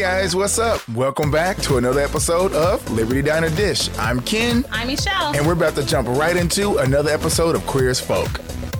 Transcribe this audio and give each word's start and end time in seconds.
guys, 0.00 0.34
what's 0.34 0.58
up? 0.58 0.86
Welcome 0.90 1.30
back 1.30 1.58
to 1.58 1.76
another 1.76 2.00
episode 2.00 2.52
of 2.54 2.88
Liberty 2.90 3.20
Diner 3.22 3.50
Dish. 3.50 3.90
I'm 3.98 4.20
Ken, 4.20 4.64
I'm 4.72 4.86
Michelle. 4.86 5.34
and 5.36 5.46
we're 5.46 5.52
about 5.52 5.74
to 5.76 5.84
jump 5.84 6.08
right 6.08 6.36
into 6.36 6.78
another 6.78 7.10
episode 7.10 7.54
of 7.54 7.66
Queer 7.66 7.90
as 7.90 8.00
Folk. 8.00 8.28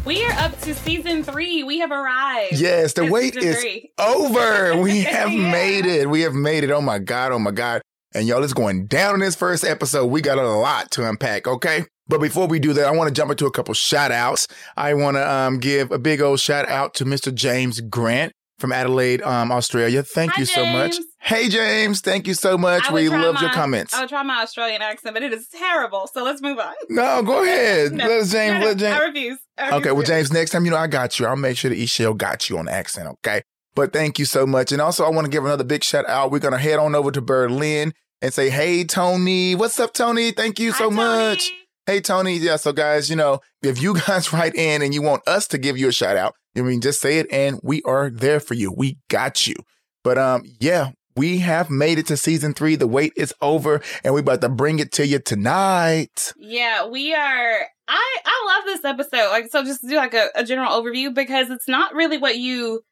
we 0.06 0.24
are 0.24 0.32
up 0.32 0.58
to 0.62 0.74
season 0.74 1.22
three. 1.22 1.62
We 1.62 1.78
have 1.80 1.90
arrived. 1.90 2.54
Yes, 2.58 2.94
the 2.94 3.04
wait 3.06 3.36
is 3.36 3.60
three. 3.60 3.92
over. 3.98 4.76
We 4.82 5.02
have 5.02 5.30
Yeah. 5.30 5.50
made 5.52 5.84
it. 5.86 6.08
We 6.08 6.22
have 6.22 6.34
made 6.34 6.64
it. 6.64 6.70
Oh 6.70 6.80
my 6.80 6.98
God. 6.98 7.32
Oh 7.32 7.38
my 7.38 7.50
God. 7.50 7.82
And 8.14 8.26
y'all, 8.26 8.42
it's 8.42 8.54
going 8.54 8.86
down 8.86 9.14
in 9.14 9.20
this 9.20 9.36
first 9.36 9.62
episode. 9.62 10.06
We 10.06 10.20
got 10.22 10.38
a 10.38 10.48
lot 10.48 10.90
to 10.92 11.08
unpack, 11.08 11.46
okay? 11.46 11.84
But 12.08 12.20
before 12.20 12.46
we 12.48 12.58
do 12.58 12.72
that, 12.72 12.86
I 12.86 12.90
want 12.92 13.08
to 13.08 13.14
jump 13.14 13.30
into 13.30 13.46
a 13.46 13.52
couple 13.52 13.72
shout 13.74 14.10
outs. 14.10 14.48
I 14.76 14.94
want 14.94 15.16
to 15.16 15.30
um, 15.30 15.58
give 15.58 15.92
a 15.92 15.98
big 15.98 16.20
old 16.20 16.40
shout 16.40 16.68
out 16.68 16.94
to 16.94 17.04
Mr. 17.04 17.32
James 17.32 17.80
Grant 17.82 18.32
from 18.60 18.72
Adelaide, 18.72 19.22
um, 19.22 19.50
Australia. 19.50 20.02
Thank 20.02 20.32
Hi, 20.32 20.40
you 20.40 20.46
so 20.46 20.64
much. 20.66 20.96
Hey, 21.18 21.48
James. 21.48 22.00
Thank 22.00 22.26
you 22.26 22.34
so 22.34 22.56
much. 22.56 22.90
We 22.90 23.08
love 23.08 23.40
your 23.40 23.50
comments. 23.50 23.92
I'll 23.94 24.08
try 24.08 24.22
my 24.22 24.42
Australian 24.42 24.82
accent, 24.82 25.14
but 25.14 25.22
it 25.22 25.32
is 25.32 25.48
terrible. 25.48 26.08
So 26.12 26.22
let's 26.24 26.40
move 26.40 26.58
on. 26.58 26.74
No, 26.88 27.22
go 27.22 27.42
ahead. 27.42 27.92
No, 27.92 28.06
let 28.06 28.26
James. 28.28 28.60
no, 28.60 28.66
let 28.66 28.76
James. 28.76 28.94
I 29.00 29.04
refuse. 29.06 29.38
I 29.58 29.62
refuse 29.66 29.80
Okay, 29.80 29.92
well. 29.92 30.02
James, 30.02 30.32
next 30.32 30.50
time, 30.50 30.64
you 30.64 30.70
know, 30.70 30.76
I 30.76 30.86
got 30.86 31.18
you. 31.18 31.26
I'll 31.26 31.36
make 31.36 31.56
sure 31.56 31.68
that 31.70 31.78
Ishel 31.78 32.16
got 32.16 32.48
you 32.48 32.58
on 32.58 32.68
accent, 32.68 33.08
okay? 33.08 33.42
But 33.74 33.92
thank 33.92 34.18
you 34.18 34.24
so 34.24 34.46
much. 34.46 34.72
And 34.72 34.80
also, 34.80 35.04
I 35.04 35.10
want 35.10 35.24
to 35.26 35.30
give 35.30 35.44
another 35.44 35.64
big 35.64 35.84
shout 35.84 36.08
out. 36.08 36.30
We're 36.30 36.38
going 36.40 36.52
to 36.52 36.58
head 36.58 36.78
on 36.78 36.94
over 36.94 37.10
to 37.10 37.20
Berlin 37.20 37.92
and 38.22 38.32
say, 38.34 38.50
hey, 38.50 38.84
Tony. 38.84 39.54
What's 39.54 39.78
up, 39.78 39.92
Tony? 39.94 40.32
Thank 40.32 40.58
you 40.58 40.72
Hi, 40.72 40.78
so 40.78 40.84
Tony. 40.84 40.96
much. 40.96 41.52
Hey, 41.86 42.00
Tony. 42.00 42.36
Yeah, 42.36 42.56
so 42.56 42.72
guys, 42.72 43.10
you 43.10 43.16
know, 43.16 43.40
if 43.62 43.80
you 43.80 43.94
guys 44.06 44.32
write 44.32 44.54
in 44.54 44.82
and 44.82 44.94
you 44.94 45.02
want 45.02 45.26
us 45.26 45.48
to 45.48 45.58
give 45.58 45.78
you 45.78 45.88
a 45.88 45.92
shout 45.92 46.16
out, 46.16 46.34
I 46.56 46.62
mean, 46.62 46.80
just 46.80 47.00
say 47.00 47.18
it 47.18 47.26
and 47.32 47.60
we 47.62 47.82
are 47.82 48.10
there 48.10 48.40
for 48.40 48.54
you. 48.54 48.72
We 48.72 48.98
got 49.08 49.46
you. 49.46 49.54
But 50.02 50.18
um, 50.18 50.42
yeah, 50.60 50.90
we 51.16 51.38
have 51.38 51.70
made 51.70 51.98
it 51.98 52.06
to 52.06 52.16
season 52.16 52.54
three. 52.54 52.76
The 52.76 52.86
wait 52.86 53.12
is 53.16 53.34
over 53.40 53.80
and 54.04 54.14
we're 54.14 54.20
about 54.20 54.40
to 54.42 54.48
bring 54.48 54.78
it 54.78 54.92
to 54.92 55.06
you 55.06 55.18
tonight. 55.18 56.32
Yeah, 56.36 56.86
we 56.86 57.14
are. 57.14 57.66
I 57.88 58.16
I 58.24 58.44
love 58.46 58.64
this 58.64 58.84
episode. 58.84 59.30
Like, 59.30 59.50
so 59.50 59.64
just 59.64 59.82
do 59.82 59.96
like 59.96 60.14
a, 60.14 60.28
a 60.34 60.44
general 60.44 60.70
overview 60.70 61.12
because 61.14 61.50
it's 61.50 61.68
not 61.68 61.94
really 61.94 62.18
what 62.18 62.38
you. 62.38 62.82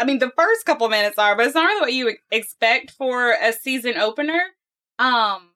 I 0.00 0.04
mean, 0.04 0.18
the 0.18 0.32
first 0.36 0.64
couple 0.64 0.88
minutes 0.88 1.18
are, 1.18 1.36
but 1.36 1.46
it's 1.46 1.54
not 1.54 1.66
really 1.66 1.80
what 1.80 1.92
you 1.92 2.16
expect 2.32 2.90
for 2.92 3.32
a 3.32 3.52
season 3.52 3.96
opener. 3.96 4.40
Um, 4.98 5.50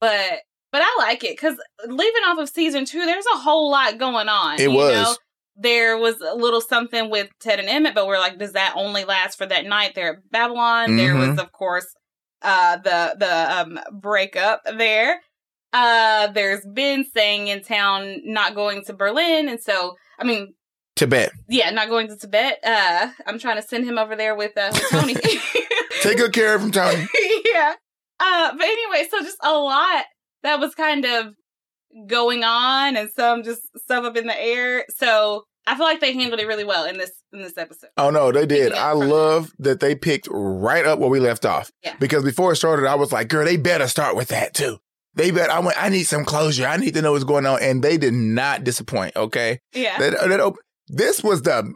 but 0.00 0.40
but 0.74 0.82
I 0.84 0.96
like 0.98 1.22
it 1.22 1.36
because 1.36 1.54
leaving 1.86 2.22
off 2.26 2.38
of 2.40 2.48
season 2.48 2.84
two, 2.84 3.06
there's 3.06 3.24
a 3.32 3.38
whole 3.38 3.70
lot 3.70 3.96
going 3.96 4.28
on. 4.28 4.56
It 4.56 4.62
you 4.62 4.72
was. 4.72 4.92
Know? 4.92 5.14
There 5.56 5.96
was 5.96 6.16
a 6.20 6.34
little 6.34 6.60
something 6.60 7.10
with 7.10 7.28
Ted 7.40 7.60
and 7.60 7.68
Emmett, 7.68 7.94
but 7.94 8.08
we're 8.08 8.18
like, 8.18 8.40
does 8.40 8.54
that 8.54 8.72
only 8.74 9.04
last 9.04 9.38
for 9.38 9.46
that 9.46 9.64
night? 9.66 9.94
There 9.94 10.14
at 10.14 10.30
Babylon. 10.32 10.96
There 10.96 11.14
Mhm. 11.14 11.28
was, 11.30 11.38
of 11.38 11.52
course, 11.52 11.86
uh, 12.42 12.78
the 12.78 13.14
the 13.20 13.56
um 13.60 13.78
breakup 13.92 14.62
there. 14.76 15.20
Uh, 15.72 16.26
there's 16.32 16.66
Ben 16.66 17.04
staying 17.04 17.46
in 17.46 17.62
town, 17.62 18.22
not 18.24 18.56
going 18.56 18.84
to 18.86 18.92
Berlin, 18.94 19.48
and 19.48 19.60
so 19.62 19.94
I 20.18 20.24
mean, 20.24 20.54
Tibet. 20.96 21.30
yeah, 21.48 21.70
not 21.70 21.88
going 21.88 22.08
to 22.08 22.16
Tibet. 22.16 22.58
Uh, 22.64 23.10
I'm 23.24 23.38
trying 23.38 23.62
to 23.62 23.66
send 23.68 23.84
him 23.84 23.96
over 23.96 24.16
there 24.16 24.34
with 24.34 24.58
uh 24.58 24.70
with 24.72 24.88
Tony. 24.90 25.14
Take 26.02 26.18
good 26.18 26.32
care 26.32 26.56
of 26.56 26.62
him, 26.62 26.72
Tony. 26.72 27.06
yeah. 27.44 27.74
Uh, 28.20 28.52
but 28.56 28.66
anyway, 28.66 29.06
so 29.08 29.20
just 29.20 29.38
a 29.42 29.52
lot 29.56 30.04
that 30.44 30.60
was 30.60 30.74
kind 30.76 31.04
of 31.04 31.34
going 32.06 32.44
on, 32.44 32.96
and 32.96 33.10
some 33.10 33.42
just 33.42 33.62
stuff 33.76 34.04
up 34.04 34.16
in 34.16 34.26
the 34.28 34.40
air. 34.40 34.84
So 34.96 35.42
I 35.66 35.74
feel 35.76 35.84
like 35.86 36.00
they 36.00 36.12
handled 36.12 36.40
it 36.40 36.46
really 36.46 36.64
well 36.64 36.84
in 36.84 36.98
this 36.98 37.10
in 37.32 37.42
this 37.42 37.58
episode. 37.58 37.90
Oh 37.96 38.10
no, 38.10 38.30
they 38.30 38.46
did. 38.46 38.72
I 38.72 38.92
love 38.92 39.50
that 39.58 39.80
they 39.80 39.94
picked 39.94 40.28
right 40.30 40.86
up 40.86 40.98
where 41.00 41.10
we 41.10 41.18
left 41.20 41.44
off. 41.44 41.70
Yeah. 41.82 41.94
Because 41.98 42.22
before 42.22 42.52
it 42.52 42.56
started, 42.56 42.86
I 42.86 42.94
was 42.94 43.10
like, 43.12 43.28
"Girl, 43.28 43.44
they 43.44 43.56
better 43.56 43.88
start 43.88 44.14
with 44.16 44.28
that 44.28 44.54
too." 44.54 44.78
They 45.16 45.30
bet. 45.30 45.48
I 45.50 45.60
went. 45.60 45.80
I 45.82 45.88
need 45.90 46.04
some 46.04 46.24
closure. 46.24 46.66
I 46.66 46.76
need 46.76 46.94
to 46.94 47.02
know 47.02 47.12
what's 47.12 47.24
going 47.24 47.46
on, 47.46 47.62
and 47.62 47.82
they 47.82 47.96
did 47.96 48.14
not 48.14 48.64
disappoint. 48.64 49.14
Okay, 49.16 49.58
Yeah. 49.72 49.98
that, 49.98 50.28
that 50.28 50.40
op- 50.40 50.58
this 50.88 51.22
was 51.22 51.42
the. 51.42 51.72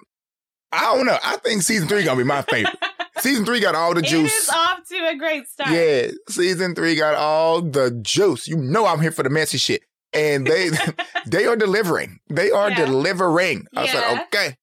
I 0.73 0.95
don't 0.97 1.07
know. 1.07 1.17
I 1.25 1.37
think 1.39 1.63
season 1.63 1.89
three 1.89 2.05
gonna 2.05 2.19
be 2.19 2.25
my 2.25 2.43
favorite. 2.43 2.75
Season 3.21 3.45
three 3.45 3.61
got 3.61 3.75
all 3.75 3.95
the 3.95 4.03
juice. 4.03 4.33
is 4.33 4.49
off 4.49 4.87
to 4.89 5.09
a 5.09 5.17
great 5.17 5.47
start. 5.49 5.71
Yeah, 5.71 6.09
season 6.29 6.75
three 6.75 6.95
got 6.95 7.15
all 7.15 7.63
the 7.63 7.91
juice. 8.03 8.47
You 8.49 8.57
know 8.57 8.87
I'm 8.87 9.01
here 9.01 9.11
for 9.13 9.23
the 9.23 9.31
messy 9.31 9.59
shit, 9.59 9.83
and 10.13 10.47
they 10.47 10.71
they 11.27 11.47
are 11.47 11.57
delivering. 11.57 12.19
They 12.31 12.51
are 12.51 12.71
Yeah. 12.71 12.85
delivering. 12.87 13.67
I 13.77 13.85
Yeah. 13.85 13.93
said 13.93 14.23
okay. 14.25 14.57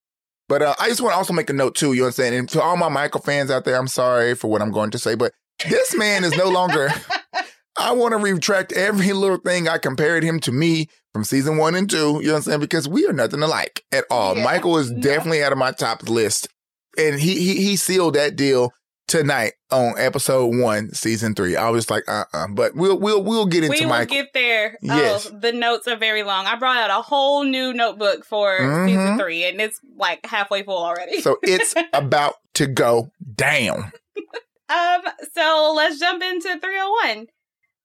But 0.47 0.61
uh, 0.61 0.75
I 0.79 0.89
just 0.89 1.01
want 1.01 1.13
to 1.13 1.17
also 1.17 1.33
make 1.33 1.49
a 1.49 1.53
note 1.53 1.73
too. 1.75 1.93
You 1.93 2.03
understand? 2.03 2.35
And 2.35 2.47
to 2.49 2.61
all 2.61 2.77
my 2.77 2.89
Michael 2.89 3.21
fans 3.21 3.49
out 3.49 3.65
there, 3.65 3.75
I'm 3.77 3.87
sorry 3.87 4.35
for 4.35 4.47
what 4.47 4.61
I'm 4.61 4.71
going 4.71 4.91
to 4.91 4.99
say, 4.99 5.15
but 5.15 5.31
this 5.67 5.95
man 5.95 6.23
is 6.23 6.35
no 6.37 6.49
longer. 6.49 6.89
I 7.77 7.91
want 7.91 8.13
to 8.13 8.17
retract 8.17 8.71
every 8.71 9.11
little 9.11 9.37
thing 9.37 9.67
I 9.67 9.77
compared 9.79 10.23
him 10.23 10.39
to 10.41 10.51
me 10.51 10.87
from 11.13 11.23
season 11.25 11.57
one 11.57 11.75
and 11.75 11.89
two. 11.89 12.19
You 12.21 12.27
know 12.27 12.33
what 12.33 12.35
I'm 12.37 12.41
saying? 12.43 12.59
Because 12.61 12.87
we 12.87 13.05
are 13.07 13.11
nothing 13.11 13.41
alike 13.41 13.83
at 13.91 14.05
all. 14.09 14.37
Yeah. 14.37 14.43
Michael 14.45 14.77
is 14.77 14.91
No. 14.91 15.01
definitely 15.01 15.43
out 15.43 15.51
of 15.51 15.57
my 15.57 15.71
top 15.71 16.07
list, 16.09 16.47
and 16.97 17.19
he 17.19 17.35
he 17.39 17.55
he 17.63 17.75
sealed 17.75 18.15
that 18.15 18.35
deal 18.35 18.71
tonight 19.07 19.53
on 19.71 19.93
episode 19.97 20.47
one, 20.59 20.91
season 20.93 21.35
three. 21.35 21.55
I 21.55 21.69
was 21.69 21.89
like, 21.89 22.03
uh, 22.07 22.25
uh 22.33 22.47
But 22.51 22.75
we'll 22.75 22.97
we'll 22.99 23.23
we'll 23.23 23.45
get 23.45 23.63
into 23.63 23.77
we 23.77 23.85
will 23.85 23.89
Michael. 23.89 24.15
get 24.15 24.33
there. 24.33 24.77
Yes. 24.81 25.29
Oh, 25.31 25.37
the 25.39 25.51
notes 25.51 25.87
are 25.87 25.95
very 25.97 26.23
long. 26.23 26.45
I 26.47 26.55
brought 26.57 26.77
out 26.77 26.89
a 26.89 27.01
whole 27.03 27.43
new 27.43 27.73
notebook 27.73 28.25
for 28.25 28.57
Mhm. 28.59 28.87
season 28.87 29.17
three, 29.19 29.43
and 29.45 29.61
it's 29.61 29.79
like 29.97 30.25
halfway 30.25 30.63
full 30.63 30.77
already. 30.83 31.21
so 31.21 31.37
it's 31.43 31.73
about 31.93 32.35
to 32.55 32.65
go 32.67 33.11
down. 33.35 33.91
Um, 34.69 35.01
so 35.33 35.73
let's 35.75 35.99
jump 35.99 36.23
into 36.23 36.59
301. 36.59 37.27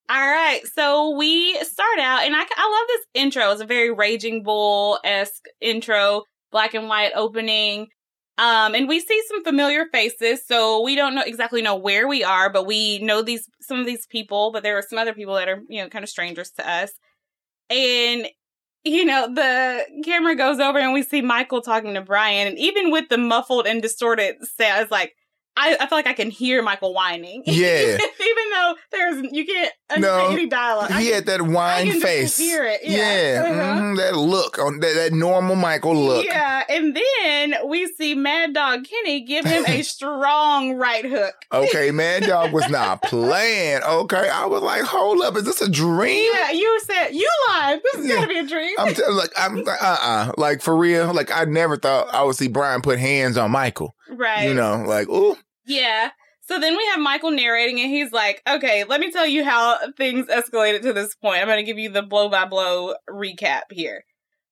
All 0.09 0.16
right, 0.27 0.60
so 0.75 1.15
we 1.16 1.54
start 1.62 1.98
out, 2.00 2.22
and 2.25 2.34
I, 2.34 2.41
I 2.41 2.71
love 2.78 2.87
this 2.88 3.06
intro. 3.22 3.53
It's 3.53 3.60
a 3.60 3.66
very 3.66 3.92
Raging 3.92 4.42
Bull 4.42 4.98
esque 5.04 5.44
intro, 5.60 6.22
black 6.50 6.72
and 6.75 6.88
white 6.88 7.12
opening. 7.15 7.88
Um, 8.40 8.74
and 8.74 8.88
we 8.88 9.00
see 9.00 9.22
some 9.28 9.44
familiar 9.44 9.84
faces, 9.92 10.40
so 10.46 10.80
we 10.80 10.96
don't 10.96 11.14
know 11.14 11.22
exactly 11.26 11.60
know 11.60 11.76
where 11.76 12.08
we 12.08 12.24
are, 12.24 12.48
but 12.50 12.66
we 12.66 12.98
know 13.00 13.20
these 13.20 13.46
some 13.60 13.78
of 13.78 13.84
these 13.84 14.06
people, 14.06 14.50
but 14.50 14.62
there 14.62 14.78
are 14.78 14.82
some 14.82 14.98
other 14.98 15.12
people 15.12 15.34
that 15.34 15.46
are 15.46 15.60
you 15.68 15.82
know 15.82 15.90
kind 15.90 16.02
of 16.02 16.08
strangers 16.08 16.50
to 16.52 16.66
us. 16.66 16.90
And 17.68 18.28
you 18.82 19.04
know 19.04 19.28
the 19.34 19.84
camera 20.06 20.34
goes 20.36 20.58
over, 20.58 20.78
and 20.78 20.94
we 20.94 21.02
see 21.02 21.20
Michael 21.20 21.60
talking 21.60 21.92
to 21.94 22.00
Brian, 22.00 22.48
and 22.48 22.58
even 22.58 22.90
with 22.90 23.10
the 23.10 23.18
muffled 23.18 23.66
and 23.66 23.82
distorted 23.82 24.36
sound, 24.42 24.82
it's 24.84 24.90
like 24.90 25.14
I, 25.56 25.76
I 25.80 25.86
feel 25.88 25.98
like 25.98 26.06
I 26.06 26.12
can 26.14 26.30
hear 26.30 26.62
Michael 26.62 26.94
whining. 26.94 27.42
Yeah. 27.46 27.98
Even 27.98 28.50
though 28.52 28.74
there's 28.92 29.32
you 29.32 29.44
can't 29.44 29.72
No, 29.98 30.28
any 30.30 30.46
dialogue. 30.46 30.90
He 30.92 31.08
had 31.08 31.26
that 31.26 31.40
I 31.40 31.42
wine 31.42 31.86
can 31.86 31.92
just 32.00 32.04
face. 32.04 32.38
hear 32.38 32.64
it. 32.64 32.80
Yeah, 32.84 32.96
Yeah. 32.96 33.42
Uh-huh. 33.42 33.80
mhm, 33.82 33.96
that 33.98 34.16
look 34.16 34.58
on 34.58 34.80
that, 34.80 34.94
that 34.94 35.12
normal 35.12 35.56
Michael 35.56 35.94
look. 35.96 36.24
Yeah, 36.24 36.62
and 36.68 36.96
then 36.96 37.54
we 37.68 37.86
see 37.86 38.14
Mad 38.14 38.54
Dog 38.54 38.84
Kinney 38.84 39.22
give 39.22 39.44
him 39.44 39.64
a 39.66 39.82
strong 40.14 40.74
right 40.76 41.04
hook. 41.04 41.34
Okay, 41.52 41.90
Mad 41.90 42.22
Dog 42.24 42.52
was 42.52 42.68
not 42.68 43.02
playing. 43.30 43.82
Okay, 43.82 44.28
I 44.30 44.46
was 44.46 44.62
like, 44.62 44.82
hold 44.82 45.20
up, 45.22 45.36
is 45.36 45.44
this 45.44 45.60
a 45.60 45.68
dream? 45.70 46.30
Yeah, 46.32 46.52
you 46.52 46.80
said 46.84 47.08
you 47.10 47.28
lied. 47.48 47.80
This 47.82 48.02
is 48.02 48.06
Yeah. 48.08 48.14
gotta 48.16 48.28
be 48.28 48.38
a 48.38 48.46
dream. 48.46 48.74
I'm 48.78 48.94
t- 48.94 49.02
like, 49.10 49.30
I'm 49.36 49.58
uh 49.66 49.72
uh 49.80 50.32
like 50.38 50.62
for 50.62 50.76
real. 50.76 51.12
Like 51.12 51.30
I 51.34 51.44
never 51.44 51.76
thought 51.76 52.12
I 52.14 52.22
would 52.22 52.36
see 52.36 52.48
Brian 52.48 52.80
put 52.82 52.98
hands 52.98 53.36
on 53.36 53.50
Michael. 53.50 53.94
Right. 54.10 54.48
You 54.48 54.54
know, 54.54 54.82
like 54.87 55.09
ooh, 55.09 55.37
Yeah. 55.66 56.10
So 56.43 56.59
then 56.59 56.76
we 56.76 56.84
have 56.87 56.98
Michael 56.98 57.31
narrating, 57.31 57.78
and 57.81 57.91
he's 57.91 58.10
like, 58.10 58.43
"Okay, 58.48 58.82
let 58.84 59.00
me 59.00 59.12
tell 59.12 59.26
you 59.26 59.45
how 59.45 59.78
things 59.97 60.27
escalated 60.27 60.83
to 60.83 60.92
this 60.92 61.15
point. 61.15 61.41
I'm 61.41 61.47
going 61.47 61.59
to 61.59 61.62
give 61.62 61.78
you 61.78 61.91
the 61.91 62.03
blow 62.03 62.28
by 62.28 62.45
blow 62.45 62.95
recap 63.09 63.62
here." 63.71 64.04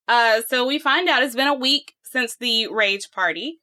Uh, 0.07 0.43
so 0.49 0.65
we 0.65 0.79
find 0.79 1.09
out 1.09 1.23
it's 1.25 1.35
been 1.35 1.49
a 1.49 1.55
week 1.55 1.95
since 2.05 2.37
the 2.37 2.69
rage 2.69 3.11
party, 3.11 3.59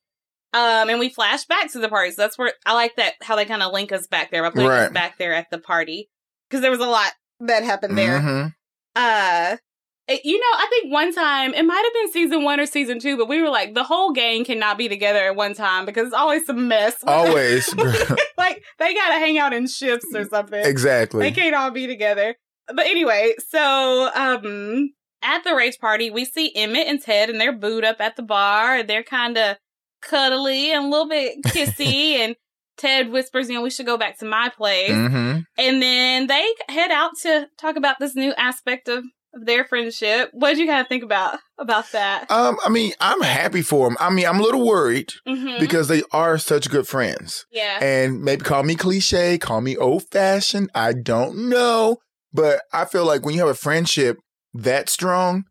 um, 0.54 0.90
and 0.90 1.00
we 1.00 1.08
flash 1.10 1.46
back 1.46 1.72
to 1.72 1.80
the 1.80 1.88
party. 1.88 2.12
So 2.12 2.24
that's 2.24 2.38
where 2.38 2.52
I 2.66 2.74
like 2.74 2.98
that 2.98 3.14
how 3.22 3.38
they 3.38 3.46
kind 3.46 3.64
of 3.64 3.72
link 3.72 3.92
us 3.94 4.06
back 4.06 4.32
there 4.32 4.44
by 4.44 4.50
putting 4.50 4.68
us 4.70 4.82
Right. 4.88 4.94
back 4.94 5.18
there 5.18 5.34
at 5.34 5.50
the 5.50 5.58
party 5.60 6.10
because 6.50 6.62
there 6.62 6.72
was 6.72 6.82
a 6.82 6.86
lot 6.88 7.14
that 7.40 7.64
happened 7.64 7.98
there. 7.98 8.20
mhm. 8.20 8.54
Uh, 8.98 9.58
you 10.08 10.40
know, 10.40 10.58
I 10.58 10.68
think 10.70 10.94
one 10.94 11.14
time 11.14 11.54
it 11.54 11.64
might 11.64 11.84
have 11.84 11.94
been 11.94 12.12
season 12.12 12.44
one 12.44 12.60
or 12.60 12.66
season 12.66 13.00
two, 13.00 13.18
but 13.18 13.28
we 13.28 13.42
were 13.42 13.50
like, 13.50 13.74
the 13.74 13.84
whole 13.84 14.12
gang 14.12 14.46
cannot 14.46 14.78
be 14.78 14.88
together 14.88 15.20
at 15.20 15.36
one 15.36 15.54
time 15.56 15.86
because 15.86 16.08
it's 16.08 16.16
always 16.16 16.46
some 16.46 16.68
mess. 16.68 16.96
always 17.08 17.74
like 18.38 18.64
they 18.80 18.94
gotta 18.94 19.16
hang 19.16 19.38
out 19.38 19.54
in 19.54 19.68
shifts 19.68 20.14
or 20.14 20.26
something. 20.26 20.64
Exactly, 20.64 21.22
they 21.22 21.32
can't 21.32 21.56
all 21.56 21.72
be 21.72 21.88
together. 21.88 22.36
But 22.68 22.86
anyway, 22.86 23.36
so 23.50 24.10
um 24.14 24.92
at 25.26 25.44
the 25.44 25.56
rage 25.56 25.80
party, 25.80 26.12
we 26.12 26.24
see 26.24 26.52
Emmett 26.56 26.88
and 26.88 27.02
Ted 27.02 27.30
and 27.30 27.42
they're 27.42 27.58
booed 27.58 27.84
up 27.84 28.00
at 28.00 28.16
the 28.16 28.24
bar. 28.24 28.78
And 28.78 28.90
they're 28.90 29.04
kind 29.04 29.38
of 29.38 29.58
cuddly 30.02 30.72
and 30.72 30.86
a 30.86 30.88
little 30.88 31.10
bit 31.10 31.42
kissy 31.48 32.16
and 32.20 32.36
Ted 32.78 33.10
whispers, 33.10 33.48
you 33.48 33.56
know, 33.56 33.62
we 33.62 33.70
should 33.70 33.86
go 33.86 33.98
back 33.98 34.20
to 34.20 34.26
my 34.26 34.50
place. 34.50 34.92
hmm 34.92 35.40
And 35.58 35.82
then 35.82 36.28
they 36.28 36.48
head 36.70 36.92
out 36.92 37.12
to 37.24 37.48
talk 37.58 37.76
about 37.76 37.98
this 38.00 38.16
new 38.16 38.34
aspect 38.38 38.88
of 38.88 39.04
of 39.36 39.46
their 39.46 39.66
friendship. 39.66 40.30
What 40.34 40.52
did 40.52 40.60
you 40.60 40.68
kind 40.68 40.82
of 40.82 40.88
think 40.88 41.04
about 41.04 41.40
about 41.58 41.92
that? 41.92 42.32
Um, 42.32 42.58
I 42.66 42.70
mean, 42.70 42.94
I'm 43.00 43.22
happy 43.22 43.62
for 43.62 43.88
them. 43.88 43.98
I 44.00 44.10
mean, 44.10 44.26
I'm 44.26 44.40
a 44.40 44.44
little 44.44 44.66
worried 44.66 45.12
hmm 45.28 45.60
because 45.60 45.88
they 45.88 46.04
are 46.12 46.38
such 46.38 46.70
good 46.70 46.86
friends. 46.88 47.46
yeah, 47.50 47.80
And 47.82 48.22
maybe 48.22 48.44
call 48.44 48.64
me 48.64 48.76
cliche, 48.76 49.38
call 49.38 49.62
me 49.62 49.78
old 49.78 50.04
fashioned. 50.12 50.70
I 50.76 50.92
don't 50.94 51.50
know. 51.50 51.98
But 52.34 52.62
I 52.74 52.84
feel 52.84 53.06
like 53.06 53.24
when 53.24 53.36
you 53.36 53.40
have 53.40 53.50
a 53.50 53.54
friendship 53.54 54.18
that 54.54 54.90
strong, 54.90 55.46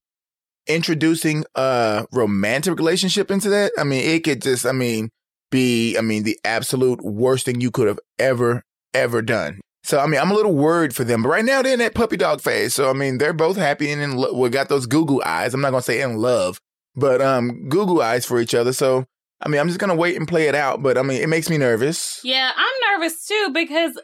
introducing 0.67 1.45
a 1.55 2.07
romantic 2.13 2.77
relationship 2.77 3.31
into 3.31 3.49
that, 3.51 3.73
I 3.79 3.85
mean, 3.85 4.05
it 4.05 4.25
could 4.25 4.43
just, 4.43 4.67
I 4.67 4.73
mean, 4.73 5.09
be, 5.51 5.97
I 5.97 6.01
mean, 6.03 6.25
the 6.25 6.39
absolute 6.45 7.03
worst 7.03 7.47
thing 7.47 7.61
you 7.61 7.71
could 7.71 7.89
have 7.89 8.01
ever, 8.19 8.63
ever 8.93 9.23
done. 9.23 9.61
So, 9.85 10.01
I 10.01 10.07
mean, 10.07 10.21
I'm 10.21 10.31
a 10.31 10.35
little 10.35 10.55
worried 10.55 10.95
for 10.95 11.05
them. 11.05 11.23
But 11.23 11.29
right 11.29 11.45
now, 11.45 11.63
they're 11.63 11.75
in 11.75 11.79
that 11.81 11.95
puppy 11.95 12.17
dog 12.17 12.41
phase. 12.41 12.75
So, 12.75 12.89
I 12.89 12.95
mean, 12.95 13.19
they're 13.19 13.33
both 13.33 13.57
happy 13.57 13.91
and 13.91 14.01
in 14.01 14.17
got 14.51 14.69
those 14.69 14.87
Google 14.87 15.23
eyes. 15.25 15.53
I'm 15.53 15.61
not 15.61 15.71
to 15.83 15.87
say 15.87 16.01
in 16.01 16.17
love, 16.17 16.59
but 16.97 17.21
um, 17.21 17.69
Google 17.69 18.01
eyes 18.01 18.25
for 18.25 18.41
each 18.41 18.55
other. 18.55 18.73
So, 18.73 19.05
I 19.41 19.49
mean, 19.49 19.61
I'm 19.61 19.69
just 19.69 19.79
to 19.91 19.97
wait 19.97 20.17
and 20.17 20.27
play 20.27 20.49
it 20.49 20.55
out. 20.55 20.83
But 20.83 20.97
I 20.97 21.03
mean, 21.03 21.21
it 21.21 21.29
makes 21.29 21.51
me 21.51 21.59
nervous. 21.59 22.21
yeah. 22.25 22.51
I'm 22.57 22.99
nervous 22.99 23.27
too 23.27 23.51
because 23.53 23.97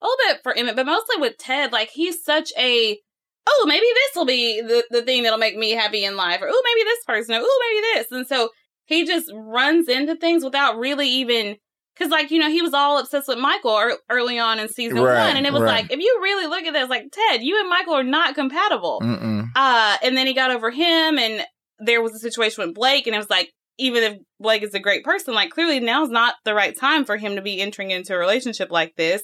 a 0.00 0.06
little 0.06 0.16
bit 0.28 0.40
for 0.42 0.52
Emmett, 0.56 0.76
but 0.76 0.86
mostly 0.86 1.16
with 1.18 1.36
Ted. 1.38 1.72
Like 1.72 1.90
he's 1.90 2.22
such 2.24 2.52
a 2.58 2.98
oh 3.46 3.64
maybe 3.66 3.86
this 3.86 4.16
will 4.16 4.26
be 4.26 4.60
the 4.60 4.84
the 4.90 5.02
thing 5.02 5.22
that'll 5.22 5.38
make 5.38 5.56
me 5.56 5.70
happy 5.72 6.04
in 6.04 6.16
life, 6.16 6.40
or 6.40 6.48
oh 6.50 6.62
maybe 6.64 6.84
this 6.84 7.04
person, 7.04 7.34
or 7.34 7.40
oh 7.42 7.70
maybe 7.70 8.00
this, 8.00 8.12
and 8.12 8.26
so 8.26 8.50
he 8.84 9.04
just 9.04 9.30
runs 9.34 9.88
into 9.88 10.16
things 10.16 10.44
without 10.44 10.78
really 10.78 11.08
even. 11.08 11.56
Cause 11.98 12.10
like 12.10 12.30
you 12.30 12.38
know 12.38 12.48
he 12.48 12.62
was 12.62 12.74
all 12.74 12.98
obsessed 12.98 13.26
with 13.26 13.38
Michael 13.38 13.96
early 14.08 14.38
on 14.38 14.58
in 14.58 14.68
season 14.68 15.00
Right, 15.00 15.26
one, 15.26 15.36
and 15.36 15.46
it 15.46 15.52
was 15.52 15.62
right. 15.62 15.82
like 15.82 15.92
if 15.92 15.98
you 15.98 16.20
really 16.22 16.46
look 16.46 16.64
at 16.64 16.72
this, 16.72 16.88
like 16.88 17.10
Ted, 17.10 17.42
you 17.42 17.58
and 17.58 17.68
Michael 17.68 17.94
are 17.94 18.04
not 18.04 18.34
compatible. 18.34 19.00
Mm-mm. 19.02 19.48
Uh, 19.56 19.96
and 20.02 20.16
then 20.16 20.26
he 20.26 20.34
got 20.34 20.50
over 20.50 20.70
him, 20.70 21.18
and 21.18 21.44
there 21.78 22.02
was 22.02 22.14
a 22.14 22.18
situation 22.18 22.64
with 22.64 22.74
Blake, 22.74 23.06
and 23.06 23.14
it 23.14 23.18
was 23.18 23.30
like, 23.30 23.52
even 23.78 24.02
if 24.02 24.18
Blake 24.40 24.62
is 24.62 24.74
a 24.74 24.80
great 24.80 25.04
person, 25.04 25.34
like 25.34 25.50
clearly 25.50 25.80
now's 25.80 26.10
not 26.10 26.34
the 26.44 26.54
right 26.54 26.78
time 26.78 27.04
for 27.04 27.16
him 27.16 27.36
to 27.36 27.42
be 27.42 27.60
entering 27.60 27.90
into 27.90 28.14
a 28.14 28.18
relationship 28.18 28.70
like 28.70 28.94
this. 28.96 29.22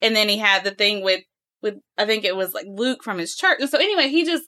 And 0.00 0.16
then 0.16 0.28
he 0.28 0.38
had 0.38 0.64
the 0.64 0.70
thing 0.72 1.02
with, 1.02 1.22
with 1.62 1.74
I 1.96 2.06
think 2.06 2.24
it 2.24 2.36
was 2.36 2.52
like 2.54 2.66
Luke 2.68 3.02
from 3.02 3.18
his 3.18 3.36
church. 3.36 3.58
And 3.60 3.70
so 3.70 3.78
anyway, 3.78 4.08
he 4.08 4.24
just 4.24 4.44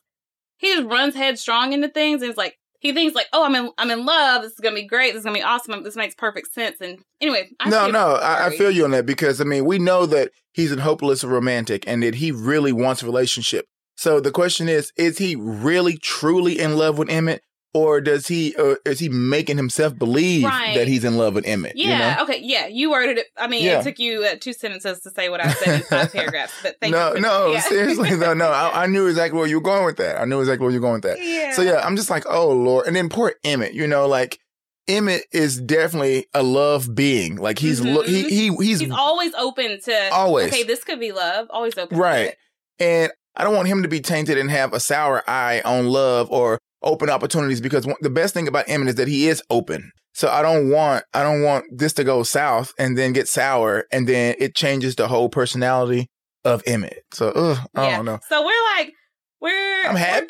he 0.59 0.75
just 0.75 0.89
runs 0.89 1.15
headstrong 1.15 1.73
into 1.73 1.89
things, 1.89 2.23
and 2.23 2.31
it's 2.31 2.39
like 2.39 2.57
he 2.85 2.93
thinks 2.93 3.15
like, 3.15 3.29
oh, 3.33 3.45
I'm 3.45 3.55
in 3.55 3.71
I'm 3.79 3.91
in 3.91 4.05
love. 4.05 4.43
This 4.43 4.53
is 4.53 4.61
gonna 4.61 4.77
be 4.77 4.87
great. 4.87 5.13
This 5.13 5.21
is 5.21 5.25
gonna 5.25 5.39
be 5.39 5.43
awesome. 5.43 5.83
This 5.83 5.97
makes 5.97 6.15
perfect 6.15 6.53
sense. 6.53 6.77
And 6.83 6.99
anyway, 7.19 7.49
I 7.59 7.71
no, 7.71 7.91
no, 7.91 8.17
I, 8.17 8.47
I 8.47 8.57
feel 8.57 8.71
you 8.71 8.85
on 8.85 8.91
that 8.91 9.07
because 9.07 9.41
I 9.41 9.45
mean 9.45 9.65
we 9.65 9.79
know 9.79 10.05
that 10.05 10.31
he's 10.53 10.71
a 10.71 10.81
hopeless 10.81 11.25
romantic 11.25 11.89
and 11.89 12.03
that 12.03 12.17
he 12.17 12.31
really 12.31 12.73
wants 12.73 13.03
a 13.03 13.07
relationship. 13.07 13.67
So 13.97 14.21
the 14.21 14.31
question 14.31 14.69
is: 14.69 14.93
Is 14.99 15.17
he 15.17 15.35
really 15.35 15.97
truly 15.97 16.61
in 16.61 16.77
love 16.77 16.99
with 16.99 17.09
Emmett, 17.09 17.43
or 17.75 18.01
does 18.01 18.29
he, 18.29 18.55
or 18.57 18.79
is 18.87 19.01
he 19.01 19.09
making 19.09 19.57
himself 19.57 19.99
believe 19.99 20.45
Right. 20.45 20.75
that 20.77 20.87
he's 20.89 21.03
in 21.05 21.17
love 21.19 21.35
with 21.35 21.45
Emmett? 21.47 21.77
you 21.77 21.89
Yeah. 21.89 22.15
know? 22.17 22.23
Okay. 22.23 22.41
Yeah. 22.43 22.67
You 22.69 22.91
worded 22.93 23.19
it. 23.19 23.27
I 23.37 23.49
mean, 23.49 23.65
Yeah. 23.65 23.81
it 23.81 23.83
took 23.83 23.99
you 23.99 24.25
uh, 24.25 24.37
two 24.41 24.53
sentences 24.53 25.01
to 25.01 25.11
say 25.11 25.29
what 25.29 25.45
I 25.45 25.53
said 25.53 25.75
in 25.81 25.81
five 25.83 26.13
paragraphs. 26.13 26.53
But 26.63 26.77
thank 26.81 26.93
no, 26.93 27.15
you. 27.15 27.21
no, 27.21 27.53
yeah. 27.53 27.61
seriously, 27.63 28.17
no, 28.17 28.33
no. 28.33 28.49
I, 28.49 28.85
I 28.85 28.87
knew 28.87 29.07
exactly 29.09 29.39
where 29.39 29.49
you 29.49 29.57
were 29.57 29.63
going 29.65 29.85
with 29.85 29.97
that. 29.97 30.21
I 30.21 30.25
knew 30.25 30.39
exactly 30.41 30.65
where 30.65 30.73
you 30.73 30.81
were 30.81 30.87
going 30.87 31.01
with 31.03 31.03
that. 31.03 31.19
Yeah. 31.21 31.53
So 31.53 31.63
yeah, 31.63 31.81
I'm 31.85 31.97
just 31.97 32.11
like, 32.11 32.25
oh 32.29 32.51
lord. 32.53 32.87
And 32.87 32.95
then 32.95 33.09
poor 33.09 33.35
Emmett, 33.45 33.75
you 33.75 33.87
know, 33.89 34.07
like 34.07 34.39
Emmett 34.87 35.23
is 35.33 35.61
definitely 35.61 36.27
a 36.35 36.43
love 36.43 36.95
being. 36.95 37.37
Like 37.37 37.59
he's 37.59 37.81
Mhm. 37.81 37.95
look, 37.95 38.07
he 38.07 38.23
he 38.29 38.55
he's, 38.57 38.81
He's 38.81 38.91
always 38.93 39.33
open 39.35 39.81
to. 39.81 40.09
always 40.13 40.49
Okay, 40.53 40.63
this 40.63 40.85
could 40.85 41.01
be 41.01 41.11
love. 41.13 41.47
Always 41.51 41.77
open. 41.79 41.97
to 41.97 42.03
Right. 42.03 42.35
And 42.79 43.11
I 43.35 43.43
don't 43.45 43.57
want 43.57 43.67
him 43.67 43.83
to 43.83 43.89
be 43.89 44.01
tainted 44.01 44.39
and 44.39 44.51
have 44.51 44.73
a 44.75 44.79
sour 44.81 45.23
eye 45.27 45.61
on 45.65 45.89
love 45.89 46.31
or 46.31 46.61
open 46.85 47.11
opportunities 47.11 47.61
because 47.61 47.87
the 48.01 48.11
best 48.11 48.35
thing 48.35 48.47
about 48.49 48.69
Emmett 48.69 48.89
is 48.91 48.95
that 48.97 49.09
he 49.09 49.29
is 49.29 49.43
open. 49.51 49.91
So 50.13 50.29
I 50.29 50.43
don't 50.43 50.71
want 50.71 51.05
I 51.13 51.23
don't 51.25 51.43
want 51.43 51.65
this 51.77 51.93
to 51.95 52.05
go 52.05 52.23
south 52.23 52.73
and 52.79 52.97
then 52.97 53.13
get 53.13 53.27
sour 53.29 53.85
and 53.91 54.09
then 54.09 54.37
it 54.39 54.55
changes 54.55 54.95
the 54.95 55.09
whole 55.09 55.29
personality 55.29 56.07
of 56.45 56.63
Emmett. 56.67 57.03
So 57.13 57.31
ugh, 57.31 57.59
I 57.75 57.83
Yeah. 57.87 57.97
don't 57.97 58.05
know. 58.05 58.19
So 58.29 58.45
we're 58.45 58.65
like, 58.77 58.93
we're 59.41 59.87
I'm 59.87 59.97
happy, 59.97 60.29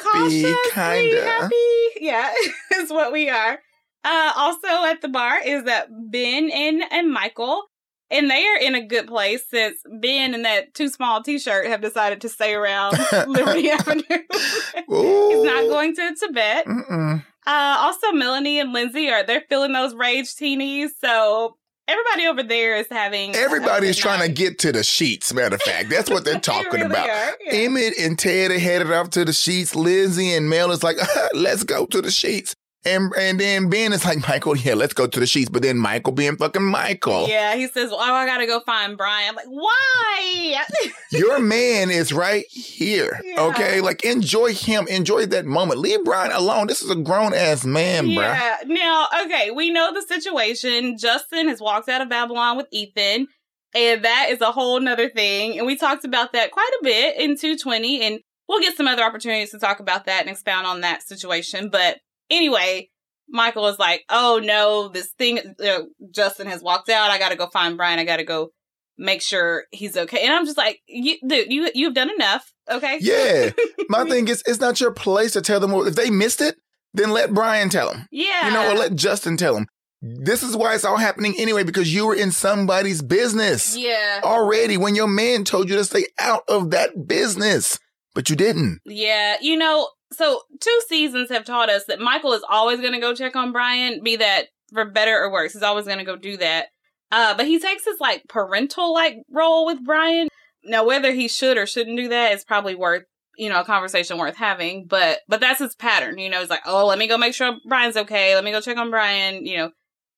kinda. 0.73 1.23
happy. 1.25 1.55
Yeah, 2.01 2.33
is 2.77 2.91
what 2.91 3.13
we 3.13 3.29
are. 3.29 3.59
Uh, 4.05 4.33
also 4.37 4.69
at 4.87 5.01
the 5.03 5.09
bar 5.09 5.41
is 5.45 5.65
that 5.65 5.89
Ben 6.11 6.51
and 6.51 6.83
and 6.91 7.11
Michael, 7.13 7.63
and 8.11 8.31
they 8.31 8.47
are 8.47 8.57
in 8.59 8.75
a 8.75 8.87
good 8.87 9.07
place 9.07 9.43
since 9.51 9.79
Ben 10.01 10.35
and 10.35 10.45
that 10.45 10.75
too 10.75 10.89
small 10.89 11.23
T-shirt 11.23 11.67
have 11.67 11.81
decided 11.81 12.21
to 12.23 12.29
stay 12.29 12.55
around 12.55 12.97
Liberty 13.27 13.71
Avenue. 13.71 14.03
He's 14.09 15.43
not 15.45 15.69
going 15.69 15.95
to 15.97 16.15
Tibet. 16.15 16.67
Uh, 16.67 17.21
also, 17.47 18.13
Melanie 18.13 18.59
and 18.61 18.73
Lindsay 18.73 19.09
are 19.11 19.23
they're 19.25 19.45
feeling 19.49 19.73
those 19.73 19.95
rage 19.95 20.35
teenies. 20.35 20.89
So 21.01 21.57
everybody 21.87 22.27
over 22.27 22.43
there 22.43 22.77
is 22.77 22.87
having. 22.91 23.35
Everybody 23.35 23.89
is 23.89 23.97
trying 23.99 24.27
to 24.27 24.33
get 24.33 24.59
to 24.61 24.73
the 24.73 24.83
sheets. 24.83 25.33
Matter 25.35 25.57
of 25.57 25.63
fact, 25.63 25.91
that's 25.91 26.09
what 26.11 26.25
they're 26.25 26.35
They 26.35 26.41
talking 26.41 26.73
really 26.73 26.87
about. 26.87 27.09
are, 27.09 27.37
yeah. 27.45 27.53
Emmett 27.53 27.95
and 27.99 28.19
Ted 28.19 28.51
are 28.51 28.59
headed 28.59 28.91
off 28.93 29.11
to 29.11 29.25
the 29.25 29.33
sheets. 29.35 29.75
Lizzie 29.75 30.33
and 30.33 30.49
Mel 30.49 30.71
is 30.71 30.83
like, 30.83 30.97
let's 31.35 31.65
go 31.65 31.85
to 31.87 32.01
the 32.01 32.11
sheets. 32.11 32.55
And 32.87 33.13
and 33.19 33.41
then 33.41 33.71
Ben 33.71 33.93
is 33.93 34.05
like, 34.05 34.29
Michael, 34.29 34.57
yeah, 34.57 34.75
let's 34.75 34.93
go 34.93 35.07
to 35.07 35.21
the 35.21 35.27
sheets. 35.27 35.49
But 35.49 35.63
then 35.63 35.79
Michael 35.79 36.13
being 36.13 36.37
fucking 36.37 36.63
Michael. 36.63 37.27
Yeah, 37.29 37.55
he 37.55 37.67
says, 37.67 37.91
"Well, 37.91 38.01
I 38.01 38.27
gotta 38.27 38.47
go 38.47 38.61
find 38.61 38.97
Brian." 38.97 39.31
I'm 39.31 39.37
like, 39.37 39.47
"Why?" 39.47 40.65
Your 41.11 41.39
man 41.41 41.91
is 41.91 42.13
right 42.13 42.45
here. 42.51 43.21
Yeah. 43.25 43.41
Okay? 43.43 43.81
Like 43.81 44.05
enjoy 44.05 44.53
him. 44.53 44.87
Enjoy 44.89 45.25
that 45.27 45.47
moment. 45.47 45.81
Leave 45.81 46.05
Brian 46.05 46.33
alone. 46.33 46.67
This 46.67 46.83
is 46.83 46.91
a 46.91 46.97
grown 46.97 47.33
ass 47.33 47.65
man, 47.65 48.09
yeah. 48.09 48.59
Now, 48.67 49.07
okay, 49.25 49.51
we 49.51 49.71
know 49.71 49.93
the 49.93 50.03
situation. 50.03 50.99
Justin 50.99 51.49
has 51.49 51.61
walked 51.61 51.89
out 51.89 52.03
of 52.03 52.09
Babylon 52.09 52.57
with 52.57 52.67
Ethan, 52.71 53.29
and 53.75 54.05
that 54.05 54.29
is 54.31 54.41
a 54.41 54.53
whole 54.53 54.81
nother 54.81 55.09
thing. 55.09 55.59
And 55.59 55.67
we 55.67 55.77
talked 55.77 56.05
about 56.05 56.33
that 56.33 56.51
quite 56.51 56.71
a 56.81 56.85
bit 56.85 57.17
in 57.19 57.37
220, 57.37 58.03
and 58.03 58.21
we'll 58.49 58.61
get 58.61 58.77
some 58.77 58.89
other 58.89 59.03
opportunities 59.03 59.51
to 59.51 59.59
talk 59.59 59.81
about 59.81 60.07
that 60.07 60.23
and 60.23 60.31
expound 60.31 60.67
on 60.67 60.81
that 60.83 61.03
situation. 61.03 61.71
But 61.71 61.99
anyway, 62.37 62.91
Michael 63.29 63.67
is 63.69 63.79
like, 63.79 64.05
"Oh 64.09 64.41
no, 64.43 64.89
this 64.89 65.09
thing. 65.19 65.39
Uh, 65.65 65.83
Justin 66.11 66.47
has 66.49 66.63
walked 66.63 66.89
out. 66.89 67.11
I 67.11 67.19
got 67.19 67.31
to 67.31 67.37
go 67.37 67.49
find 67.49 67.77
Brian. 67.77 67.99
I 67.99 68.05
got 68.05 68.17
to 68.19 68.25
go." 68.25 68.51
Make 68.97 69.23
sure 69.23 69.65
he's 69.73 69.97
okay, 69.97 70.25
and 70.25 70.33
I'm 70.33 70.45
just 70.47 70.57
like, 70.57 70.79
you, 70.87 71.17
dude, 71.27 71.53
you 71.53 71.69
you've 71.75 71.95
done 71.95 72.11
enough, 72.15 72.53
okay? 72.71 72.99
Yeah. 73.01 73.51
My 73.89 74.05
thing 74.09 74.29
is, 74.29 74.41
it's 74.47 74.61
not 74.61 74.81
your 74.81 74.93
place 74.93 75.33
to 75.33 75.41
tell 75.41 75.59
them. 75.59 75.73
If 75.73 75.97
they 75.97 76.11
missed 76.11 76.41
it, 76.41 76.55
then 76.93 77.11
let 77.11 77.35
Brian 77.35 77.71
tell 77.71 77.91
them. 77.91 78.07
yeah, 78.13 78.47
You 78.47 78.55
know, 78.55 78.71
or 78.71 78.79
let 78.79 78.95
Justin 78.95 79.37
tell 79.37 79.55
them. 79.55 79.67
This 80.01 80.45
is 80.45 80.57
why 80.57 80.77
it's 80.77 80.85
all 80.85 80.97
happening 80.97 81.35
anyway, 81.39 81.65
because 81.65 81.93
you 81.93 82.07
were 82.07 82.15
in 82.15 82.31
somebody's 82.31 83.03
business 83.03 83.77
yeah, 83.77 84.21
already 84.23 84.77
when 84.77 84.95
your 84.95 85.09
man 85.09 85.43
told 85.43 85.69
you 85.69 85.75
to 85.75 85.85
stay 85.85 86.05
out 86.21 86.43
of 86.47 86.71
that 86.71 87.09
business, 87.09 87.81
but 88.15 88.31
you 88.31 88.37
didn't. 88.37 88.79
Yeah, 88.85 89.39
you 89.41 89.57
know, 89.57 89.89
so 90.17 90.41
two 90.61 90.81
seasons 90.89 91.31
have 91.31 91.45
taught 91.45 91.71
us 91.71 91.85
that 91.87 92.01
Michael 92.01 92.33
is 92.33 92.45
always 92.49 92.81
going 92.81 92.93
to 92.93 93.01
go 93.01 93.15
check 93.15 93.37
on 93.37 93.53
Brian, 93.53 94.03
be 94.03 94.17
that 94.17 94.47
for 94.73 94.85
better 94.85 95.17
or 95.23 95.33
worse. 95.33 95.53
He's 95.53 95.63
always 95.63 95.87
going 95.87 95.99
to 95.99 96.05
go 96.05 96.17
do 96.17 96.37
that. 96.39 96.67
Uh, 97.13 97.37
but 97.37 97.47
he 97.47 97.59
takes 97.59 97.85
his 97.85 98.01
like 98.01 98.25
parental 98.29 98.93
like 98.93 99.17
role 99.31 99.67
with 99.67 99.85
Brian. 99.85 100.29
Now, 100.65 100.85
whether 100.85 101.13
he 101.13 101.29
should 101.29 101.59
or 101.59 101.67
shouldn't 101.67 101.97
do 101.97 102.09
that 102.09 102.33
is 102.33 102.45
probably 102.45 102.75
worth 102.75 103.05
you 103.37 103.49
know 103.49 103.61
a 103.61 103.65
conversation 103.65 104.19
worth 104.19 104.37
having. 104.37 104.87
But 104.87 105.21
but 105.29 105.41
that's 105.41 105.61
his 105.61 105.75
pattern. 105.75 106.19
You 106.19 106.31
know, 106.31 106.41
he's 106.41 106.51
like, 106.51 106.63
oh, 106.67 106.87
let 106.87 106.99
me 106.99 107.09
go 107.09 107.19
make 107.19 107.35
sure 107.35 107.57
Brian's 107.69 107.97
okay. 107.97 108.35
Let 108.35 108.45
me 108.45 108.51
go 108.51 108.61
check 108.61 108.77
on 108.77 108.91
Brian. 108.91 109.47
You 109.47 109.59
know, 109.59 109.71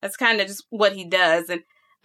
that's 0.03 0.17
kind 0.17 0.41
of 0.41 0.47
just 0.47 0.65
what 0.71 0.95
he 0.95 1.09
does. 1.09 1.49
And 1.49 1.63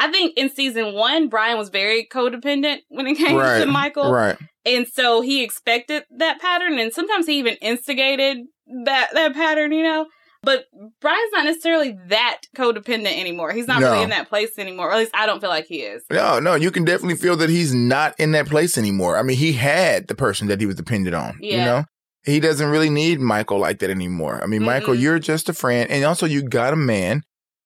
I 0.07 0.11
think 0.11 0.37
in 0.37 0.49
season 0.49 0.93
one, 0.93 1.27
Brian 1.29 1.57
was 1.57 1.69
very 1.69 2.07
codependent 2.11 2.79
when 2.89 3.07
it 3.07 3.15
came 3.15 3.37
to 3.37 3.65
Michael. 3.67 4.11
Right. 4.11 4.37
And 4.65 4.87
so 4.87 5.21
he 5.21 5.43
expected 5.43 6.03
that 6.17 6.39
pattern 6.39 6.79
and 6.79 6.93
sometimes 6.93 7.25
he 7.27 7.37
even 7.39 7.55
instigated 7.61 8.37
that 8.85 9.09
that 9.13 9.33
pattern, 9.33 9.71
you 9.71 9.83
know. 9.83 10.05
But 10.43 10.65
Brian's 11.01 11.31
not 11.33 11.45
necessarily 11.45 11.95
that 12.07 12.41
codependent 12.57 13.15
anymore. 13.19 13.51
He's 13.51 13.67
not 13.67 13.79
No. 13.79 13.91
really 13.91 14.03
in 14.03 14.09
that 14.09 14.27
place 14.27 14.57
anymore. 14.57 14.87
Or 14.89 14.93
at 14.93 14.97
least 14.97 15.11
I 15.13 15.27
don't 15.27 15.39
feel 15.39 15.51
like 15.51 15.65
he 15.67 15.81
is. 15.81 16.03
No, 16.11 16.39
no, 16.39 16.55
you 16.55 16.71
can 16.71 16.83
definitely 16.83 17.15
feel 17.17 17.35
that 17.37 17.49
he's 17.51 17.75
not 17.75 18.15
in 18.19 18.31
that 18.31 18.47
place 18.47 18.75
anymore. 18.77 19.17
I 19.17 19.23
mean, 19.23 19.37
he 19.37 19.53
had 19.53 20.07
the 20.07 20.15
person 20.15 20.47
that 20.47 20.59
he 20.59 20.65
was 20.65 20.75
dependent 20.75 21.15
on. 21.15 21.37
You 21.41 21.57
Yeah. 21.57 21.65
know? 21.65 21.83
He 22.23 22.39
doesn't 22.39 22.69
really 22.69 22.89
need 22.89 23.19
Michael 23.19 23.59
like 23.59 23.79
that 23.79 23.89
anymore. 23.91 24.41
I 24.43 24.47
mean, 24.47 24.63
Michael, 24.63 24.93
Mm-mm. 24.95 25.01
you're 25.01 25.19
just 25.19 25.47
a 25.49 25.53
friend. 25.53 25.89
And 25.91 26.03
also 26.05 26.25
you 26.25 26.41
got 26.43 26.73
a 26.73 26.75
man. 26.75 27.21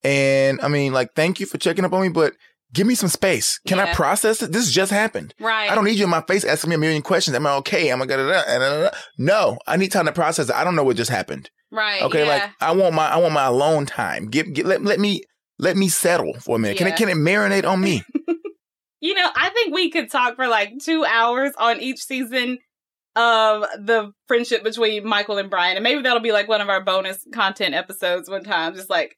And 0.06 0.62
I 0.62 0.68
mean, 0.68 0.94
like, 0.94 1.10
thank 1.16 1.40
you 1.40 1.48
for 1.48 1.58
checking 1.58 1.84
up 1.84 1.92
on 1.92 2.02
me, 2.02 2.10
but 2.10 2.34
give 2.72 2.86
me 2.86 2.94
some 2.94 3.10
space. 3.10 3.60
Can 3.68 3.80
I 3.80 3.92
process 3.94 4.44
it? 4.44 4.52
This 4.52 4.72
just 4.72 4.92
happened. 4.92 5.34
Right. 5.40 5.72
I 5.72 5.74
don't 5.74 5.86
need 5.86 5.98
you 5.98 6.04
in 6.04 6.12
my 6.12 6.22
face 6.28 6.46
asking 6.46 6.70
me 6.70 6.76
a 6.76 6.80
million 6.80 7.02
questions. 7.02 7.36
Am 7.36 7.48
I 7.48 7.54
okay? 7.56 7.90
Am 7.90 8.02
I 8.02 8.06
gonna 8.06 8.92
No, 9.18 9.58
I 9.66 9.78
need 9.78 9.92
time 9.92 10.06
to 10.06 10.12
process 10.12 10.50
it. 10.50 10.56
I 10.56 10.64
don't 10.64 10.76
know 10.76 10.84
what 10.84 10.98
just 10.98 11.10
happened. 11.10 11.50
right. 11.72 12.04
Okay, 12.04 12.24
yeah. 12.24 12.34
like 12.34 12.44
I 12.62 12.74
want 12.74 12.94
my 12.94 13.08
I 13.08 13.18
want 13.18 13.34
my 13.34 13.46
alone 13.46 13.88
time. 13.88 14.28
Give, 14.28 14.54
get 14.54 14.68
let, 14.68 14.84
let 14.84 15.00
me 15.00 15.24
let 15.58 15.76
me 15.76 15.90
settle 15.90 16.34
for 16.36 16.58
a 16.58 16.60
minute. 16.60 16.78
Can 16.78 16.88
it 16.88 16.96
can 16.98 17.10
it 17.10 17.18
marinate 17.18 17.68
on 17.68 17.82
me? 17.82 18.04
you 19.02 19.16
know, 19.16 19.30
I 19.36 19.50
think 19.50 19.74
we 19.74 19.90
could 19.90 20.12
talk 20.12 20.36
for 20.36 20.48
like 20.48 20.74
two 20.84 21.04
hours 21.04 21.54
on 21.58 21.80
each 21.82 22.04
season 22.04 22.60
of 23.16 23.62
the 23.80 24.12
friendship 24.28 24.64
between 24.64 25.08
Michael 25.08 25.38
and 25.38 25.50
Brian. 25.50 25.78
And 25.78 25.84
maybe 25.84 26.02
that'll 26.02 26.20
be 26.20 26.34
like 26.34 26.48
one 26.48 26.62
of 26.62 26.70
our 26.70 26.84
bonus 26.84 27.26
content 27.34 27.74
episodes 27.74 28.30
one 28.30 28.44
time, 28.44 28.76
just 28.76 28.90
like 28.90 29.16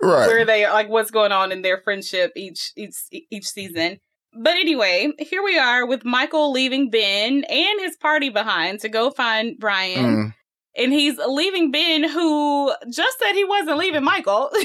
Right. 0.00 0.26
where 0.26 0.44
they 0.44 0.68
like 0.68 0.88
what's 0.88 1.10
going 1.10 1.32
on 1.32 1.52
in 1.52 1.62
their 1.62 1.78
friendship 1.78 2.32
each 2.36 2.72
each 2.76 2.94
each 3.10 3.46
season. 3.46 3.98
But 4.34 4.54
anyway, 4.54 5.10
here 5.18 5.42
we 5.42 5.58
are 5.58 5.86
with 5.86 6.04
Michael 6.04 6.52
leaving 6.52 6.90
Ben 6.90 7.44
and 7.44 7.80
his 7.80 7.96
party 7.96 8.30
behind 8.30 8.80
to 8.80 8.88
go 8.88 9.10
find 9.10 9.56
Brian. 9.58 10.04
Mm. 10.04 10.34
And 10.74 10.92
he's 10.92 11.18
leaving 11.18 11.70
Ben 11.70 12.02
who 12.08 12.72
just 12.90 13.18
said 13.18 13.34
he 13.34 13.44
wasn't 13.44 13.76
leaving 13.76 14.04
Michael. 14.04 14.50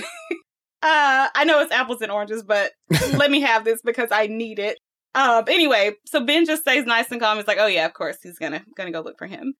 uh 0.81 1.27
I 1.35 1.43
know 1.45 1.59
it's 1.59 1.73
apples 1.73 2.01
and 2.01 2.11
oranges, 2.11 2.43
but 2.43 2.71
let 3.13 3.29
me 3.29 3.41
have 3.41 3.65
this 3.65 3.81
because 3.83 4.09
I 4.11 4.27
need 4.27 4.57
it. 4.59 4.77
Um 5.15 5.43
anyway, 5.47 5.91
so 6.05 6.23
Ben 6.23 6.45
just 6.45 6.61
stays 6.61 6.85
nice 6.85 7.11
and 7.11 7.19
calm. 7.19 7.37
He's 7.37 7.47
like, 7.47 7.57
"Oh 7.59 7.67
yeah, 7.67 7.85
of 7.85 7.93
course 7.93 8.17
he's 8.23 8.39
going 8.39 8.53
to 8.53 8.63
going 8.77 8.91
to 8.91 8.97
go 8.97 9.03
look 9.03 9.17
for 9.17 9.27
him." 9.27 9.53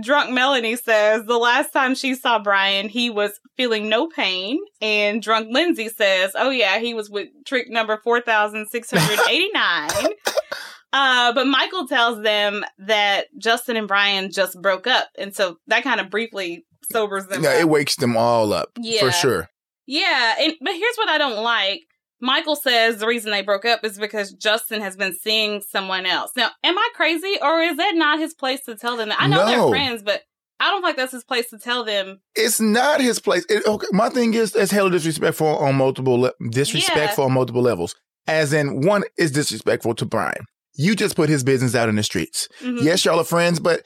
Drunk 0.00 0.30
Melanie 0.30 0.76
says 0.76 1.24
the 1.26 1.36
last 1.38 1.72
time 1.72 1.94
she 1.94 2.14
saw 2.14 2.38
Brian, 2.38 2.88
he 2.88 3.10
was 3.10 3.40
feeling 3.56 3.88
no 3.88 4.06
pain. 4.06 4.58
And 4.80 5.20
drunk 5.20 5.48
Lindsay 5.50 5.88
says, 5.88 6.32
"Oh 6.36 6.50
yeah, 6.50 6.78
he 6.78 6.94
was 6.94 7.10
with 7.10 7.28
trick 7.44 7.68
number 7.68 7.98
4689." 8.04 9.90
uh 10.92 11.32
but 11.32 11.46
Michael 11.46 11.86
tells 11.88 12.22
them 12.22 12.64
that 12.78 13.26
Justin 13.38 13.76
and 13.76 13.88
Brian 13.88 14.30
just 14.30 14.60
broke 14.62 14.86
up. 14.86 15.08
And 15.18 15.34
so 15.34 15.58
that 15.66 15.82
kind 15.82 16.00
of 16.00 16.10
briefly 16.10 16.64
sobers 16.92 17.26
them 17.26 17.38
up. 17.38 17.44
Yeah, 17.44 17.50
up. 17.50 17.60
it 17.60 17.68
wakes 17.68 17.96
them 17.96 18.16
all 18.16 18.52
up 18.52 18.70
Yeah. 18.78 19.00
for 19.00 19.10
sure. 19.10 19.48
Yeah, 19.86 20.36
and 20.40 20.54
but 20.60 20.74
here's 20.74 20.96
what 20.96 21.08
I 21.08 21.18
don't 21.18 21.42
like. 21.42 21.82
Michael 22.24 22.56
says 22.56 22.96
the 22.98 23.06
reason 23.06 23.30
they 23.30 23.42
broke 23.42 23.66
up 23.66 23.84
is 23.84 23.98
because 23.98 24.32
Justin 24.32 24.80
has 24.80 24.96
been 24.96 25.12
seeing 25.14 25.60
someone 25.60 26.06
else. 26.06 26.32
Now, 26.36 26.48
am 26.64 26.78
I 26.78 26.88
crazy 26.94 27.36
or 27.42 27.60
is 27.60 27.76
that 27.76 27.94
not 27.94 28.18
his 28.18 28.32
place 28.32 28.62
to 28.64 28.74
tell 28.74 28.96
them 28.96 29.10
that? 29.10 29.20
I 29.20 29.26
know 29.26 29.44
No. 29.44 29.46
they're 29.46 29.68
friends, 29.68 30.02
but 30.02 30.22
I 30.58 30.70
don't 30.70 30.82
think 30.82 30.96
that's 30.96 31.12
his 31.12 31.24
place 31.24 31.50
to 31.50 31.58
tell 31.58 31.84
them. 31.84 32.20
It's 32.34 32.60
not 32.60 33.02
his 33.02 33.18
place. 33.18 33.44
It, 33.50 33.66
okay, 33.66 33.86
my 33.92 34.08
thing 34.08 34.32
is 34.32 34.52
that's 34.52 34.70
hella 34.70 34.90
disrespectful 34.90 35.46
on 35.58 35.74
multiple 35.74 36.18
le- 36.18 36.32
disrespectful 36.50 37.24
on 37.24 37.32
multiple 37.32 37.60
levels. 37.60 37.94
As 38.26 38.54
in, 38.54 38.80
one 38.86 39.02
is 39.18 39.30
disrespectful 39.30 39.94
to 39.96 40.06
Brian. 40.06 40.46
You 40.76 40.96
just 40.96 41.16
put 41.16 41.28
his 41.28 41.44
business 41.44 41.74
out 41.74 41.90
in 41.90 41.96
the 41.96 42.02
streets. 42.02 42.48
Mhm. 42.62 42.82
Yes, 42.82 43.04
y'all 43.04 43.20
are 43.20 43.24
friends, 43.24 43.60
but 43.60 43.84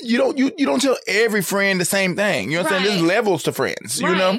you 0.00 0.18
don't 0.18 0.36
you 0.36 0.52
you 0.58 0.66
don't 0.66 0.82
tell 0.82 0.98
every 1.06 1.40
friend 1.40 1.80
the 1.80 1.84
same 1.86 2.14
thing. 2.14 2.50
You 2.50 2.58
know 2.58 2.64
what 2.64 2.72
I'm 2.72 2.82
saying? 2.84 2.96
There's 2.98 3.08
levels 3.08 3.42
to 3.44 3.52
friends. 3.52 4.00
You 4.00 4.14
know, 4.14 4.38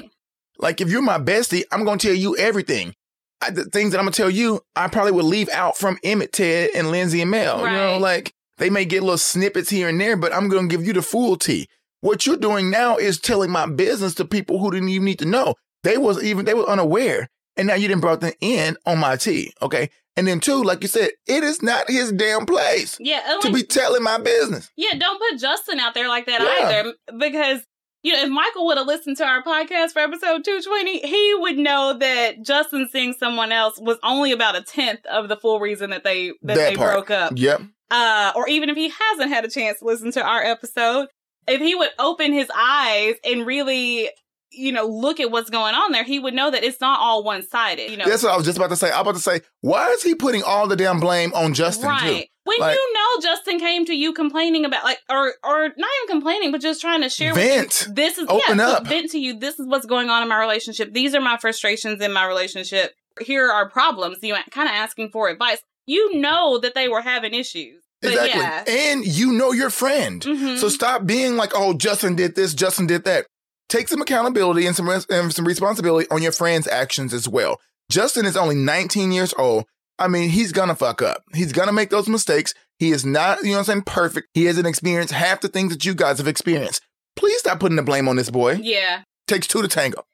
like 0.58 0.80
if 0.80 0.90
you're 0.90 1.02
my 1.02 1.18
bestie, 1.18 1.64
I'm 1.72 1.84
gonna 1.84 1.98
tell 1.98 2.14
you 2.14 2.36
everything. 2.36 2.94
I, 3.42 3.50
the 3.50 3.64
things 3.64 3.92
that 3.92 3.98
I'm 3.98 4.04
gonna 4.04 4.12
tell 4.12 4.30
you, 4.30 4.60
I 4.76 4.88
probably 4.88 5.12
would 5.12 5.24
leave 5.24 5.48
out 5.50 5.76
from 5.76 5.98
Emmett, 6.04 6.32
Ted, 6.32 6.70
and 6.74 6.90
Lindsay 6.90 7.20
and 7.20 7.30
Mel. 7.30 7.58
You 7.60 7.70
know, 7.70 7.98
like 7.98 8.32
they 8.58 8.70
may 8.70 8.84
get 8.84 9.02
little 9.02 9.18
snippets 9.18 9.70
here 9.70 9.88
and 9.88 10.00
there, 10.00 10.16
but 10.16 10.32
I'm 10.32 10.48
gonna 10.48 10.68
give 10.68 10.86
you 10.86 10.92
the 10.92 11.02
full 11.02 11.36
tea. 11.36 11.68
What 12.00 12.26
you're 12.26 12.36
doing 12.36 12.70
now 12.70 12.96
is 12.96 13.20
telling 13.20 13.50
my 13.50 13.66
business 13.66 14.14
to 14.14 14.24
people 14.24 14.58
who 14.58 14.70
didn't 14.70 14.88
even 14.88 15.04
need 15.04 15.18
to 15.20 15.24
know. 15.26 15.54
They 15.84 15.98
was 15.98 16.22
even 16.22 16.44
they 16.44 16.54
were 16.54 16.68
unaware, 16.68 17.28
and 17.56 17.66
now 17.68 17.74
you 17.74 17.88
didn't 17.88 18.00
brought 18.02 18.20
them 18.20 18.32
in 18.40 18.76
on 18.86 18.98
my 18.98 19.16
tea. 19.16 19.52
Okay, 19.62 19.90
and 20.16 20.26
then 20.26 20.40
two, 20.40 20.62
like 20.62 20.82
you 20.82 20.88
said, 20.88 21.10
it 21.26 21.42
is 21.42 21.62
not 21.62 21.88
his 21.90 22.12
damn 22.12 22.44
place 22.46 22.96
Yeah, 23.00 23.20
and 23.26 23.42
to 23.42 23.52
be 23.52 23.62
telling 23.62 24.02
my 24.02 24.18
business. 24.18 24.70
yeah, 24.76 24.94
don't 24.98 25.18
put 25.20 25.40
Justin 25.40 25.80
out 25.80 25.94
there 25.94 26.08
like 26.08 26.26
that 26.26 26.40
Yeah. 26.40 26.68
either 26.68 26.94
because 27.18 27.64
you 28.02 28.12
know, 28.12 28.22
if 28.22 28.28
Michael 28.30 28.66
would 28.66 28.78
have 28.78 28.86
listened 28.86 29.16
to 29.18 29.24
our 29.24 29.42
podcast 29.42 29.92
for 29.92 30.00
episode 30.00 30.44
220, 30.44 31.00
he 31.06 31.34
would 31.38 31.56
know 31.58 31.96
that 31.98 32.42
Justin 32.42 32.88
seeing 32.90 33.12
someone 33.12 33.52
else 33.52 33.78
was 33.80 33.98
only 34.02 34.32
about 34.32 34.56
a 34.56 34.62
tenth 34.62 35.04
of 35.06 35.28
the 35.28 35.36
full 35.36 35.60
reason 35.60 35.90
that 35.90 36.02
they 36.04 36.28
that, 36.28 36.38
That 36.42 36.54
they 36.56 36.74
part. 36.76 36.92
broke 36.92 37.10
up. 37.10 37.32
Yep. 37.36 37.62
uh, 37.90 38.32
or 38.34 38.48
even 38.48 38.70
if 38.70 38.76
he 38.76 38.88
hasn't 38.90 39.30
had 39.30 39.44
a 39.44 39.48
chance 39.48 39.78
to 39.78 39.84
listen 39.84 40.10
to 40.12 40.22
our 40.22 40.42
episode, 40.42 41.08
if 41.46 41.60
he 41.60 41.74
would 41.74 41.90
open 41.98 42.32
his 42.32 42.50
eyes 42.56 43.14
and 43.24 43.46
really, 43.46 44.08
you 44.50 44.72
know, 44.72 44.86
look 44.86 45.18
at 45.20 45.30
what's 45.30 45.50
going 45.50 45.74
on 45.74 45.92
there, 45.92 46.04
he 46.04 46.18
would 46.18 46.34
know 46.34 46.50
that 46.50 46.62
it's 46.64 46.80
not 46.80 47.00
all 47.00 47.22
one 47.24 47.42
sided. 47.42 47.90
You 47.90 47.96
know, 47.96 48.04
That's 48.08 48.22
what 48.22 48.32
I 48.32 48.36
was 48.36 48.44
just 48.44 48.58
about 48.58 48.70
to 48.70 48.76
say. 48.76 48.90
I 48.90 49.00
was 49.00 49.02
about 49.02 49.14
to 49.14 49.20
say, 49.20 49.40
why 49.60 49.88
is 49.90 50.02
he 50.02 50.14
putting 50.14 50.42
all 50.42 50.66
the 50.68 50.76
damn 50.76 51.00
blame 51.00 51.32
on 51.34 51.54
Justin 51.54 51.88
right? 51.88 52.22
too? 52.22 52.31
When 52.44 52.58
Like- 52.58 52.74
you 52.76 52.92
know 52.94 53.20
Justin 53.22 53.60
came 53.60 53.84
to 53.86 53.94
you 53.94 54.12
complaining 54.12 54.64
about 54.64 54.82
like, 54.84 54.98
or 55.08 55.34
or 55.44 55.68
not 55.76 55.90
even 56.02 56.08
complaining, 56.08 56.50
but 56.50 56.60
just 56.60 56.80
trying 56.80 57.02
to 57.02 57.08
share 57.08 57.32
with 57.34 57.42
Vent. 57.42 57.84
you, 57.88 57.94
this 57.94 58.18
is 58.18 58.26
Open 58.28 58.58
yeah, 58.58 58.66
so 58.68 58.72
up. 58.78 58.86
vent 58.86 59.10
to 59.12 59.18
you. 59.18 59.38
This 59.38 59.60
is 59.60 59.66
what's 59.68 59.86
going 59.86 60.10
on 60.10 60.22
in 60.22 60.28
my 60.28 60.40
relationship. 60.40 60.92
These 60.92 61.14
are 61.14 61.20
my 61.20 61.36
frustrations 61.38 62.00
in 62.00 62.12
my 62.12 62.26
relationship. 62.26 62.94
Here 63.20 63.48
are 63.48 63.68
problems. 63.68 64.18
You 64.22 64.34
kind 64.50 64.68
of 64.68 64.74
asking 64.74 65.10
for 65.10 65.28
advice. 65.28 65.58
You 65.86 66.18
know 66.18 66.58
that 66.58 66.74
they 66.74 66.88
were 66.88 67.02
having 67.02 67.32
issues. 67.34 67.82
But 68.00 68.12
Exactly. 68.12 68.40
yeah. 68.40 68.64
And 68.66 69.04
you 69.06 69.32
know 69.32 69.52
your 69.52 69.70
friend. 69.70 70.20
Mhm. 70.20 70.58
So 70.58 70.68
stop 70.68 71.06
being 71.06 71.36
like, 71.36 71.52
oh, 71.54 71.74
Justin 71.74 72.16
did 72.16 72.34
this, 72.34 72.54
Justin 72.54 72.88
did 72.88 73.04
that. 73.04 73.26
Take 73.68 73.86
some 73.86 74.02
accountability 74.02 74.66
and 74.66 74.74
some 74.74 74.88
res- 74.88 75.06
and 75.08 75.32
some 75.32 75.44
responsibility 75.46 76.08
on 76.10 76.20
your 76.22 76.32
friend's 76.32 76.66
actions 76.66 77.14
as 77.14 77.28
well. 77.28 77.60
Justin 77.90 78.26
is 78.26 78.36
only 78.36 78.56
19 78.56 79.12
years 79.12 79.32
old. 79.38 79.64
I 79.98 80.08
mean, 80.08 80.30
he's 80.30 80.52
gonna 80.52 80.74
fuck 80.74 81.02
up. 81.02 81.22
He's 81.34 81.52
gonna 81.52 81.72
make 81.72 81.90
those 81.90 82.08
mistakes. 82.08 82.54
He 82.78 82.90
is 82.90 83.04
not, 83.04 83.38
you 83.42 83.50
know 83.50 83.52
what 83.52 83.58
I'm 83.60 83.64
saying, 83.64 83.82
perfect. 83.82 84.28
He 84.34 84.46
hasn't 84.46 84.66
experienced 84.66 85.12
half 85.12 85.40
the 85.40 85.48
things 85.48 85.72
that 85.72 85.84
you 85.84 85.94
guys 85.94 86.18
have 86.18 86.26
experienced. 86.28 86.82
Please 87.14 87.38
stop 87.38 87.60
putting 87.60 87.76
the 87.76 87.82
blame 87.82 88.08
on 88.08 88.16
this 88.16 88.30
boy. 88.30 88.54
yeah. 88.62 89.02
Takes 89.28 89.46
two 89.46 89.62
to 89.62 89.68
tango. 89.68 90.04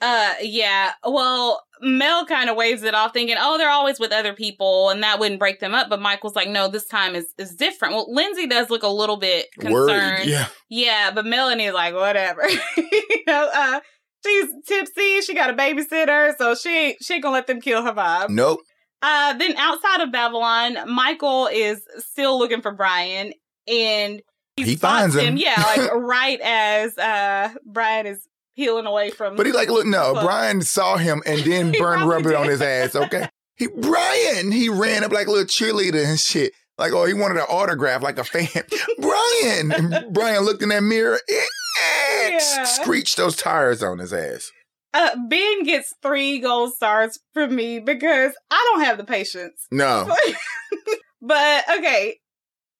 Uh, 0.00 0.34
yeah. 0.42 0.92
Well, 1.06 1.62
Mel 1.80 2.26
kind 2.26 2.50
of 2.50 2.56
waves 2.56 2.82
it 2.82 2.94
off, 2.94 3.12
thinking, 3.12 3.36
"Oh, 3.38 3.56
they're 3.56 3.70
always 3.70 3.98
with 4.00 4.12
other 4.12 4.32
people, 4.34 4.90
and 4.90 5.02
that 5.02 5.18
wouldn't 5.20 5.38
break 5.38 5.60
them 5.60 5.72
up." 5.74 5.88
But 5.88 6.02
Michael's 6.02 6.34
like, 6.34 6.48
"No, 6.48 6.68
this 6.68 6.86
time 6.86 7.14
is 7.14 7.26
is 7.38 7.54
different." 7.54 7.94
Well, 7.94 8.12
Lindsay 8.12 8.46
does 8.46 8.68
look 8.68 8.82
a 8.82 8.88
little 8.88 9.16
bit 9.16 9.46
concerned. 9.58 9.74
Worried. 9.74 10.26
Yeah. 10.26 10.48
Yeah, 10.68 11.10
but 11.14 11.24
Melanie's 11.26 11.72
like, 11.72 11.94
"Whatever." 11.94 12.42
you 12.76 13.22
know, 13.26 13.48
uh, 13.54 13.80
she's 14.26 14.46
tipsy. 14.66 15.20
She 15.22 15.32
got 15.34 15.48
a 15.50 15.54
babysitter, 15.54 16.34
so 16.36 16.54
she 16.54 16.96
she 17.00 17.14
ain't 17.14 17.22
gonna 17.22 17.34
let 17.34 17.46
them 17.46 17.60
kill 17.60 17.82
her 17.82 17.92
vibe. 17.92 18.30
Nope. 18.30 18.60
Uh, 19.02 19.34
then 19.34 19.54
outside 19.56 20.00
of 20.00 20.10
Babylon, 20.10 20.76
Michael 20.92 21.48
is 21.52 21.82
still 21.98 22.38
looking 22.38 22.62
for 22.62 22.72
Brian, 22.72 23.32
and 23.68 24.22
he, 24.56 24.64
He 24.64 24.76
finds 24.76 25.14
him. 25.14 25.36
Yeah, 25.36 25.62
like 25.76 25.92
right 25.94 26.40
as 26.40 26.96
uh 26.98 27.50
Brian 27.64 28.06
is 28.06 28.26
peeling 28.56 28.86
away 28.86 29.10
from. 29.10 29.36
But 29.36 29.46
he 29.46 29.52
like, 29.52 29.68
look, 29.68 29.86
no. 29.86 30.14
Brian 30.14 30.62
saw 30.62 30.96
him 30.96 31.22
and 31.26 31.40
then 31.40 31.72
burned 31.78 32.08
rubber 32.08 32.34
on 32.36 32.48
his 32.48 32.62
ass. 32.62 32.96
Okay. 32.96 33.28
He 33.56 33.68
Brian, 33.68 34.50
he 34.50 34.68
ran 34.68 35.04
up 35.04 35.12
like 35.12 35.26
a 35.26 35.30
little 35.30 35.44
cheerleader 35.46 36.04
and 36.04 36.18
shit. 36.18 36.52
Like, 36.78 36.92
oh, 36.92 37.04
he 37.06 37.14
wanted 37.14 37.38
an 37.38 37.46
autograph 37.48 38.02
like 38.02 38.18
a 38.18 38.24
fan. 38.24 38.48
Brian. 38.98 39.72
And 39.72 40.12
Brian 40.12 40.42
looked 40.42 40.62
in 40.62 40.68
that 40.70 40.82
mirror, 40.82 41.18
Yeah. 41.28 42.38
screeched 42.64 43.16
those 43.16 43.36
tires 43.36 43.82
on 43.82 43.98
his 43.98 44.12
ass. 44.12 44.50
Uh, 44.98 45.10
ben 45.28 45.62
gets 45.64 45.92
three 46.02 46.38
gold 46.38 46.72
stars 46.72 47.18
from 47.34 47.54
me 47.54 47.78
because 47.80 48.32
I 48.50 48.70
don't 48.72 48.84
have 48.84 48.96
the 48.96 49.04
patience. 49.04 49.66
No. 49.70 50.08
But 51.20 51.64
okay, 51.78 52.18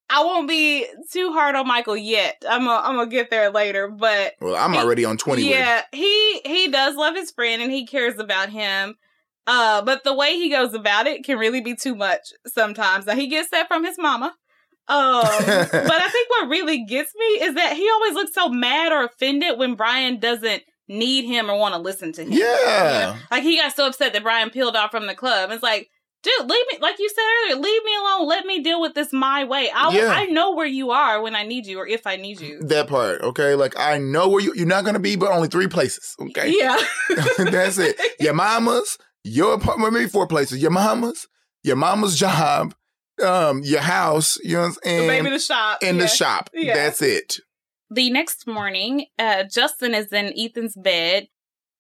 I 0.09 0.23
won't 0.23 0.47
be 0.49 0.87
too 1.11 1.33
hard 1.33 1.57
on 1.57 1.67
Michael 1.67 1.97
yet. 1.97 2.37
I'm 2.49 2.65
gonna 2.65 2.87
I'm 2.87 2.95
gonna 2.97 3.11
get 3.11 3.31
there 3.31 3.51
later. 3.51 3.89
But 3.89 4.35
Well, 4.41 4.55
I'm 4.55 4.73
He- 4.73 4.79
already 4.79 5.05
on 5.05 5.17
20 5.17 5.43
with 5.43 5.51
yeah, 5.51 5.83
he 5.93 6.41
he 6.45 6.69
does 6.69 6.95
love 6.97 7.15
his 7.17 7.31
friend 7.33 7.61
and 7.63 7.73
he 7.73 7.87
cares 7.87 8.19
about 8.19 8.51
him. 8.51 8.95
Uh, 9.49 9.83
but 9.83 10.05
the 10.05 10.15
way 10.15 10.35
he 10.37 10.49
goes 10.51 10.75
about 10.75 11.07
it 11.07 11.25
can 11.25 11.39
really 11.39 11.61
be 11.61 11.75
too 11.75 11.95
much 11.95 12.33
sometimes. 12.47 13.07
Now 13.07 13.15
he 13.15 13.27
gets 13.29 13.51
that 13.51 13.69
from 13.69 13.85
his 13.85 13.97
mama. 13.99 14.35
Um, 14.89 15.23
but 15.23 15.75
I 15.75 16.09
think 16.13 16.31
what 16.31 16.49
really 16.49 16.85
gets 16.85 17.13
me 17.17 17.27
is 17.27 17.55
that 17.55 17.77
he 17.77 17.89
always 17.91 18.15
looks 18.15 18.35
so 18.35 18.49
mad 18.49 18.93
or 18.93 19.05
offended 19.05 19.59
when 19.59 19.75
Brian 19.75 20.21
doesn't 20.21 20.63
need 20.89 21.25
him 21.27 21.51
or 21.51 21.59
want 21.59 21.75
to 21.75 21.81
listen 21.81 22.13
to 22.13 22.23
him. 22.23 22.33
You 22.33 22.41
Yeah. 22.41 23.15
know? 23.15 23.17
Like 23.31 23.43
he 23.43 23.57
got 23.57 23.75
so 23.75 23.87
upset 23.87 24.13
that 24.13 24.23
Brian 24.23 24.51
peeled 24.51 24.77
off 24.77 24.91
from 24.91 25.07
the 25.07 25.15
club. 25.15 25.51
It's 25.51 25.63
like, 25.63 25.91
dude, 26.23 26.49
leave 26.49 26.65
me 26.73 26.79
like 26.81 26.99
you 26.99 27.09
said 27.09 27.23
earlier, 27.45 27.63
leave 27.63 27.85
me 27.85 27.95
alone. 27.97 28.29
Let 28.29 28.47
me 28.47 28.61
deal 28.63 28.81
with 28.81 28.95
this 28.95 29.13
my 29.13 29.45
way. 29.45 29.71
I 29.75 29.91
Yeah. 29.97 30.09
I 30.09 30.27
know 30.27 30.53
where 30.55 30.67
you 30.67 30.91
are 30.91 31.21
when 31.23 31.35
I 31.37 31.45
need 31.45 31.67
you 31.67 31.79
or 31.79 31.87
if 31.87 32.07
I 32.07 32.17
need 32.17 32.41
you. 32.41 32.61
That 32.63 32.89
part, 32.89 33.21
okay? 33.23 33.55
Like, 33.55 33.79
I 33.79 33.99
know 33.99 34.29
where 34.29 34.43
you, 34.43 34.53
you're 34.55 34.67
not 34.67 34.85
going 34.85 34.95
to 34.95 35.01
be, 35.01 35.17
but 35.17 35.31
only 35.31 35.49
three 35.49 35.69
places, 35.69 36.15
okay? 36.21 36.53
Yeah. 36.57 36.77
That's 37.39 37.79
it. 37.79 38.01
Your 38.21 38.35
mama's, 38.35 38.99
your 39.25 39.55
apartment, 39.55 39.93
maybe 39.93 40.09
four 40.09 40.27
places. 40.27 40.63
Your 40.63 40.71
mama's, 40.71 41.27
your 41.63 41.77
mama's 41.77 42.19
job, 42.19 42.75
um, 43.25 43.63
your 43.65 43.81
house, 43.81 44.39
you 44.45 44.55
know 44.55 44.61
what 44.61 44.67
I'm 44.67 44.73
saying? 44.85 45.07
Maybe 45.09 45.31
the 45.31 45.39
shop. 45.39 45.83
in 45.83 45.97
yeah. 45.97 46.03
the 46.03 46.09
shop. 46.09 46.51
Yeah. 46.55 46.75
That's 46.75 47.03
it. 47.03 47.39
The 47.91 48.11
next 48.11 48.47
morning, 48.47 49.07
uh, 49.19 49.45
Justin 49.45 49.95
is 49.95 50.13
in 50.13 50.33
Ethan's 50.37 50.75
bed 50.75 51.29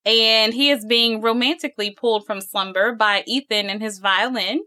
and 0.04 0.54
he 0.54 0.70
is 0.70 0.84
being 0.84 1.20
romantically 1.20 1.90
pulled 1.90 2.24
from 2.26 2.40
slumber 2.40 2.94
by 2.94 3.24
Ethan 3.26 3.68
and 3.68 3.82
his 3.82 3.98
violin. 3.98 4.60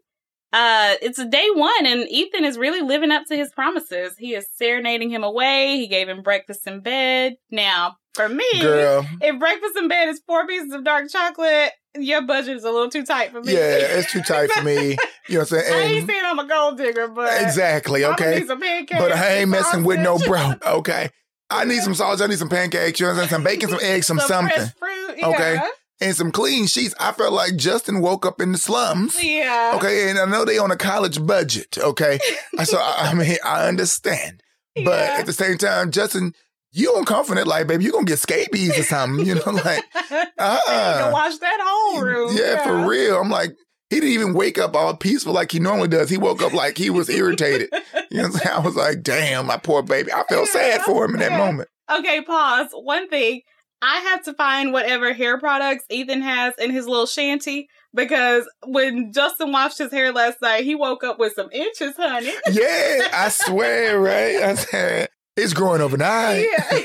Uh, 0.51 0.95
it's 1.01 1.23
day 1.25 1.47
one, 1.53 1.85
and 1.85 2.09
Ethan 2.09 2.43
is 2.43 2.57
really 2.57 2.81
living 2.81 3.11
up 3.11 3.23
to 3.27 3.35
his 3.35 3.51
promises. 3.51 4.17
He 4.17 4.33
is 4.33 4.47
serenading 4.55 5.11
him 5.11 5.23
away. 5.23 5.77
He 5.77 5.87
gave 5.87 6.09
him 6.09 6.23
breakfast 6.23 6.65
in 6.65 6.81
bed. 6.81 7.35
Now, 7.51 7.97
for 8.15 8.27
me, 8.27 8.43
Girl. 8.59 9.05
if 9.21 9.39
breakfast 9.39 9.77
in 9.77 9.87
bed 9.87 10.09
is 10.09 10.21
four 10.25 10.47
pieces 10.47 10.73
of 10.73 10.83
dark 10.83 11.09
chocolate, 11.09 11.71
your 11.95 12.23
budget 12.23 12.57
is 12.57 12.63
a 12.63 12.71
little 12.71 12.89
too 12.89 13.05
tight 13.05 13.31
for 13.31 13.41
me. 13.41 13.53
Yeah, 13.53 13.59
it's 13.59 14.11
too 14.11 14.21
tight 14.21 14.51
for 14.51 14.63
me. 14.63 14.97
You 15.29 15.35
know 15.35 15.41
what 15.41 15.51
I'm 15.51 15.57
I 15.59 15.61
saying? 15.61 15.89
ain't 15.91 15.99
And 15.99 16.09
saying 16.09 16.21
I'm 16.25 16.39
a 16.39 16.47
gold 16.47 16.77
digger, 16.79 17.07
but 17.07 17.39
exactly, 17.43 18.03
okay. 18.03 18.39
need 18.39 18.47
some 18.47 18.59
pancakes, 18.59 18.99
But 18.99 19.11
I 19.11 19.35
ain't 19.35 19.51
messing 19.51 19.83
with 19.83 19.99
no 19.99 20.17
bro. 20.17 20.53
Okay. 20.65 21.11
I 21.49 21.65
need 21.65 21.81
some 21.81 21.95
sausage, 21.95 22.23
I 22.23 22.27
need 22.27 22.37
some 22.39 22.49
pancakes, 22.49 22.99
you 22.99 23.05
know 23.07 23.13
what 23.13 23.23
I'm 23.23 23.27
saying? 23.29 23.29
Some 23.37 23.43
bacon, 23.43 23.69
some 23.69 23.79
eggs, 23.81 24.07
some, 24.07 24.17
fresh 24.17 24.27
something. 24.27 24.67
fruit. 24.77 25.23
Okay. 25.23 25.57
And 26.01 26.15
some 26.15 26.31
clean 26.31 26.65
sheets. 26.67 26.95
I 26.99 27.11
felt 27.11 27.33
like 27.33 27.57
Justin 27.57 27.99
woke 28.01 28.25
up 28.25 28.39
in 28.39 28.53
the 28.53 28.57
slums. 28.57 29.21
Yeah. 29.21 29.73
Okay, 29.75 30.09
and 30.09 30.17
I 30.17 30.25
know 30.25 30.45
they 30.45 30.57
on 30.57 30.71
a 30.71 30.77
college 30.77 31.25
budget. 31.25 31.77
Okay, 31.77 32.19
so 32.63 32.77
I 32.77 33.09
I 33.11 33.13
mean 33.15 33.35
I 33.43 33.67
understand, 33.67 34.41
but 34.75 34.85
Yeah. 34.99 35.15
at 35.19 35.25
the 35.25 35.33
same 35.33 35.57
time, 35.57 35.91
Justin, 35.91 36.33
you 36.71 36.85
don't 36.85 37.05
that 37.35 37.47
like, 37.47 37.67
baby, 37.67 37.83
you 37.83 37.91
gonna 37.91 38.05
get 38.05 38.19
scabies 38.19 38.79
or 38.79 38.83
something. 38.83 39.25
You 39.25 39.35
know, 39.35 39.41
like 39.51 39.83
uh 40.11 40.25
uh-uh. 40.37 41.09
wash 41.11 41.37
that 41.39 41.59
whole 41.61 42.01
room. 42.01 42.33
yeah, 42.37 42.63
for 42.63 42.87
real. 42.87 43.19
I'm 43.19 43.29
like, 43.29 43.51
he 43.89 43.99
didn't 43.99 44.09
even 44.13 44.33
wake 44.33 44.57
up 44.57 44.75
all 44.75 44.95
peaceful 44.95 45.33
like 45.33 45.51
he 45.51 45.59
normally 45.59 45.87
does. 45.87 46.09
He 46.09 46.17
woke 46.17 46.41
up 46.41 46.53
like 46.53 46.77
he 46.77 46.89
was 46.89 47.09
irritated. 47.09 47.69
You 48.11 48.23
know 48.23 48.29
what 48.29 48.33
I'm 48.33 48.39
saying? 48.41 48.55
I 48.55 48.59
was 48.61 48.75
like, 48.75 49.03
damn, 49.03 49.45
my 49.45 49.57
poor 49.57 49.83
baby. 49.83 50.11
I 50.11 50.23
felt 50.23 50.47
sad 50.47 50.81
for 50.85 51.05
him 51.05 51.13
in 51.13 51.19
that 51.19 51.37
moment. 51.37 51.69
Okay, 51.91 52.23
pause. 52.23 52.69
One 52.73 53.07
thing. 53.07 53.41
I 53.83 53.97
have 53.99 54.23
to 54.23 54.33
find 54.33 54.73
whatever 54.73 55.13
hair 55.13 55.37
products 55.39 55.85
Ethan 55.91 56.23
has 56.23 56.55
in 56.57 56.71
his 56.71 56.87
little 56.87 57.05
shanty 57.05 57.69
because 57.93 58.49
when 58.65 59.13
Justin 59.13 59.51
washed 59.51 59.77
his 59.77 59.91
hair 59.91 60.11
last 60.11 60.41
night, 60.41 60.63
he 60.63 60.73
woke 60.73 61.03
up 61.03 61.19
with 61.19 61.33
some 61.33 61.51
inches, 61.51 61.93
honey. 61.97 62.33
Yeah, 62.51 63.09
I 63.13 63.29
swear, 63.29 63.99
right? 63.99 64.37
I 64.41 64.55
said, 64.55 65.09
it's 65.37 65.53
growing 65.53 65.81
overnight. 65.81 66.47
Yeah. 66.51 66.79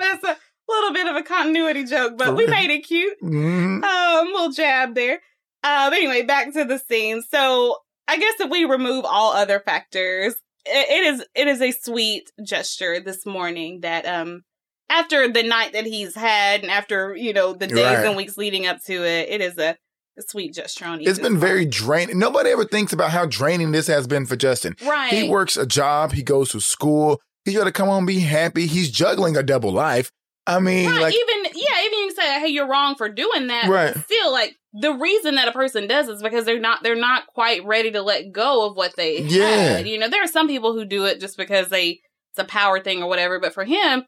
That's 0.00 0.24
a 0.24 0.36
little 0.68 0.92
bit 0.92 1.06
of 1.06 1.14
a 1.14 1.22
continuity 1.22 1.84
joke, 1.84 2.18
but 2.18 2.36
we 2.36 2.46
made 2.48 2.70
it 2.70 2.80
cute. 2.80 3.16
Mhm. 3.22 3.84
Um, 3.84 4.26
little 4.32 4.50
jab 4.50 4.96
there. 4.96 5.20
Um, 5.68 5.92
anyway, 5.92 6.22
back 6.22 6.52
to 6.54 6.64
the 6.64 6.78
scene. 6.78 7.22
So 7.30 7.76
I 8.06 8.16
guess 8.18 8.40
if 8.40 8.50
we 8.50 8.64
remove 8.64 9.04
all 9.04 9.32
other 9.32 9.60
factors, 9.60 10.34
it, 10.64 10.88
it 10.90 11.14
is 11.14 11.24
it 11.34 11.46
is 11.48 11.60
a 11.60 11.72
sweet 11.72 12.30
gesture 12.44 13.00
this 13.00 13.24
morning 13.26 13.80
that 13.82 14.06
um 14.06 14.42
after 14.90 15.30
the 15.30 15.42
night 15.42 15.72
that 15.74 15.84
he's 15.84 16.14
had 16.14 16.62
and 16.62 16.70
after 16.70 17.14
you 17.16 17.32
know 17.32 17.52
the 17.52 17.66
days 17.66 17.76
Right. 17.84 18.06
and 18.06 18.16
weeks 18.16 18.36
leading 18.38 18.66
up 18.66 18.82
to 18.86 18.94
it, 19.06 19.28
it 19.28 19.40
is 19.40 19.58
a, 19.58 19.76
sweet 20.20 20.52
gesture 20.52 20.84
on 20.86 21.00
It's 21.00 21.18
been 21.20 21.38
very 21.38 21.64
draining. 21.64 22.18
Nobody 22.18 22.50
ever 22.50 22.64
thinks 22.64 22.92
about 22.92 23.10
how 23.10 23.24
draining 23.26 23.70
this 23.70 23.86
has 23.86 24.08
been 24.08 24.26
for 24.26 24.34
Justin. 24.34 24.74
right. 24.84 25.12
He 25.12 25.28
works 25.28 25.56
a 25.56 25.64
job, 25.64 26.12
he 26.12 26.22
goes 26.24 26.50
to 26.50 26.60
school, 26.60 27.20
he's 27.44 27.56
got 27.56 27.64
to 27.64 27.72
come 27.72 27.86
home 27.86 27.98
and 27.98 28.06
be 28.08 28.18
happy. 28.20 28.66
He's 28.66 28.90
juggling 28.90 29.36
a 29.36 29.44
double 29.44 29.70
life. 29.70 30.10
I 30.48 30.58
mean, 30.60 30.88
Right, 30.88 31.00
like, 31.02 31.14
even 31.14 31.44
yeah, 31.54 31.84
even 31.84 31.98
you 31.98 32.10
say, 32.12 32.40
"Hey, 32.40 32.48
you're 32.48 32.66
wrong 32.68 32.94
for 32.96 33.08
doing 33.08 33.48
that." 33.48 33.68
Right. 33.68 33.94
Still, 33.96 34.32
like 34.32 34.56
the 34.72 34.92
reason 34.94 35.34
that 35.36 35.46
a 35.48 35.52
person 35.52 35.86
does 35.86 36.08
is 36.08 36.22
because 36.22 36.44
they're 36.44 36.58
not 36.60 36.82
they're 36.82 36.96
not 36.96 37.26
quite 37.28 37.64
ready 37.64 37.90
to 37.92 38.02
let 38.02 38.32
go 38.32 38.66
of 38.66 38.76
what 38.76 38.96
they 38.96 39.20
Yeah. 39.20 39.46
had. 39.76 39.86
You 39.88 39.98
know, 39.98 40.08
there 40.08 40.22
are 40.24 40.28
some 40.28 40.48
people 40.48 40.72
who 40.72 40.84
do 40.84 41.04
it 41.04 41.20
just 41.20 41.36
because 41.36 41.68
they 41.68 42.00
it's 42.32 42.38
a 42.38 42.44
power 42.44 42.80
thing 42.80 43.02
or 43.02 43.08
whatever. 43.08 43.38
But 43.38 43.52
for 43.54 43.64
him, 43.64 44.04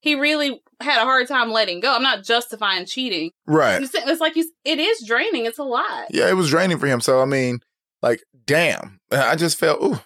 he 0.00 0.14
really 0.14 0.60
had 0.80 0.98
a 1.00 1.04
hard 1.04 1.28
time 1.28 1.50
letting 1.52 1.80
go. 1.80 1.94
I'm 1.94 2.02
not 2.02 2.24
justifying 2.24 2.86
cheating. 2.86 3.30
right. 3.46 3.82
It's, 3.82 3.94
it's 3.94 4.20
like 4.20 4.34
you, 4.36 4.50
it 4.64 4.78
is 4.78 5.04
draining. 5.06 5.46
It's 5.46 5.58
a 5.58 5.62
lot. 5.64 6.06
Yeah, 6.10 6.28
it 6.28 6.34
was 6.34 6.50
draining 6.50 6.78
for 6.78 6.86
him. 6.86 7.00
So, 7.00 7.20
I 7.22 7.24
mean, 7.24 7.60
like, 8.02 8.22
damn. 8.46 8.98
I 9.12 9.36
just 9.36 9.58
felt, 9.58 9.80
ooh, 9.82 10.00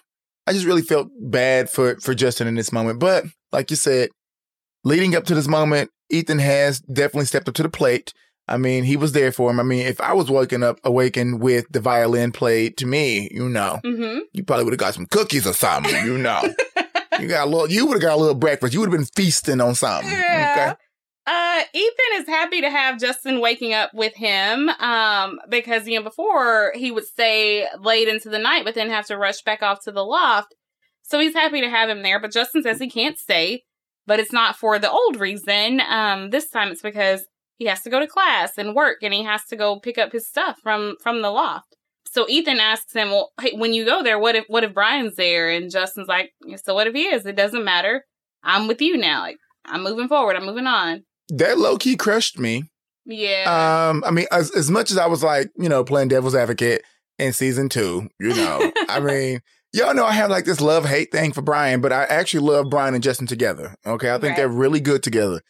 I 0.45 0.53
just 0.53 0.65
really 0.65 0.81
felt 0.83 1.07
bad 1.19 1.69
for, 1.69 1.95
for 2.01 2.13
Justin 2.13 2.47
in 2.47 2.55
this 2.55 2.71
moment. 2.71 2.99
But, 2.99 3.25
like 3.51 3.69
you 3.71 3.75
said, 3.75 4.09
leading 4.83 5.15
up 5.15 5.25
to 5.25 5.35
this 5.35 5.47
moment, 5.47 5.91
Ethan 6.09 6.39
has 6.39 6.79
definitely 6.79 7.25
stepped 7.25 7.49
up 7.49 7.55
to 7.55 7.63
the 7.63 7.69
plate. 7.69 8.13
I 8.47 8.57
mean, 8.57 8.85
he 8.85 8.95
was 8.95 9.11
there 9.11 9.31
for 9.33 9.51
him. 9.51 9.59
I 9.59 9.63
mean, 9.63 9.85
if 9.85 9.99
I 9.99 10.13
was 10.13 10.31
waking 10.31 10.63
up, 10.63 10.79
awakened 10.83 11.41
with 11.41 11.65
the 11.69 11.81
violin 11.81 12.31
played 12.31 12.77
to 12.77 12.85
me, 12.85 13.29
you 13.31 13.49
know, 13.49 13.79
hmm 13.83 14.19
you 14.33 14.43
probably 14.43 14.63
would 14.63 14.73
have 14.73 14.79
got 14.79 14.93
some 14.93 15.05
cookies 15.07 15.45
or 15.45 15.53
something, 15.53 16.05
you 16.05 16.17
know. 16.17 16.41
you 17.19 17.27
got 17.27 17.47
a 17.47 17.49
little, 17.49 17.69
you 17.69 17.85
would 17.85 17.95
have 17.95 18.01
got 18.01 18.15
a 18.15 18.19
little 18.19 18.35
breakfast. 18.35 18.73
You 18.73 18.79
would 18.79 18.89
have 18.91 18.97
been 18.97 19.09
feasting 19.15 19.59
on 19.59 19.75
something. 19.75 20.11
Yeah. 20.11 20.75
Uh, 21.25 21.61
Ethan 21.73 22.21
is 22.21 22.27
happy 22.27 22.61
to 22.61 22.69
have 22.69 22.99
Justin 22.99 23.41
waking 23.41 23.73
up 23.73 23.93
with 23.93 24.15
him, 24.15 24.69
um, 24.69 25.39
because 25.49 25.85
you 25.85 25.97
know 25.97 26.03
before 26.03 26.71
he 26.73 26.89
would 26.89 27.05
stay 27.05 27.67
late 27.81 28.07
into 28.07 28.29
the 28.29 28.39
night, 28.39 28.63
but 28.63 28.75
then 28.75 28.89
have 28.89 29.07
to 29.07 29.17
rush 29.17 29.41
back 29.41 29.61
off 29.61 29.83
to 29.83 29.91
the 29.91 30.05
loft. 30.05 30.55
So 31.03 31.19
he's 31.19 31.33
happy 31.33 31.59
to 31.59 31.69
have 31.69 31.89
him 31.89 32.01
there. 32.01 32.21
But 32.21 32.31
Justin 32.31 32.63
says 32.63 32.79
he 32.79 32.89
can't 32.89 33.17
stay, 33.17 33.63
but 34.07 34.19
it's 34.19 34.33
not 34.33 34.55
for 34.55 34.79
the 34.79 34.89
old 34.89 35.19
reason. 35.19 35.81
Um, 35.81 36.31
this 36.31 36.49
time 36.49 36.71
it's 36.71 36.81
because 36.81 37.25
he 37.57 37.65
has 37.65 37.81
to 37.81 37.89
go 37.89 37.99
to 37.99 38.07
class 38.07 38.53
and 38.57 38.75
work, 38.75 38.99
and 39.03 39.13
he 39.13 39.23
has 39.23 39.45
to 39.49 39.55
go 39.55 39.79
pick 39.79 39.97
up 39.97 40.11
his 40.11 40.27
stuff 40.27 40.57
from 40.63 40.95
from 41.03 41.21
the 41.21 41.29
loft. 41.29 41.75
So 42.09 42.25
Ethan 42.27 42.59
asks 42.59 42.93
him, 42.93 43.09
"Well, 43.09 43.31
hey, 43.39 43.51
when 43.55 43.73
you 43.73 43.85
go 43.85 44.01
there, 44.01 44.17
what 44.17 44.35
if 44.35 44.45
what 44.47 44.63
if 44.63 44.73
Brian's 44.73 45.15
there?" 45.15 45.49
And 45.49 45.69
Justin's 45.69 46.07
like, 46.07 46.31
"So 46.63 46.73
what 46.73 46.87
if 46.87 46.95
he 46.95 47.03
is? 47.03 47.25
It 47.25 47.35
doesn't 47.35 47.63
matter. 47.63 48.05
I'm 48.43 48.67
with 48.67 48.81
you 48.81 48.97
now. 48.97 49.21
Like 49.21 49.37
I'm 49.65 49.83
moving 49.83 50.07
forward. 50.07 50.35
I'm 50.35 50.45
moving 50.45 50.67
on." 50.67 51.03
That 51.29 51.57
low 51.57 51.77
key 51.77 51.97
crushed 51.97 52.39
me. 52.39 52.63
Yeah. 53.05 53.89
Um, 53.89 54.03
I 54.05 54.11
mean, 54.11 54.27
as 54.31 54.51
as 54.51 54.71
much 54.71 54.91
as 54.91 54.97
I 54.97 55.07
was 55.07 55.23
like, 55.23 55.49
you 55.57 55.69
know, 55.69 55.83
playing 55.83 56.07
devil's 56.07 56.35
advocate 56.35 56.83
in 57.19 57.33
season 57.33 57.69
two, 57.69 58.09
you 58.19 58.35
know, 58.35 58.71
I 58.89 58.99
mean, 58.99 59.41
y'all 59.77 59.93
know 59.93 60.05
I 60.05 60.11
have 60.13 60.29
like 60.29 60.45
this 60.45 60.61
love 60.61 60.85
hate 60.85 61.11
thing 61.11 61.31
for 61.33 61.41
Brian, 61.41 61.81
but 61.81 61.93
I 61.93 62.03
actually 62.05 62.41
love 62.47 62.69
Brian 62.69 62.93
and 62.93 63.03
Justin 63.03 63.27
together. 63.27 63.75
Okay, 63.85 64.09
I 64.09 64.13
think 64.13 64.23
Right. 64.31 64.37
they're 64.37 64.47
really 64.49 64.79
good 64.79 65.03
together. 65.03 65.41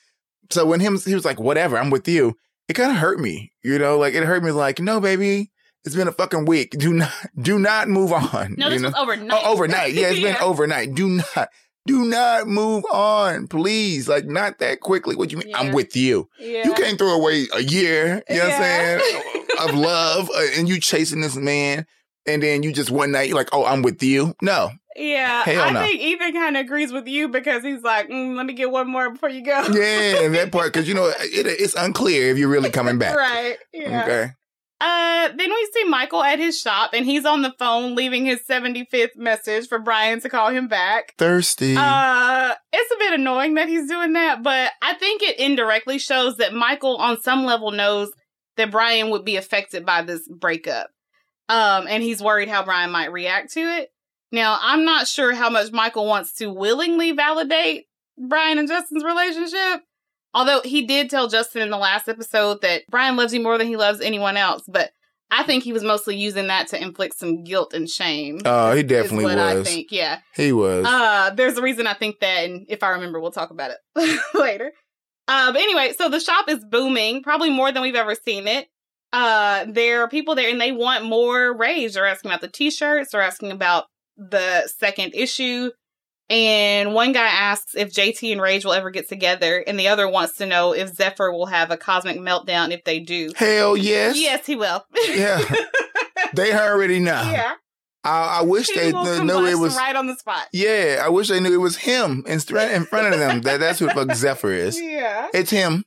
So 0.51 0.65
when 0.65 0.79
him 0.79 0.97
he 1.03 1.13
was 1.15 1.25
like, 1.25 1.39
whatever, 1.39 1.77
I'm 1.77 1.89
with 1.89 2.07
you. 2.07 2.35
It 2.69 2.73
kind 2.73 2.91
of 2.91 2.97
hurt 2.97 3.19
me, 3.19 3.51
you 3.63 3.79
know, 3.79 3.97
like 3.97 4.13
it 4.13 4.23
hurt 4.23 4.43
me. 4.43 4.51
Like, 4.51 4.79
no, 4.79 4.99
baby, 4.99 5.51
it's 5.85 5.95
been 5.95 6.07
a 6.07 6.11
fucking 6.11 6.45
week. 6.45 6.71
Do 6.71 6.93
not, 6.93 7.11
do 7.41 7.57
not 7.59 7.87
move 7.87 8.11
on. 8.13 8.55
no, 8.57 8.67
you 8.67 8.73
this 8.73 8.81
know? 8.81 8.89
was 8.89 8.95
overnight. 8.97 9.31
Oh, 9.43 9.53
overnight. 9.53 9.93
Yeah, 9.93 10.09
it's 10.09 10.19
been 10.21 10.35
overnight. 10.41 10.93
Do 10.93 11.07
not, 11.35 11.49
do 11.85 12.03
not 12.05 12.47
move 12.47 12.83
on, 12.91 13.47
please. 13.47 14.09
Like, 14.09 14.25
not 14.25 14.59
that 14.59 14.81
quickly. 14.81 15.15
What 15.15 15.29
do 15.29 15.33
you 15.33 15.39
mean? 15.39 15.49
Yeah. 15.49 15.59
I'm 15.59 15.71
with 15.71 15.95
you. 15.95 16.27
Yeah. 16.39 16.65
You 16.65 16.73
can't 16.73 16.97
throw 16.97 17.13
away 17.13 17.47
a 17.53 17.61
year, 17.63 18.21
you 18.29 18.35
know 18.37 18.47
Yeah. 18.47 18.95
what 18.97 19.03
I'm 19.05 19.25
saying, 19.31 19.45
of 19.69 19.75
love, 19.75 20.29
uh, 20.35 20.41
and 20.57 20.67
you 20.67 20.79
chasing 20.81 21.21
this 21.21 21.37
man, 21.37 21.85
and 22.27 22.43
then 22.43 22.63
you 22.63 22.71
just 22.71 22.91
one 22.91 23.11
night, 23.11 23.29
you're 23.29 23.37
like, 23.37 23.49
oh, 23.53 23.65
I'm 23.65 23.81
with 23.81 24.03
you. 24.03 24.35
No. 24.41 24.71
Yeah. 24.95 25.43
Hell 25.43 25.61
I 25.61 25.69
no. 25.71 25.81
think 25.81 26.01
Ethan 26.01 26.33
kind 26.33 26.57
of 26.57 26.65
agrees 26.65 26.91
with 26.91 27.07
you 27.07 27.27
because 27.29 27.63
he's 27.63 27.81
like, 27.81 28.09
mm, 28.09 28.35
let 28.35 28.45
me 28.45 28.53
get 28.53 28.71
one 28.71 28.89
more 28.89 29.11
before 29.11 29.29
you 29.29 29.43
go. 29.43 29.61
Yeah, 29.71 30.27
that 30.29 30.49
part, 30.51 30.73
because, 30.73 30.87
you 30.87 30.93
know, 30.93 31.07
it, 31.07 31.47
it's 31.47 31.75
unclear 31.75 32.31
if 32.31 32.37
you're 32.37 32.49
really 32.49 32.69
coming 32.69 32.97
back. 32.97 33.15
right. 33.15 33.57
Yeah. 33.73 34.03
Okay. 34.03 34.31
Uh, 34.79 35.29
then 35.29 35.49
we 35.49 35.69
see 35.73 35.85
Michael 35.85 36.23
at 36.23 36.37
his 36.37 36.59
shop 36.59 36.91
and 36.93 37.05
he's 37.05 37.25
on 37.25 37.41
the 37.41 37.53
phone 37.57 37.95
leaving 37.95 38.25
his 38.25 38.41
75th 38.47 39.15
message 39.15 39.67
for 39.67 39.79
Brian 39.79 40.19
to 40.21 40.29
call 40.29 40.49
him 40.49 40.67
back. 40.67 41.15
Thirsty. 41.17 41.75
Uh, 41.77 42.53
it's 42.71 42.91
a 42.91 42.97
bit 42.99 43.19
annoying 43.19 43.55
that 43.55 43.69
he's 43.69 43.89
doing 43.89 44.13
that, 44.13 44.43
but 44.43 44.71
I 44.81 44.93
think 44.95 45.23
it 45.23 45.39
indirectly 45.39 45.97
shows 45.97 46.37
that 46.37 46.53
Michael 46.53 46.97
on 46.97 47.19
some 47.21 47.43
level 47.43 47.71
knows 47.71 48.11
that 48.57 48.69
Brian 48.69 49.09
would 49.09 49.25
be 49.25 49.35
affected 49.35 49.85
by 49.85 50.03
this 50.03 50.27
breakup. 50.27 50.89
Um, 51.49 51.87
and 51.87 52.03
he's 52.03 52.21
worried 52.21 52.49
how 52.49 52.63
Brian 52.63 52.91
might 52.91 53.11
react 53.11 53.53
to 53.53 53.61
it. 53.61 53.89
Now, 54.31 54.59
I'm 54.61 54.83
not 54.83 55.07
sure 55.07 55.33
how 55.33 55.49
much 55.49 55.71
Michael 55.71 56.05
wants 56.05 56.33
to 56.33 56.47
willingly 56.47 57.11
validate 57.13 57.85
Brian 58.17 58.57
and 58.57 58.67
Justin's 58.67 59.03
relationship. 59.03 59.81
Although 60.33 60.61
he 60.63 60.85
did 60.85 61.09
tell 61.09 61.29
Justin 61.29 61.61
in 61.61 61.69
the 61.69 61.77
last 61.77 62.09
episode 62.09 62.61
that 62.61 62.83
Brian 62.89 63.15
loves 63.15 63.33
you 63.33 63.41
more 63.41 63.57
than 63.57 63.67
he 63.67 63.77
loves 63.77 64.01
anyone 64.01 64.35
else, 64.35 64.63
but 64.67 64.91
I 65.31 65.43
think 65.43 65.63
he 65.63 65.73
was 65.73 65.83
mostly 65.83 66.15
using 66.15 66.47
that 66.47 66.67
to 66.69 66.81
inflict 66.81 67.17
some 67.17 67.43
guilt 67.43 67.73
and 67.73 67.89
shame. 67.89 68.39
Oh, 68.45 68.73
he 68.73 68.81
is 68.81 68.87
definitely 68.87 69.25
what 69.25 69.37
I 69.37 69.55
was. 69.55 69.67
think, 69.67 69.91
yeah. 69.91 70.19
he 70.35 70.51
was. 70.51 70.85
Uh, 70.85 71.31
there's 71.35 71.57
a 71.57 71.61
reason 71.61 71.87
I 71.87 71.93
think 71.93 72.19
that, 72.19 72.45
and 72.45 72.65
if 72.69 72.83
I 72.83 72.89
remember, 72.89 73.19
we'll 73.19 73.31
talk 73.31 73.51
about 73.51 73.71
it 73.71 74.19
later. 74.33 74.71
Uh, 75.27 75.51
but 75.51 75.61
anyway, 75.61 75.93
so 75.97 76.07
the 76.07 76.19
shop 76.19 76.49
is 76.49 76.63
booming, 76.63 77.23
probably 77.23 77.49
more 77.49 77.71
than 77.71 77.81
we've 77.81 77.95
ever 77.95 78.15
seen 78.15 78.47
it. 78.47 78.67
Uh, 79.17 79.65
there 79.69 80.01
are 80.03 80.07
people 80.09 80.35
there, 80.35 80.49
and 80.49 80.59
they 80.61 80.71
want 80.71 81.05
more 81.05 81.55
rage. 81.55 81.93
They're 81.93 82.05
asking 82.05 82.29
about 82.31 82.41
the 82.41 82.47
t-shirts. 82.49 83.11
They're 83.11 83.21
asking 83.21 83.51
about 83.51 83.85
the 84.17 84.67
second 84.79 85.13
issue. 85.15 85.71
And 86.29 86.93
one 86.93 87.13
guy 87.13 87.25
asks 87.27 87.73
if 87.73 87.93
JT 87.93 88.31
and 88.33 88.41
Rage 88.41 88.65
will 88.65 88.73
ever 88.73 88.91
get 88.91 89.07
together, 89.07 89.63
and 89.65 89.79
the 89.79 89.87
other 89.87 90.09
wants 90.09 90.35
to 90.37 90.45
know 90.45 90.73
if 90.73 90.93
Zephyr 90.93 91.31
will 91.31 91.45
have 91.45 91.71
a 91.71 91.77
cosmic 91.77 92.17
meltdown 92.17 92.71
if 92.71 92.83
they 92.83 92.99
do. 92.99 93.31
Hell 93.35 93.77
yes. 93.77 94.19
Yes, 94.19 94.45
he 94.45 94.55
will. 94.55 94.83
Yeah. 95.09 95.41
They 96.33 96.53
already 96.53 96.99
know. 96.99 97.21
yeah. 97.31 97.53
I, 98.03 98.39
I 98.39 98.43
wish 98.43 98.67
He 98.69 98.75
they 98.75 98.91
th- 98.91 99.21
knew 99.23 99.45
it 99.45 99.57
was. 99.57 99.75
right 99.77 99.95
on 99.95 100.07
the 100.07 100.15
spot. 100.15 100.47
Yeah, 100.51 101.01
I 101.03 101.09
wish 101.09 101.29
they 101.29 101.39
knew 101.39 101.53
it 101.53 101.57
was 101.57 101.77
him 101.77 102.23
in, 102.27 102.33
in 102.33 102.85
front 102.85 103.13
of 103.13 103.19
them. 103.19 103.41
that 103.41 103.59
that's 103.61 103.79
who 103.79 103.87
fuck 103.89 104.13
Zephyr 104.13 104.51
is. 104.51 104.77
Yeah. 104.81 105.27
It's 105.33 105.49
him. 105.49 105.85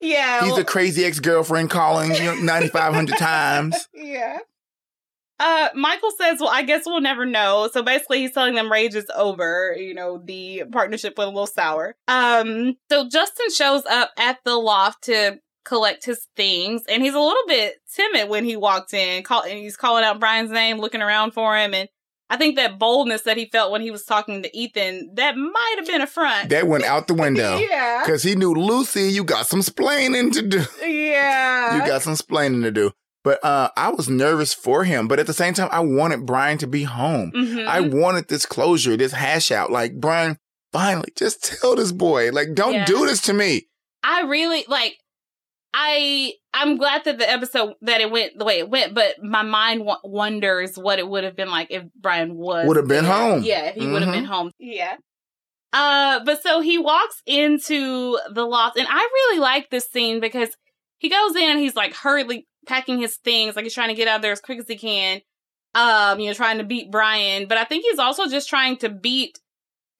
Yeah. 0.00 0.42
He's 0.42 0.52
well- 0.52 0.60
a 0.60 0.64
crazy 0.64 1.04
ex 1.04 1.20
girlfriend 1.20 1.70
calling 1.70 2.14
you 2.14 2.24
know, 2.24 2.34
9,500 2.34 3.16
times. 3.16 3.88
Yeah. 3.94 4.38
Uh, 5.40 5.68
Michael 5.74 6.12
says, 6.16 6.38
"Well, 6.40 6.48
I 6.48 6.62
guess 6.62 6.84
we'll 6.86 7.00
never 7.00 7.26
know." 7.26 7.68
So 7.72 7.82
basically, 7.82 8.20
he's 8.20 8.32
telling 8.32 8.54
them 8.54 8.70
rage 8.70 8.94
is 8.94 9.10
over. 9.16 9.74
You 9.76 9.92
know, 9.92 10.22
the 10.24 10.62
partnership 10.70 11.18
went 11.18 11.26
a 11.28 11.32
little 11.32 11.48
sour. 11.48 11.96
Um, 12.06 12.76
so 12.88 13.08
Justin 13.08 13.50
shows 13.50 13.84
up 13.86 14.10
at 14.16 14.38
the 14.44 14.54
loft 14.54 15.04
to 15.04 15.40
collect 15.64 16.04
his 16.04 16.28
things, 16.36 16.82
and 16.88 17.02
he's 17.02 17.14
a 17.14 17.20
little 17.20 17.42
bit 17.48 17.74
timid 17.96 18.28
when 18.28 18.44
he 18.44 18.56
walked 18.56 18.94
in. 18.94 19.24
Call, 19.24 19.42
and 19.42 19.58
he's 19.58 19.76
calling 19.76 20.04
out 20.04 20.20
Brian's 20.20 20.52
name, 20.52 20.78
looking 20.78 21.02
around 21.02 21.32
for 21.32 21.56
him, 21.56 21.74
and 21.74 21.88
I 22.34 22.36
think 22.36 22.56
that 22.56 22.80
boldness 22.80 23.22
that 23.22 23.36
he 23.36 23.46
felt 23.46 23.70
when 23.70 23.80
he 23.80 23.92
was 23.92 24.04
talking 24.04 24.42
to 24.42 24.56
Ethan 24.56 25.10
that 25.14 25.36
might 25.36 25.74
have 25.78 25.86
been 25.86 26.00
a 26.00 26.06
front. 26.06 26.48
That 26.50 26.66
went 26.66 26.82
out 26.82 27.06
the 27.06 27.14
window. 27.14 27.56
yeah, 27.70 28.02
Because 28.04 28.24
he 28.24 28.34
knew 28.34 28.52
Lucy, 28.52 29.04
you 29.04 29.22
got 29.22 29.46
some 29.46 29.60
splaining 29.60 30.32
to 30.32 30.42
do. 30.42 30.64
yeah. 30.84 31.76
You 31.76 31.86
got 31.86 32.02
some 32.02 32.14
splaining 32.14 32.62
to 32.62 32.72
do. 32.72 32.90
But 33.22 33.42
uh, 33.44 33.68
I 33.76 33.90
was 33.90 34.08
nervous 34.08 34.52
for 34.52 34.82
him. 34.82 35.06
But 35.06 35.20
at 35.20 35.26
the 35.28 35.32
same 35.32 35.54
time, 35.54 35.68
I 35.70 35.80
wanted 35.80 36.26
Brian 36.26 36.58
to 36.58 36.66
be 36.66 36.82
home. 36.82 37.30
Mhm. 37.34 37.66
I 37.66 37.80
wanted 37.80 38.28
this 38.28 38.44
closure, 38.46 38.96
this 38.96 39.12
hash 39.12 39.50
out. 39.52 39.70
Like, 39.70 39.94
Brian, 39.94 40.36
finally, 40.72 41.12
just 41.16 41.44
tell 41.60 41.76
this 41.76 41.92
boy. 41.92 42.32
Like, 42.32 42.54
don't 42.54 42.74
Yeah. 42.74 42.84
do 42.84 43.06
this 43.06 43.20
to 43.22 43.32
me. 43.32 43.68
I 44.02 44.22
really 44.22 44.64
like. 44.68 44.96
I 45.76 46.34
I'm 46.54 46.76
glad 46.76 47.02
that 47.04 47.18
the 47.18 47.28
episode 47.28 47.74
that 47.82 48.00
it 48.00 48.08
went 48.10 48.38
the 48.38 48.44
way 48.44 48.60
it 48.60 48.70
went, 48.70 48.94
but 48.94 49.16
my 49.22 49.42
mind 49.42 49.80
w- 49.80 49.98
wonders 50.04 50.76
what 50.78 51.00
it 51.00 51.08
would 51.08 51.24
have 51.24 51.34
been 51.34 51.50
like 51.50 51.66
if 51.70 51.82
Brian 52.00 52.36
was 52.36 52.68
Would 52.68 52.76
have 52.76 52.86
been 52.86 53.04
there. 53.04 53.12
home. 53.12 53.42
Yeah, 53.42 53.64
if 53.66 53.74
he 53.74 53.86
would 53.88 54.02
have 54.02 54.14
been 54.14 54.24
home. 54.24 54.52
Yeah. 54.60 54.96
Uh, 55.72 56.20
but 56.24 56.40
so 56.40 56.60
he 56.60 56.78
walks 56.78 57.20
into 57.26 58.16
the 58.32 58.44
loft, 58.44 58.76
and 58.78 58.86
I 58.88 58.98
really 59.00 59.40
like 59.40 59.70
this 59.70 59.90
scene 59.90 60.20
because 60.20 60.50
he 60.98 61.08
goes 61.08 61.34
in 61.34 61.42
and 61.50 61.58
he's 61.58 61.74
like 61.74 61.92
hurriedly 61.94 62.46
packing 62.66 63.00
his 63.00 63.16
things, 63.16 63.56
like 63.56 63.64
he's 63.64 63.74
trying 63.74 63.88
to 63.88 63.94
get 63.94 64.06
out 64.06 64.22
there 64.22 64.30
as 64.32 64.40
quick 64.40 64.60
as 64.60 64.68
he 64.68 64.76
can. 64.78 65.20
Um, 65.74 66.20
you 66.20 66.28
know, 66.28 66.34
trying 66.34 66.58
to 66.58 66.64
beat 66.64 66.92
Brian, 66.92 67.48
but 67.48 67.58
I 67.58 67.64
think 67.64 67.84
he's 67.84 67.98
also 67.98 68.28
just 68.28 68.48
trying 68.48 68.76
to 68.76 68.88
beat 68.88 69.40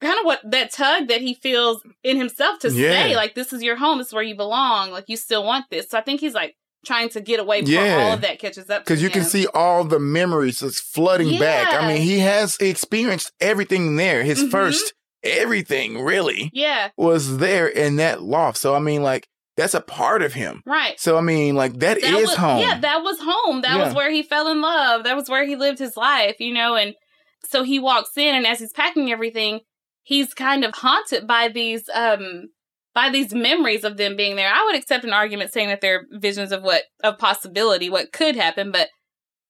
kind 0.01 0.19
of 0.19 0.25
what 0.25 0.41
that 0.51 0.71
tug 0.73 1.07
that 1.07 1.21
he 1.21 1.33
feels 1.35 1.81
in 2.03 2.17
himself 2.17 2.59
to 2.59 2.69
Yeah. 2.71 2.91
say, 2.91 3.15
like, 3.15 3.33
this 3.35 3.53
is 3.53 3.63
your 3.63 3.75
home, 3.77 3.97
this 3.97 4.07
is 4.07 4.13
where 4.13 4.23
you 4.23 4.35
belong, 4.35 4.91
like 4.91 5.05
you 5.07 5.17
still 5.17 5.43
want 5.43 5.65
this. 5.71 5.89
So 5.89 5.97
I 5.97 6.01
think 6.01 6.19
he's 6.19 6.33
like 6.33 6.55
trying 6.85 7.09
to 7.09 7.21
get 7.21 7.39
away 7.39 7.61
before 7.61 7.83
Yeah. 7.83 8.03
all 8.03 8.13
of 8.13 8.21
that 8.21 8.37
catches 8.39 8.69
up. 8.69 8.83
Because 8.83 9.01
you 9.01 9.09
can 9.09 9.23
see 9.23 9.47
all 9.53 9.83
the 9.83 9.99
memories 9.99 10.59
that's 10.59 10.79
flooding 10.79 11.39
back. 11.39 11.73
I 11.73 11.87
mean, 11.87 12.01
he 12.01 12.19
has 12.19 12.57
experienced 12.59 13.31
everything 13.39 13.95
there. 13.95 14.23
His 14.23 14.43
Mhm. 14.43 14.51
first 14.51 14.93
everything 15.23 16.03
really 16.03 16.51
yeah, 16.53 16.89
was 16.97 17.37
there 17.37 17.67
in 17.67 17.95
that 17.95 18.21
loft. 18.21 18.57
So 18.57 18.75
I 18.75 18.79
mean, 18.79 19.01
like 19.01 19.27
that's 19.57 19.73
a 19.73 19.81
part 19.81 20.21
of 20.21 20.33
him. 20.33 20.61
right. 20.65 20.99
So 20.99 21.17
I 21.17 21.21
mean, 21.21 21.55
like 21.55 21.79
that 21.79 22.01
that 22.01 22.13
is 22.13 22.27
was, 22.29 22.35
home. 22.35 22.59
Yeah, 22.59 22.79
that 22.79 23.01
was 23.03 23.17
home. 23.19 23.61
That 23.61 23.77
Yeah. 23.77 23.85
was 23.85 23.93
where 23.95 24.11
he 24.11 24.21
fell 24.21 24.47
in 24.47 24.61
love. 24.61 25.03
That 25.03 25.15
was 25.15 25.29
where 25.29 25.45
he 25.45 25.55
lived 25.55 25.79
his 25.79 25.97
life, 25.97 26.35
you 26.39 26.53
know, 26.53 26.75
and 26.75 26.93
so 27.49 27.63
he 27.63 27.79
walks 27.79 28.11
in 28.17 28.35
and 28.35 28.45
as 28.45 28.59
he's 28.59 28.73
packing 28.73 29.11
everything, 29.11 29.61
he's 30.05 30.33
kind 30.33 30.63
of 30.63 30.73
haunted 30.73 31.27
by 31.27 31.49
these 31.49 31.89
um 31.93 32.49
by 32.93 33.09
these 33.09 33.33
memories 33.33 33.83
of 33.83 33.97
them 33.97 34.15
being 34.15 34.37
there. 34.37 34.49
I 34.49 34.63
would 34.65 34.75
accept 34.75 35.03
an 35.03 35.11
argument 35.11 35.51
saying 35.51 35.67
that 35.67 35.81
they're 35.81 36.05
visions 36.11 36.53
of 36.53 36.63
what 36.63 36.83
of 37.03 37.17
possibility, 37.17 37.89
what 37.89 38.13
could 38.13 38.37
happen, 38.37 38.71
but 38.71 38.87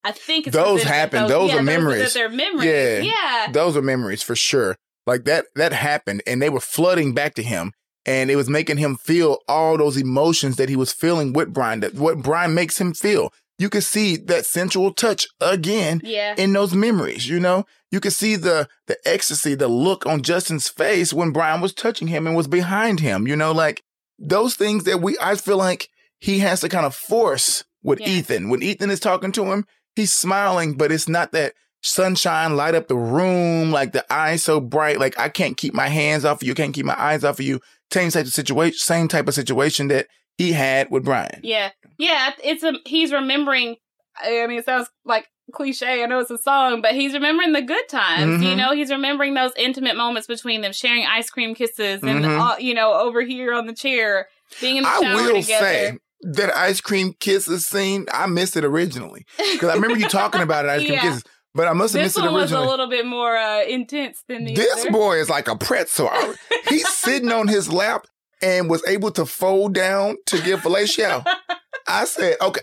I 0.03 0.11
think 0.11 0.47
it's 0.47 0.55
Those 0.55 0.83
happen. 0.83 1.27
Those 1.27 1.49
yeah, 1.49 1.55
are 1.55 1.57
that 1.57 1.63
memories. 1.63 2.13
they're 2.13 2.29
memories. 2.29 2.65
Yeah. 2.65 2.99
Yeah. 2.99 3.51
Those 3.51 3.77
are 3.77 3.81
memories 3.81 4.23
for 4.23 4.35
sure. 4.35 4.75
Like 5.05 5.25
that 5.25 5.45
that 5.55 5.73
happened 5.73 6.23
and 6.25 6.41
they 6.41 6.49
were 6.49 6.59
flooding 6.59 7.13
back 7.13 7.35
to 7.35 7.43
him 7.43 7.71
and 8.05 8.31
it 8.31 8.35
was 8.35 8.49
making 8.49 8.77
him 8.77 8.95
feel 8.95 9.39
all 9.47 9.77
those 9.77 9.97
emotions 9.97 10.55
that 10.55 10.69
he 10.69 10.75
was 10.75 10.91
feeling 10.91 11.33
with 11.33 11.53
Brian 11.53 11.81
that 11.81 11.93
what 11.95 12.19
Brian 12.19 12.53
makes 12.55 12.79
him 12.79 12.93
feel. 12.93 13.31
You 13.57 13.69
could 13.69 13.83
see 13.83 14.17
that 14.17 14.45
sensual 14.45 14.93
touch 14.93 15.27
again 15.39 16.01
Yeah. 16.03 16.35
in 16.37 16.51
those 16.53 16.73
memories, 16.73 17.27
you 17.29 17.39
know? 17.39 17.65
You 17.91 17.99
could 18.01 18.13
see 18.13 18.35
the 18.35 18.67
the 18.87 18.97
ecstasy, 19.05 19.55
the 19.55 19.67
look 19.69 20.05
on 20.05 20.21
Justin's 20.23 20.67
face 20.67 21.13
when 21.13 21.31
Brian 21.31 21.61
was 21.61 21.73
touching 21.73 22.07
him 22.09 22.27
and 22.27 22.35
was 22.35 22.47
behind 22.47 22.99
him, 22.99 23.27
you 23.27 23.35
know, 23.35 23.51
like 23.53 23.81
those 24.19 24.55
things 24.55 24.83
that 24.83 25.01
we 25.01 25.17
I 25.21 25.35
feel 25.35 25.57
like 25.57 25.89
he 26.19 26.39
has 26.39 26.59
to 26.61 26.69
kind 26.69 26.85
of 26.85 26.95
force 26.95 27.63
with 27.83 27.99
Yeah. 28.01 28.07
Ethan. 28.09 28.49
When 28.49 28.61
Ethan 28.63 28.89
is 28.89 28.99
talking 28.99 29.31
to 29.33 29.45
him, 29.45 29.65
he's 29.95 30.11
smiling, 30.11 30.73
but 30.75 30.91
it's 30.91 31.07
not 31.07 31.31
that 31.31 31.53
sunshine 31.81 32.55
light 32.55 32.75
up 32.75 32.87
the 32.87 32.97
room, 32.97 33.71
like 33.71 33.93
the 33.93 34.03
eyes 34.11 34.43
so 34.43 34.59
bright, 34.59 34.99
like 34.99 35.17
I 35.19 35.29
can't 35.29 35.55
keep 35.55 35.73
my 35.73 35.87
hands 35.87 36.25
off 36.25 36.41
of 36.41 36.47
you, 36.47 36.55
can't 36.55 36.73
keep 36.73 36.85
my 36.85 36.99
eyes 36.99 37.23
off 37.23 37.39
of 37.39 37.45
you. 37.45 37.61
Same 37.93 38.09
type 38.09 38.25
of 38.25 38.33
situation, 38.33 38.77
same 38.79 39.07
type 39.07 39.27
of 39.27 39.33
situation 39.35 39.87
that 39.89 40.07
he 40.37 40.51
had 40.51 40.89
with 40.91 41.03
Brian. 41.05 41.39
Yeah, 41.43 41.71
yeah. 41.97 42.31
It's 42.43 42.63
a 42.63 42.73
he's 42.85 43.11
remembering. 43.13 43.75
I 44.23 44.47
mean, 44.47 44.59
it 44.59 44.65
sounds 44.65 44.89
like 45.03 45.27
cliche. 45.53 46.01
I 46.03 46.05
know 46.05 46.19
it's 46.19 46.31
a 46.31 46.37
song, 46.37 46.81
but 46.81 46.93
he's 46.93 47.13
remembering 47.13 47.51
the 47.53 47.61
good 47.61 47.87
times. 47.89 48.41
You 48.43 48.49
Mhm. 48.51 48.57
know, 48.57 48.71
he's 48.73 48.89
remembering 48.91 49.33
those 49.33 49.51
intimate 49.57 49.95
moments 49.97 50.27
between 50.27 50.61
them, 50.61 50.71
sharing 50.73 51.05
ice 51.05 51.29
cream 51.29 51.53
kisses, 51.53 52.01
and 52.01 52.23
Mhm. 52.25 52.39
uh, 52.53 52.55
you 52.57 52.73
know, 52.73 52.93
over 52.93 53.21
here 53.21 53.53
on 53.53 53.67
the 53.67 53.73
chair, 53.73 54.27
being 54.61 54.77
in 54.77 54.83
the 54.83 54.89
I 54.89 55.01
shower 55.01 55.15
will 55.15 55.41
together. 55.41 55.65
say 55.65 55.97
that 56.21 56.55
ice 56.57 56.79
cream 56.81 57.13
kisses 57.19 57.65
scene, 57.65 58.05
I 58.11 58.25
missed 58.27 58.55
it 58.55 58.63
originally. 58.65 59.25
Because 59.37 59.69
I 59.69 59.73
remember 59.75 59.97
you 59.97 60.07
talking 60.07 60.41
about 60.41 60.65
it, 60.65 60.69
ice 60.69 60.81
cream 60.81 60.93
Yeah. 60.93 61.01
kisses, 61.01 61.23
but 61.53 61.67
I 61.67 61.73
must 61.73 61.93
have 61.93 62.01
this 62.03 62.15
missed 62.15 62.25
it 62.25 62.31
one 62.31 62.41
was 62.41 62.51
a 62.53 62.61
little 62.61 62.87
bit 62.87 63.05
more 63.05 63.35
uh, 63.37 63.63
intense 63.63 64.23
than 64.27 64.45
the 64.45 64.55
This 64.55 64.81
other. 64.81 64.91
boy 64.91 65.17
is 65.19 65.29
like 65.29 65.47
a 65.49 65.55
pretzel. 65.57 66.09
He's 66.69 66.87
sitting 66.89 67.31
on 67.31 67.47
his 67.49 67.71
lap 67.71 68.07
and 68.41 68.69
was 68.69 68.85
able 68.87 69.11
to 69.11 69.25
fold 69.25 69.73
down 69.73 70.17
to 70.27 70.41
give 70.41 70.61
fellatio. 70.61 71.25
I 71.87 72.05
said, 72.05 72.37
okay, 72.41 72.61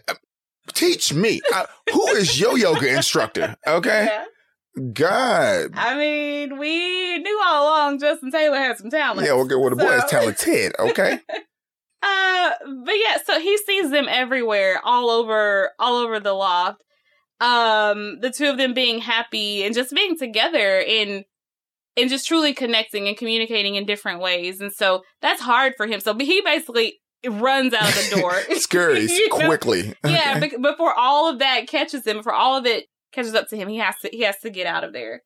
teach 0.75 1.13
me. 1.13 1.41
I, 1.53 1.67
who 1.93 2.07
is 2.09 2.41
your 2.41 2.59
yoga 2.59 2.95
instructor? 2.95 3.57
Okay. 3.67 4.07
Yeah. 4.07 4.25
God. 4.93 5.73
I 5.75 5.97
mean, 5.97 6.59
we 6.59 7.19
knew 7.19 7.41
all 7.45 7.65
along 7.65 8.01
Justin 8.01 8.31
Taylor 8.31 8.57
had 8.57 8.79
some 8.79 8.91
talent. 8.91 9.27
Yeah, 9.27 9.35
okay, 9.35 9.55
well, 9.55 9.71
the 9.71 9.77
boy 9.77 9.97
is 9.97 10.05
talented. 10.05 10.73
Okay. 10.81 11.21
Uh, 12.05 12.51
but 12.85 12.95
yeah, 12.95 13.19
so 13.25 13.39
he 13.39 13.57
sees 13.59 13.91
them 13.91 14.07
everywhere, 14.09 14.81
all 14.83 15.09
over, 15.09 15.71
all 15.79 15.99
over 15.99 16.19
the 16.19 16.33
loft. 16.33 16.83
Um, 17.41 18.19
the 18.21 18.31
two 18.31 18.47
of 18.47 18.57
them 18.57 18.75
being 18.75 18.99
happy 18.99 19.63
and 19.63 19.73
just 19.75 19.95
being 19.95 20.19
together 20.19 20.81
in, 20.81 21.25
and 21.97 22.09
just 22.11 22.27
truly 22.27 22.53
connecting 22.55 23.09
and 23.09 23.17
communicating 23.17 23.75
in 23.77 23.85
different 23.87 24.21
ways. 24.21 24.61
And 24.61 24.73
so 24.73 25.03
that's 25.21 25.41
hard 25.41 25.75
for 25.77 25.87
him. 25.87 26.01
So 26.01 26.17
he 26.17 26.41
basically 26.43 26.99
runs 27.27 27.73
out 27.75 27.89
of 27.89 27.95
the 28.11 28.17
door, 28.21 28.33
Scurries 28.57 29.11
You 29.19 29.29
know? 29.29 29.47
quickly. 29.47 29.95
yeah, 30.07 30.41
Okay. 30.43 30.57
before 30.57 30.93
all 30.99 31.29
of 31.31 31.39
that 31.41 31.69
catches 31.69 32.07
him, 32.07 32.17
before 32.19 32.33
all 32.35 32.57
of 32.57 32.67
it 32.67 32.87
catches 33.13 33.35
up 33.35 33.49
to 33.49 33.57
him, 33.57 33.69
he 33.69 33.79
has 33.79 33.95
to 34.01 34.09
he 34.11 34.23
has 34.23 34.39
to 34.41 34.51
get 34.51 34.67
out 34.67 34.85
of 34.85 34.93
there. 34.93 35.23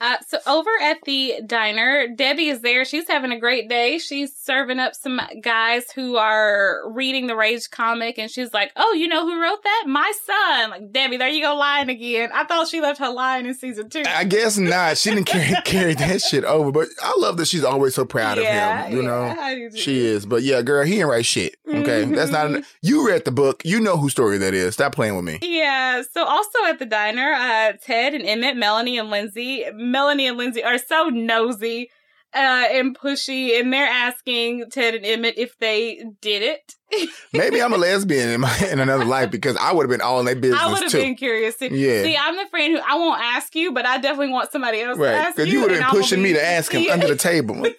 Uh, 0.00 0.16
so 0.26 0.38
over 0.46 0.70
at 0.82 0.98
the 1.04 1.40
diner, 1.46 2.08
Debbie 2.08 2.48
is 2.48 2.60
there. 2.60 2.84
She's 2.84 3.08
having 3.08 3.30
a 3.32 3.38
great 3.38 3.68
day. 3.68 3.98
She's 3.98 4.34
serving 4.36 4.78
up 4.78 4.94
some 4.94 5.20
guys 5.40 5.90
who 5.92 6.16
are 6.16 6.80
reading 6.90 7.26
the 7.26 7.36
Rage 7.36 7.70
comic, 7.70 8.18
and 8.18 8.30
she's 8.30 8.52
like, 8.52 8.72
"Oh, 8.76 8.92
you 8.92 9.08
know 9.08 9.24
who 9.24 9.40
wrote 9.40 9.62
that? 9.62 9.84
My 9.86 10.12
son." 10.26 10.70
Like 10.70 10.92
Debbie, 10.92 11.16
there 11.16 11.28
you 11.28 11.42
go 11.42 11.54
lying 11.54 11.88
again. 11.88 12.30
I 12.34 12.44
thought 12.44 12.68
she 12.68 12.80
left 12.80 12.98
her 13.00 13.10
lying 13.10 13.46
in 13.46 13.54
season 13.54 13.88
two. 13.88 14.02
I 14.06 14.24
guess 14.24 14.58
not. 14.58 14.98
She 14.98 15.10
didn't 15.10 15.26
carry, 15.26 15.54
carry 15.64 15.94
that 15.94 16.20
shit 16.22 16.44
over, 16.44 16.70
but 16.72 16.88
I 17.02 17.14
love 17.18 17.36
that 17.38 17.46
she's 17.46 17.64
always 17.64 17.94
so 17.94 18.04
proud 18.04 18.38
Yeah, 18.38 18.80
of 18.82 18.86
him. 18.88 18.96
You 18.96 19.02
yeah, 19.02 19.08
know, 19.08 19.22
I 19.40 19.54
do 19.54 19.70
too. 19.70 19.76
she 19.76 20.04
is. 20.04 20.26
But 20.26 20.42
yeah, 20.42 20.60
girl, 20.62 20.84
he 20.84 20.98
ain't 20.98 21.08
write 21.08 21.26
shit. 21.26 21.56
Okay, 21.68 22.04
that's 22.04 22.30
not. 22.30 22.50
Mhm. 22.50 22.64
You 22.82 23.06
read 23.08 23.24
the 23.24 23.32
book. 23.32 23.62
You 23.64 23.80
know 23.80 23.96
whose 23.96 24.12
story 24.12 24.36
that 24.38 24.52
is. 24.52 24.74
Stop 24.74 24.94
playing 24.94 25.16
with 25.16 25.24
me. 25.24 25.38
Yeah. 25.42 26.02
So 26.12 26.24
also 26.24 26.58
at 26.66 26.78
the 26.78 26.84
diner, 26.86 27.32
uh, 27.32 27.72
Ted 27.80 28.12
and 28.14 28.24
Emmett, 28.26 28.56
Melanie 28.56 28.98
and 28.98 29.08
Lindsay, 29.10 29.64
Melanie 29.90 30.26
and 30.26 30.36
Lindsay 30.36 30.62
are 30.64 30.78
so 30.78 31.08
nosy 31.08 31.90
uh, 32.34 32.64
and 32.72 32.98
pushy, 32.98 33.58
and 33.60 33.72
they're 33.72 33.86
asking 33.86 34.64
Ted 34.70 34.94
and 34.94 35.04
Emmett 35.06 35.38
if 35.38 35.56
they 35.58 36.02
did 36.20 36.42
it. 36.42 37.08
Maybe 37.32 37.62
I'm 37.62 37.72
a 37.72 37.76
lesbian 37.76 38.28
in 38.28 38.40
my 38.40 38.68
in 38.70 38.80
another 38.80 39.04
life 39.04 39.30
because 39.32 39.56
I 39.56 39.72
would 39.72 39.84
have 39.84 39.90
been 39.90 40.00
all 40.00 40.18
in 40.20 40.26
their 40.26 40.34
business. 40.34 40.60
I 40.60 40.72
would 40.72 40.82
have 40.82 40.92
been 40.92 41.14
curious. 41.16 41.56
too. 41.56 41.66
Yeah. 41.68 42.02
See, 42.02 42.16
I'm 42.16 42.36
the 42.36 42.46
friend 42.50 42.74
who 42.74 42.80
I 42.80 42.94
won't 42.96 43.20
ask 43.20 43.54
you, 43.54 43.72
but 43.72 43.86
I 43.86 43.98
definitely 43.98 44.32
want 44.32 44.50
somebody 44.50 44.80
else 44.80 44.96
to 44.98 45.04
Right, 45.04 45.14
ask 45.14 45.36
because 45.36 45.48
you. 45.52 45.54
you 45.58 45.62
would 45.62 45.70
have 45.72 45.80
been 45.80 45.86
I'm 45.88 45.90
pushing 45.94 46.22
me 46.22 46.32
to 46.32 46.44
ask 46.44 46.72
him 46.72 46.82
Yeah. 46.86 46.92
under 46.94 47.06
the 47.08 47.16
table. 47.16 47.54
I'll 47.56 47.62
be 47.62 47.74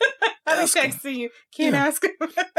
Ask 0.63 0.77
him. 0.77 0.91
texting 0.91 1.15
you. 1.17 1.29
Can't 1.55 1.73
Yeah. 1.75 1.85
ask 1.87 2.03
him. 2.03 2.11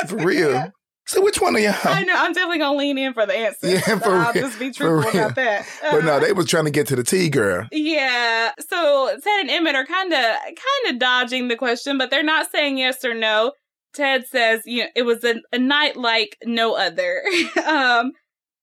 For 0.09 0.17
real. 0.17 0.73
So 1.07 1.23
which 1.23 1.41
one 1.41 1.55
of 1.55 1.63
y'all? 1.63 1.75
I 1.85 2.03
know. 2.03 2.15
I'm 2.17 2.33
definitely 2.33 2.59
gonna 2.59 2.77
lean 2.77 2.99
in 2.99 3.15
for 3.15 3.27
the 3.27 3.35
answer. 3.35 3.69
Yeah, 3.69 3.81
So 3.81 3.99
for 4.01 4.17
I'll 4.17 4.33
real, 4.33 4.45
just 4.45 4.59
be 4.59 4.73
truthful 4.73 5.09
about 5.09 5.37
that. 5.37 5.67
But 5.81 6.05
no, 6.05 6.19
they 6.19 6.33
was 6.33 6.47
trying 6.47 6.65
to 6.65 6.71
get 6.71 6.89
to 6.89 6.97
the 6.97 7.05
T 7.05 7.29
girl. 7.29 7.69
Yeah. 7.71 8.51
So 8.69 9.17
Ted 9.23 9.41
and 9.43 9.51
Emmett 9.51 9.77
are 9.77 9.87
kind 9.87 10.13
of 10.13 10.19
kind 10.19 10.95
of 10.95 10.99
dodging 10.99 11.49
the 11.49 11.57
question, 11.57 11.97
but 11.97 12.11
they're 12.11 12.25
not 12.25 12.51
saying 12.51 12.79
yes 12.79 13.05
or 13.05 13.15
no. 13.15 13.53
Ted 13.95 14.27
says, 14.27 14.63
you 14.67 14.85
know, 14.85 14.91
it 14.95 15.03
was 15.03 15.25
a, 15.25 15.37
a 15.53 15.59
night 15.59 15.97
like 15.97 16.37
no 16.45 16.77
other. 16.77 17.23
um, 17.67 18.13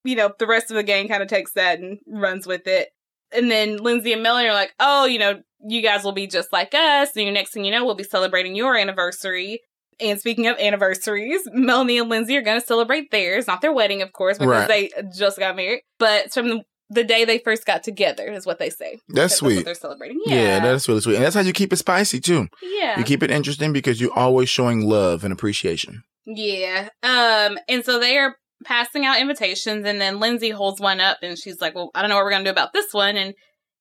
you 0.04 0.14
know, 0.14 0.32
the 0.38 0.46
rest 0.46 0.70
of 0.70 0.76
the 0.76 0.82
gang 0.82 1.08
kind 1.08 1.22
of 1.22 1.28
takes 1.28 1.52
that 1.54 1.80
and 1.80 1.98
runs 2.06 2.46
with 2.46 2.66
it. 2.66 2.90
And 3.32 3.50
then 3.50 3.78
Lindsay 3.78 4.12
and 4.12 4.22
Melanie 4.22 4.48
are 4.48 4.54
like, 4.54 4.74
oh, 4.78 5.06
you 5.06 5.18
know, 5.18 5.42
you 5.66 5.80
guys 5.80 6.04
will 6.04 6.12
be 6.12 6.26
just 6.26 6.52
like 6.52 6.74
us. 6.74 7.16
And 7.16 7.24
your 7.24 7.32
next 7.32 7.52
thing 7.52 7.64
you 7.64 7.70
know, 7.70 7.84
we'll 7.84 7.94
be 7.94 8.04
celebrating 8.04 8.54
your 8.54 8.76
anniversary. 8.76 9.62
And 10.00 10.18
speaking 10.18 10.46
of 10.46 10.56
anniversaries, 10.58 11.40
Melanie 11.52 11.98
and 11.98 12.08
Lindsay 12.08 12.36
are 12.36 12.42
going 12.42 12.60
to 12.60 12.66
celebrate 12.66 13.10
theirs, 13.10 13.46
not 13.46 13.60
their 13.60 13.72
wedding, 13.72 14.02
of 14.02 14.12
course, 14.12 14.38
because 14.38 14.50
Right. 14.68 14.68
they 14.96 15.02
just 15.16 15.38
got 15.38 15.56
married. 15.56 15.82
But 15.98 16.32
from 16.32 16.48
the 16.48 16.62
the 16.90 17.02
day 17.02 17.24
they 17.24 17.38
first 17.38 17.64
got 17.64 17.82
together, 17.82 18.30
is 18.30 18.44
what 18.44 18.58
they 18.58 18.68
say. 18.68 18.98
That's 19.08 19.40
what 19.40 19.52
sweet. 19.52 19.64
they're 19.64 19.74
celebrating. 19.74 20.20
Yeah. 20.26 20.34
Yeah. 20.36 20.60
that's 20.60 20.86
really 20.86 21.00
sweet. 21.00 21.16
And 21.16 21.24
that's 21.24 21.34
how 21.34 21.40
you 21.40 21.54
keep 21.54 21.72
it 21.72 21.76
spicy 21.76 22.20
too. 22.20 22.46
yeah. 22.62 22.98
You 22.98 23.04
keep 23.04 23.22
it 23.22 23.30
interesting 23.30 23.72
because 23.72 24.00
you're 24.00 24.12
always 24.16 24.50
showing 24.50 24.82
love 24.86 25.24
and 25.24 25.32
appreciation. 25.32 26.02
Yeah. 26.26 26.90
Um, 27.02 27.58
and 27.68 27.84
so 27.84 27.98
they 27.98 28.18
are 28.18 28.36
passing 28.64 29.04
out 29.06 29.18
invitations, 29.18 29.84
and 29.86 29.98
then 30.00 30.20
Lindsay 30.20 30.50
holds 30.50 30.78
one 30.80 31.00
up 31.00 31.18
and 31.22 31.38
she's 31.38 31.60
like, 31.60 31.74
Well, 31.74 31.90
I 31.94 32.00
don't 32.02 32.10
know 32.10 32.16
what 32.16 32.24
we're 32.24 32.30
gonna 32.32 32.44
do 32.44 32.50
about 32.50 32.72
this 32.74 32.92
one. 32.92 33.16
And 33.16 33.34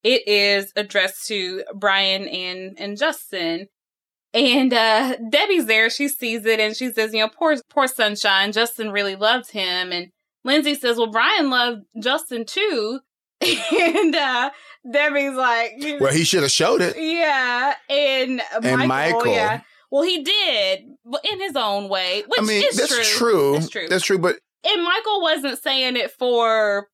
it 0.04 0.26
is 0.28 0.72
addressed 0.76 1.28
to 1.28 1.64
Brian 1.76 2.28
and 2.28 2.76
and 2.80 2.98
Justin. 2.98 3.68
And 4.34 4.74
uh 4.74 5.16
Debbie's 5.30 5.66
there, 5.68 5.90
she 5.90 6.08
sees 6.08 6.46
it 6.46 6.60
and 6.60 6.76
she 6.76 6.92
says, 6.92 7.14
you 7.14 7.20
know, 7.20 7.30
poor 7.30 7.56
poor 7.70 7.88
sunshine, 7.88 8.52
Justin 8.52 8.92
really 8.92 9.16
loved 9.16 9.52
him. 9.52 9.92
And 9.92 10.10
Lindsay 10.44 10.76
says, 10.76 10.98
Well, 10.98 11.12
Brian 11.12 11.50
loved 11.50 11.84
Justin 12.02 12.46
too. 12.46 13.00
and 13.42 14.16
uh 14.16 14.50
Debbie's 14.92 15.36
like 15.36 15.74
Well, 16.00 16.14
he 16.14 16.24
should 16.24 16.42
have 16.44 16.52
showed 16.52 16.82
it. 16.82 16.96
Yeah. 16.98 17.76
And, 17.90 18.42
And 18.64 18.88
Michael, 18.88 18.88
Michael. 19.20 19.28
yeah. 19.34 19.62
Well, 19.92 20.04
he 20.04 20.24
did, 20.24 20.86
but 21.06 21.24
in 21.32 21.40
his 21.40 21.56
own 21.56 21.88
way, 21.88 22.24
which 22.26 22.40
I 22.40 22.44
mean, 22.44 22.64
is 22.68 22.78
that's 22.78 23.16
true. 23.18 23.30
true. 23.32 23.54
That's 23.54 23.70
true. 23.70 23.88
That's 23.88 24.04
true. 24.06 24.18
But 24.18 24.40
and 24.68 24.84
Michael 24.84 25.22
wasn't 25.22 25.62
saying 25.62 25.98
it 25.98 26.10
for 26.12 26.88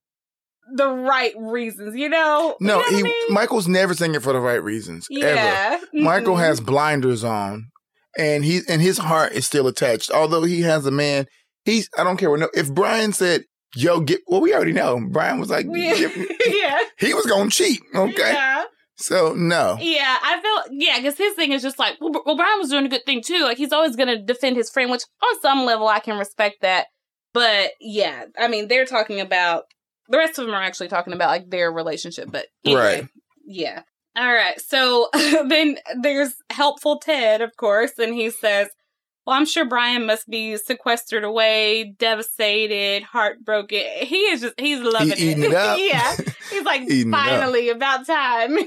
the 0.75 0.89
right 0.89 1.33
reasons, 1.37 1.95
you 1.95 2.09
know? 2.09 2.55
no, 2.59 2.77
You 2.77 2.83
know 2.83 2.89
he 2.89 2.99
I 2.99 3.03
mean? 3.03 3.33
Michael's 3.33 3.67
never 3.67 3.93
saying 3.93 4.15
it 4.15 4.23
for 4.23 4.33
the 4.33 4.39
right 4.39 4.61
reasons. 4.63 5.07
Ever. 5.11 5.25
yeah. 5.35 5.79
Michael 5.93 6.35
has 6.37 6.59
blinders 6.61 7.23
on, 7.23 7.67
and 8.17 8.43
he 8.45 8.61
and 8.67 8.81
his 8.81 8.97
heart 8.97 9.33
is 9.33 9.45
still 9.45 9.67
attached. 9.67 10.11
Although 10.11 10.43
he 10.43 10.61
has 10.61 10.85
a 10.85 10.91
man, 10.91 11.25
he's 11.65 11.89
I 11.97 12.03
don't 12.03 12.17
care 12.17 12.29
what. 12.29 12.39
No, 12.39 12.49
if 12.53 12.73
Brian 12.73 13.13
said, 13.13 13.43
"Yo, 13.75 13.99
get," 14.01 14.21
well, 14.27 14.41
we 14.41 14.53
already 14.53 14.73
know. 14.73 14.99
Brian 15.11 15.39
was 15.39 15.49
like, 15.49 15.65
Yeah. 15.69 15.95
"Give- 15.95 16.27
yeah. 16.47 16.79
he 16.99 17.13
was 17.13 17.25
gonna 17.25 17.49
cheat. 17.49 17.81
Okay, 17.95 18.33
Yeah. 18.33 18.63
so 18.97 19.33
no, 19.33 19.77
Yeah, 19.79 20.17
I 20.21 20.41
felt 20.41 20.67
yeah, 20.71 20.97
because 20.97 21.17
his 21.17 21.33
thing 21.35 21.51
is 21.51 21.61
just 21.61 21.79
like, 21.79 21.97
well, 22.01 22.11
well, 22.25 22.35
Brian 22.35 22.59
was 22.59 22.69
doing 22.69 22.85
a 22.85 22.89
good 22.89 23.05
thing 23.05 23.21
too. 23.25 23.43
Like 23.43 23.57
he's 23.57 23.71
always 23.73 23.95
gonna 23.95 24.21
defend 24.21 24.55
his 24.57 24.69
friend, 24.69 24.89
which 24.91 25.03
on 25.23 25.39
some 25.41 25.65
level 25.65 25.87
I 25.87 25.99
can 25.99 26.17
respect 26.17 26.57
that. 26.61 26.87
But 27.33 27.71
yeah, 27.79 28.25
I 28.39 28.47
mean, 28.47 28.67
they're 28.67 28.85
talking 28.87 29.19
about 29.19 29.65
the 30.09 30.17
rest 30.17 30.37
of 30.39 30.45
them 30.45 30.55
are 30.55 30.61
actually 30.61 30.87
talking 30.89 31.13
about 31.13 31.29
like 31.29 31.49
their 31.49 31.71
relationship. 31.71 32.29
But 32.31 32.47
anyway, 32.65 32.81
Right. 33.01 33.07
yeah. 33.45 33.83
All 34.17 34.33
right. 34.33 34.59
So 34.59 35.09
then 35.13 35.77
there's 36.01 36.33
helpful 36.49 36.97
Ted, 36.99 37.41
of 37.41 37.55
course, 37.55 37.93
and 37.99 38.13
he 38.13 38.29
says, 38.31 38.67
"Well, 39.25 39.35
I'm 39.37 39.45
sure 39.45 39.65
Brian 39.65 40.05
must 40.05 40.27
be 40.29 40.57
sequestered 40.57 41.23
away, 41.23 41.95
devastated, 41.99 43.03
heartbroken. 43.03 43.83
He 44.01 44.17
is 44.17 44.41
just 44.41 44.59
he's 44.59 44.79
loving 44.81 45.13
it 45.15 45.53
up. 45.53 45.77
yeah, 45.81 46.15
he's 46.49 46.63
like 46.63 46.81
it 46.87 47.09
finally 47.09 47.69
about 47.69 48.05
time 48.05 48.57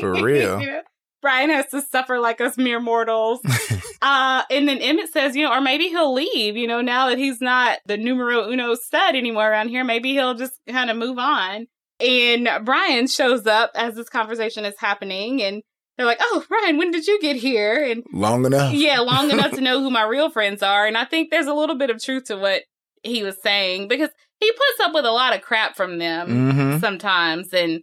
For 0.00 0.12
real. 0.22 0.60
You 0.60 0.66
know? 0.66 0.82
Brian 1.22 1.50
has 1.50 1.66
to 1.68 1.82
suffer 1.82 2.18
like 2.18 2.40
us 2.40 2.56
mere 2.56 2.80
mortals. 2.80 3.40
uh, 4.02 4.42
and 4.50 4.68
then 4.68 4.78
Emmett 4.78 5.12
says, 5.12 5.36
you 5.36 5.44
know, 5.44 5.52
or 5.52 5.60
maybe 5.60 5.88
he'll 5.88 6.12
leave, 6.12 6.56
you 6.56 6.66
know, 6.66 6.80
now 6.80 7.08
that 7.08 7.18
he's 7.18 7.40
not 7.40 7.78
the 7.86 7.96
numero 7.96 8.50
uno 8.50 8.74
stud 8.74 9.14
anymore 9.14 9.50
around 9.50 9.68
here. 9.68 9.84
Maybe 9.84 10.12
he'll 10.12 10.34
just 10.34 10.54
kind 10.68 10.90
of 10.90 10.96
move 10.96 11.18
on. 11.18 11.66
And 12.00 12.48
Brian 12.64 13.06
shows 13.06 13.46
up 13.46 13.72
as 13.74 13.94
this 13.94 14.08
conversation 14.08 14.64
is 14.64 14.74
happening. 14.78 15.42
And 15.42 15.62
they're 15.96 16.06
like, 16.06 16.20
oh, 16.20 16.44
Brian, 16.48 16.78
when 16.78 16.90
did 16.90 17.06
you 17.06 17.20
get 17.20 17.36
here? 17.36 17.84
And 17.84 18.02
long 18.12 18.46
enough. 18.46 18.72
yeah, 18.72 19.00
long 19.00 19.30
enough 19.30 19.52
to 19.52 19.60
know 19.62 19.80
who 19.80 19.90
my 19.90 20.04
real 20.04 20.30
friends 20.30 20.62
are. 20.62 20.86
And 20.86 20.96
I 20.96 21.04
think 21.04 21.30
there's 21.30 21.46
a 21.46 21.54
little 21.54 21.76
bit 21.76 21.90
of 21.90 22.02
truth 22.02 22.24
to 22.24 22.36
what 22.36 22.62
he 23.02 23.22
was 23.22 23.36
saying 23.42 23.88
because 23.88 24.10
he 24.38 24.50
puts 24.50 24.80
up 24.82 24.94
with 24.94 25.04
a 25.04 25.10
lot 25.10 25.34
of 25.34 25.42
crap 25.42 25.76
from 25.76 25.98
them 25.98 26.52
hmm 26.52 26.78
sometimes 26.80 27.52
and 27.52 27.80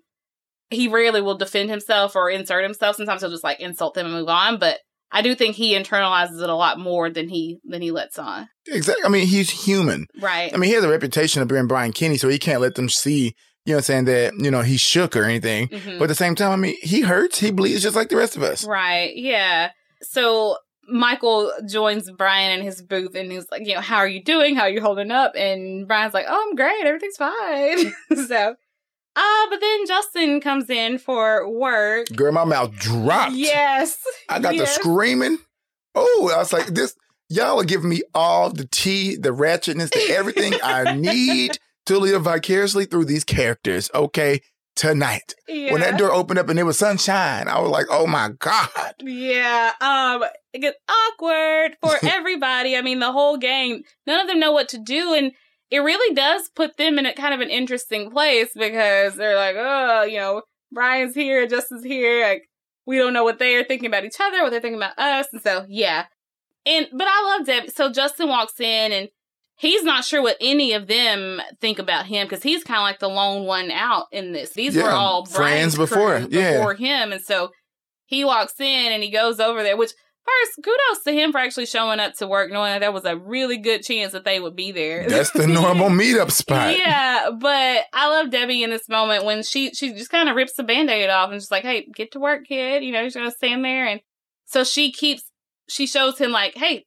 he 0.70 0.88
rarely 0.88 1.22
will 1.22 1.38
defend 1.38 1.70
himself 1.70 2.16
or 2.16 2.30
insert 2.30 2.64
himself 2.64 2.96
sometimes 2.96 3.22
he'll 3.22 3.30
just 3.32 3.44
like 3.44 3.60
insult 3.60 3.94
them 3.94 4.06
and 4.06 4.16
move 4.16 4.28
on 4.30 4.58
but 4.60 4.80
i 5.12 5.22
do 5.22 5.34
think 5.36 5.56
he 5.56 5.74
internalizes 5.74 6.42
it 6.42 6.50
a 6.50 6.56
lot 6.56 6.78
more 6.80 7.10
than 7.10 7.30
he 7.30 7.58
than 7.64 7.82
he 7.82 7.92
lets 7.92 8.18
on 8.20 8.48
Exactly. 8.70 9.06
I 9.06 9.08
mean, 9.10 9.26
he's 9.28 9.50
human. 9.50 10.08
right 10.22 10.54
I 10.54 10.58
mean, 10.58 10.68
he 10.70 10.76
has 10.76 10.84
a 10.84 10.90
reputation 10.90 11.42
of 11.42 11.48
being 11.48 11.68
Brian 11.68 11.94
Kinney, 11.94 12.18
so 12.18 12.28
he 12.28 12.38
can't 12.38 12.60
let 12.60 12.76
them 12.76 12.90
see, 12.90 13.34
you 13.66 13.72
know, 13.74 13.78
I'm 13.78 13.84
saying 13.84 14.06
that 14.06 14.34
you 14.38 14.52
know 14.52 14.62
he's 14.62 14.82
shook 14.82 15.16
or 15.16 15.24
anything. 15.24 15.70
Mhm. 15.70 15.98
But 16.00 16.04
at 16.06 16.08
the 16.10 16.16
same 16.16 16.36
time, 16.36 16.52
I 16.52 16.58
mean, 16.58 16.76
he 16.82 17.00
hurts, 17.02 17.40
he 17.40 17.50
bleeds 17.52 17.84
just 17.84 17.96
like 17.96 18.10
the 18.10 18.18
rest 18.18 18.36
of 18.36 18.44
us. 18.44 18.66
right 18.68 19.14
yeah 19.16 19.72
so 20.02 20.58
michael 20.90 21.52
joins 21.70 22.10
brian 22.12 22.60
in 22.60 22.66
his 22.66 22.82
booth 22.82 23.14
and 23.16 23.32
he's 23.32 23.46
like 23.52 23.66
you 23.68 23.74
know 23.76 23.82
how 23.82 23.98
are 23.98 24.08
you 24.08 24.24
doing 24.24 24.56
how 24.56 24.64
are 24.64 24.70
you 24.70 24.82
holding 24.82 25.12
up 25.12 25.34
and 25.36 25.88
brian's 25.88 26.14
like 26.14 26.26
oh 26.30 26.46
i'm 26.50 26.56
great 26.56 26.86
everything's 26.86 27.18
fine 27.18 27.94
so 28.28 28.56
uh 29.18 29.48
but 29.50 29.60
then 29.60 29.86
justin 29.88 30.40
comes 30.40 30.70
in 30.70 30.98
for 30.98 31.50
work 31.50 32.08
Girl, 32.16 32.32
my 32.32 32.46
mouth 32.46 32.72
dropped. 32.78 33.34
yes 33.34 33.98
I 34.30 34.40
got 34.40 34.56
yes. 34.56 34.78
the 34.78 34.82
screaming. 34.82 35.38
Oh, 35.96 36.32
I 36.34 36.38
was 36.38 36.54
like, 36.54 36.68
this, 36.68 36.96
y'all 37.30 37.60
are 37.60 37.64
giving 37.64 37.90
me 37.90 38.04
all 38.14 38.52
the 38.52 38.68
tea, 38.68 39.16
the 39.16 39.30
ratchetness, 39.30 39.90
the 39.90 40.14
everything 40.14 40.54
I 40.64 40.94
need 40.96 41.58
to 41.88 41.98
live 41.98 42.22
vicariously 42.24 42.86
through 42.86 43.06
these 43.06 43.24
characters. 43.24 43.90
Okay. 43.96 44.42
Tonight. 44.76 45.34
yeah. 45.48 45.72
When 45.72 45.82
that 45.82 45.98
door 45.98 46.12
opened 46.14 46.38
up 46.38 46.50
and 46.50 46.60
it 46.60 46.64
was 46.64 46.78
sunshine, 46.78 47.48
I 47.48 47.60
was 47.60 47.72
like, 47.72 47.88
oh 47.90 48.06
my 48.06 48.30
God. 48.38 48.94
Yeah, 49.02 49.72
um, 49.82 50.24
it 50.54 50.60
gets 50.60 50.78
awkward 50.88 51.78
for 51.82 51.98
everybody. 52.08 52.78
I 52.78 52.84
mean, 52.84 53.00
the 53.00 53.12
whole 53.12 53.38
gang, 53.38 53.82
none 54.06 54.22
of 54.22 54.28
them 54.28 54.40
know 54.40 54.52
what 54.52 54.70
to 54.70 54.78
do, 54.78 55.16
and 55.16 55.32
it 55.70 55.80
really 55.80 56.16
does 56.16 56.50
put 56.56 56.78
them 56.78 56.98
in 56.98 57.06
a 57.06 57.14
kind 57.14 57.34
of 57.34 57.42
an 57.42 57.50
interesting 57.50 58.10
place 58.10 58.50
because 58.56 59.16
they're 59.16 59.36
like, 59.36 59.56
oh, 59.58 60.04
you 60.04 60.18
know, 60.18 60.42
Brian's 60.72 61.16
here, 61.16 61.48
Justin's 61.48 61.84
here, 61.84 62.28
like 62.28 62.44
we 62.86 62.98
don't 62.98 63.14
know 63.14 63.24
what 63.24 63.40
they 63.40 63.56
are 63.56 63.64
thinking 63.64 63.88
about 63.88 64.06
each 64.06 64.20
other, 64.20 64.42
what 64.44 64.52
they're 64.52 64.62
thinking 64.62 64.80
about 64.82 64.98
us, 64.98 65.28
and 65.32 65.42
so 65.42 65.66
yeah. 65.68 66.06
And 66.66 66.88
but 66.94 67.08
I 67.10 67.38
love 67.38 67.46
Debbie. 67.46 67.70
So 67.70 67.92
Justin 67.92 68.30
walks 68.30 68.60
in 68.60 68.92
and 68.92 69.10
he's 69.58 69.84
not 69.84 70.06
sure 70.06 70.22
what 70.22 70.38
any 70.40 70.74
of 70.74 70.88
them 70.88 71.42
think 71.60 71.80
about 71.80 72.06
him 72.06 72.28
because 72.28 72.44
he's 72.44 72.64
kind 72.64 72.80
of 72.80 72.84
like 72.84 73.00
the 73.00 73.10
lone 73.10 73.46
one 73.46 73.72
out 73.72 74.06
in 74.12 74.32
this. 74.34 74.52
These 74.52 74.76
were 74.76 74.84
Yeah, 74.84 74.94
all 74.96 75.26
friends 75.26 75.38
Brian's 75.38 75.78
before, 75.78 76.20
crew 76.20 76.28
yeah. 76.32 76.58
before 76.58 76.76
him, 76.76 77.12
and 77.12 77.22
so 77.22 77.52
he 78.06 78.24
walks 78.24 78.60
in 78.60 78.92
and 78.92 79.04
he 79.04 79.10
goes 79.10 79.40
over 79.40 79.64
there. 79.64 79.78
Which 79.78 79.92
first, 80.28 80.60
kudos 80.64 81.04
to 81.06 81.12
him 81.14 81.32
for 81.32 81.38
actually 81.40 81.66
showing 81.66 82.00
up 82.00 82.14
to 82.16 82.28
work, 82.28 82.52
knowing 82.52 82.72
that 82.74 82.80
there 82.80 82.92
was 82.92 83.06
a 83.06 83.16
really 83.18 83.58
good 83.58 83.82
chance 83.84 84.12
that 84.12 84.26
they 84.26 84.40
would 84.40 84.56
be 84.56 84.72
there. 84.72 85.08
That's 85.08 85.32
the 85.32 85.48
normal 85.48 85.90
meetup 85.90 86.32
spot. 86.32 86.76
Yeah, 86.78 87.30
but 87.40 87.86
I 87.94 88.10
love 88.10 88.30
Debbie 88.32 88.64
in 88.64 88.70
this 88.70 88.88
moment 88.90 89.24
when 89.26 89.42
she 89.44 89.72
she 89.74 89.94
just 89.94 90.10
kind 90.12 90.30
of 90.30 90.36
rips 90.36 90.54
the 90.54 90.64
band-aid 90.64 91.10
off 91.10 91.32
and 91.32 91.40
just 91.40 91.52
like, 91.52 91.64
hey, 91.64 91.88
get 91.96 92.12
to 92.12 92.20
work, 92.20 92.46
kid. 92.48 92.84
You 92.84 92.92
know, 92.92 93.02
you're 93.02 93.10
gonna 93.12 93.32
stand 93.32 93.64
there 93.66 93.86
and 93.88 94.02
so 94.46 94.64
she 94.64 94.92
keeps 94.92 95.24
she 95.70 95.88
shows 95.88 96.18
him 96.18 96.32
like, 96.32 96.56
hey, 96.56 96.86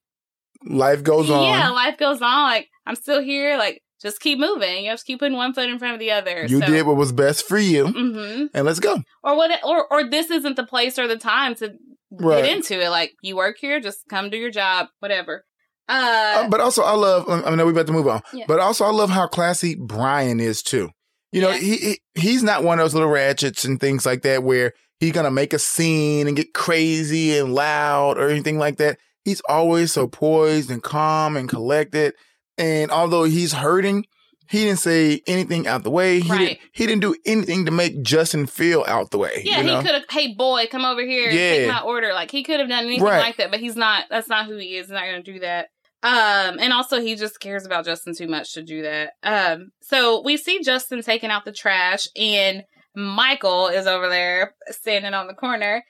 Life 0.65 1.03
goes 1.03 1.31
on. 1.31 1.45
yeah, 1.45 1.71
life 1.71 1.97
goes 1.97 2.21
on. 2.21 2.43
Like, 2.51 2.69
I'm 2.87 2.95
still 2.95 3.23
here, 3.23 3.57
like 3.57 3.83
just 4.03 4.21
keep 4.21 4.39
moving. 4.39 4.85
You 4.85 4.91
have 4.91 4.99
to 5.01 5.05
keep 5.05 5.19
putting 5.19 5.37
one 5.37 5.53
foot 5.55 5.69
in 5.69 5.79
front 5.79 5.95
of 5.95 6.01
the 6.01 6.11
other. 6.11 6.47
You 6.47 6.61
so. 6.61 6.67
did 6.67 6.87
what 6.87 6.97
was 6.97 7.13
best 7.13 7.47
for 7.47 7.59
you. 7.59 7.87
hmm 7.89 8.47
And 8.55 8.65
let's 8.67 8.81
go. 8.81 9.03
Or 9.23 9.37
what 9.37 9.51
or 9.65 9.87
or 9.93 10.09
this 10.09 10.31
isn't 10.31 10.57
the 10.57 10.65
place 10.67 10.99
or 10.99 11.07
the 11.09 11.17
time 11.19 11.55
to 11.57 11.75
Right. 12.11 12.45
get 12.45 12.53
into 12.57 12.81
it. 12.81 12.89
Like 12.91 13.13
you 13.23 13.37
work 13.37 13.57
here, 13.61 13.81
just 13.81 14.07
come 14.09 14.31
do 14.31 14.37
your 14.37 14.51
job, 14.51 14.89
whatever. 15.01 15.45
Uh, 15.89 16.43
Uh, 16.45 16.49
but 16.49 16.61
also, 16.61 16.83
I 16.83 16.95
love. 16.95 17.29
I 17.29 17.55
know 17.55 17.65
we're 17.65 17.73
about 17.73 17.87
to 17.89 17.93
move 17.93 18.07
on, 18.09 18.23
Yeah. 18.33 18.45
but 18.49 18.61
also 18.61 18.85
I 18.85 18.91
love 18.91 19.11
how 19.11 19.27
classy 19.27 19.75
Brian 19.77 20.39
is 20.41 20.63
too. 20.63 20.91
You 21.33 21.41
know, 21.43 21.51
Yeah. 21.51 21.59
he, 21.59 21.77
he 21.77 22.01
he's 22.15 22.43
not 22.43 22.63
one 22.65 22.79
of 22.79 22.85
those 22.85 22.95
little 22.95 23.09
ratchets 23.09 23.65
and 23.65 23.79
things 23.81 24.05
like 24.07 24.23
that 24.23 24.43
where 24.43 24.73
he's 24.99 25.13
gonna 25.13 25.31
make 25.31 25.53
a 25.53 25.59
scene 25.59 26.27
and 26.29 26.37
get 26.37 26.53
crazy 26.55 27.37
and 27.39 27.55
loud 27.55 28.19
or 28.19 28.29
anything 28.29 28.59
like 28.59 28.77
that. 28.79 28.99
He's 29.25 29.41
always 29.49 29.93
so 29.93 30.07
poised 30.09 30.71
and 30.71 30.83
calm 30.83 31.37
and 31.37 31.49
collected. 31.49 32.15
And 32.59 32.91
although 32.91 33.25
he's 33.25 33.53
hurting, 33.55 34.07
he 34.51 34.65
didn't 34.65 34.79
say 34.81 35.23
anything 35.27 35.67
out 35.67 35.83
the 35.85 35.91
way. 35.91 36.21
He 36.21 36.29
Right. 36.31 36.39
didn't. 36.39 36.59
He 36.73 36.87
didn't 36.87 37.03
do 37.03 37.15
anything 37.25 37.65
to 37.67 37.71
make 37.71 38.03
Justin 38.03 38.47
feel 38.47 38.85
out 38.89 39.11
the 39.11 39.19
way. 39.19 39.43
Yeah, 39.45 39.59
you 39.61 39.65
know? 39.65 39.79
he 39.81 39.87
could 39.87 39.95
have. 39.95 40.05
Hey, 40.11 40.35
boy, 40.35 40.67
come 40.71 40.85
over 40.85 41.03
here. 41.03 41.29
and 41.31 41.39
Yeah. 41.39 41.51
Take 41.57 41.69
my 41.69 41.81
order. 41.81 42.13
Like 42.13 42.31
he 42.31 42.43
could 42.43 42.61
have 42.61 42.69
done 42.69 42.85
anything 42.85 43.05
Right. 43.05 43.21
like 43.21 43.37
that, 43.37 43.51
but 43.51 43.61
he's 43.61 43.77
not. 43.77 44.05
That's 44.11 44.29
not 44.29 44.47
who 44.47 44.57
he 44.57 44.77
is. 44.77 44.87
He's 44.87 44.93
not 44.93 45.05
going 45.05 45.23
to 45.23 45.33
do 45.33 45.39
that. 45.41 45.69
Um, 46.03 46.59
and 46.59 46.73
also 46.73 47.01
he 47.01 47.15
just 47.15 47.41
cares 47.41 47.67
about 47.67 47.85
Justin 47.85 48.15
too 48.15 48.27
much 48.27 48.55
to 48.55 48.63
do 48.63 48.83
that. 48.83 49.13
Um, 49.23 49.71
so 49.83 50.23
we 50.23 50.37
see 50.39 50.61
Justin 50.63 51.03
taking 51.03 51.31
out 51.31 51.45
the 51.45 51.53
trash, 51.53 52.07
and 52.17 52.63
Michael 52.97 53.69
is 53.69 53.87
over 53.87 54.09
there 54.09 54.55
standing 54.71 55.13
on 55.15 55.27
the 55.27 55.35
corner, 55.35 55.85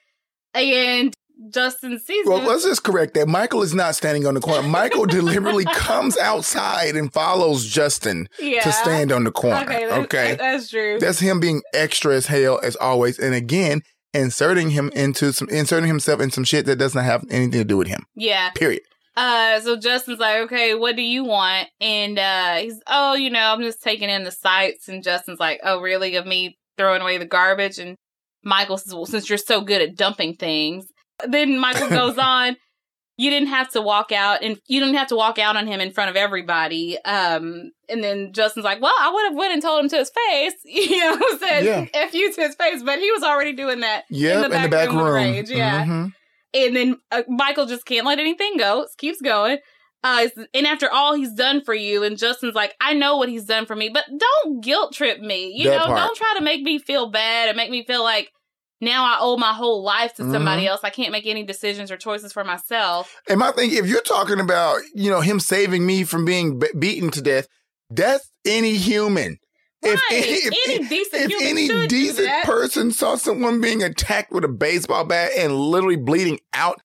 and 0.53 1.13
Justin 1.49 1.99
sees 1.99 2.25
Well, 2.25 2.39
let's 2.39 2.63
just 2.63 2.83
correct 2.83 3.13
that. 3.15 3.27
Michael 3.27 3.61
is 3.61 3.73
not 3.73 3.95
standing 3.95 4.25
on 4.25 4.33
the 4.33 4.41
corner. 4.41 4.67
Michael 4.67 5.05
deliberately 5.07 5.65
comes 5.65 6.17
outside 6.17 6.95
and 6.95 7.11
follows 7.11 7.65
Justin 7.65 8.27
yeah. 8.39 8.61
to 8.61 8.71
stand 8.71 9.11
on 9.11 9.23
the 9.23 9.31
corner. 9.31 9.61
Okay, 9.61 9.91
Okay, 9.91 10.35
that's 10.35 10.69
true. 10.69 10.99
that's 10.99 11.19
him 11.19 11.39
being 11.39 11.61
extra 11.73 12.15
as 12.15 12.27
hell 12.27 12.59
as 12.61 12.75
always, 12.77 13.19
and 13.19 13.33
again 13.33 13.81
inserting 14.13 14.71
him 14.71 14.91
into 14.93 15.31
some 15.31 15.47
inserting 15.49 15.87
himself 15.87 16.19
in 16.19 16.31
some 16.31 16.43
shit 16.43 16.65
that 16.65 16.75
does 16.75 16.93
not 16.93 17.05
have 17.05 17.23
anything 17.29 17.51
to 17.51 17.63
do 17.63 17.77
with 17.77 17.87
him. 17.87 18.05
yeah. 18.15 18.49
Period. 18.51 18.81
Uh, 19.15 19.59
so 19.59 19.75
Justin's 19.77 20.19
like, 20.19 20.37
okay, 20.43 20.73
what 20.73 20.95
do 20.95 21.01
you 21.01 21.25
want? 21.25 21.67
And 21.81 22.17
uh, 22.17 22.55
he's, 22.55 22.79
oh, 22.87 23.13
you 23.13 23.29
know, 23.29 23.39
I'm 23.53 23.61
just 23.61 23.81
taking 23.83 24.09
in 24.09 24.23
the 24.23 24.31
sights. 24.31 24.87
And 24.87 25.03
Justin's 25.03 25.39
like, 25.39 25.59
oh, 25.63 25.81
really? 25.81 26.15
Of 26.15 26.25
me 26.25 26.57
throwing 26.77 27.01
away 27.01 27.17
the 27.17 27.25
garbage? 27.25 27.77
And 27.77 27.97
Michael 28.43 28.77
says, 28.77 28.93
well, 28.93 29.05
since 29.05 29.27
you're 29.27 29.37
so 29.37 29.61
good 29.61 29.81
at 29.81 29.97
dumping 29.97 30.35
things. 30.35 30.85
Then 31.27 31.57
Michael 31.59 31.89
goes 32.01 32.17
on, 32.17 32.57
you 33.17 33.29
didn't 33.29 33.49
have 33.49 33.69
to 33.71 33.81
walk 33.81 34.11
out 34.11 34.41
and 34.43 34.59
you 34.67 34.79
didn't 34.79 34.95
have 34.95 35.07
to 35.09 35.15
walk 35.15 35.37
out 35.37 35.55
on 35.55 35.67
him 35.67 35.79
in 35.79 35.91
front 35.91 36.09
of 36.09 36.15
everybody. 36.15 36.97
Um, 37.05 37.71
and 37.87 38.03
then 38.03 38.33
Justin's 38.33 38.63
like, 38.63 38.81
well, 38.81 38.93
I 38.99 39.11
would 39.11 39.23
have 39.25 39.35
went 39.35 39.53
and 39.53 39.61
told 39.61 39.83
him 39.83 39.89
to 39.89 39.97
his 39.97 40.09
face, 40.09 40.53
you 40.65 40.97
know, 40.99 41.19
said 41.39 41.63
Yeah. 41.65 41.85
F 41.93 42.13
you 42.13 42.31
to 42.33 42.41
his 42.41 42.55
face, 42.55 42.81
but 42.83 42.99
he 42.99 43.11
was 43.11 43.21
already 43.23 43.53
doing 43.53 43.81
that 43.81 44.05
Yep, 44.09 44.45
in 44.51 44.61
the 44.63 44.69
back, 44.69 44.89
room, 44.89 45.03
with 45.03 45.13
Rage. 45.13 45.49
Yeah. 45.51 45.85
Mhm. 45.85 46.13
And 46.53 46.75
then 46.75 46.97
uh, 47.11 47.23
Michael 47.29 47.65
just 47.65 47.85
can't 47.85 48.05
let 48.05 48.19
anything 48.19 48.57
go. 48.57 48.85
Keeps 48.97 49.21
going. 49.21 49.59
Uh, 50.03 50.27
and 50.55 50.65
after 50.65 50.91
all 50.91 51.13
he's 51.13 51.33
done 51.33 51.63
for 51.63 51.75
you, 51.75 52.01
and 52.03 52.17
Justin's 52.17 52.55
like, 52.55 52.73
I 52.81 52.93
know 52.95 53.17
what 53.17 53.29
he's 53.29 53.45
done 53.45 53.67
for 53.67 53.75
me, 53.75 53.89
but 53.93 54.03
don't 54.17 54.59
guilt 54.63 54.93
trip 54.95 55.19
me. 55.19 55.53
You 55.55 55.69
That 55.69 55.77
know, 55.77 55.85
part. 55.85 55.97
don't 55.99 56.17
try 56.17 56.33
to 56.39 56.43
make 56.43 56.63
me 56.63 56.79
feel 56.79 57.11
bad 57.11 57.49
and 57.49 57.55
make 57.55 57.69
me 57.69 57.85
feel 57.85 58.03
like 58.03 58.31
now 58.81 59.05
I 59.05 59.17
owe 59.19 59.37
my 59.37 59.53
whole 59.53 59.83
life 59.83 60.13
to 60.15 60.23
Mm-hmm. 60.23 60.33
somebody 60.33 60.67
else. 60.67 60.81
I 60.83 60.89
can't 60.89 61.11
make 61.11 61.25
any 61.27 61.43
decisions 61.43 61.91
or 61.91 61.97
choices 61.97 62.33
for 62.33 62.43
myself. 62.43 63.15
And 63.29 63.39
my 63.39 63.51
thing, 63.51 63.71
if 63.73 63.85
you're 63.87 64.01
talking 64.01 64.39
about, 64.39 64.79
you 64.93 65.09
know, 65.09 65.21
him 65.21 65.39
saving 65.39 65.85
me 65.85 66.03
from 66.03 66.25
being 66.25 66.59
be- 66.59 66.67
beaten 66.77 67.11
to 67.11 67.21
death, 67.21 67.47
that's 67.89 68.29
any 68.45 68.75
human. 68.75 69.37
If 69.83 69.95
Right. 70.11 70.23
any, 70.23 70.27
if, 70.27 70.69
Any 70.79 70.87
decent 70.87 71.23
if 71.23 71.31
human 71.31 71.47
any 71.77 71.87
decent 71.87 72.29
person 72.43 72.91
saw 72.91 73.15
someone 73.15 73.61
being 73.61 73.81
attacked 73.81 74.31
with 74.31 74.43
a 74.45 74.47
baseball 74.47 75.05
bat 75.05 75.31
and 75.37 75.55
literally 75.55 75.95
bleeding 75.97 76.39
out, 76.53 76.79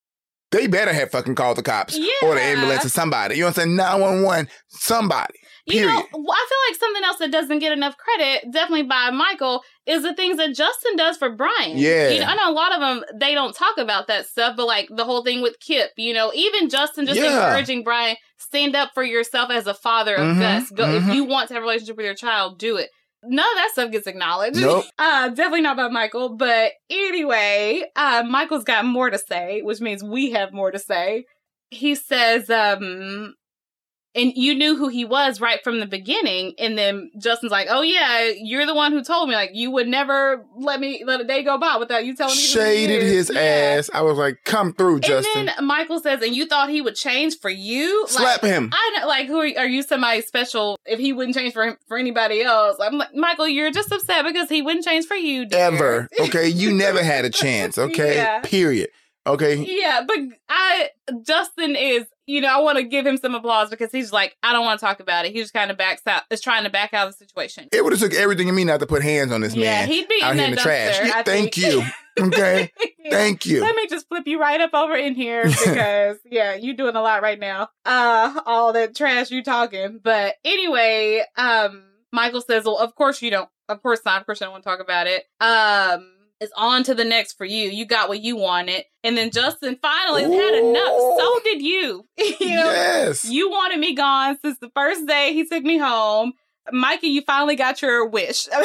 they 0.52 0.66
better 0.66 0.92
have 0.92 1.10
fucking 1.10 1.34
called 1.34 1.58
the 1.58 1.62
cops 1.62 1.98
or 2.22 2.34
the 2.36 2.40
ambulance 2.40 2.84
or 2.84 2.88
somebody. 2.88 3.34
You 3.34 3.42
know 3.42 3.48
what 3.48 3.58
I'm 3.58 3.64
saying? 3.64 3.76
911, 3.76 4.48
somebody. 4.68 5.34
You 5.68 5.80
know, 5.82 5.88
Period. 5.88 6.06
well, 6.12 6.32
I 6.32 6.46
feel 6.48 6.58
like 6.70 6.80
something 6.80 7.02
else 7.04 7.18
that 7.18 7.32
doesn't 7.32 7.58
get 7.58 7.72
enough 7.72 7.96
credit, 7.96 8.52
definitely 8.52 8.84
by 8.84 9.10
Michael, 9.10 9.62
is 9.84 10.04
the 10.04 10.14
things 10.14 10.36
that 10.36 10.54
Justin 10.54 10.94
does 10.96 11.16
for 11.16 11.30
Brian. 11.30 11.76
Yeah. 11.76 12.10
You 12.10 12.20
know, 12.20 12.26
I 12.26 12.34
know 12.36 12.50
a 12.50 12.54
lot 12.54 12.72
of 12.72 12.80
them, 12.80 13.02
they 13.18 13.34
don't 13.34 13.52
talk 13.54 13.76
about 13.76 14.06
that 14.06 14.26
stuff, 14.26 14.54
but 14.56 14.66
like 14.66 14.88
the 14.94 15.04
whole 15.04 15.24
thing 15.24 15.42
with 15.42 15.58
Kip, 15.58 15.90
you 15.96 16.14
know, 16.14 16.30
even 16.34 16.68
Justin 16.68 17.04
just 17.04 17.18
Yeah. 17.18 17.48
encouraging 17.48 17.82
Brian, 17.82 18.16
stand 18.38 18.76
up 18.76 18.92
for 18.94 19.02
yourself 19.02 19.50
as 19.50 19.66
a 19.66 19.74
father 19.74 20.14
of 20.14 20.36
Mhm, 20.36 20.38
Gus. 20.40 20.70
Go, 20.70 20.84
mhm. 20.84 21.08
If 21.08 21.14
you 21.14 21.24
want 21.24 21.48
to 21.48 21.54
have 21.54 21.62
a 21.64 21.66
relationship 21.66 21.96
with 21.96 22.06
your 22.06 22.14
child, 22.14 22.60
do 22.60 22.76
it. 22.76 22.90
None 23.24 23.44
of 23.44 23.56
that 23.56 23.70
stuff 23.72 23.90
gets 23.90 24.06
acknowledged. 24.06 24.60
Nope. 24.60 24.84
Uh, 25.00 25.30
definitely 25.30 25.62
not 25.62 25.76
by 25.76 25.88
Michael. 25.88 26.36
But 26.36 26.74
anyway, 26.88 27.82
uh, 27.96 28.22
Michael's 28.28 28.62
got 28.64 28.84
more 28.84 29.10
to 29.10 29.18
say, 29.18 29.62
which 29.62 29.80
means 29.80 30.04
we 30.04 30.30
have 30.30 30.52
more 30.52 30.70
to 30.70 30.78
say. 30.78 31.24
He 31.70 31.96
says, 31.96 32.48
um, 32.50 33.34
and 34.16 34.32
you 34.34 34.54
knew 34.54 34.76
who 34.76 34.88
he 34.88 35.04
was 35.04 35.40
right 35.40 35.62
from 35.62 35.78
the 35.78 35.86
beginning. 35.86 36.54
And 36.58 36.76
then 36.76 37.10
Justin's 37.18 37.52
like, 37.52 37.68
"Oh 37.70 37.82
yeah, 37.82 38.30
you're 38.36 38.66
the 38.66 38.74
one 38.74 38.92
who 38.92 39.04
told 39.04 39.28
me. 39.28 39.34
Like 39.34 39.50
you 39.52 39.70
would 39.70 39.86
never 39.86 40.44
let 40.56 40.80
me 40.80 41.04
let 41.06 41.20
a 41.20 41.24
day 41.24 41.42
go 41.42 41.58
by 41.58 41.76
without 41.76 42.04
you 42.04 42.16
telling 42.16 42.34
me." 42.34 42.40
Shaded 42.40 43.02
is." 43.02 43.28
his 43.28 43.30
Yeah. 43.34 43.40
ass. 43.40 43.90
I 43.92 44.02
was 44.02 44.18
like, 44.18 44.38
come 44.44 44.72
through, 44.72 45.00
Justin. 45.00 45.40
And 45.40 45.48
then 45.48 45.66
Michael 45.66 46.00
says, 46.00 46.22
"And 46.22 46.34
you 46.34 46.46
thought 46.46 46.70
he 46.70 46.80
would 46.80 46.96
change 46.96 47.38
for 47.38 47.50
you? 47.50 48.06
Slap 48.08 48.42
like, 48.42 48.50
him. 48.50 48.70
I 48.72 48.98
know, 48.98 49.06
like, 49.06 49.26
who 49.26 49.38
are, 49.40 49.50
are 49.58 49.66
you? 49.66 49.82
Somebody 49.82 50.22
special? 50.22 50.78
If 50.86 50.98
he 50.98 51.12
wouldn't 51.12 51.36
change 51.36 51.52
for 51.52 51.64
him, 51.64 51.76
for 51.86 51.98
anybody 51.98 52.42
else, 52.42 52.76
I'm 52.80 52.98
like, 52.98 53.14
Michael, 53.14 53.46
you're 53.48 53.70
just 53.70 53.92
upset 53.92 54.24
because 54.24 54.48
he 54.48 54.62
wouldn't 54.62 54.84
change 54.84 55.06
for 55.06 55.16
you, 55.16 55.46
dear. 55.46 55.60
Ever. 55.60 56.08
Okay. 56.20 56.48
You 56.48 56.72
never 56.72 57.02
had 57.02 57.24
a 57.24 57.30
chance. 57.30 57.78
Okay. 57.78 58.16
Yeah. 58.16 58.40
Period. 58.40 58.88
Okay. 59.26 59.54
Yeah, 59.56 60.02
but 60.06 60.18
I 60.48 60.90
Justin 61.22 61.76
is, 61.76 62.06
you 62.26 62.40
know, 62.40 62.48
I 62.48 62.60
want 62.60 62.78
to 62.78 62.84
give 62.84 63.06
him 63.06 63.16
some 63.16 63.34
applause 63.34 63.70
because 63.70 63.92
he's 63.92 64.12
like, 64.12 64.36
I 64.42 64.52
don't 64.52 64.64
want 64.64 64.80
to 64.80 64.84
talk 64.86 65.00
about 65.00 65.24
it. 65.26 65.32
He 65.32 65.40
just 65.40 65.54
kind 65.54 65.70
of 65.70 65.76
backs 65.78 66.02
out, 66.06 66.22
is 66.30 66.40
trying 66.40 66.64
to 66.64 66.70
back 66.70 66.92
out 66.92 67.06
of 67.08 67.14
the 67.16 67.24
situation. 67.24 67.68
It 67.72 67.82
would 67.84 67.92
have 67.92 68.00
took 68.00 68.14
everything 68.14 68.48
in 68.48 68.54
me 68.54 68.64
not 68.64 68.80
to 68.80 68.86
put 68.86 69.02
hands 69.02 69.32
on 69.32 69.40
this 69.40 69.54
yeah, 69.54 69.80
man 69.80 69.88
he'd 69.88 70.08
be 70.08 70.20
out 70.22 70.32
in 70.32 70.38
here 70.38 70.48
in 70.48 70.54
the 70.54 70.60
trash. 70.60 70.98
dumpster, 70.98 71.06
Yeah, 71.06 71.12
I 71.16 71.22
thank 71.22 71.54
think. 71.54 71.56
you. 71.72 71.82
Okay. 72.18 72.72
Thank 73.10 73.44
you. 73.46 73.60
Let 73.60 73.76
me 73.76 73.86
just 73.88 74.08
flip 74.08 74.26
you 74.26 74.40
right 74.40 74.60
up 74.60 74.70
over 74.74 74.94
in 74.96 75.14
here 75.14 75.44
because 75.44 76.16
yeah, 76.30 76.54
you're 76.54 76.74
doing 76.74 76.96
a 76.96 77.00
lot 77.02 77.22
right 77.22 77.38
now. 77.38 77.68
Uh 77.84 78.40
all 78.46 78.72
that 78.72 78.96
trash 78.96 79.30
you 79.30 79.42
talking. 79.44 80.00
But 80.02 80.34
anyway, 80.44 81.22
um 81.36 81.84
Michael 82.12 82.40
says, 82.40 82.64
Well, 82.64 82.78
of 82.78 82.94
course 82.94 83.20
you 83.22 83.30
don't 83.30 83.48
of 83.68 83.82
course 83.82 84.00
not, 84.04 84.20
of 84.22 84.26
course 84.26 84.40
I 84.42 84.46
don't 84.46 84.52
want 84.52 84.64
to 84.64 84.70
talk 84.70 84.80
about 84.80 85.06
it. 85.06 85.24
Um 85.40 86.10
it's 86.40 86.52
on 86.56 86.82
to 86.84 86.94
the 86.94 87.04
next 87.04 87.34
for 87.34 87.44
you. 87.46 87.68
You 87.70 87.86
got 87.86 88.08
what 88.08 88.20
you 88.20 88.36
wanted. 88.36 88.84
And 89.02 89.16
then 89.16 89.30
Justin 89.30 89.78
finally 89.80 90.22
has 90.24 90.32
had 90.32 90.54
enough. 90.54 90.92
So 91.18 91.40
did 91.44 91.62
you. 91.62 92.06
you 92.18 92.54
know, 92.54 92.70
yes. 92.70 93.24
you 93.24 93.50
wanted 93.50 93.78
me 93.78 93.94
gone 93.94 94.38
since 94.44 94.58
the 94.58 94.70
first 94.74 95.06
day 95.06 95.32
he 95.32 95.46
took 95.46 95.64
me 95.64 95.78
home. 95.78 96.32
Mikey, 96.72 97.08
you 97.08 97.22
finally 97.22 97.54
got 97.56 97.80
your 97.80 98.06
wish. 98.08 98.48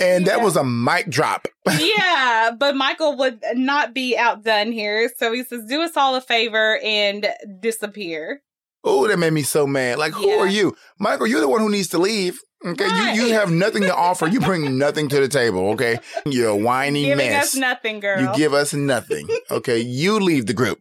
and 0.00 0.26
that 0.26 0.38
Yeah. 0.38 0.44
was 0.44 0.56
a 0.56 0.64
mic 0.64 1.08
drop. 1.08 1.46
yeah, 1.78 2.50
but 2.58 2.76
Michael 2.76 3.16
would 3.18 3.40
not 3.54 3.94
be 3.94 4.16
outdone 4.16 4.72
here. 4.72 5.10
So 5.16 5.32
he 5.32 5.44
says, 5.44 5.64
do 5.68 5.82
us 5.82 5.96
all 5.96 6.16
a 6.16 6.20
favor 6.20 6.78
and 6.82 7.28
disappear. 7.60 8.42
Oh, 8.82 9.06
that 9.08 9.18
made 9.18 9.32
me 9.32 9.42
so 9.44 9.66
mad. 9.66 9.98
Like, 9.98 10.12
who 10.12 10.28
Yeah. 10.28 10.38
are 10.40 10.46
you? 10.46 10.76
Michael, 10.98 11.26
you're 11.26 11.40
the 11.40 11.48
one 11.48 11.60
who 11.60 11.70
needs 11.70 11.88
to 11.88 11.98
leave. 11.98 12.40
Okay. 12.64 12.84
Right. 12.86 13.14
You 13.14 13.24
you 13.26 13.34
have 13.34 13.50
nothing 13.50 13.82
to 13.82 13.94
offer. 13.94 14.26
You 14.26 14.40
bring 14.40 14.78
nothing 14.78 15.08
to 15.10 15.20
the 15.20 15.28
table. 15.28 15.70
Okay. 15.70 15.98
You're 16.26 16.48
a 16.48 16.56
whiny 16.56 17.04
Giving 17.04 17.30
mess. 17.30 17.54
us 17.54 17.56
nothing, 17.56 18.00
girl. 18.00 18.20
You 18.20 18.34
give 18.34 18.54
us 18.54 18.72
nothing. 18.72 19.28
Okay. 19.50 19.80
You 19.80 20.18
leave 20.20 20.46
the 20.46 20.54
group. 20.54 20.80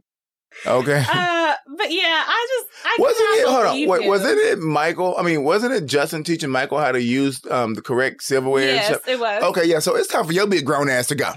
Okay. 0.65 1.03
uh, 1.11 1.53
but 1.77 1.91
yeah, 1.91 2.23
I 2.25 2.47
just, 2.49 2.85
I 2.85 2.95
wasn't 2.99 3.27
it? 3.29 3.47
Hold 3.47 3.65
on. 3.65 3.87
Wait, 3.87 4.07
wasn't 4.07 4.37
it 4.37 4.59
Michael? 4.59 5.15
I 5.17 5.23
mean, 5.23 5.43
wasn't 5.43 5.73
it 5.73 5.85
Justin 5.87 6.23
teaching 6.23 6.49
Michael 6.49 6.77
how 6.77 6.91
to 6.91 7.01
use 7.01 7.41
um, 7.49 7.73
the 7.73 7.81
correct 7.81 8.21
silverware? 8.21 8.75
Yes, 8.75 8.99
it 9.07 9.19
was. 9.19 9.43
Okay, 9.43 9.65
yeah. 9.65 9.79
So 9.79 9.95
it's 9.95 10.07
time 10.07 10.25
for 10.25 10.31
your 10.31 10.47
big 10.47 10.65
grown 10.65 10.89
ass 10.89 11.07
to 11.07 11.15
go. 11.15 11.31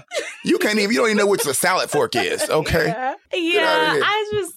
You 0.45 0.59
can't 0.59 0.77
even. 0.77 0.91
You 0.91 0.99
don't 0.99 1.07
even 1.07 1.17
know 1.17 1.27
which 1.27 1.43
the 1.43 1.53
salad 1.53 1.89
fork 1.89 2.15
is. 2.15 2.49
Okay. 2.49 3.13
Yeah, 3.33 3.93
yeah. 3.93 4.01
I 4.03 4.29
just, 4.31 4.53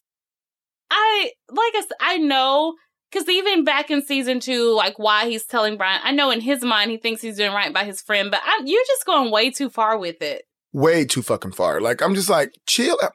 I 0.91 1.31
like 1.49 1.75
I 1.75 1.85
I 2.01 2.17
know 2.19 2.75
because 3.11 3.29
even 3.29 3.65
back 3.65 3.91
in 3.91 4.03
season 4.03 4.41
two, 4.41 4.75
like 4.75 4.99
why 4.99 5.29
he's 5.29 5.45
telling 5.45 5.77
Brian, 5.77 6.01
I 6.05 6.13
know 6.13 6.31
in 6.31 6.41
his 6.41 6.63
mind 6.63 6.91
he 6.91 6.97
thinks 6.97 7.23
he's 7.23 7.37
doing 7.37 7.53
right 7.53 7.73
by 7.73 7.85
his 7.85 8.01
friend, 8.01 8.31
but 8.31 8.41
I, 8.45 8.63
you're 8.65 8.85
just 8.87 9.07
going 9.07 9.31
way 9.31 9.51
too 9.51 9.71
far 9.71 9.99
with 9.99 10.23
it. 10.23 10.43
Way 10.73 11.05
too 11.05 11.23
fucking 11.23 11.53
far. 11.53 11.81
Like 11.81 12.01
I'm 12.03 12.15
just 12.15 12.31
like 12.31 12.53
chill. 12.67 12.99
out. 13.03 13.13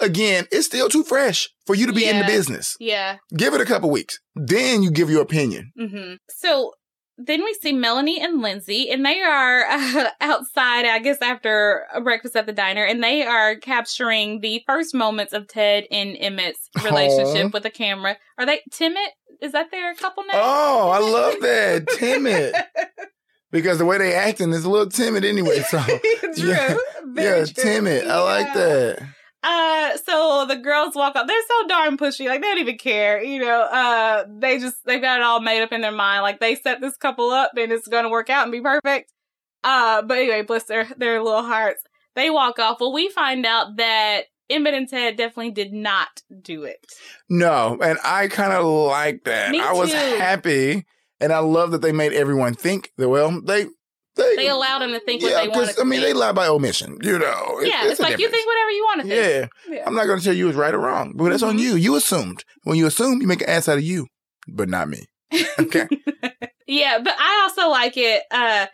Again, 0.00 0.46
it's 0.50 0.66
still 0.66 0.88
too 0.88 1.04
fresh 1.04 1.48
for 1.66 1.74
you 1.74 1.86
to 1.86 1.92
be 1.92 2.08
in 2.08 2.18
the 2.18 2.24
business. 2.24 2.74
Yeah. 2.80 3.18
Give 3.36 3.52
it 3.52 3.60
a 3.60 3.66
couple 3.66 3.90
weeks, 3.90 4.18
then 4.34 4.82
you 4.82 4.90
give 4.90 5.10
your 5.10 5.20
opinion. 5.20 5.72
hmm 5.78 6.14
So 6.30 6.72
then 7.26 7.44
we 7.44 7.52
see 7.60 7.72
Melanie 7.72 8.20
and 8.20 8.40
Lindsay, 8.40 8.90
and 8.90 9.04
they 9.04 9.20
are 9.20 9.66
uh, 9.68 10.10
outside, 10.20 10.86
I 10.86 10.98
guess, 11.00 11.20
after 11.20 11.86
a 11.94 12.00
breakfast 12.00 12.34
at 12.34 12.46
the 12.46 12.52
diner, 12.52 12.84
and 12.84 13.02
they 13.02 13.22
are 13.22 13.56
capturing 13.56 14.40
the 14.40 14.62
first 14.66 14.94
moments 14.94 15.32
of 15.32 15.46
Ted 15.46 15.84
and 15.90 16.16
Emmett's 16.16 16.70
relationship 16.82 17.46
Aw. 17.46 17.50
with 17.52 17.66
a 17.66 17.70
camera. 17.70 18.16
Are 18.38 18.46
they 18.46 18.60
Timid? 18.72 19.10
Is 19.40 19.52
that 19.52 19.70
their 19.70 19.94
couple 19.94 20.22
name? 20.24 20.32
Oh, 20.34 20.90
I 20.90 20.98
love 20.98 21.34
that 21.40 21.86
timid 21.98 22.54
because 23.50 23.78
the 23.78 23.84
way 23.84 23.98
they 23.98 24.14
acting 24.14 24.50
is 24.52 24.64
a 24.64 24.70
little 24.70 24.88
timid 24.90 25.24
anyway. 25.24 25.60
So 25.60 25.80
true. 26.36 26.48
yeah, 26.50 26.76
Very 27.06 27.38
yeah, 27.40 27.44
true. 27.46 27.62
timid. 27.62 28.06
I 28.06 28.20
like 28.22 28.52
that. 28.54 29.02
Uh, 29.42 29.96
so 30.04 30.44
the 30.46 30.56
girls 30.56 30.94
walk 30.94 31.16
up. 31.16 31.26
They're 31.26 31.36
so 31.48 31.66
darn 31.68 31.96
pushy. 31.96 32.26
Like 32.28 32.42
they 32.42 32.48
don't 32.48 32.58
even 32.58 32.76
care. 32.78 33.22
You 33.22 33.40
know. 33.40 33.62
Uh, 33.62 34.24
they 34.28 34.58
just 34.58 34.76
they've 34.84 35.00
got 35.00 35.18
it 35.18 35.22
all 35.22 35.40
made 35.40 35.62
up 35.62 35.72
in 35.72 35.80
their 35.80 35.90
mind. 35.92 36.22
Like 36.22 36.40
they 36.40 36.54
set 36.56 36.80
this 36.82 36.96
couple 36.96 37.30
up 37.30 37.52
and 37.56 37.72
it's 37.72 37.88
gonna 37.88 38.10
work 38.10 38.28
out 38.28 38.42
and 38.42 38.52
be 38.52 38.60
perfect. 38.60 39.12
Uh, 39.64 40.02
but 40.02 40.18
anyway, 40.18 40.42
bless 40.42 40.64
their 40.64 40.86
their 40.96 41.22
little 41.22 41.42
hearts. 41.42 41.82
They 42.16 42.28
walk 42.28 42.58
off. 42.58 42.80
Well, 42.80 42.92
we 42.92 43.08
find 43.08 43.46
out 43.46 43.76
that 43.76 44.24
Emmett 44.50 44.74
and 44.74 44.88
Ted 44.88 45.16
definitely 45.16 45.52
did 45.52 45.72
not 45.72 46.08
do 46.42 46.64
it. 46.64 46.84
No, 47.28 47.78
and 47.82 47.98
I 48.04 48.28
kind 48.28 48.52
of 48.52 48.64
like 48.64 49.24
that. 49.24 49.50
Me 49.50 49.60
I 49.60 49.72
was 49.72 49.90
too. 49.90 49.96
happy, 49.96 50.84
and 51.20 51.32
I 51.32 51.38
love 51.38 51.70
that 51.72 51.82
they 51.82 51.92
made 51.92 52.12
everyone 52.12 52.54
think 52.54 52.90
that. 52.98 53.08
Well, 53.08 53.40
they 53.40 53.66
they 54.16 54.36
They 54.36 54.48
allowed 54.48 54.80
them 54.80 54.90
to 54.90 55.00
think 55.00 55.22
what 55.22 55.30
yeah, 55.32 55.42
they 55.42 55.48
wanted. 55.48 55.78
I 55.78 55.84
mean 55.84 56.00
to 56.00 56.06
they 56.06 56.12
think. 56.12 56.18
lie 56.18 56.32
by 56.32 56.48
omission. 56.48 56.98
You 57.02 57.18
know, 57.18 57.58
It- 57.60 57.68
yeah, 57.68 57.86
it's, 57.86 58.00
a 58.00 58.02
like 58.02 58.18
you 58.18 58.28
think 58.28 58.46
whatever 58.46 58.70
you 58.70 58.84
want 58.84 59.00
to 59.02 59.06
think. 59.08 59.50
Yeah, 59.68 59.74
Yeah. 59.76 59.84
I'm 59.86 59.94
not 59.94 60.06
going 60.06 60.18
to 60.18 60.24
tell 60.24 60.34
you 60.34 60.48
it's 60.48 60.58
right 60.58 60.74
or 60.74 60.78
wrong, 60.80 61.12
but 61.16 61.30
that's 61.30 61.42
on 61.44 61.56
Mhm. 61.56 61.60
you. 61.60 61.76
You 61.76 61.94
assumed. 61.96 62.44
When 62.64 62.76
you 62.76 62.86
assume, 62.86 63.20
you 63.22 63.28
make 63.28 63.42
an 63.42 63.48
ass 63.48 63.68
out 63.68 63.78
of 63.78 63.84
you, 63.84 64.08
but 64.48 64.68
not 64.68 64.88
me. 64.88 65.04
Okay. 65.60 65.86
yeah, 66.66 66.98
but 67.02 67.14
I 67.18 67.40
also 67.44 67.70
like 67.70 67.96
it 67.96 68.22
uh 68.32 68.66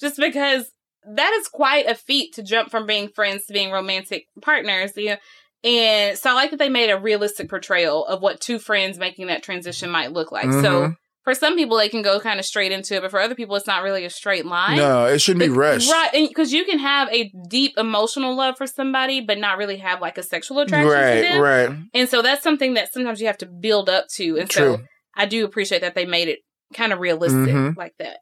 just 0.00 0.18
because 0.18 0.70
that 1.16 1.32
is 1.34 1.48
quite 1.48 1.86
a 1.86 1.94
feat 1.94 2.34
to 2.34 2.42
jump 2.42 2.70
from 2.70 2.86
being 2.86 3.08
friends 3.08 3.46
to 3.46 3.52
being 3.52 3.70
romantic 3.72 4.24
partners, 4.40 4.92
you 4.96 5.06
know. 5.10 5.16
And 5.64 6.18
so 6.18 6.30
I 6.30 6.34
like 6.34 6.50
that 6.50 6.58
they 6.58 6.68
made 6.68 6.90
a 6.90 6.98
realistic 6.98 7.48
portrayal 7.48 8.04
of 8.06 8.20
what 8.20 8.40
two 8.40 8.58
friends 8.58 8.98
making 8.98 9.28
that 9.28 9.42
transition 9.42 9.90
might 9.90 10.12
look 10.12 10.32
like. 10.32 10.50
So 10.52 10.58
Mhm. 10.88 10.96
for 11.24 11.34
some 11.34 11.54
people 11.54 11.76
they 11.76 11.88
can 11.88 12.02
go 12.02 12.18
kind 12.18 12.40
of 12.40 12.44
straight 12.46 12.72
into 12.72 12.96
it, 12.96 13.02
but 13.02 13.10
for 13.12 13.20
other 13.20 13.36
people 13.36 13.54
it's 13.54 13.66
not 13.66 13.84
really 13.84 14.04
a 14.04 14.10
straight 14.10 14.44
line. 14.44 14.76
No, 14.76 15.04
it 15.06 15.20
shouldn't 15.20 15.44
be 15.44 15.48
rushed. 15.56 15.90
right? 15.90 16.10
Because 16.12 16.52
you 16.52 16.64
can 16.64 16.80
have 16.80 17.08
a 17.12 17.30
deep 17.48 17.74
emotional 17.78 18.34
love 18.34 18.56
for 18.58 18.66
somebody, 18.66 19.20
but 19.20 19.38
not 19.38 19.56
really 19.56 19.76
have 19.76 20.00
like 20.00 20.18
a 20.18 20.22
sexual 20.24 20.58
attraction 20.58 20.90
Right, 20.90 21.68
right. 21.68 21.78
And 21.94 22.08
so 22.08 22.22
that's 22.22 22.42
something 22.42 22.74
that 22.74 22.92
sometimes 22.92 23.20
you 23.20 23.28
have 23.28 23.38
to 23.38 23.46
build 23.46 23.88
up 23.88 24.06
to. 24.16 24.38
And 24.38 24.50
True. 24.50 24.76
so 24.78 24.82
I 25.14 25.26
do 25.26 25.44
appreciate 25.44 25.82
that 25.82 25.94
they 25.94 26.06
made 26.06 26.26
it 26.28 26.40
kind 26.74 26.92
of 26.92 26.98
realistic 26.98 27.54
Mhm. 27.54 27.76
like 27.76 27.92
that. 28.00 28.18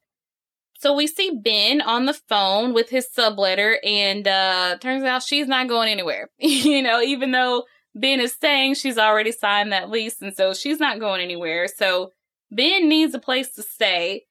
So 0.81 0.95
we 0.95 1.07
see 1.07 1.39
Ben 1.45 1.83
on 1.83 2.07
the 2.07 2.15
phone 2.15 2.73
with 2.73 2.89
his 2.89 3.07
subletter, 3.15 3.77
and 3.85 4.27
uh 4.27 4.79
turns 4.79 5.05
out 5.05 5.23
she's 5.23 5.47
not 5.47 5.69
going 5.69 5.91
anywhere. 5.91 6.31
you 6.39 6.83
know, 6.83 7.03
even 7.03 7.33
though 7.33 7.65
Ben 7.95 8.19
is 8.19 8.35
saying 8.41 8.75
she's 8.75 8.97
already 8.97 9.31
signed 9.31 9.73
that 9.73 9.91
lease, 9.91 10.23
and 10.23 10.35
so 10.35 10.55
she's 10.55 10.81
not 10.81 10.99
going 10.99 11.21
anywhere. 11.21 11.69
So 11.69 12.13
Ben 12.51 12.89
needs 12.89 13.15
a 13.15 13.19
place 13.19 13.55
to 13.57 13.63
stay. 13.63 14.25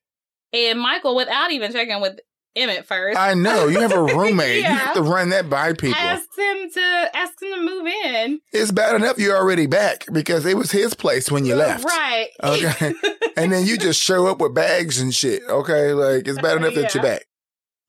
And 0.51 0.79
Michael, 0.79 1.15
without 1.15 1.51
even 1.51 1.71
checking 1.71 2.01
with 2.01 2.19
Emmett 2.59 2.85
first, 2.85 3.17
I 3.17 3.33
know. 3.33 3.67
You 3.67 3.79
have 3.79 3.91
a 3.93 4.01
roommate. 4.15 4.57
You 4.57 4.63
have 4.63 4.93
to 4.95 5.01
run 5.01 5.29
that 5.29 5.49
by 5.49 5.73
people. 5.73 5.95
asks 5.99 6.37
him 6.37 6.69
to 6.71 7.09
ask 7.15 7.41
him 7.41 7.51
to 7.55 7.61
move 7.61 7.87
in. 7.87 8.41
it's 8.51 8.71
bad 8.71 8.95
enough 8.95 9.17
you're 9.17 9.37
already 9.37 9.65
back 9.67 10.05
because 10.11 10.45
it 10.45 10.57
was 10.57 10.71
his 10.71 10.93
place 10.93 11.31
when 11.31 11.45
you 11.45 11.55
left. 11.55 11.83
Right. 11.85 12.29
Okay. 12.43 12.93
And 13.37 13.53
then 13.53 13.65
you 13.65 13.77
just 13.77 14.01
show 14.03 14.27
up 14.27 14.41
with 14.41 14.53
bags 14.53 14.99
and 14.99 15.15
shit. 15.15 15.43
Okay. 15.47 15.93
Like 15.93 16.27
it's 16.27 16.41
bad 16.41 16.57
enough 16.57 16.73
that 16.73 16.93
you're 16.93 17.01
back. 17.03 17.25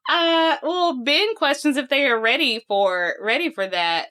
Uh, 0.08 0.56
well, 0.62 1.02
Ben 1.02 1.34
questions 1.34 1.76
if 1.76 1.88
they 1.88 2.06
are 2.06 2.20
ready 2.20 2.64
for 2.68 3.14
ready 3.20 3.50
for 3.50 3.66
that. 3.66 4.08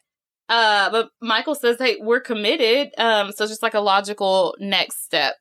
Uh, 0.50 0.90
but 0.92 1.10
Michael 1.22 1.56
says, 1.56 1.78
"Hey, 1.80 1.96
we're 2.02 2.20
committed." 2.20 2.90
Um, 2.98 3.32
so 3.32 3.44
it's 3.46 3.52
just 3.52 3.64
like 3.64 3.74
a 3.74 3.80
logical 3.80 4.56
next 4.60 5.06
step 5.06 5.36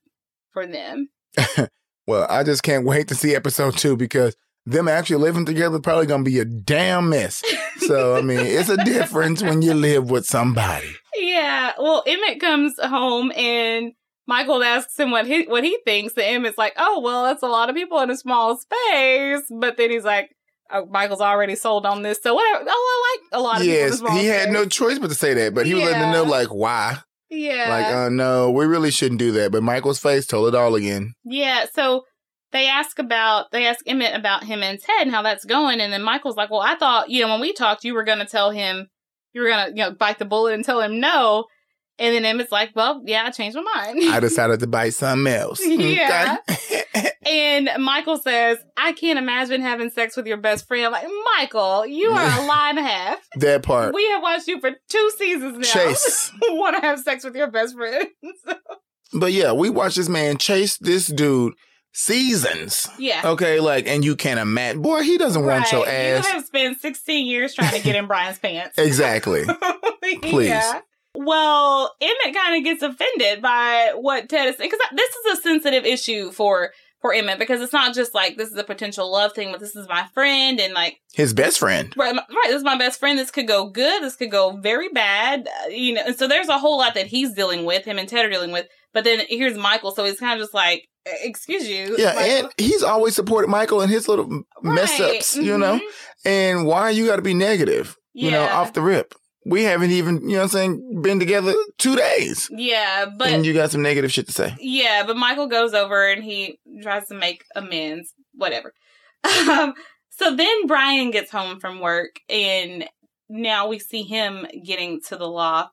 for 0.52 0.66
them. 0.66 1.08
Well, 2.06 2.26
I 2.30 2.42
just 2.42 2.62
can't 2.62 2.86
wait 2.86 3.08
to 3.08 3.14
see 3.14 3.34
episode 3.34 3.76
two 3.76 3.94
because 3.94 4.34
them 4.70 4.88
actually 4.88 5.16
living 5.22 5.44
together 5.44 5.78
probably 5.80 6.06
gonna 6.06 6.22
be 6.24 6.38
a 6.38 6.44
damn 6.44 7.08
mess. 7.10 7.42
So 7.80 8.16
I 8.16 8.22
mean, 8.22 8.40
it's 8.40 8.68
a 8.68 8.76
difference 8.84 9.42
when 9.42 9.62
you 9.62 9.74
live 9.74 10.10
with 10.10 10.26
somebody. 10.26 10.94
Yeah. 11.16 11.72
Well, 11.78 12.02
Emmett 12.06 12.40
comes 12.40 12.74
home 12.80 13.32
and 13.36 13.92
Michael 14.26 14.62
asks 14.62 14.98
him 14.98 15.10
what 15.10 15.26
he 15.26 15.44
what 15.44 15.64
he 15.64 15.78
thinks, 15.86 16.12
and 16.14 16.26
Emmett's 16.26 16.58
like, 16.58 16.74
"Oh, 16.76 17.00
well, 17.00 17.24
that's 17.24 17.42
a 17.42 17.48
lot 17.48 17.70
of 17.70 17.76
people 17.76 17.98
in 18.00 18.10
a 18.10 18.16
small 18.16 18.58
space." 18.58 19.42
But 19.50 19.76
then 19.78 19.90
he's 19.90 20.04
like, 20.04 20.28
oh, 20.70 20.84
"Michael's 20.86 21.22
already 21.22 21.54
sold 21.54 21.86
on 21.86 22.02
this, 22.02 22.20
so 22.22 22.34
whatever." 22.34 22.64
Oh, 22.68 22.70
I 22.70 23.16
like 23.16 23.40
a 23.40 23.42
lot 23.42 23.60
of 23.60 23.66
Yes, 23.66 24.00
he 24.00 24.26
had 24.26 24.42
space. 24.42 24.52
no 24.52 24.66
choice 24.66 24.98
but 24.98 25.08
to 25.08 25.14
say 25.14 25.32
that, 25.34 25.54
but 25.54 25.64
he 25.66 25.72
was 25.74 25.84
letting 25.84 26.00
them 26.00 26.12
know 26.12 26.24
like 26.24 26.48
why. 26.48 26.98
Yeah. 27.30 27.68
Like, 27.70 27.94
uh, 27.94 28.08
no, 28.08 28.50
we 28.50 28.64
really 28.66 28.90
shouldn't 28.90 29.18
do 29.18 29.32
that. 29.32 29.52
But 29.52 29.62
Michael's 29.62 29.98
face 29.98 30.26
told 30.26 30.48
it 30.48 30.54
all 30.54 30.74
again. 30.74 31.14
Yeah, 31.24 31.66
so 31.74 32.04
they 32.52 32.66
ask 32.68 32.98
about 32.98 33.50
they 33.52 33.66
ask 33.66 33.80
Emmett 33.86 34.14
about 34.14 34.44
him 34.44 34.62
and 34.62 34.80
Ted 34.80 35.02
and 35.02 35.10
how 35.10 35.22
that's 35.22 35.44
going, 35.44 35.80
and 35.80 35.92
then 35.92 36.02
Michael's 36.02 36.36
like, 36.36 36.50
"Well, 36.50 36.60
I 36.60 36.74
thought 36.76 37.10
you 37.10 37.22
know 37.22 37.28
when 37.28 37.40
we 37.40 37.52
talked, 37.52 37.84
you 37.84 37.94
were 37.94 38.04
going 38.04 38.18
to 38.20 38.26
tell 38.26 38.50
him 38.50 38.88
you 39.32 39.42
were 39.42 39.48
going 39.48 39.66
to 39.66 39.70
you 39.70 39.84
know 39.84 39.90
bite 39.92 40.18
the 40.18 40.24
bullet 40.24 40.54
and 40.54 40.64
tell 40.64 40.80
him 40.80 41.00
no." 41.00 41.44
And 42.00 42.14
then 42.14 42.24
Emmett's 42.24 42.52
like, 42.52 42.70
"Well, 42.74 43.02
yeah, 43.04 43.24
I 43.26 43.30
changed 43.30 43.56
my 43.56 43.62
mind." 43.62 44.00
I 44.04 44.20
decided 44.20 44.60
to 44.60 44.66
bite 44.66 44.94
something 44.94 45.32
else. 45.32 45.60
Yeah. 45.66 46.38
And 47.26 47.68
Michael 47.78 48.16
says, 48.16 48.56
"I 48.76 48.92
can't 48.92 49.18
imagine 49.18 49.60
having 49.60 49.90
sex 49.90 50.16
with 50.16 50.26
your 50.26 50.38
best 50.38 50.66
friend." 50.66 50.86
I'm 50.86 50.92
like, 50.92 51.06
Michael, 51.36 51.86
you 51.86 52.10
are 52.10 52.40
a 52.40 52.46
lie 52.46 52.70
and 52.70 52.78
a 52.78 52.82
half. 52.82 53.18
that 53.36 53.62
part. 53.62 53.94
We 53.94 54.08
have 54.08 54.22
watched 54.22 54.48
you 54.48 54.60
for 54.60 54.70
two 54.88 55.10
seasons 55.18 55.58
now. 55.58 55.62
Chase. 55.64 56.32
want 56.42 56.76
to 56.76 56.80
have 56.82 57.00
sex 57.00 57.24
with 57.24 57.34
your 57.36 57.50
best 57.50 57.74
friend? 57.76 58.08
But 59.12 59.32
yeah, 59.32 59.52
we 59.52 59.68
watched 59.68 59.96
this 59.96 60.08
man 60.08 60.38
chase 60.38 60.78
this 60.78 61.06
dude 61.08 61.52
seasons. 61.92 62.88
yeah. 62.98 63.22
Okay, 63.24 63.60
like, 63.60 63.86
and 63.86 64.04
you 64.04 64.16
can't 64.16 64.40
imagine. 64.40 64.82
Boy, 64.82 65.02
he 65.02 65.18
doesn't 65.18 65.44
want 65.44 65.70
your 65.72 65.86
ass. 65.88 66.26
You 66.26 66.32
have 66.34 66.44
spent 66.44 66.80
16 66.80 67.26
years 67.26 67.54
trying 67.54 67.72
to 67.76 67.82
get 67.82 67.96
in 67.96 68.06
Brian's 68.06 68.38
pants. 68.40 68.78
Exactly. 68.78 69.44
Please. 70.22 70.48
Yeah. 70.48 70.80
Well, 71.14 71.94
Emmett 72.00 72.34
kind 72.36 72.56
of 72.56 72.64
gets 72.64 72.82
offended 72.82 73.42
by 73.42 73.92
what 73.96 74.28
Ted 74.28 74.48
is 74.48 74.56
saying 74.56 74.70
because 74.70 74.86
this 74.94 75.14
is 75.16 75.38
a 75.38 75.42
sensitive 75.42 75.84
issue 75.84 76.30
for 76.30 76.70
for 77.00 77.12
Emmett 77.12 77.38
because 77.38 77.60
it's 77.60 77.72
not 77.72 77.94
just 77.94 78.14
like 78.14 78.36
this 78.36 78.50
is 78.50 78.56
a 78.56 78.62
potential 78.64 79.10
love 79.10 79.32
thing, 79.32 79.50
but 79.50 79.58
this 79.60 79.74
is 79.74 79.88
my 79.88 80.06
friend 80.14 80.60
and 80.60 80.74
like 80.74 80.98
His 81.14 81.32
best 81.34 81.58
friend. 81.58 81.92
right, 81.96 82.14
right, 82.14 82.24
this 82.46 82.56
is 82.56 82.64
my 82.64 82.76
best 82.78 83.00
friend. 83.00 83.18
This 83.18 83.30
could 83.32 83.48
go 83.48 83.68
good. 83.70 84.02
This 84.02 84.16
could 84.16 84.30
go 84.30 84.56
very 84.60 84.88
bad. 84.90 85.48
uh, 85.64 85.68
you 85.68 85.94
know, 85.94 86.02
and 86.06 86.16
so 86.16 86.28
there's 86.28 86.48
a 86.48 86.58
whole 86.58 86.78
lot 86.78 86.94
that 86.94 87.06
he's 87.08 87.32
dealing 87.34 87.64
with. 87.64 87.84
Him 87.84 87.98
and 87.98 88.08
Ted 88.08 88.24
are 88.26 88.30
dealing 88.30 88.52
with. 88.52 88.66
But 88.94 89.04
then 89.04 89.20
here's 89.28 89.56
Michael, 89.56 89.90
so 89.92 90.04
he's 90.04 90.20
kind 90.20 90.38
of 90.38 90.44
just 90.44 90.54
like, 90.54 90.84
excuse 91.22 91.68
you, 91.68 91.96
Yeah, 91.98 92.14
Michael. 92.14 92.22
and 92.30 92.48
he's 92.56 92.82
always 92.82 93.14
supported 93.14 93.48
Michael 93.48 93.80
in 93.82 93.88
his 93.88 94.08
little 94.08 94.42
mess 94.62 94.98
Right. 95.00 95.16
ups, 95.16 95.36
you 95.36 95.56
know? 95.58 95.78
Mhm. 95.78 95.80
And 96.24 96.66
why 96.66 96.90
you 96.90 97.06
got 97.06 97.16
to 97.16 97.22
be 97.22 97.34
negative, 97.34 97.96
you 98.14 98.30
know, 98.30 98.42
off 98.44 98.72
the 98.72 98.80
rip? 98.82 99.14
We 99.46 99.62
haven't 99.64 99.92
even, 99.92 100.22
you 100.28 100.30
know 100.36 100.38
what 100.38 100.42
I'm 100.44 100.48
saying, 100.50 101.00
been 101.02 101.18
together 101.18 101.54
two 101.78 101.96
days. 101.96 102.50
Yeah, 102.52 103.06
but 103.16 103.28
and 103.28 103.46
you 103.46 103.54
got 103.54 103.70
some 103.70 103.80
negative 103.82 104.12
shit 104.12 104.26
to 104.26 104.32
say. 104.32 104.54
Yeah, 104.60 105.04
but 105.06 105.16
Michael 105.16 105.46
goes 105.46 105.72
over 105.74 106.06
and 106.06 106.22
he 106.22 106.58
tries 106.82 107.06
to 107.08 107.14
make 107.14 107.44
amends, 107.56 108.12
whatever. 108.34 108.74
Um, 109.48 109.74
so 110.10 110.34
then 110.34 110.66
Brian 110.66 111.10
gets 111.10 111.30
home 111.30 111.60
from 111.60 111.80
work 111.80 112.20
and 112.28 112.88
now 113.28 113.68
we 113.68 113.78
see 113.78 114.02
him 114.02 114.46
getting 114.64 115.00
to 115.08 115.16
the 115.16 115.28
loft. 115.28 115.72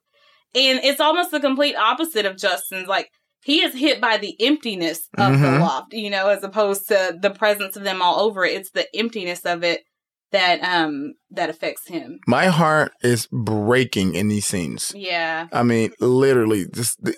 And 0.53 0.79
it's 0.83 0.99
almost 1.01 1.31
the 1.31 1.39
complete 1.39 1.75
opposite 1.75 2.25
of 2.25 2.37
Justin's. 2.37 2.87
Like, 2.87 3.11
he 3.45 3.61
is 3.61 3.75
hit 3.75 4.01
by 4.01 4.17
the 4.17 4.35
emptiness 4.43 5.07
of 5.19 5.33
the 5.39 5.45
Mhm. 5.47 5.59
loft, 5.59 5.93
you 5.93 6.09
know, 6.09 6.29
as 6.29 6.43
opposed 6.43 6.87
to 6.87 7.15
the 7.21 7.29
presence 7.29 7.75
of 7.77 7.83
them 7.83 8.01
all 8.01 8.19
over 8.19 8.43
it. 8.43 8.55
It's 8.55 8.71
the 8.71 8.87
emptiness 8.95 9.41
of 9.45 9.63
it 9.63 9.83
that 10.31 10.59
um 10.63 11.13
that 11.29 11.49
affects 11.51 11.87
him. 11.87 12.19
My 12.27 12.47
heart 12.47 12.91
is 13.03 13.27
breaking 13.31 14.15
in 14.15 14.27
these 14.29 14.47
scenes. 14.47 14.91
Yeah. 14.95 15.47
I 15.53 15.61
mean, 15.61 15.91
literally, 15.99 16.65
this 16.65 16.95
the, 16.95 17.15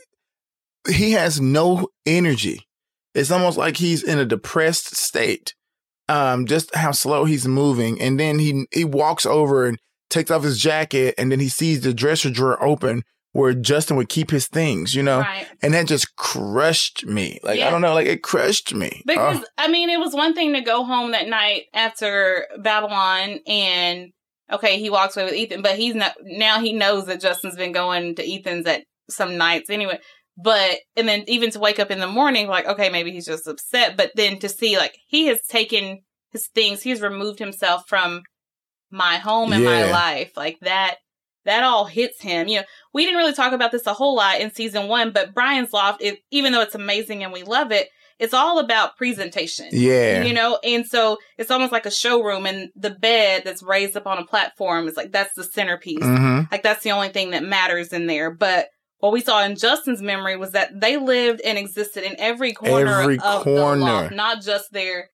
he 0.90 1.14
has 1.14 1.40
no 1.40 1.88
energy. 2.06 2.68
It's 3.16 3.32
almost 3.32 3.58
like 3.58 3.78
he's 3.78 4.04
in 4.04 4.20
a 4.20 4.26
depressed 4.26 4.96
state. 4.96 5.54
Um, 6.10 6.46
just 6.46 6.74
how 6.76 6.92
slow 6.92 7.26
he's 7.26 7.48
moving, 7.48 8.00
and 8.02 8.20
then 8.20 8.40
he 8.40 8.66
he 8.72 8.84
walks 8.86 9.26
over 9.26 9.66
and 9.66 9.78
takes 10.10 10.30
off 10.32 10.44
his 10.44 10.60
jacket, 10.60 11.16
and 11.18 11.32
then 11.32 11.40
he 11.40 11.50
sees 11.50 11.82
the 11.82 11.94
dresser 11.94 12.30
drawer 12.30 12.62
open 12.64 13.04
where 13.38 13.54
Justin 13.54 13.96
would 13.98 14.10
keep 14.10 14.32
his 14.32 14.48
things, 14.48 14.96
you 14.96 15.04
know, 15.04 15.20
Right. 15.20 15.46
and 15.62 15.72
that 15.76 15.86
just 15.86 16.16
crushed 16.16 17.06
me. 17.06 17.40
Like 17.44 17.60
I 17.60 17.70
don't 17.70 17.82
know, 17.82 17.94
like 17.94 18.08
it 18.08 18.24
crushed 18.24 18.74
me. 18.74 19.04
Because 19.06 19.38
Oh, 19.38 19.46
I 19.60 19.68
mean, 19.68 19.92
it 19.92 20.00
was 20.00 20.16
one 20.16 20.34
thing 20.34 20.54
to 20.54 20.62
go 20.62 20.84
home 20.84 21.12
that 21.12 21.28
night 21.28 21.66
after 21.72 22.48
Babylon, 22.58 23.40
and 23.46 24.08
okay, 24.52 24.80
he 24.80 24.90
walks 24.90 25.16
away 25.16 25.26
with 25.26 25.36
Ethan, 25.36 25.62
but 25.62 25.76
he's 25.76 25.94
not 25.94 26.16
now. 26.24 26.60
He 26.60 26.74
knows 26.74 27.06
that 27.06 27.22
Justin's 27.22 27.56
been 27.56 27.74
going 27.74 28.16
to 28.16 28.28
Ethan's 28.28 28.66
at 28.66 28.86
some 29.08 29.38
nights 29.38 29.70
anyway. 29.70 30.00
But 30.36 30.80
and 30.96 31.08
then 31.08 31.24
even 31.28 31.52
to 31.52 31.60
wake 31.60 31.80
up 31.80 31.92
in 31.92 32.00
the 32.00 32.08
morning, 32.08 32.48
like 32.48 32.66
okay, 32.66 32.90
maybe 32.90 33.12
he's 33.12 33.28
just 33.28 33.48
upset. 33.48 33.96
But 33.98 34.14
then 34.16 34.40
to 34.40 34.50
see 34.50 34.78
like 34.78 34.98
he 35.06 35.28
has 35.28 35.40
taken 35.48 36.00
his 36.32 36.48
things, 36.56 36.82
he's 36.82 37.02
removed 37.02 37.38
himself 37.38 37.84
from 37.88 38.24
my 38.90 39.18
home 39.18 39.54
and 39.54 39.64
my 39.64 39.92
life, 39.92 40.32
like 40.36 40.58
that. 40.62 40.96
That 41.48 41.64
all 41.64 41.86
hits 41.86 42.22
him. 42.22 42.48
You 42.48 42.58
know, 42.60 42.66
we 42.94 43.04
didn't 43.06 43.18
really 43.18 43.34
talk 43.34 43.54
about 43.54 43.72
this 43.72 43.88
a 43.88 43.94
whole 43.94 44.16
lot 44.16 44.40
in 44.40 44.54
season 44.54 44.88
one, 44.88 45.12
but 45.12 45.34
Brian's 45.34 45.74
Loft, 45.74 46.02
it, 46.04 46.20
even 46.30 46.52
though 46.54 46.62
it's 46.62 46.76
amazing 46.76 47.24
and 47.24 47.34
we 47.34 47.42
love 47.44 47.72
it, 47.72 47.90
it's 48.20 48.34
all 48.34 48.60
about 48.60 48.98
presentation. 48.98 49.68
yeah, 49.72 50.24
You 50.24 50.34
know, 50.34 50.60
and 50.64 50.86
so 50.86 51.18
it's 51.38 51.52
almost 51.52 51.72
like 51.72 51.86
a 51.86 51.92
showroom, 51.92 52.46
and 52.46 52.70
the 52.76 52.90
bed 52.92 53.44
that's 53.46 53.62
raised 53.64 53.96
up 53.98 54.08
on 54.08 54.18
a 54.18 54.26
platform 54.26 54.88
is 54.88 54.96
like 54.98 55.12
that's 55.12 55.34
the 55.36 55.44
centerpiece. 55.44 56.04
hmm 56.04 56.42
Like 56.52 56.64
that's 56.64 56.84
the 56.84 56.92
only 56.92 57.10
thing 57.10 57.32
that 57.32 57.44
matters 57.44 57.94
in 57.94 58.08
there. 58.08 58.30
But 58.32 58.70
what 59.00 59.14
we 59.14 59.22
saw 59.22 59.44
in 59.44 59.56
Justin's 59.56 60.02
memory 60.02 60.36
was 60.38 60.52
that 60.52 60.80
they 60.80 60.98
lived 60.98 61.42
and 61.46 61.58
existed 61.58 62.04
in 62.04 62.16
every 62.20 62.54
corner 62.54 63.02
Every 63.02 63.20
of 63.20 63.44
corner. 63.44 63.80
the 63.80 63.86
loft, 63.86 64.14
not 64.16 64.42
just 64.42 64.72
there 64.72 65.10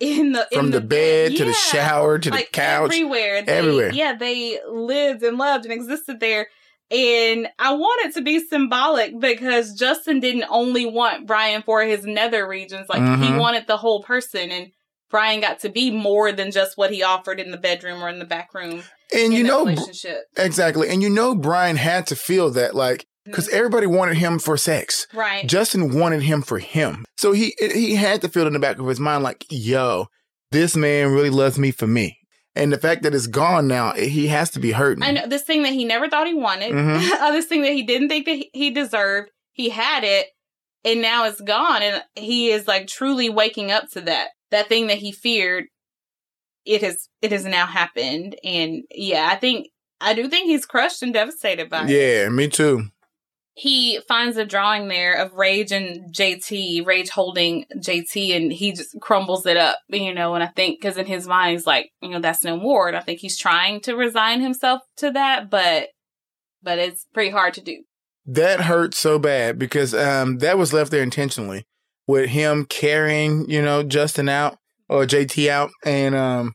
in 0.00 0.32
the 0.32 0.46
in 0.50 0.58
from 0.58 0.70
the, 0.70 0.80
bed 0.80 1.36
to 1.36 1.44
the 1.44 1.52
shower 1.52 2.18
to 2.18 2.30
like 2.30 2.46
the 2.46 2.52
couch. 2.52 2.90
everywhere. 2.92 3.42
They, 3.42 3.52
everywhere. 3.52 3.92
Yeah, 3.92 4.14
they 4.16 4.58
lived 4.68 5.22
and 5.22 5.38
loved 5.38 5.64
and 5.64 5.72
existed 5.72 6.20
there. 6.20 6.48
And 6.90 7.48
I 7.58 7.72
want 7.74 8.06
it 8.06 8.14
to 8.14 8.22
be 8.22 8.40
symbolic 8.46 9.18
because 9.18 9.72
Justin 9.74 10.20
didn't 10.20 10.44
only 10.50 10.84
want 10.86 11.26
Brian 11.26 11.62
for 11.62 11.82
his 11.82 12.04
nether 12.04 12.46
regions. 12.46 12.86
Like 12.88 13.00
he 13.00 13.28
Mhm. 13.32 13.38
wanted 13.38 13.66
the 13.66 13.78
whole 13.78 14.02
person 14.02 14.50
and 14.50 14.70
Brian 15.10 15.40
got 15.40 15.60
to 15.60 15.68
be 15.68 15.90
more 15.90 16.32
than 16.32 16.50
just 16.50 16.76
what 16.76 16.90
he 16.90 17.02
offered 17.02 17.38
in 17.40 17.50
the 17.52 17.56
bedroom 17.56 18.02
or 18.02 18.08
in 18.08 18.18
the 18.18 18.24
back 18.24 18.52
room. 18.52 18.82
and 19.14 19.32
you 19.32 19.44
know, 19.44 19.64
relationship. 19.66 20.24
exactly, 20.36 20.88
and 20.88 21.00
you 21.02 21.08
know, 21.10 21.34
Brian 21.36 21.76
had 21.76 22.06
to 22.08 22.16
feel 22.16 22.50
that, 22.50 22.74
like, 22.74 23.00
Mm-hmm. 23.00 23.13
Because 23.24 23.48
everybody 23.48 23.86
wanted 23.86 24.16
him 24.16 24.38
for 24.38 24.56
sex. 24.56 25.06
Right. 25.14 25.46
Justin 25.48 25.98
wanted 25.98 26.22
him 26.22 26.42
for 26.42 26.58
him. 26.58 27.04
So 27.16 27.32
he 27.32 27.54
he 27.58 27.94
had 27.94 28.20
to 28.22 28.28
feel 28.28 28.46
in 28.46 28.52
the 28.52 28.58
back 28.58 28.78
of 28.78 28.86
his 28.86 29.00
mind 29.00 29.22
like, 29.22 29.44
yo, 29.50 30.06
this 30.50 30.76
man 30.76 31.12
really 31.12 31.30
loves 31.30 31.58
me 31.58 31.70
for 31.70 31.86
me. 31.86 32.18
And 32.56 32.72
the 32.72 32.78
fact 32.78 33.02
that 33.02 33.14
it's 33.14 33.26
gone 33.26 33.66
now, 33.66 33.94
he 33.94 34.28
has 34.28 34.50
to 34.50 34.60
be 34.60 34.70
hurting. 34.72 35.02
I 35.02 35.10
know 35.10 35.26
this 35.26 35.42
thing 35.42 35.64
that 35.64 35.72
he 35.72 35.84
never 35.84 36.08
thought 36.08 36.26
he 36.28 36.34
wanted, 36.34 36.72
Mhm. 36.72 37.10
uh, 37.20 37.32
this 37.32 37.46
thing 37.46 37.62
that 37.62 37.72
he 37.72 37.82
didn't 37.82 38.08
think 38.08 38.26
that 38.26 38.36
he- 38.36 38.50
he 38.52 38.70
deserved. 38.70 39.30
He 39.52 39.70
had 39.70 40.04
it, 40.04 40.26
and 40.84 41.00
now 41.02 41.24
it's 41.24 41.40
gone 41.40 41.82
and 41.82 42.02
he 42.14 42.50
is 42.50 42.68
like 42.68 42.86
truly 42.86 43.28
waking 43.30 43.72
up 43.72 43.88
to 43.92 44.00
that 44.02 44.28
that 44.50 44.68
thing 44.68 44.86
that 44.88 44.98
he 44.98 45.10
feared 45.10 45.64
it 46.66 46.82
has 46.82 47.08
it 47.22 47.32
has 47.32 47.44
now 47.44 47.66
happened 47.66 48.36
and 48.44 48.82
yeah 48.90 49.28
i 49.30 49.34
think 49.36 49.68
i 50.00 50.12
do 50.14 50.28
think 50.28 50.46
he's 50.46 50.66
crushed 50.66 51.02
and 51.02 51.12
devastated 51.14 51.68
by 51.70 51.84
it 51.86 51.90
Yeah, 51.90 52.28
me 52.28 52.48
too. 52.48 52.88
He 53.56 54.00
finds 54.08 54.36
a 54.36 54.44
drawing 54.44 54.88
there 54.88 55.14
of 55.14 55.32
rage 55.34 55.70
and 55.70 56.12
jt 56.12 56.84
rage 56.84 57.08
holding 57.10 57.64
jt 57.76 58.36
and 58.36 58.52
he 58.52 58.72
just 58.72 58.98
crumbles 59.00 59.46
it 59.46 59.56
up 59.56 59.78
you 59.88 60.12
know 60.12 60.34
and 60.34 60.42
i 60.42 60.48
think 60.48 60.80
because 60.80 60.96
in 60.96 61.06
his 61.06 61.26
mind 61.26 61.52
he's 61.52 61.66
like 61.66 61.90
you 62.02 62.08
know 62.08 62.20
that's 62.20 62.44
no 62.44 62.56
more 62.56 62.88
and 62.88 62.96
i 62.96 63.00
think 63.00 63.20
he's 63.20 63.38
trying 63.38 63.80
to 63.80 63.94
resign 63.94 64.40
himself 64.40 64.80
to 64.96 65.10
that 65.10 65.48
but 65.50 65.88
but 66.64 66.78
it's 66.78 67.06
pretty 67.12 67.30
hard 67.30 67.54
to 67.54 67.60
do 67.60 67.84
That 68.26 68.62
hurt 68.62 68.94
so 68.94 69.18
bad 69.18 69.58
because 69.58 69.94
um 69.94 70.38
that 70.38 70.58
was 70.58 70.72
left 70.72 70.90
there 70.90 71.02
intentionally 71.02 71.66
with 72.06 72.30
him 72.30 72.64
carrying, 72.66 73.48
you 73.48 73.62
know, 73.62 73.82
Justin 73.82 74.28
out 74.28 74.58
or 74.88 75.04
JT 75.04 75.48
out 75.48 75.70
and 75.84 76.14
um 76.14 76.54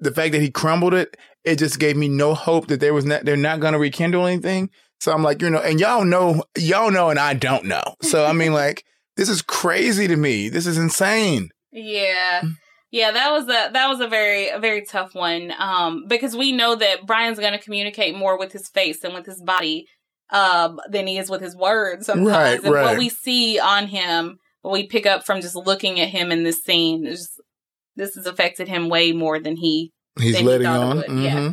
the 0.00 0.12
fact 0.12 0.32
that 0.32 0.40
he 0.40 0.50
crumbled 0.50 0.94
it, 0.94 1.16
it 1.44 1.58
just 1.58 1.80
gave 1.80 1.96
me 1.96 2.08
no 2.08 2.34
hope 2.34 2.68
that 2.68 2.80
there 2.80 2.94
was 2.94 3.04
not 3.04 3.24
they're 3.24 3.36
not 3.36 3.60
gonna 3.60 3.78
rekindle 3.78 4.26
anything. 4.26 4.70
So 5.00 5.12
I'm 5.12 5.22
like, 5.22 5.42
you 5.42 5.50
know, 5.50 5.60
and 5.60 5.80
y'all 5.80 6.04
know 6.04 6.44
y'all 6.56 6.90
know 6.90 7.10
and 7.10 7.18
I 7.18 7.34
don't 7.34 7.64
know. 7.64 7.82
So 8.02 8.24
I 8.24 8.32
mean 8.32 8.52
like 8.64 8.84
this 9.16 9.28
is 9.28 9.42
crazy 9.42 10.08
to 10.08 10.16
me. 10.16 10.48
This 10.48 10.66
is 10.66 10.78
insane. 10.78 11.50
Yeah. 11.72 12.42
Yeah, 12.90 13.10
that 13.12 13.30
was 13.32 13.44
a 13.44 13.70
that 13.72 13.88
was 13.88 14.00
a 14.00 14.08
very 14.08 14.48
a 14.48 14.58
very 14.58 14.84
tough 14.84 15.14
one. 15.14 15.52
Um 15.58 16.04
because 16.08 16.36
we 16.36 16.52
know 16.52 16.74
that 16.74 17.06
Brian's 17.06 17.38
going 17.38 17.52
to 17.52 17.58
communicate 17.58 18.16
more 18.16 18.38
with 18.38 18.52
his 18.52 18.68
face 18.68 19.04
and 19.04 19.14
with 19.14 19.26
his 19.26 19.42
body 19.42 19.86
um 20.30 20.80
than 20.90 21.06
he 21.06 21.18
is 21.18 21.30
with 21.30 21.40
his 21.40 21.56
words 21.56 22.06
sometimes. 22.06 22.28
Right, 22.28 22.64
and 22.64 22.72
right. 22.72 22.84
what 22.84 22.98
we 22.98 23.08
see 23.08 23.58
on 23.58 23.86
him, 23.86 24.38
what 24.62 24.72
we 24.72 24.86
pick 24.86 25.06
up 25.06 25.24
from 25.24 25.40
just 25.40 25.56
looking 25.56 26.00
at 26.00 26.08
him 26.08 26.32
in 26.32 26.44
this 26.44 26.62
scene 26.62 27.06
is 27.06 27.30
this 27.96 28.14
has 28.14 28.26
affected 28.26 28.68
him 28.68 28.88
way 28.88 29.12
more 29.12 29.38
than 29.38 29.56
he 29.56 29.92
He's 30.18 30.34
Than 30.34 30.42
he 30.42 30.48
letting 30.48 30.66
it 30.66 30.70
on. 30.70 30.96
would, 30.96 31.22
yeah. 31.22 31.52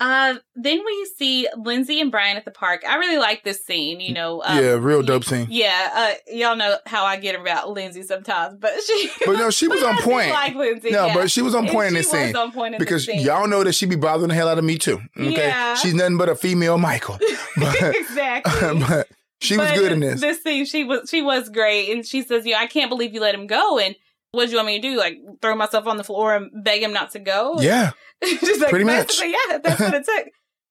Uh 0.00 0.36
then 0.54 0.80
we 0.84 1.08
see 1.16 1.48
Lindsay 1.56 2.00
and 2.00 2.10
Brian 2.10 2.36
at 2.36 2.44
the 2.44 2.50
park. 2.52 2.82
I 2.88 2.96
really 2.96 3.18
like 3.18 3.42
this 3.42 3.64
scene, 3.64 3.98
you 4.00 4.12
know. 4.14 4.42
Um, 4.44 4.56
yeah, 4.62 4.70
real 4.72 5.02
dope 5.02 5.24
scene. 5.24 5.48
Yeah, 5.50 5.90
uh, 5.94 6.12
y'all 6.28 6.54
know 6.56 6.76
how 6.86 7.04
I 7.04 7.16
get 7.16 7.34
about 7.40 7.70
Lindsay 7.70 8.02
sometimes, 8.02 8.56
but 8.60 8.72
she 8.86 9.10
But 9.26 9.32
no, 9.38 9.50
she 9.50 9.66
was 9.68 9.80
but 9.80 9.88
on 9.88 9.98
I 9.98 10.00
point. 10.02 10.30
Like 10.30 10.54
Lindsay, 10.54 10.90
No, 10.90 11.06
yeah. 11.06 11.14
but 11.14 11.30
she 11.32 11.42
was 11.42 11.54
on 11.54 11.64
And 11.64 11.72
point 11.74 11.88
in 11.88 11.94
this 11.94 12.10
scene. 12.10 12.36
on 12.36 12.52
point 12.52 12.74
in 12.74 12.78
because 12.78 13.08
y'all 13.08 13.48
know 13.48 13.64
that 13.64 13.72
she 13.74 13.86
be 13.86 13.96
bothering 13.96 14.28
the 14.28 14.34
hell 14.34 14.48
out 14.48 14.58
of 14.58 14.64
me 14.64 14.78
too. 14.78 15.00
Okay, 15.18 15.48
Yeah. 15.48 15.74
she's 15.74 15.94
nothing 15.94 16.16
but 16.16 16.28
a 16.28 16.36
female 16.36 16.78
Michael, 16.78 17.18
but, 17.56 17.76
exactly. 17.96 18.80
but 18.88 19.08
she 19.40 19.56
was 19.56 19.70
good 19.72 19.90
in 19.92 20.00
this. 20.00 20.20
This 20.20 20.42
scene, 20.42 20.64
she 20.64 20.84
was 20.84 21.08
she 21.10 21.22
was 21.22 21.48
great, 21.48 21.90
and 21.90 22.04
she 22.06 22.22
says, 22.22 22.44
"Yeah, 22.46 22.58
I 22.58 22.66
can't 22.66 22.88
believe 22.88 23.14
you 23.14 23.20
let 23.20 23.34
him 23.34 23.46
go." 23.46 23.78
And 23.78 23.94
what 24.32 24.46
do 24.46 24.50
you 24.50 24.56
want 24.56 24.66
me 24.66 24.80
to 24.80 24.88
do? 24.90 24.96
Like 24.96 25.18
throw 25.40 25.54
myself 25.56 25.86
on 25.86 25.96
the 25.96 26.04
floor 26.04 26.34
and 26.36 26.50
beg 26.64 26.82
him 26.82 26.92
not 26.92 27.12
to 27.12 27.18
go? 27.18 27.56
Yeah, 27.60 27.92
She's 28.22 28.60
like, 28.60 28.70
Pretty 28.70 28.84
much. 28.84 29.20
Yeah, 29.22 29.58
that's 29.62 29.80
what 29.80 29.94
it 29.94 30.04
took. 30.04 30.28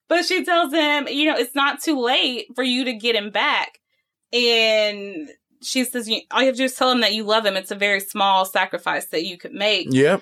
But 0.09 0.25
she 0.25 0.45
tells 0.45 0.73
him, 0.73 1.07
you 1.07 1.25
know, 1.29 1.37
it's 1.37 1.55
not 1.55 1.81
too 1.81 1.99
late 1.99 2.47
for 2.55 2.63
you 2.63 2.85
to 2.85 2.93
get 2.93 3.15
him 3.15 3.29
back. 3.29 3.79
And 4.31 5.29
she 5.61 5.83
says, 5.83 6.07
you, 6.07 6.21
all 6.31 6.41
you 6.41 6.47
have 6.47 6.55
to 6.55 6.59
do 6.59 6.63
is 6.65 6.75
tell 6.75 6.91
him 6.91 7.01
that 7.01 7.13
you 7.13 7.23
love 7.23 7.45
him. 7.45 7.57
It's 7.57 7.71
a 7.71 7.75
very 7.75 7.99
small 7.99 8.45
sacrifice 8.45 9.07
that 9.07 9.25
you 9.25 9.37
could 9.37 9.53
make. 9.53 9.87
yep, 9.91 10.21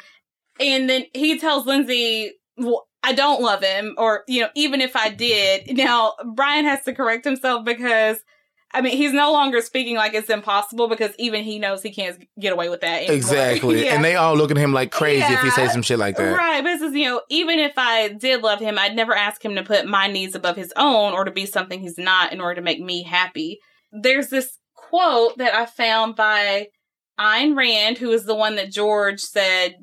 And 0.60 0.90
then 0.90 1.06
he 1.14 1.38
tells 1.40 1.66
Lindsay, 1.66 2.32
well, 2.58 2.88
I 3.04 3.14
don't 3.14 3.42
love 3.42 3.62
him, 3.62 3.94
or, 3.98 4.24
you 4.28 4.42
know, 4.42 4.50
even 4.56 4.82
if 4.82 4.96
I 4.96 5.10
did. 5.10 5.78
Now, 5.78 6.14
Brian 6.34 6.66
has 6.66 6.84
to 6.86 6.94
correct 6.96 7.26
himself 7.26 7.64
because, 7.66 8.18
I 8.76 8.82
mean, 8.82 8.98
he's 8.98 9.14
no 9.14 9.32
longer 9.32 9.62
speaking 9.62 9.96
like 9.96 10.14
it's 10.14 10.30
impossible 10.30 10.90
because 10.90 11.12
even 11.18 11.46
he 11.46 11.60
knows 11.60 11.82
he 11.82 11.92
can't 11.92 12.22
get 12.38 12.52
away 12.52 12.68
with 12.68 12.82
that. 12.82 12.98
Anymore. 12.98 13.16
exactly. 13.16 13.76
Yeah. 13.86 13.96
And 13.96 14.04
they 14.04 14.16
all 14.16 14.36
look 14.36 14.52
at 14.52 14.58
him 14.58 14.74
like 14.74 14.92
crazy 14.92 15.32
if 15.32 15.42
he 15.42 15.50
says 15.52 15.72
some 15.72 15.82
shit 15.82 16.00
like 16.00 16.18
that. 16.18 16.36
Right, 16.36 16.62
but 16.62 16.70
this 16.70 16.82
is, 16.82 16.94
you 16.94 17.06
know, 17.06 17.22
even 17.30 17.60
if 17.60 17.74
I 17.78 18.10
did 18.10 18.42
love 18.42 18.60
him, 18.60 18.80
I'd 18.80 18.96
never 18.96 19.14
ask 19.14 19.44
him 19.44 19.56
to 19.56 19.64
put 19.64 19.86
my 19.86 20.08
needs 20.08 20.34
above 20.34 20.56
his 20.56 20.74
own 20.76 21.14
or 21.14 21.24
to 21.24 21.32
be 21.32 21.46
something 21.46 21.80
he's 21.80 21.98
not 21.98 22.34
in 22.34 22.42
order 22.42 22.56
to 22.56 22.62
make 22.62 22.80
me 22.80 23.04
happy. 23.04 23.60
There's 23.92 24.30
this 24.30 24.58
quote 24.76 25.38
that 25.38 25.54
I 25.54 25.66
found 25.66 26.16
by 26.16 26.68
Ayn 27.20 27.56
Rand, 27.56 27.98
who 27.98 28.12
is 28.12 28.26
the 28.26 28.36
one 28.36 28.56
that 28.56 28.72
George 28.72 29.20
said 29.20 29.76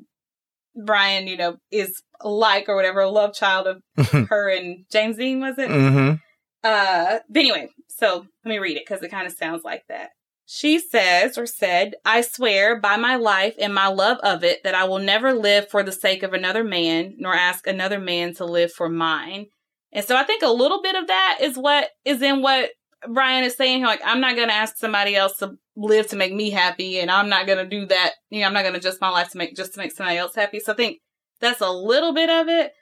Brian, 0.75 1.27
you 1.27 1.37
know, 1.37 1.57
is 1.71 2.01
like 2.23 2.67
or 2.67 2.75
whatever, 2.75 3.01
a 3.01 3.09
love 3.09 3.33
child 3.33 3.67
of 3.67 4.09
her 4.29 4.49
and 4.49 4.85
James 4.91 5.17
Dean, 5.17 5.39
was 5.39 5.57
it? 5.57 5.69
mm-hmm. 5.69 6.15
Uh, 6.63 7.19
but 7.29 7.39
anyway, 7.39 7.67
so 8.03 8.25
let 8.43 8.49
me 8.49 8.59
read 8.59 8.75
it 8.75 8.83
because 8.85 9.01
it 9.01 9.11
kind 9.11 9.25
of 9.25 9.33
sounds 9.33 9.63
like 9.63 9.83
that. 9.87 10.09
She 10.45 10.77
says 10.77 11.37
or 11.37 11.45
said, 11.45 11.93
I 12.03 12.19
swear 12.19 12.77
by 12.77 12.97
my 12.97 13.15
life 13.15 13.55
and 13.57 13.73
my 13.73 13.87
love 13.87 14.17
of 14.23 14.43
it 14.43 14.59
that 14.65 14.75
I 14.75 14.83
will 14.83 14.99
never 14.99 15.31
live 15.31 15.69
for 15.69 15.83
the 15.83 15.93
sake 15.93 16.21
of 16.21 16.33
another 16.33 16.65
man, 16.65 17.15
nor 17.17 17.33
ask 17.33 17.65
another 17.65 17.99
man 17.99 18.33
to 18.35 18.45
live 18.45 18.73
for 18.73 18.89
mine. 18.89 19.45
And 19.93 20.03
so 20.03 20.17
I 20.17 20.23
think 20.23 20.43
a 20.43 20.49
little 20.49 20.81
bit 20.81 20.95
of 20.95 21.07
that 21.07 21.37
is 21.39 21.55
what 21.55 21.91
is 22.03 22.21
in 22.21 22.41
what 22.41 22.71
Brian 23.07 23.45
is 23.45 23.55
saying. 23.55 23.83
Like, 23.83 24.01
I'm 24.03 24.19
not 24.19 24.35
going 24.35 24.49
to 24.49 24.53
ask 24.53 24.75
somebody 24.75 25.15
else 25.15 25.37
to 25.37 25.53
live 25.77 26.07
to 26.07 26.17
make 26.17 26.33
me 26.33 26.49
happy, 26.49 26.99
and 26.99 27.09
I'm 27.09 27.29
not 27.29 27.47
going 27.47 27.59
to 27.59 27.65
do 27.65 27.85
that. 27.85 28.13
You 28.29 28.41
know, 28.41 28.47
I'm 28.47 28.53
not 28.53 28.63
going 28.63 28.73
to 28.73 28.79
adjust 28.79 28.99
my 28.99 29.09
life 29.09 29.29
to 29.29 29.37
make 29.37 29.55
just 29.55 29.75
to 29.75 29.79
make 29.79 29.93
somebody 29.93 30.17
else 30.17 30.35
happy. 30.35 30.59
So 30.59 30.73
I 30.73 30.75
think 30.75 30.99
that's 31.39 31.61
a 31.61 31.71
little 31.71 32.13
bit 32.13 32.29
of 32.29 32.49
it. 32.49 32.73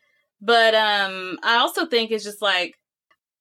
But 0.42 0.74
um, 0.74 1.38
I 1.44 1.58
also 1.58 1.86
think 1.86 2.10
it's 2.10 2.24
just 2.24 2.42
like, 2.42 2.74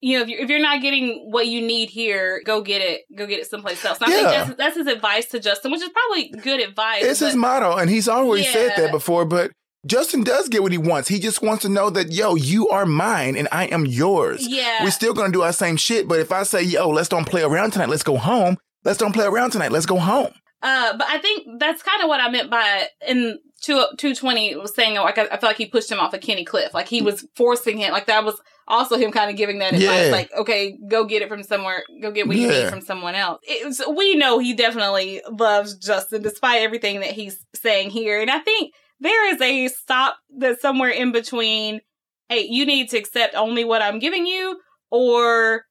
you 0.00 0.16
know, 0.16 0.22
if 0.22 0.28
you're, 0.28 0.40
if 0.40 0.48
you're 0.48 0.60
not 0.60 0.80
getting 0.80 1.28
what 1.30 1.46
you 1.46 1.60
need 1.60 1.90
here, 1.90 2.40
go 2.46 2.60
get 2.62 2.80
it. 2.80 3.02
Go 3.16 3.26
get 3.26 3.38
it 3.40 3.46
someplace 3.46 3.84
else. 3.84 3.98
And 4.00 4.12
I 4.12 4.16
Yeah. 4.16 4.16
think 4.44 4.46
that's, 4.46 4.56
that's 4.58 4.76
his 4.78 4.86
advice 4.86 5.26
to 5.26 5.40
Justin, 5.40 5.70
which 5.72 5.82
is 5.82 5.90
probably 5.90 6.30
good 6.42 6.60
advice. 6.60 7.02
It's 7.04 7.20
his 7.20 7.36
motto, 7.36 7.76
and 7.76 7.90
he's 7.90 8.08
always 8.08 8.50
said 8.50 8.72
that 8.76 8.90
before. 8.92 9.24
But 9.24 9.50
Justin 9.86 10.22
does 10.24 10.48
get 10.48 10.62
what 10.62 10.72
he 10.72 10.78
wants. 10.78 11.08
He 11.08 11.18
just 11.18 11.42
wants 11.42 11.62
to 11.62 11.68
know 11.68 11.90
that 11.90 12.12
yo, 12.12 12.34
you 12.34 12.68
are 12.68 12.86
mine, 12.86 13.36
and 13.36 13.48
I 13.52 13.64
am 13.66 13.86
yours. 13.86 14.46
Yeah. 14.46 14.84
We're 14.84 14.90
still 14.90 15.14
gonna 15.14 15.32
do 15.32 15.42
our 15.42 15.52
same 15.52 15.76
shit. 15.76 16.06
But 16.08 16.20
if 16.20 16.32
I 16.32 16.42
say 16.42 16.62
yo, 16.62 16.88
let's 16.88 17.08
don't 17.08 17.24
play 17.26 17.42
around 17.42 17.72
tonight, 17.72 17.88
let's 17.88 18.02
go 18.02 18.16
home. 18.16 18.56
Let's 18.84 18.98
don't 18.98 19.12
play 19.12 19.26
around 19.26 19.50
tonight. 19.50 19.72
Let's 19.72 19.86
go 19.86 19.98
home. 19.98 20.32
Uh, 20.62 20.96
but 20.96 21.06
I 21.08 21.18
think 21.18 21.46
that's 21.58 21.82
kind 21.82 22.02
of 22.02 22.08
what 22.08 22.20
I 22.20 22.28
meant 22.30 22.50
by 22.50 22.88
in 23.06 23.38
two 23.62 23.82
two 23.98 24.14
twenty 24.14 24.54
was 24.56 24.74
saying 24.74 24.96
like 24.96 25.16
I, 25.16 25.24
I 25.32 25.36
feel 25.38 25.48
like 25.48 25.56
he 25.56 25.66
pushed 25.66 25.90
him 25.90 25.98
off 26.00 26.12
a 26.12 26.18
Kenny 26.18 26.44
Cliff, 26.44 26.74
like 26.74 26.88
he 26.88 27.00
was 27.00 27.26
forcing 27.34 27.78
him, 27.78 27.92
like 27.92 28.06
that 28.06 28.24
was 28.24 28.38
also 28.70 28.96
him 28.96 29.10
kind 29.12 29.30
of 29.30 29.36
giving 29.36 29.58
that 29.58 29.74
advice, 29.74 30.06
Yeah. 30.06 30.12
like 30.12 30.30
okay, 30.38 30.78
go 30.88 31.04
get 31.04 31.22
it 31.22 31.28
from 31.28 31.42
somewhere, 31.42 31.82
go 32.00 32.10
get 32.10 32.26
what 32.26 32.36
you 32.36 32.48
need 32.48 32.68
from 32.70 32.80
someone 32.80 33.14
else. 33.14 33.40
It 33.42 33.66
was, 33.66 33.82
we 33.96 34.14
know 34.16 34.38
he 34.38 34.54
definitely 34.54 35.20
loves 35.30 35.74
Justin, 35.76 36.22
despite 36.22 36.62
everything 36.62 37.00
that 37.00 37.10
he's 37.10 37.44
saying 37.54 37.90
here, 37.90 38.20
and 38.20 38.30
I 38.30 38.38
think 38.38 38.72
there 39.00 39.34
is 39.34 39.40
a 39.40 39.68
stop 39.68 40.16
that's 40.38 40.62
somewhere 40.62 40.90
in 40.90 41.12
between. 41.12 41.80
Hey, 42.28 42.46
you 42.48 42.64
need 42.64 42.90
to 42.90 42.96
accept 42.96 43.34
only 43.34 43.64
what 43.64 43.82
I'm 43.82 43.98
giving 43.98 44.26
you, 44.26 44.60
or 44.90 45.64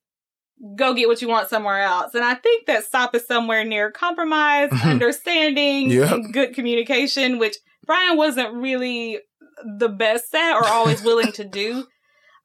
go 0.75 0.93
get 0.93 1.07
what 1.07 1.21
you 1.21 1.29
want 1.29 1.47
somewhere 1.47 1.81
else. 1.81 2.13
And 2.13 2.23
I 2.25 2.33
think 2.35 2.65
that 2.67 2.83
stop 2.83 3.15
is 3.15 3.25
somewhere 3.25 3.63
near 3.63 3.91
compromise, 3.91 4.69
mm-hmm. 4.69 4.89
understanding, 4.89 5.89
Yep. 5.89 6.19
good 6.33 6.53
communication, 6.53 7.39
which 7.39 7.55
Brian 7.85 8.17
wasn't 8.17 8.53
really 8.55 9.19
the 9.77 9.87
best 9.89 10.33
at 10.35 10.55
or 10.55 10.65
always 10.65 11.01
willing 11.01 11.31
to 11.33 11.45
do. 11.45 11.85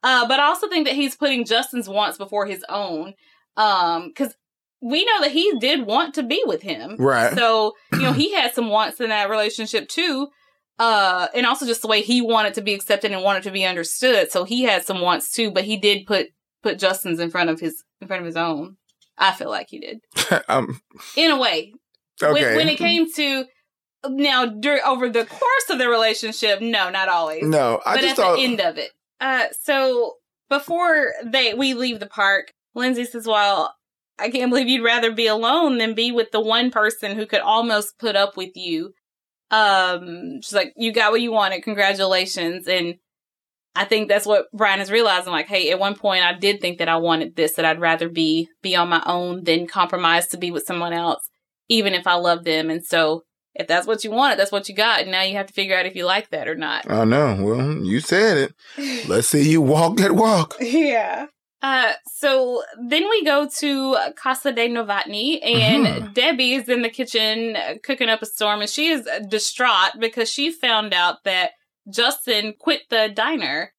Uh, 0.05 0.27
but 0.27 0.39
I 0.39 0.45
also 0.45 0.69
think 0.69 0.85
that 0.85 0.95
he's 0.95 1.15
putting 1.15 1.45
Justin's 1.45 1.89
wants 1.89 2.19
before 2.19 2.45
his 2.45 2.63
own. 2.69 3.15
Um, 3.57 4.13
cause 4.13 4.35
we 4.79 5.03
know 5.03 5.21
that 5.21 5.31
he 5.31 5.57
did 5.59 5.87
want 5.87 6.13
to 6.13 6.23
be 6.23 6.43
with 6.45 6.61
him. 6.61 6.95
Right. 6.99 7.33
So, 7.33 7.73
you 7.91 8.03
know, 8.03 8.13
he 8.13 8.31
had 8.33 8.53
some 8.53 8.69
wants 8.69 9.01
in 9.01 9.09
that 9.09 9.31
relationship 9.31 9.89
too. 9.89 10.27
Uh, 10.77 11.27
and 11.33 11.47
also 11.47 11.65
just 11.65 11.81
the 11.81 11.87
way 11.87 12.01
he 12.01 12.21
wanted 12.21 12.53
to 12.53 12.61
be 12.61 12.75
accepted 12.75 13.11
and 13.11 13.23
wanted 13.23 13.41
to 13.43 13.51
be 13.51 13.65
understood. 13.65 14.31
So 14.31 14.43
he 14.43 14.61
had 14.61 14.85
some 14.85 15.01
wants 15.01 15.31
too, 15.31 15.49
but 15.49 15.63
he 15.63 15.75
did 15.75 16.05
put, 16.05 16.27
put 16.61 16.77
Justin's 16.77 17.19
in 17.19 17.31
front 17.31 17.49
of 17.49 17.59
his, 17.59 17.83
in 17.99 18.07
front 18.07 18.21
of 18.21 18.27
his 18.27 18.37
own. 18.37 18.77
I 19.17 19.31
feel 19.31 19.49
like 19.49 19.69
he 19.69 19.79
did. 19.79 20.01
um, 20.47 20.81
In 21.15 21.31
a 21.31 21.39
way. 21.39 21.73
okay. 22.21 22.31
When, 22.31 22.55
when 22.57 22.69
it 22.69 22.77
came 22.77 23.11
to, 23.13 23.45
now, 24.07 24.45
during, 24.45 24.81
over 24.85 25.09
the 25.09 25.25
course 25.25 25.69
of 25.71 25.79
the 25.79 25.89
relationship, 25.89 26.61
no, 26.61 26.91
not 26.91 27.09
always 27.09 27.41
no, 27.41 27.81
I 27.83 27.95
but 27.95 28.01
just 28.01 28.11
at 28.11 28.17
thought. 28.17 28.35
the 28.35 28.43
end 28.43 28.61
of 28.61 28.77
it. 28.77 28.91
Uh, 29.19 29.45
so 29.61 30.15
before 30.49 31.13
they 31.23 31.53
we 31.53 31.73
leave 31.73 31.99
the 31.99 32.07
park, 32.07 32.53
Lindsay 32.73 33.05
says, 33.05 33.27
"Well, 33.27 33.73
I 34.19 34.29
can't 34.29 34.49
believe 34.51 34.67
you'd 34.67 34.83
rather 34.83 35.11
be 35.11 35.27
alone 35.27 35.77
than 35.77 35.93
be 35.93 36.11
with 36.11 36.31
the 36.31 36.41
one 36.41 36.71
person 36.71 37.15
who 37.15 37.25
could 37.25 37.41
almost 37.41 37.97
put 37.99 38.15
up 38.15 38.37
with 38.37 38.55
you." 38.55 38.93
Um, 39.51 40.41
she's 40.41 40.53
like, 40.53 40.73
"You 40.75 40.91
got 40.91 41.11
what 41.11 41.21
you 41.21 41.31
wanted. 41.31 41.63
Congratulations!" 41.63 42.67
And 42.67 42.95
I 43.75 43.85
think 43.85 44.07
that's 44.07 44.25
what 44.25 44.45
Brian 44.53 44.79
is 44.81 44.91
realizing. 44.91 45.31
Like, 45.33 45.47
hey, 45.47 45.71
at 45.71 45.79
one 45.79 45.95
point, 45.95 46.23
I 46.23 46.33
did 46.33 46.61
think 46.61 46.79
that 46.79 46.89
I 46.89 46.97
wanted 46.97 47.35
this. 47.35 47.53
That 47.53 47.65
I'd 47.65 47.81
rather 47.81 48.09
be 48.09 48.49
be 48.61 48.75
on 48.75 48.89
my 48.89 49.03
own 49.05 49.43
than 49.43 49.67
compromise 49.67 50.27
to 50.27 50.37
be 50.37 50.51
with 50.51 50.65
someone 50.65 50.93
else, 50.93 51.29
even 51.69 51.93
if 51.93 52.07
I 52.07 52.15
love 52.15 52.43
them. 52.43 52.69
And 52.69 52.83
so. 52.85 53.23
If 53.55 53.67
that's 53.67 53.87
what 53.87 54.03
you 54.03 54.11
wanted, 54.11 54.37
that's 54.37 54.51
what 54.51 54.67
you 54.67 54.75
got. 54.75 55.01
And 55.01 55.11
now 55.11 55.21
you 55.21 55.35
have 55.37 55.47
to 55.47 55.53
figure 55.53 55.77
out 55.77 55.85
if 55.85 55.95
you 55.95 56.05
like 56.05 56.29
that 56.31 56.47
or 56.47 56.55
not. 56.55 56.89
I 56.91 57.05
know. 57.05 57.37
Well, 57.39 57.71
you 57.85 58.01
said 58.01 58.37
it. 58.77 59.07
Let's 59.07 59.29
see 59.29 59.49
you 59.49 59.61
walk 59.61 59.97
that 59.97 60.11
walk. 60.13 60.55
Yeah. 60.61 61.27
Uh, 61.61 61.93
so 62.17 62.61
then 62.89 63.09
we 63.09 63.23
go 63.23 63.47
to 63.59 63.97
Casa 64.21 64.51
de 64.51 64.67
Novotny, 64.69 65.39
and 65.43 65.87
Mhm. 65.87 66.13
Debbie 66.13 66.53
is 66.55 66.69
in 66.69 66.83
the 66.83 66.89
kitchen 66.89 67.55
uh, 67.55 67.75
cooking 67.81 68.07
up 68.09 68.21
a 68.21 68.25
storm, 68.27 68.61
and 68.61 68.69
she 68.69 68.89
is 68.89 69.09
distraught 69.29 69.93
because 69.99 70.29
she 70.29 70.51
found 70.51 70.93
out 70.93 71.23
that 71.23 71.51
Justin 71.91 72.53
quit 72.59 72.81
the 72.91 73.09
diner. 73.11 73.71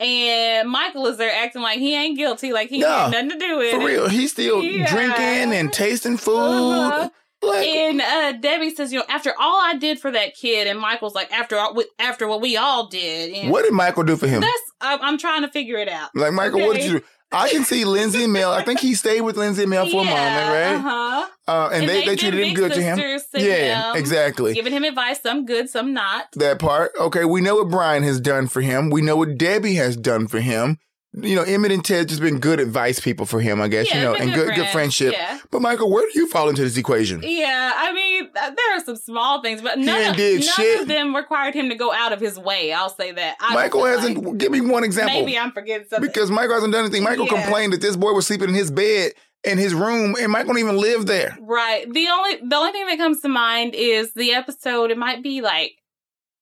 And 0.00 0.68
Michael 0.68 1.06
is 1.06 1.16
there 1.16 1.32
acting 1.32 1.62
like 1.62 1.78
he 1.78 1.94
ain't 1.94 2.18
guilty, 2.18 2.52
like 2.52 2.68
he 2.68 2.78
No, 2.80 2.88
had 2.90 3.12
nothing 3.12 3.30
to 3.30 3.38
do 3.38 3.56
with 3.58 3.70
For 3.70 3.76
it. 3.76 3.80
For 3.80 3.86
real, 3.86 4.08
he's 4.08 4.32
still 4.32 4.62
Yeah. 4.62 4.90
drinking 4.90 5.54
and 5.54 5.72
tasting 5.72 6.16
food. 6.16 6.36
Uh-huh. 6.36 7.08
Like, 7.46 7.66
And 7.68 8.00
uh, 8.00 8.32
Debbie 8.32 8.74
says, 8.74 8.92
you 8.92 8.98
know, 8.98 9.04
after 9.08 9.32
all 9.38 9.60
I 9.60 9.76
did 9.76 9.98
for 9.98 10.10
that 10.10 10.34
kid, 10.34 10.66
and 10.66 10.78
Michael's 10.78 11.14
like, 11.14 11.32
after 11.32 11.56
all, 11.56 11.80
after 11.98 12.26
what 12.26 12.40
we 12.40 12.56
all 12.56 12.88
did, 12.88 13.32
and 13.34 13.50
what 13.50 13.64
did 13.64 13.72
Michael 13.72 14.04
do 14.04 14.16
for 14.16 14.26
him? 14.26 14.40
that's 14.40 14.72
I'm, 14.80 15.00
I'm 15.02 15.18
trying 15.18 15.42
to 15.42 15.48
figure 15.48 15.78
it 15.78 15.88
out. 15.88 16.10
Like, 16.14 16.32
Michael, 16.32 16.60
what 16.60 16.76
did 16.76 16.84
you 16.84 16.98
do? 17.00 17.04
I 17.32 17.48
can 17.48 17.64
see 17.64 17.84
Lindsay 17.84 18.24
and 18.24 18.32
Mel. 18.32 18.52
I 18.52 18.62
think 18.62 18.80
he 18.80 18.94
stayed 18.94 19.22
with 19.22 19.36
Lindsay 19.36 19.62
and 19.62 19.70
Mel 19.70 19.86
for 19.86 20.02
a 20.02 20.04
moment, 20.04 20.14
right? 20.14 20.74
Uh-huh. 20.74 21.28
Uh, 21.48 21.68
and, 21.72 21.88
they, 21.88 22.00
they've 22.00 22.06
they 22.06 22.16
treated 22.16 22.46
him 22.46 22.54
good 22.54 22.72
to 22.72 22.82
him. 22.82 22.98
Yeah, 23.34 23.90
him, 23.90 23.96
exactly. 23.96 24.54
Giving 24.54 24.72
him 24.72 24.84
advice, 24.84 25.20
some 25.20 25.44
good, 25.44 25.68
some 25.68 25.92
not. 25.92 26.26
that 26.36 26.58
part. 26.58 26.92
Okay, 26.98 27.24
we 27.24 27.40
know 27.40 27.56
what 27.56 27.70
Brian 27.70 28.02
has 28.04 28.20
done 28.20 28.46
for 28.46 28.60
him. 28.60 28.88
We 28.88 29.02
know 29.02 29.16
what 29.16 29.36
Debbie 29.36 29.74
has 29.74 29.96
done 29.96 30.28
for 30.28 30.40
him. 30.40 30.78
You 31.16 31.36
know, 31.36 31.42
Emmett 31.42 31.70
and 31.70 31.84
Ted 31.84 32.08
just 32.08 32.20
been 32.20 32.40
good 32.40 32.58
advice 32.58 32.98
people 32.98 33.24
for 33.24 33.40
him, 33.40 33.60
I 33.60 33.68
guess. 33.68 33.88
Yeah, 33.88 33.98
you 33.98 34.02
know, 34.04 34.14
and 34.16 34.34
good 34.34 34.52
good 34.56 34.68
friendship. 34.70 35.12
Yeah. 35.12 35.38
But 35.52 35.62
Michael, 35.62 35.88
where 35.90 36.04
do 36.12 36.18
you 36.18 36.26
fall 36.28 36.48
into 36.48 36.62
this 36.62 36.76
equation? 36.76 37.20
Yeah, 37.22 37.72
I 37.76 37.92
mean, 37.92 38.30
there 38.34 38.76
are 38.76 38.84
some 38.84 38.96
small 38.96 39.40
things, 39.40 39.62
but 39.62 39.78
none, 39.78 40.10
of, 40.10 40.16
none 40.18 40.40
shit. 40.42 40.80
of 40.80 40.88
them 40.88 41.14
required 41.14 41.54
him 41.54 41.68
to 41.68 41.76
go 41.76 41.92
out 41.92 42.12
of 42.12 42.18
his 42.20 42.36
way. 42.36 42.72
I'll 42.72 42.88
say 42.88 43.12
that. 43.12 43.36
I 43.38 43.54
Michael 43.54 43.84
hasn't. 43.84 44.24
like- 44.24 44.38
give 44.38 44.50
me 44.50 44.60
one 44.60 44.82
example. 44.82 45.14
Maybe 45.20 45.38
I'm 45.38 45.52
forgetting 45.52 45.86
something. 45.88 46.08
because 46.08 46.32
Michael 46.32 46.54
hasn't 46.54 46.72
done 46.72 46.84
anything. 46.84 47.04
Michael 47.04 47.26
Yeah. 47.26 47.42
complained 47.42 47.72
that 47.74 47.80
this 47.80 47.94
boy 47.94 48.12
was 48.12 48.26
sleeping 48.26 48.48
in 48.48 48.54
his 48.56 48.72
bed 48.72 49.12
in 49.44 49.56
his 49.58 49.72
room, 49.72 50.16
and 50.20 50.32
Michael 50.32 50.54
don't 50.54 50.58
even 50.58 50.78
live 50.78 51.06
there. 51.06 51.38
Right. 51.40 51.86
The 51.92 52.08
only 52.08 52.36
the 52.44 52.56
only 52.56 52.72
thing 52.72 52.86
that 52.88 52.98
comes 52.98 53.20
to 53.20 53.28
mind 53.28 53.74
is 53.76 54.12
the 54.14 54.32
episode. 54.32 54.90
It 54.90 54.98
might 54.98 55.22
be 55.22 55.42
like 55.42 55.72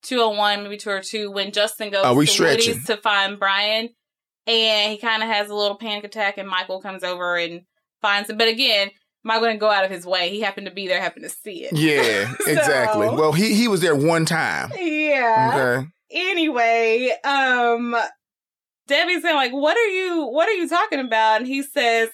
two 0.03 0.19
oh 0.21 0.31
one, 0.31 0.63
maybe 0.63 0.79
two 0.79 0.89
or 0.91 1.01
two, 1.03 1.31
when 1.31 1.53
Justin 1.53 1.91
goes 1.91 2.05
Oh, 2.07 2.15
we 2.15 2.25
to 2.25 2.33
stretching. 2.33 2.73
Woody's 2.75 2.87
to 2.87 2.97
find 2.97 3.39
Brian, 3.39 3.91
and 4.47 4.93
he 4.93 4.99
kind 4.99 5.23
of 5.23 5.29
has 5.29 5.51
a 5.51 5.55
little 5.55 5.77
panic 5.77 6.05
attack, 6.05 6.39
and 6.39 6.49
Michael 6.49 6.81
comes 6.81 7.05
over 7.05 7.37
and 7.37 7.63
finds 8.01 8.29
him. 8.29 8.37
But 8.37 8.49
again, 8.49 8.91
Michael 9.25 9.47
didn't 9.47 9.61
go 9.61 9.71
out 9.71 9.85
of 9.85 9.91
his 9.91 10.05
way. 10.05 10.31
He 10.31 10.41
happened 10.41 10.67
to 10.67 10.73
be 10.73 10.89
there, 10.89 11.01
happened 11.01 11.25
to 11.25 11.31
see 11.31 11.65
it. 11.65 11.77
Yeah, 11.77 12.33
exactly. 12.47 13.09
Well, 13.09 13.33
he 13.33 13.55
he 13.55 13.69
was 13.69 13.81
there 13.81 13.97
one 13.97 14.25
time. 14.25 14.73
Yeah. 14.77 15.53
Okay. 15.55 15.89
Anyway, 16.11 17.11
um, 17.25 17.97
Debbie's 18.87 19.23
saying 19.23 19.37
like, 19.37 19.53
"What 19.53 19.77
are 19.77 19.89
you? 19.89 20.27
What 20.27 20.49
are 20.49 20.55
you 20.55 20.69
talking 20.69 21.01
about?" 21.01 21.39
And 21.41 21.47
he 21.47 21.63
says. 21.63 22.11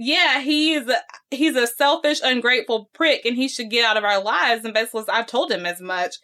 Yeah, 0.00 0.42
he's 0.42 0.86
a, 0.86 0.98
he's 1.32 1.56
a 1.56 1.66
selfish, 1.66 2.20
ungrateful 2.22 2.88
prick, 2.94 3.24
and 3.24 3.34
he 3.34 3.48
should 3.48 3.68
get 3.68 3.84
out 3.84 3.96
of 3.96 4.04
our 4.04 4.22
lives. 4.22 4.64
And 4.64 4.72
basically, 4.72 5.02
I 5.08 5.24
told 5.24 5.50
him 5.50 5.66
as 5.66 5.80
much. 5.80 6.14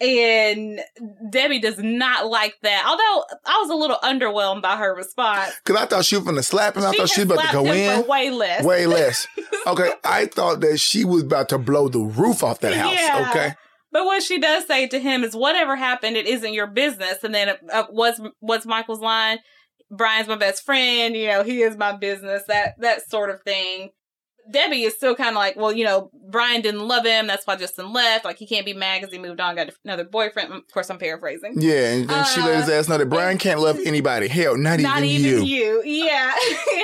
And 0.00 0.80
Debbie 1.28 1.60
does 1.60 1.78
not 1.78 2.26
like 2.26 2.56
that. 2.62 2.84
Although 2.86 3.24
I 3.44 3.58
was 3.60 3.70
a 3.70 3.74
little 3.74 3.98
underwhelmed 4.02 4.62
by 4.62 4.76
her 4.76 4.94
response. 4.94 5.52
Because 5.64 5.80
I 5.80 5.86
thought 5.86 6.04
she 6.06 6.16
was 6.16 6.24
going 6.24 6.36
to 6.36 6.42
slap 6.42 6.76
him. 6.76 6.84
I 6.84 6.92
thought 6.92 7.10
she 7.10 7.22
was 7.22 7.32
about 7.32 7.46
to 7.46 7.52
go 7.52 7.66
in. 7.66 8.06
way 8.06 8.30
less. 8.30 8.64
Way 8.64 8.86
less. 8.86 9.26
Okay, 9.66 9.90
I 10.04 10.26
thought 10.26 10.60
that 10.60 10.78
she 10.78 11.04
was 11.04 11.22
about 11.22 11.50
to 11.50 11.58
blow 11.58 11.88
the 11.88 11.98
roof 11.98 12.42
off 12.42 12.60
that 12.60 12.74
house. 12.74 12.94
Yeah. 12.94 13.28
Okay. 13.30 13.54
But 13.92 14.04
what 14.06 14.22
she 14.22 14.38
does 14.38 14.66
say 14.66 14.86
to 14.86 14.98
him 14.98 15.24
is, 15.24 15.34
"Whatever 15.34 15.76
happened, 15.76 16.16
it 16.16 16.26
isn't 16.26 16.54
your 16.54 16.68
business." 16.68 17.22
And 17.24 17.34
then 17.34 17.56
uh, 17.72 17.84
what's 17.90 18.20
what's 18.38 18.64
Michael's 18.64 19.00
line? 19.00 19.38
Brian's 19.90 20.28
my 20.28 20.36
best 20.36 20.64
friend. 20.64 21.16
You 21.16 21.26
know, 21.26 21.42
he 21.42 21.62
is 21.62 21.76
my 21.76 21.96
business. 21.96 22.44
That 22.46 22.74
that 22.78 23.10
sort 23.10 23.30
of 23.30 23.42
thing. 23.42 23.90
Debbie 24.50 24.82
is 24.84 24.94
still 24.94 25.14
kind 25.14 25.30
of 25.30 25.36
like, 25.36 25.56
well, 25.56 25.72
you 25.72 25.84
know, 25.84 26.10
Brian 26.30 26.60
didn't 26.60 26.86
love 26.86 27.04
him. 27.04 27.26
That's 27.26 27.46
why 27.46 27.56
Justin 27.56 27.92
left. 27.92 28.24
Like 28.24 28.38
he 28.38 28.46
can't 28.46 28.64
be 28.66 28.72
mad 28.74 29.00
because 29.00 29.12
he 29.12 29.18
moved 29.20 29.40
on, 29.40 29.56
got 29.56 29.70
another 29.84 30.04
boyfriend. 30.04 30.52
Of 30.52 30.66
course, 30.72 30.90
I'm 30.90 30.98
paraphrasing. 30.98 31.54
Yeah, 31.56 31.92
and 31.92 32.08
then 32.08 32.24
she 32.26 32.40
let 32.40 32.56
his 32.60 32.68
ass 32.68 32.88
know 32.88 32.98
that 32.98 33.06
Brian 33.08 33.38
can't 33.38 33.60
love 33.60 33.78
anybody. 33.84 34.28
Hell, 34.28 34.56
not, 34.56 34.78
Uh, 34.78 34.82
Not 34.82 35.02
even, 35.02 35.26
even 35.30 35.44
you. 35.46 35.82
you. 35.84 36.06
Yeah. 36.06 36.32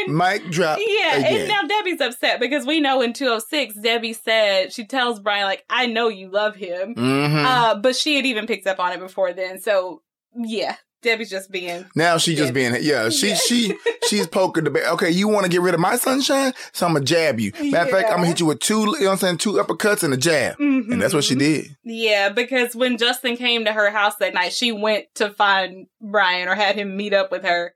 And- 0.07 0.17
Mic 0.17 0.49
drop. 0.51 0.79
Yeah, 0.85 1.17
again. 1.17 1.41
and 1.41 1.49
now 1.49 1.63
Debbie's 1.63 2.01
upset 2.01 2.41
because 2.41 2.65
we 2.67 2.81
know 2.81 3.01
in 3.03 3.13
206, 3.13 3.75
Debbie 3.77 4.13
said, 4.13 4.73
she 4.73 4.85
tells 4.87 5.21
Brian, 5.21 5.45
like, 5.45 5.65
I 5.71 5.87
know 5.87 6.09
you 6.09 6.31
love 6.31 6.57
him. 6.57 6.95
Mhm. 6.95 7.45
Uh, 7.45 7.75
but 7.77 7.97
she 7.97 8.17
had 8.17 8.27
even 8.27 8.47
picked 8.47 8.67
up 8.67 8.79
on 8.81 8.93
it 8.93 9.01
before 9.01 9.33
then. 9.33 9.61
So 9.61 10.03
yeah, 10.39 10.77
Debbie's 11.03 11.31
just 11.31 11.51
being 11.51 11.85
now 11.95 12.19
she 12.19 12.35
just 12.35 12.53
being 12.53 12.75
yeah. 12.81 13.09
She 13.11 13.29
Yeah. 13.29 13.35
she 13.37 13.75
she's 14.09 14.27
poking 14.27 14.65
the 14.65 14.71
bear. 14.71 14.89
Okay, 14.93 15.11
you 15.11 15.29
want 15.29 15.45
to 15.45 15.51
get 15.51 15.61
rid 15.61 15.75
of 15.75 15.81
my 15.81 15.97
sunshine? 15.97 16.53
So 16.73 16.87
I'm 16.87 16.95
gonna 16.95 17.05
jab 17.05 17.39
you. 17.39 17.53
Matter 17.61 17.85
of 17.85 17.91
fact, 17.91 18.09
I'm 18.11 18.17
gonna 18.17 18.27
hit 18.29 18.41
you 18.41 18.47
with 18.47 18.61
two. 18.61 18.81
You 18.81 18.87
know 18.87 18.93
what 19.07 19.11
I'm 19.13 19.17
saying? 19.19 19.39
Two 19.39 19.53
uppercuts 19.53 20.03
and 20.03 20.13
a 20.13 20.17
jab. 20.17 20.57
And 20.59 21.01
that's 21.01 21.15
what 21.15 21.25
she 21.25 21.35
Mhm. 21.35 21.39
did. 21.39 21.77
Yeah, 21.85 22.29
because 22.31 22.75
when 22.75 22.97
Justin 22.99 23.37
came 23.37 23.65
to 23.67 23.73
her 23.73 23.91
house 23.91 24.17
that 24.17 24.35
night, 24.35 24.53
she 24.53 24.73
went 24.73 25.07
to 25.17 25.31
find 25.31 25.87
Brian 26.01 26.49
or 26.49 26.55
had 26.55 26.75
him 26.77 26.97
meet 26.97 27.13
up 27.13 27.31
with 27.31 27.45
her 27.45 27.75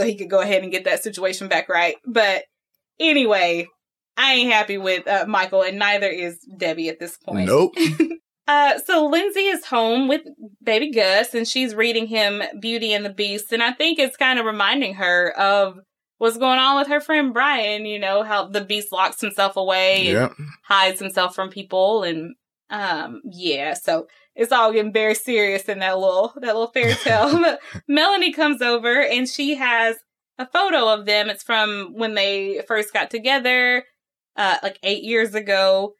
so 0.00 0.06
he 0.06 0.16
could 0.16 0.30
go 0.30 0.40
ahead 0.40 0.62
and 0.62 0.72
get 0.72 0.84
that 0.84 1.02
situation 1.02 1.48
back 1.48 1.68
right. 1.68 1.96
But 2.06 2.44
anyway, 2.98 3.66
I 4.16 4.34
ain't 4.34 4.52
happy 4.52 4.78
with 4.78 5.06
uh, 5.08 5.24
Michael, 5.28 5.62
and 5.62 5.78
neither 5.78 6.08
is 6.08 6.38
Debbie 6.56 6.88
at 6.88 6.98
this 6.98 7.16
point. 7.18 7.46
Nope. 7.46 7.72
Uh, 8.48 8.78
so 8.84 9.06
Lindsay 9.06 9.46
is 9.46 9.66
home 9.66 10.08
with 10.08 10.22
baby 10.62 10.90
Gus 10.90 11.32
and 11.34 11.46
she's 11.46 11.74
reading 11.74 12.06
him 12.08 12.42
Beauty 12.60 12.92
and 12.92 13.04
the 13.04 13.10
Beast. 13.12 13.52
And 13.52 13.62
I 13.62 13.72
think 13.72 13.98
it's 13.98 14.16
kind 14.16 14.38
of 14.38 14.44
reminding 14.46 14.94
her 14.94 15.30
of 15.38 15.78
what's 16.18 16.36
going 16.36 16.58
on 16.58 16.76
with 16.78 16.88
her 16.88 17.00
friend 17.00 17.32
Brian, 17.32 17.86
you 17.86 17.98
know, 17.98 18.22
how 18.22 18.46
the 18.48 18.64
beast 18.64 18.92
locks 18.92 19.20
himself 19.20 19.56
away 19.56 20.08
and 20.08 20.18
Yep. 20.18 20.32
hides 20.64 21.00
himself 21.00 21.34
from 21.34 21.50
people. 21.50 22.02
And, 22.02 22.34
um, 22.70 23.22
yeah, 23.24 23.74
so 23.74 24.06
it's 24.34 24.52
all 24.52 24.72
getting 24.72 24.92
very 24.92 25.14
serious 25.14 25.64
in 25.64 25.78
that 25.80 25.98
little, 25.98 26.32
that 26.36 26.54
little 26.54 26.70
fairy 26.72 26.94
tale. 27.04 27.56
Melanie 27.88 28.32
comes 28.32 28.60
over 28.62 29.02
and 29.02 29.28
she 29.28 29.54
has 29.56 29.96
a 30.38 30.46
photo 30.46 30.88
of 30.92 31.06
them. 31.06 31.28
It's 31.30 31.42
from 31.44 31.92
when 31.94 32.14
they 32.14 32.62
first 32.66 32.92
got 32.92 33.10
together, 33.10 33.84
uh, 34.36 34.56
like 34.62 34.78
eight 34.82 35.04
years 35.04 35.34
ago. 35.34 35.94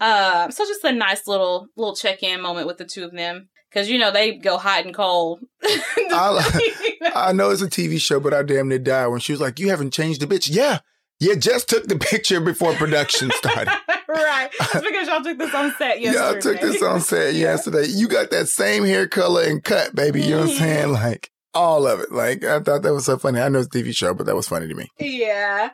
Um, 0.00 0.50
so 0.50 0.64
just 0.64 0.84
a 0.84 0.92
nice 0.92 1.26
little 1.26 1.68
little 1.76 1.96
check 1.96 2.22
in 2.22 2.40
moment 2.40 2.66
with 2.66 2.78
the 2.78 2.84
two 2.84 3.04
of 3.04 3.12
them 3.12 3.48
because 3.70 3.88
you 3.88 3.98
know 3.98 4.10
they 4.10 4.36
go 4.36 4.58
hot 4.58 4.84
and 4.84 4.94
cold. 4.94 5.40
I, 5.62 6.70
I 7.14 7.32
know 7.32 7.50
it's 7.50 7.62
a 7.62 7.68
TV 7.68 8.00
show, 8.00 8.20
but 8.20 8.34
I 8.34 8.42
damn 8.42 8.68
near 8.68 8.78
died 8.78 9.06
when 9.08 9.20
she 9.20 9.32
was 9.32 9.40
like, 9.40 9.58
"You 9.58 9.70
haven't 9.70 9.92
changed 9.92 10.20
the 10.20 10.26
bitch." 10.26 10.48
Yeah, 10.50 10.80
you 11.18 11.36
just 11.36 11.68
took 11.68 11.86
the 11.86 11.98
picture 12.10 12.40
before 12.40 12.74
production 12.74 13.30
started. 13.36 13.72
right, 14.08 14.50
it's 14.60 14.86
because 14.86 15.08
y'all 15.08 15.22
took 15.22 15.38
this 15.38 15.54
on 15.54 15.74
set 15.78 16.00
yesterday. 16.00 16.38
I 16.38 16.40
took 16.40 16.60
this 16.60 16.82
on 16.82 17.00
set 17.00 17.34
yesterday. 17.34 17.86
You 17.86 18.08
got 18.08 18.30
that 18.30 18.48
same 18.48 18.84
hair 18.84 19.06
color 19.06 19.42
and 19.42 19.62
cut, 19.62 19.94
baby. 19.94 20.22
You 20.22 20.30
know 20.30 20.40
what 20.40 20.50
I'm 20.50 20.56
saying? 20.56 20.92
Like 20.92 21.30
all 21.54 21.86
of 21.86 22.00
it. 22.00 22.12
Like 22.12 22.44
I 22.44 22.60
thought 22.60 22.82
that 22.82 22.92
was 22.92 23.06
so 23.06 23.18
funny. 23.18 23.40
I 23.40 23.48
know 23.48 23.60
it's 23.60 23.74
a 23.74 23.78
TV 23.78 23.96
show, 23.96 24.14
but 24.14 24.26
that 24.26 24.36
was 24.36 24.48
funny 24.48 24.68
to 24.68 24.74
me. 24.74 24.88
Yeah. 24.98 25.70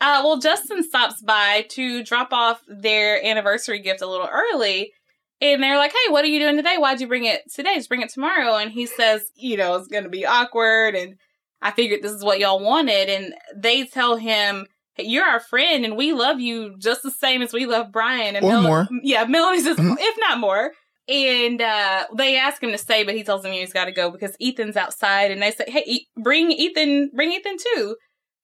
Uh, 0.00 0.22
well, 0.24 0.38
Justin 0.38 0.82
stops 0.82 1.20
by 1.22 1.66
to 1.70 2.04
drop 2.04 2.32
off 2.32 2.62
their 2.68 3.24
anniversary 3.24 3.80
gift 3.80 4.00
a 4.02 4.06
little 4.06 4.28
early. 4.30 4.92
And 5.40 5.62
they're 5.62 5.76
like, 5.78 5.92
hey, 5.92 6.12
what 6.12 6.24
are 6.24 6.28
you 6.28 6.40
doing 6.40 6.56
today? 6.56 6.76
Why'd 6.78 7.00
you 7.00 7.06
bring 7.08 7.24
it 7.24 7.42
today? 7.54 7.74
Just 7.74 7.88
bring 7.88 8.02
it 8.02 8.10
tomorrow. 8.10 8.56
And 8.56 8.70
he 8.72 8.86
says, 8.86 9.30
you 9.36 9.56
know, 9.56 9.76
it's 9.76 9.88
going 9.88 10.02
to 10.04 10.10
be 10.10 10.26
awkward. 10.26 10.96
And 10.96 11.14
I 11.62 11.70
figured 11.70 12.02
this 12.02 12.12
is 12.12 12.24
what 12.24 12.38
y'all 12.40 12.60
wanted. 12.60 13.08
And 13.08 13.34
they 13.56 13.84
tell 13.86 14.16
him, 14.16 14.66
hey, 14.94 15.04
you're 15.04 15.24
our 15.24 15.38
friend 15.40 15.84
and 15.84 15.96
we 15.96 16.12
love 16.12 16.40
you 16.40 16.76
just 16.78 17.02
the 17.04 17.10
same 17.12 17.40
as 17.42 17.52
we 17.52 17.66
love 17.66 17.92
Brian. 17.92 18.34
And 18.36 18.44
Or 18.44 18.48
Mel- 18.50 18.62
more. 18.62 18.88
Yeah, 19.02 19.24
Melanie 19.26 19.60
says, 19.60 19.76
Mhm. 19.76 19.96
if 19.98 20.16
not 20.18 20.38
more. 20.40 20.72
And 21.08 21.62
uh, 21.62 22.04
they 22.16 22.36
ask 22.36 22.62
him 22.62 22.70
to 22.72 22.78
stay, 22.78 23.02
but 23.04 23.14
he 23.14 23.22
tells 23.24 23.42
them 23.42 23.52
he's 23.52 23.72
got 23.72 23.86
to 23.86 23.92
go 23.92 24.10
because 24.10 24.36
Ethan's 24.40 24.76
outside. 24.76 25.30
And 25.30 25.40
they 25.40 25.52
say, 25.52 25.64
hey, 25.68 25.84
E- 25.86 26.06
bring 26.20 26.50
Ethan, 26.50 27.10
bring 27.14 27.32
Ethan 27.32 27.56
too. 27.74 27.96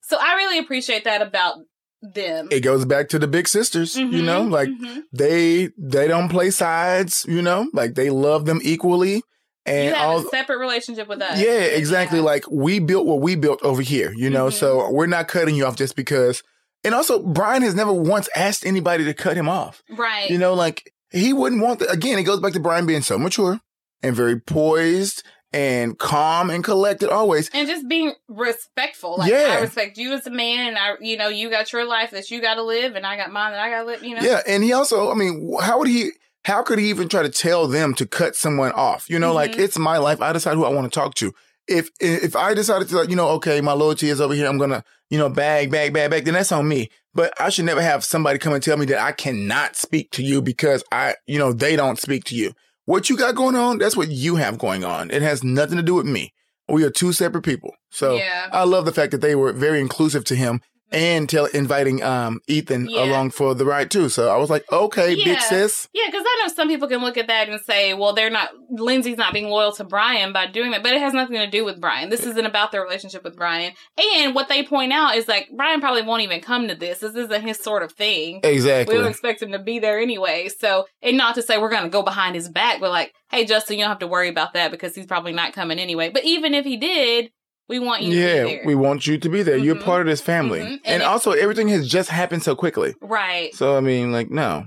So 0.07 0.17
I 0.19 0.35
really 0.35 0.59
appreciate 0.59 1.03
that 1.05 1.21
about 1.21 1.55
them. 2.01 2.47
It 2.51 2.59
goes 2.61 2.85
back 2.85 3.09
to 3.09 3.19
the 3.19 3.27
big 3.27 3.47
sisters, 3.47 3.95
you 3.95 4.05
Mhm, 4.07 4.23
know, 4.25 4.41
like 4.43 4.69
mhm. 4.69 5.01
they 5.11 5.69
they 5.77 6.07
don't 6.07 6.29
play 6.29 6.51
sides, 6.51 7.25
you 7.27 7.41
know, 7.41 7.67
like 7.73 7.95
they 7.95 8.09
love 8.09 8.45
them 8.45 8.59
equally. 8.63 9.15
you 9.15 9.73
And 9.73 9.95
have 9.95 10.07
all 10.09 10.19
a 10.19 10.29
separate 10.29 10.59
relationship 10.59 11.07
with 11.07 11.21
us. 11.23 11.39
Yeah, 11.39 11.61
exactly. 11.81 12.19
Yeah. 12.19 12.25
Like 12.25 12.45
we 12.51 12.77
built 12.77 13.07
what 13.07 13.21
we 13.21 13.35
built 13.35 13.59
over 13.63 13.81
here, 13.81 14.13
you 14.15 14.29
know, 14.29 14.47
Mhm. 14.49 14.53
so 14.53 14.91
we're 14.91 15.07
not 15.07 15.27
cutting 15.27 15.55
you 15.55 15.65
off 15.65 15.75
just 15.75 15.95
because. 15.95 16.43
And 16.83 16.93
also, 16.93 17.17
Brian 17.23 17.63
has 17.63 17.73
never 17.73 17.91
once 17.91 18.29
asked 18.35 18.63
anybody 18.63 19.05
to 19.05 19.13
cut 19.15 19.35
him 19.37 19.49
off. 19.49 19.81
right. 19.89 20.29
You 20.29 20.37
know, 20.37 20.53
like 20.53 20.93
he 21.11 21.33
wouldn't 21.33 21.63
want 21.63 21.79
that. 21.79 21.91
Again, 21.91 22.19
it 22.19 22.23
goes 22.25 22.39
back 22.39 22.53
to 22.53 22.59
Brian 22.59 22.85
being 22.85 23.01
so 23.01 23.17
mature 23.17 23.59
and 24.03 24.15
very 24.15 24.39
poised 24.39 25.23
and 25.55 25.97
calm 25.97 26.49
and 26.49 26.63
collected 26.63 27.09
always. 27.09 27.49
and 27.53 27.67
just 27.67 27.87
being 27.87 28.13
respectful. 28.27 29.15
Like 29.17 29.31
Yeah. 29.31 29.55
I 29.57 29.61
respect 29.61 29.97
you 29.97 30.13
as 30.13 30.27
a 30.27 30.31
man, 30.31 30.67
and 30.67 30.77
I, 30.77 30.95
you 30.99 31.17
know, 31.17 31.29
you 31.29 31.49
got 31.49 31.71
your 31.73 31.85
life 31.85 32.11
that 32.11 32.29
you 32.29 32.41
got 32.41 32.55
to 32.55 32.63
live, 32.63 32.95
and 32.95 33.05
I 33.05 33.15
got 33.17 33.31
mine 33.31 33.51
that 33.51 33.59
I 33.61 33.69
got 33.69 33.79
to 33.81 33.85
live. 33.85 34.03
You 34.03 34.15
know. 34.15 34.21
Yeah. 34.21 34.41
And 34.47 34.63
he 34.63 34.73
also, 34.73 35.09
I 35.11 35.15
mean, 35.15 35.55
how 35.61 35.79
would 35.79 35.87
he, 35.87 36.11
how 36.43 36.61
could 36.61 36.77
he 36.79 36.89
even 36.89 37.09
try 37.09 37.23
to 37.23 37.29
tell 37.29 37.67
them 37.67 37.93
to 37.95 38.05
cut 38.05 38.35
someone 38.35 38.71
off? 38.73 39.09
You 39.09 39.17
know, 39.17 39.33
like 39.33 39.53
Mhm. 39.53 39.59
it's 39.59 39.77
my 39.79 39.97
life. 39.97 40.21
I 40.21 40.33
decide 40.33 40.55
who 40.55 40.65
I 40.65 40.69
want 40.69 40.91
to 40.91 40.99
talk 40.99 41.15
to. 41.15 41.33
if 41.67 41.89
if 41.99 42.35
I 42.35 42.53
decided 42.53 42.87
to 42.89 42.95
like, 42.95 43.09
you 43.09 43.15
know, 43.15 43.29
okay, 43.29 43.59
my 43.59 43.73
loyalty 43.73 44.09
is 44.09 44.21
over 44.21 44.35
here, 44.35 44.45
I'm 44.47 44.59
gonna, 44.59 44.83
you 45.09 45.17
know, 45.17 45.29
bag, 45.29 45.71
bag, 45.71 45.93
bag, 45.93 46.11
bag, 46.11 46.23
then 46.25 46.35
that's 46.35 46.51
on 46.51 46.67
me. 46.67 46.89
But 47.15 47.33
I 47.41 47.49
should 47.49 47.65
never 47.65 47.81
have 47.81 48.03
somebody 48.05 48.37
come 48.37 48.53
and 48.53 48.61
tell 48.61 48.77
me 48.77 48.85
that 48.87 48.99
I 48.99 49.13
cannot 49.13 49.75
speak 49.75 50.11
to 50.11 50.21
you 50.21 50.43
because 50.43 50.83
I, 50.91 51.15
you 51.25 51.39
know, 51.39 51.53
they 51.53 51.75
don't 51.75 51.97
speak 51.99 52.23
to 52.25 52.35
you. 52.35 52.53
What 52.85 53.09
you 53.09 53.17
got 53.17 53.35
going 53.35 53.55
on, 53.55 53.79
that's 53.79 53.97
what 53.97 54.09
you 54.09 54.35
have 54.35 54.57
going 54.57 54.83
on. 54.83 55.09
It 55.11 55.21
has 55.21 55.43
nothing 55.43 55.77
to 55.77 55.83
do 55.83 55.95
with 55.95 56.05
me. 56.05 56.33
We 56.69 56.83
are 56.83 56.89
two 56.91 57.13
separate 57.13 57.43
people. 57.43 57.75
So 57.89 58.15
Yeah. 58.15 58.47
I 58.51 58.63
love 58.63 58.85
the 58.85 58.91
fact 58.91 59.11
that 59.11 59.21
they 59.21 59.35
were 59.35 59.51
very 59.53 59.79
inclusive 59.79 60.23
to 60.25 60.35
him 60.35 60.61
and 60.95 61.29
tell 61.29 61.45
inviting 61.45 62.01
um 62.01 62.39
Ethan 62.47 62.87
Yeah. 62.89 63.03
along 63.03 63.31
for 63.31 63.53
the 63.53 63.65
ride 63.65 63.91
too. 63.91 64.09
So 64.09 64.29
I 64.33 64.37
was 64.37 64.49
like, 64.49 64.63
okay, 64.71 65.13
big 65.15 65.27
Yeah. 65.27 65.39
sis. 65.39 65.87
Yeah, 65.93 66.05
because 66.07 66.23
I 66.25 66.41
know 66.41 66.53
some 66.53 66.67
people 66.69 66.87
can 66.87 67.01
look 67.01 67.17
at 67.17 67.27
that 67.27 67.49
and 67.49 67.59
say, 67.61 67.93
well, 67.93 68.13
they're 68.13 68.29
not, 68.29 68.49
Lindsay's 68.69 69.17
not 69.17 69.33
being 69.33 69.49
loyal 69.49 69.73
to 69.73 69.83
Brian 69.83 70.31
by 70.33 70.47
doing 70.47 70.71
that, 70.71 70.81
but 70.83 70.93
it 70.93 71.01
has 71.01 71.13
nothing 71.13 71.35
to 71.35 71.47
do 71.47 71.65
with 71.65 71.79
Brian. 71.81 72.09
This 72.09 72.25
isn't 72.25 72.45
about 72.45 72.71
their 72.71 72.81
relationship 72.81 73.23
with 73.23 73.35
Brian. 73.35 73.73
And 74.15 74.33
what 74.33 74.47
they 74.47 74.63
point 74.63 74.93
out 74.93 75.15
is 75.15 75.27
like, 75.27 75.49
Brian 75.55 75.81
probably 75.81 76.01
won't 76.01 76.21
even 76.23 76.39
come 76.41 76.67
to 76.69 76.75
this. 76.75 76.99
This 76.99 77.15
isn't 77.15 77.41
his 77.43 77.59
sort 77.59 77.83
of 77.83 77.91
thing. 77.91 78.39
Exactly. 78.43 78.95
We 78.95 79.01
don't 79.01 79.09
expect 79.11 79.41
him 79.41 79.51
to 79.51 79.59
be 79.59 79.79
there 79.79 79.99
anyway. 79.99 80.49
So, 80.59 80.85
and 81.01 81.17
not 81.17 81.35
to 81.35 81.41
say 81.41 81.57
we're 81.57 81.69
going 81.69 81.83
to 81.83 81.89
go 81.89 82.01
behind 82.03 82.35
his 82.35 82.47
back, 82.49 82.79
but 82.79 82.89
like, 82.91 83.13
hey, 83.31 83.43
Justin, 83.45 83.77
you 83.77 83.83
don't 83.83 83.89
have 83.91 83.99
to 83.99 84.07
worry 84.07 84.29
about 84.29 84.53
that 84.53 84.71
because 84.71 84.95
he's 84.95 85.05
probably 85.05 85.33
not 85.33 85.51
coming 85.53 85.79
anyway. 85.79 86.09
But 86.09 86.23
even 86.23 86.53
if 86.53 86.63
he 86.63 86.77
did, 86.77 87.31
we 87.67 87.79
want 87.79 88.03
you 88.03 88.11
to 88.13 88.17
yeah, 88.19 88.43
be 88.43 88.49
there. 88.57 88.61
we 88.65 88.75
want 88.75 89.07
you 89.07 89.17
to 89.17 89.29
be 89.29 89.41
there. 89.43 89.57
You're 89.57 89.75
Mhm. 89.75 89.83
part 89.83 90.01
of 90.01 90.07
this 90.07 90.21
family. 90.21 90.59
Mhm. 90.59 90.65
And, 90.65 90.81
And 90.85 91.01
it- 91.03 91.05
also 91.05 91.31
everything 91.31 91.67
has 91.69 91.87
just 91.89 92.09
happened 92.09 92.43
so 92.43 92.55
quickly. 92.55 92.93
right. 93.01 93.53
So 93.55 93.75
I 93.77 93.79
mean, 93.81 94.11
like, 94.11 94.29
no. 94.29 94.65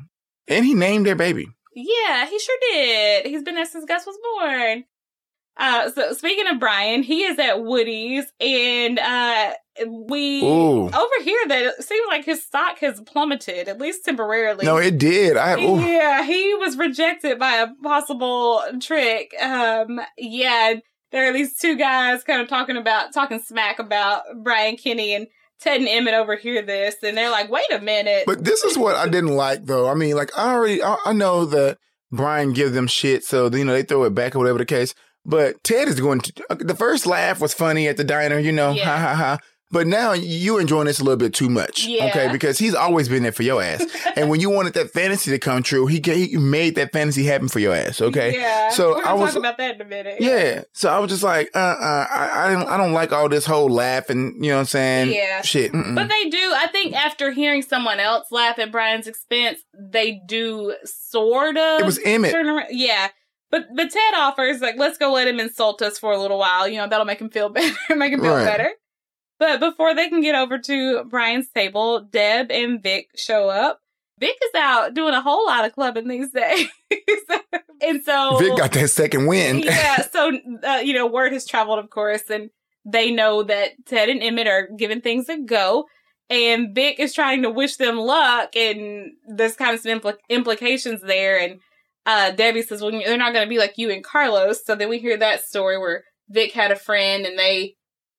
And 0.49 0.64
he 0.64 0.74
named 0.74 1.07
their 1.07 1.14
baby. 1.16 1.46
Yeah, 1.74 2.26
he 2.26 2.38
sure 2.38 2.57
did. 2.72 3.26
He's 3.26 3.42
been 3.42 3.55
there 3.55 3.64
since 3.66 3.84
Gus 3.84 4.05
was 4.07 4.18
born. 4.40 4.84
Uh, 5.61 5.90
so 5.90 6.12
speaking 6.12 6.46
of 6.46 6.61
Brian, 6.61 7.03
he 7.03 7.24
is 7.24 7.36
at 7.38 7.64
Woody's, 7.64 8.24
and 8.40 8.96
uh, 8.99 9.55
we 9.86 10.40
Ooh. 10.44 10.84
over 10.86 11.22
here 11.24 11.40
that 11.49 11.62
it 11.78 11.82
seems 11.84 12.07
like 12.09 12.24
his 12.24 12.44
stock 12.44 12.78
has 12.78 13.01
plummeted, 13.01 13.66
at 13.68 13.80
least 13.80 14.05
temporarily. 14.05 14.64
No, 14.64 14.76
it 14.76 14.99
did. 14.99 15.36
I 15.36 15.61
ooh. 15.61 15.80
Yeah, 15.80 16.22
he 16.22 16.55
was 16.55 16.76
rejected 16.76 17.40
by 17.40 17.55
a 17.57 17.66
possible 17.82 18.62
trick. 18.80 19.32
Um, 19.40 20.01
yeah, 20.16 20.74
there 21.12 21.28
are 21.28 21.32
these 21.32 21.56
two 21.56 21.76
guys 21.76 22.22
kind 22.24 22.40
of 22.40 22.48
talking 22.48 22.76
about 22.76 23.12
talking 23.12 23.40
smack 23.40 23.78
about 23.78 24.22
Brian 24.42 24.76
Kinney 24.76 25.14
and 25.14 25.26
Ted 25.61 25.80
and 25.80 25.88
Emmett 25.88 26.14
overhear 26.14 26.62
this, 26.62 26.96
and 27.02 27.16
they're 27.16 27.30
like, 27.30 27.50
"Wait 27.50 27.64
a 27.72 27.80
minute." 27.80 28.24
But 28.26 28.44
this 28.44 28.62
is 28.62 28.78
what 28.78 28.94
I 28.94 29.09
didn't 29.09 29.34
like, 29.36 29.64
though. 29.66 29.88
I 29.88 29.94
mean, 29.94 30.14
like, 30.14 30.30
I 30.38 30.52
already, 30.52 30.82
I, 30.82 30.96
I 31.06 31.12
know 31.12 31.44
that 31.46 31.78
Brian 32.12 32.52
gives 32.52 32.72
them 32.72 32.86
shit, 32.86 33.24
so, 33.24 33.50
you 33.50 33.64
know, 33.64 33.72
they 33.72 33.82
throw 33.82 34.04
it 34.04 34.14
back 34.14 34.34
or 34.36 34.38
whatever 34.38 34.59
the 34.59 34.64
case. 34.64 34.94
But 35.24 35.62
Ted 35.64 35.88
is 35.88 36.00
going 36.00 36.20
to, 36.20 36.44
uh, 36.48 36.54
the 36.61 36.74
first 36.76 37.06
laugh 37.06 37.40
was 37.40 37.52
funny 37.52 37.88
at 37.88 37.96
the 37.96 38.04
diner, 38.04 38.38
you 38.38 38.52
know, 38.52 38.70
Yeah. 38.70 38.84
ha 38.84 38.96
ha 38.98 39.14
ha. 39.14 39.38
But 39.70 39.86
now 39.86 40.14
you're 40.14 40.62
enjoying 40.62 40.86
this 40.86 40.98
a 40.98 41.04
little 41.04 41.18
bit 41.18 41.34
too 41.34 41.50
much, 41.50 41.84
Yeah. 41.86 42.06
okay? 42.06 42.32
Because 42.32 42.58
he's 42.58 42.74
always 42.74 43.06
been 43.08 43.22
there 43.22 43.32
for 43.32 43.42
your 43.42 43.62
ass. 43.62 43.84
and 44.16 44.30
when 44.30 44.40
you 44.40 44.48
wanted 44.48 44.72
that 44.74 44.92
fantasy 44.92 45.30
to 45.30 45.38
come 45.38 45.62
true, 45.62 45.86
he, 45.86 46.00
he 46.02 46.38
made 46.38 46.74
that 46.76 46.90
fantasy 46.90 47.24
happen 47.24 47.48
for 47.48 47.58
your 47.58 47.74
ass, 47.74 48.00
okay? 48.00 48.32
Yeah. 48.34 48.70
So 48.70 48.96
we're 48.96 49.04
I 49.04 49.12
was- 49.12 49.30
talk 49.34 49.40
about 49.40 49.58
that 49.58 49.74
in 49.74 49.80
a 49.82 49.84
minute. 49.84 50.16
Yeah. 50.20 50.62
So 50.72 50.88
I 50.88 50.98
was 51.00 51.10
just 51.10 51.22
like, 51.22 51.50
uh, 51.54 51.58
uh 51.58 52.06
I, 52.10 52.46
I 52.46 52.52
don't, 52.54 52.66
I 52.66 52.76
don't 52.78 52.94
like 52.94 53.12
all 53.12 53.28
this 53.28 53.44
whole 53.44 53.68
laughing, 53.68 54.36
you 54.40 54.48
know 54.50 54.54
what 54.56 54.60
I'm 54.60 54.66
saying? 54.66 55.12
Yeah. 55.12 55.42
Shit. 55.42 55.72
Mm-mm. 55.72 55.94
But 55.94 56.08
they 56.08 56.30
do. 56.30 56.38
I 56.54 56.68
think 56.72 56.94
after 56.94 57.30
hearing 57.30 57.60
someone 57.60 58.00
else 58.00 58.32
laugh 58.32 58.58
at 58.58 58.72
Brian's 58.72 59.06
expense, 59.06 59.58
they 59.78 60.20
do 60.26 60.74
sort 60.84 61.58
of. 61.58 61.80
it 61.80 61.84
was 61.86 62.00
Emmett. 62.04 62.32
turn 62.32 62.48
around. 62.48 62.68
Yeah. 62.70 63.08
But 63.50 63.66
but 63.74 63.90
Ted 63.90 64.14
offers 64.14 64.60
like, 64.60 64.76
let's 64.78 64.98
go 64.98 65.12
let 65.12 65.28
him 65.28 65.40
insult 65.40 65.80
us 65.82 65.98
for 65.98 66.12
a 66.12 66.18
little 66.18 66.38
while. 66.38 66.66
You 66.68 66.78
know, 66.78 66.88
that'll 66.88 67.06
make 67.06 67.20
him 67.20 67.30
feel 67.30 67.48
better, 67.50 67.74
make 67.96 68.12
him 68.12 68.20
feel 68.20 68.34
Right. 68.34 68.44
better. 68.46 68.70
But 69.39 69.61
before 69.61 69.95
they 69.95 70.09
can 70.09 70.20
get 70.20 70.34
over 70.34 70.59
to 70.59 71.05
Brian's 71.05 71.49
table, 71.51 72.01
Deb 72.01 72.51
and 72.51 72.82
Vic 72.82 73.11
show 73.16 73.49
up. 73.49 73.80
Vic 74.18 74.36
is 74.43 74.61
out 74.61 74.95
doing 74.95 75.14
a 75.14 75.20
whole 75.20 75.47
lot 75.47 75.64
of 75.64 75.72
clubbing 75.72 76.09
these 76.09 76.30
days, 76.30 76.68
and 77.80 78.03
so 78.05 78.36
Vic 78.39 78.57
got 78.57 78.72
that 78.72 78.89
second 78.89 79.26
win. 79.26 79.61
yeah, 79.61 80.03
so 80.12 80.32
uh, 80.66 80.80
you 80.82 80.93
know, 80.93 81.07
word 81.07 81.32
has 81.32 81.47
traveled, 81.47 81.78
of 81.78 81.91
course, 81.91 82.28
and 82.28 82.51
they 82.84 83.11
know 83.12 83.45
that 83.45 83.72
Ted 83.86 84.09
and 84.09 84.22
Emmett 84.22 84.49
are 84.49 84.68
giving 84.76 85.01
things 85.01 85.28
a 85.28 85.39
go. 85.39 85.86
And 86.30 86.74
Vic 86.74 87.01
is 87.01 87.14
trying 87.14 87.43
to 87.43 87.51
wish 87.51 87.76
them 87.76 87.97
luck, 87.97 88.55
and 88.55 89.12
there's 89.26 89.57
kind 89.57 89.74
of 89.74 89.80
some 89.80 89.99
impl- 89.99 90.18
implications 90.28 91.01
there. 91.01 91.41
And 91.41 91.61
uh, 92.05 92.32
Debbie 92.32 92.62
says, 92.62 92.82
"Well, 92.82 92.91
they're 92.91 93.16
not 93.16 93.32
going 93.32 93.47
to 93.47 93.49
be 93.49 93.59
like 93.59 93.78
you 93.78 93.91
and 93.91 94.05
Carlos." 94.05 94.64
So 94.64 94.74
then 94.74 94.91
we 94.91 94.99
hear 94.99 95.16
that 95.16 95.45
story 95.45 95.78
where 95.78 96.05
Vic 96.28 96.53
had 96.53 96.70
a 96.70 96.76
friend, 96.76 97.24
and 97.24 97.39
they 97.39 97.76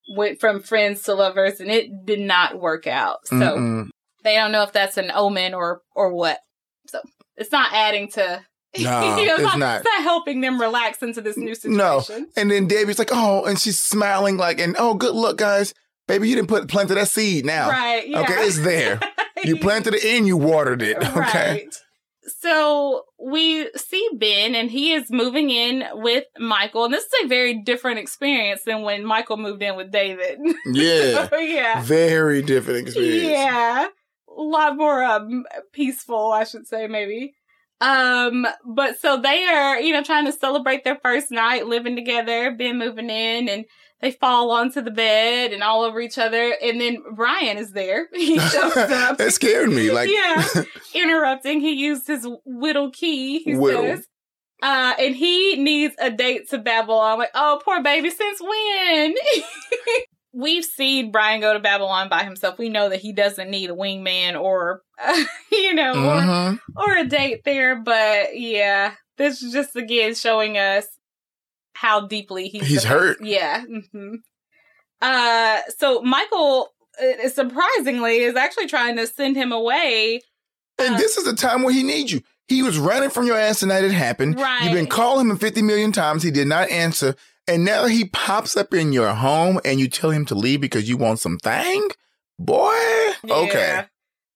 went 0.10 0.40
from 0.40 0.62
friends 0.62 1.04
to 1.04 1.14
lovers, 1.14 1.60
and 1.60 1.70
it 1.70 2.06
did 2.06 2.20
not 2.20 2.60
work 2.60 2.88
out. 2.88 3.28
So 3.28 3.36
Mm-mm. 3.36 3.90
they 4.24 4.36
don't 4.36 4.52
know 4.52 4.64
if 4.64 4.74
that's 4.74 4.98
an 4.98 5.12
omen 5.14 5.54
or 5.54 5.82
or 5.96 6.14
what. 6.14 6.40
So 6.88 7.00
it's 7.38 7.52
not 7.52 7.74
adding 7.74 8.10
to. 8.12 8.42
No, 8.80 9.18
you 9.18 9.26
know, 9.26 9.36
it's 9.36 9.58
not. 9.58 9.78
It's 9.78 9.86
not 9.86 10.04
helping 10.04 10.42
them 10.42 10.60
relax 10.60 11.02
into 11.02 11.22
this 11.22 11.38
new 11.38 11.56
situation. 11.56 11.78
No. 11.78 12.04
And 12.36 12.52
then 12.52 12.68
Debbie's 12.68 13.00
like, 13.00 13.10
oh, 13.12 13.46
and 13.46 13.60
she's 13.60 13.80
smiling 13.80 14.38
like, 14.38 14.60
and 14.60 14.76
oh, 14.78 14.94
good 14.94 15.16
luck, 15.16 15.38
guys. 15.38 15.74
Baby, 16.08 16.30
you 16.30 16.36
didn't 16.36 16.50
put 16.50 16.68
planted 16.68 16.96
that 16.96 17.08
seed 17.08 17.46
now. 17.46 17.70
Right. 17.70 18.08
Yeah. 18.08 18.22
Okay, 18.22 18.46
it's 18.46 18.60
there. 18.60 19.00
You 19.46 19.56
planted 19.56 19.94
it 19.94 20.04
and 20.04 20.28
you 20.28 20.36
watered 20.36 20.82
it. 20.82 20.98
Okay. 20.98 21.16
Right. 21.16 21.76
So 22.40 23.04
we 23.20 23.70
see 23.76 24.08
Ben, 24.18 24.56
and 24.56 24.70
he 24.70 24.94
is 24.94 25.12
moving 25.12 25.50
in 25.50 25.84
with 25.94 26.26
Michael, 26.38 26.86
and 26.86 26.94
this 26.94 27.04
is 27.04 27.26
a 27.26 27.28
very 27.28 27.62
different 27.62 28.00
experience 28.00 28.62
than 28.66 28.84
when 28.84 29.06
Michael 29.06 29.38
moved 29.38 29.64
in 29.64 29.76
with 29.76 29.92
David. 29.92 30.40
Yeah. 30.66 31.28
yeah. 31.40 31.82
Very 31.82 32.42
different 32.42 32.88
experience. 32.88 33.24
Yeah. 33.24 33.88
A 34.38 34.42
lot 34.42 34.78
more 34.78 35.04
um 35.04 35.46
peaceful, 35.74 36.32
I 36.32 36.44
should 36.44 36.68
say, 36.68 36.88
maybe. 36.88 37.34
Um, 37.82 38.46
but 38.66 39.00
so 39.00 39.18
they 39.18 39.46
are, 39.46 39.80
you 39.80 39.94
know, 39.94 40.04
trying 40.04 40.26
to 40.26 40.32
celebrate 40.34 40.84
their 40.84 41.00
first 41.02 41.32
night 41.32 41.66
living 41.66 41.96
together, 41.96 42.52
Ben 42.52 42.78
moving 42.78 43.10
in, 43.10 43.48
and 43.48 43.66
they 44.02 44.12
fall 44.12 44.52
onto 44.52 44.82
the 44.82 44.92
bed 44.92 45.52
and 45.52 45.62
all 45.62 45.84
over 45.84 46.00
each 46.00 46.18
other. 46.18 46.56
And 46.62 46.80
then 46.80 47.04
Brian 47.16 47.58
is 47.58 47.72
there. 47.72 48.08
He 48.14 48.38
shows 48.40 48.78
up. 48.78 49.18
that 49.18 49.34
scared 49.34 49.70
me. 49.70 49.92
Like, 49.92 50.10
yeah, 50.10 50.46
interrupting. 50.94 51.62
He 51.62 51.74
used 51.74 52.08
his 52.08 52.28
whittle 52.46 52.92
key. 52.92 53.40
He 53.40 53.56
Whittle. 53.56 53.84
says, 53.84 54.06
uh, 54.62 54.94
and 55.00 55.16
he 55.16 55.56
needs 55.56 55.96
a 56.00 56.12
date 56.12 56.50
to 56.50 56.58
Babylon. 56.58 57.18
Like, 57.18 57.32
oh, 57.34 57.62
poor 57.64 57.82
baby. 57.82 58.10
Since 58.10 58.42
when? 58.42 59.16
We've 60.34 60.66
seen 60.66 61.12
Brian 61.12 61.42
go 61.42 61.54
to 61.54 61.60
Babylon 61.60 62.08
by 62.10 62.24
himself. 62.24 62.60
We 62.60 62.70
know 62.70 62.90
that 62.90 63.00
he 63.00 63.14
doesn't 63.14 63.50
need 63.50 63.70
a 63.70 63.74
wingman 63.74 64.40
or, 64.40 64.82
uh, 65.02 65.24
you 65.52 65.74
know, 65.74 65.94
mhm. 65.96 66.60
or 66.76 66.84
or 66.86 66.98
a 66.98 67.06
date 67.06 67.42
there. 67.46 67.82
But 67.82 68.38
yeah, 68.40 68.94
this 69.18 69.42
is 69.42 69.54
just 69.54 69.76
again 69.76 70.14
showing 70.14 70.58
us 70.58 70.86
how 71.80 72.08
deeply 72.08 72.50
he's 72.50 72.68
He's 72.68 72.84
hurt. 72.84 73.18
Yeah. 73.22 73.64
hmm 73.92 74.16
Uh, 75.02 75.60
so 75.78 76.02
Michael, 76.02 76.70
uh, 77.02 77.30
surprisingly, 77.30 78.18
is 78.20 78.36
actually 78.36 78.68
trying 78.68 78.98
to 78.98 79.08
send 79.08 79.38
him 79.38 79.52
away. 79.52 80.20
and 80.78 80.96
Uh, 80.96 80.98
this 80.98 81.18
is 81.18 81.24
the 81.26 81.36
time 81.36 81.64
where 81.64 81.74
he 81.74 81.84
needs 81.84 82.12
you. 82.12 82.22
He 82.48 82.64
was 82.64 82.78
running 82.78 83.10
from 83.12 83.26
your 83.28 83.38
ass 83.38 83.62
the 83.62 83.68
night 83.68 83.84
it 83.84 83.92
happened. 83.92 84.40
Right. 84.40 84.64
You've 84.64 84.74
been 84.74 84.88
calling 84.88 85.30
him 85.30 85.38
50 85.38 85.62
million 85.62 85.92
times. 85.92 86.24
He 86.24 86.32
did 86.32 86.48
not 86.48 86.70
answer. 86.70 87.16
And 87.48 87.64
now 87.64 87.86
he 87.86 88.06
pops 88.06 88.58
up 88.58 88.74
in 88.74 88.92
your 88.92 89.14
home 89.14 89.60
and 89.64 89.80
you 89.80 89.88
tell 89.88 90.10
him 90.12 90.26
to 90.26 90.36
leave 90.36 90.60
because 90.60 90.90
you 90.90 90.98
want 90.98 91.20
some 91.20 91.38
thing? 91.38 91.88
Boy. 92.38 92.76
Okay. 93.30 93.86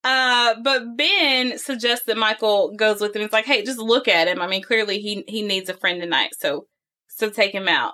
Uh, 0.03 0.55
but 0.61 0.95
Ben 0.97 1.57
suggests 1.57 2.05
that 2.05 2.17
Michael 2.17 2.73
goes 2.75 2.99
with 3.01 3.15
him. 3.15 3.21
It's 3.21 3.33
like, 3.33 3.45
hey, 3.45 3.63
just 3.63 3.79
look 3.79 4.07
at 4.07 4.27
him. 4.27 4.41
I 4.41 4.47
mean, 4.47 4.61
clearly 4.61 4.99
he 4.99 5.23
he 5.27 5.41
needs 5.41 5.69
a 5.69 5.73
friend 5.73 6.01
tonight, 6.01 6.31
so 6.37 6.67
so 7.15 7.29
take 7.29 7.51
him 7.53 7.67
out. 7.67 7.93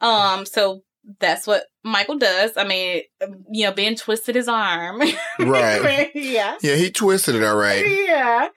Um, 0.00 0.46
so 0.46 0.82
that's 1.20 1.46
what 1.46 1.64
Michael 1.84 2.18
does. 2.18 2.56
I 2.56 2.64
mean, 2.64 3.02
you 3.50 3.66
know, 3.66 3.72
Ben 3.72 3.96
twisted 3.96 4.34
his 4.34 4.48
arm. 4.48 5.02
Right. 5.38 6.10
yeah. 6.14 6.56
Yeah, 6.62 6.76
he 6.76 6.90
twisted 6.90 7.34
it 7.34 7.42
all 7.42 7.56
right. 7.56 7.84
Yeah. 7.84 8.48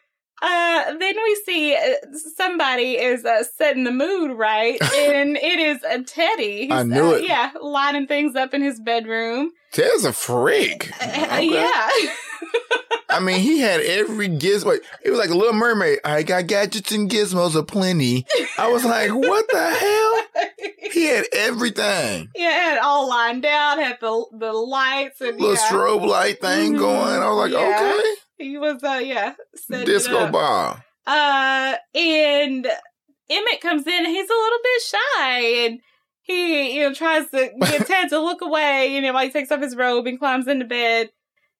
Uh, 0.41 0.83
then 0.99 1.15
we 1.15 1.41
see 1.45 1.75
uh, 1.75 1.93
somebody 2.35 2.97
is 2.97 3.25
uh, 3.25 3.43
setting 3.57 3.85
the 3.85 3.91
mood 3.91 4.37
right, 4.37 4.79
and 4.95 5.37
it 5.37 5.59
is 5.59 5.81
a 5.83 6.03
Teddy. 6.03 6.67
I 6.71 6.83
knew 6.83 7.07
uh, 7.07 7.11
it. 7.13 7.27
Yeah, 7.27 7.51
lining 7.59 8.05
things 8.05 8.35
up 8.35 8.53
in 8.53 8.61
his 8.61 8.79
bedroom. 8.79 9.51
Ted's 9.71 10.05
a 10.05 10.13
freak. 10.13 10.91
Uh, 11.01 11.05
Okay. 11.25 11.51
Yeah. 11.51 11.89
I 13.16 13.20
mean, 13.20 13.39
he 13.39 13.59
had 13.59 13.82
every 13.82 14.28
gizmo. 14.30 14.78
It 15.03 15.09
was 15.09 15.20
like 15.20 15.30
a 15.30 15.36
little 15.36 15.53
mermaid. 15.53 15.99
I 16.03 16.24
got 16.24 16.47
gadgets 16.47 16.91
and 16.91 17.09
gizmos 17.09 17.55
aplenty. 17.55 18.26
I 18.57 18.68
was 18.72 18.84
like, 18.86 19.11
what 19.13 19.45
the 19.49 19.70
hell? 19.70 20.51
He 20.91 21.05
had 21.05 21.26
everything. 21.34 22.30
yeah, 22.36 22.72
and 22.72 22.80
all 22.80 23.07
lined 23.09 23.45
out, 23.45 23.80
had 23.80 23.97
the 24.01 24.26
the 24.38 24.53
lights 24.53 25.22
and 25.22 25.39
Little 25.39 25.55
yeah, 25.55 25.70
strobe 25.70 26.05
light 26.07 26.41
thing 26.41 26.74
Mhm. 26.74 26.80
going. 26.80 27.22
I 27.22 27.30
was 27.30 27.38
like, 27.38 27.51
Yeah. 27.51 27.93
okay. 27.99 28.09
he 28.38 28.57
was 28.57 28.84
uh 28.84 29.01
yeah 29.03 29.34
Disco 29.70 30.30
ball. 30.32 30.78
Uh, 31.07 31.76
and 31.93 32.68
Emmett 33.30 33.61
comes 33.61 33.86
in 33.88 33.93
and 33.93 34.07
he's 34.07 34.30
a 34.30 34.34
little 34.34 34.59
bit 34.63 34.82
shy 34.82 35.39
and 35.66 35.80
he 36.24 36.78
you 36.78 36.84
know 36.84 36.93
tries 36.93 37.30
to 37.30 37.51
get 37.61 37.88
Ted 37.88 38.09
to 38.09 38.20
look 38.20 38.41
away, 38.41 38.88
you 38.93 39.01
know, 39.01 39.13
while 39.13 39.24
he 39.26 39.32
takes 39.32 39.51
off 39.51 39.61
his 39.61 39.76
robe 39.76 40.07
and 40.07 40.18
climbs 40.20 40.47
into 40.47 40.66
bed, 40.66 41.09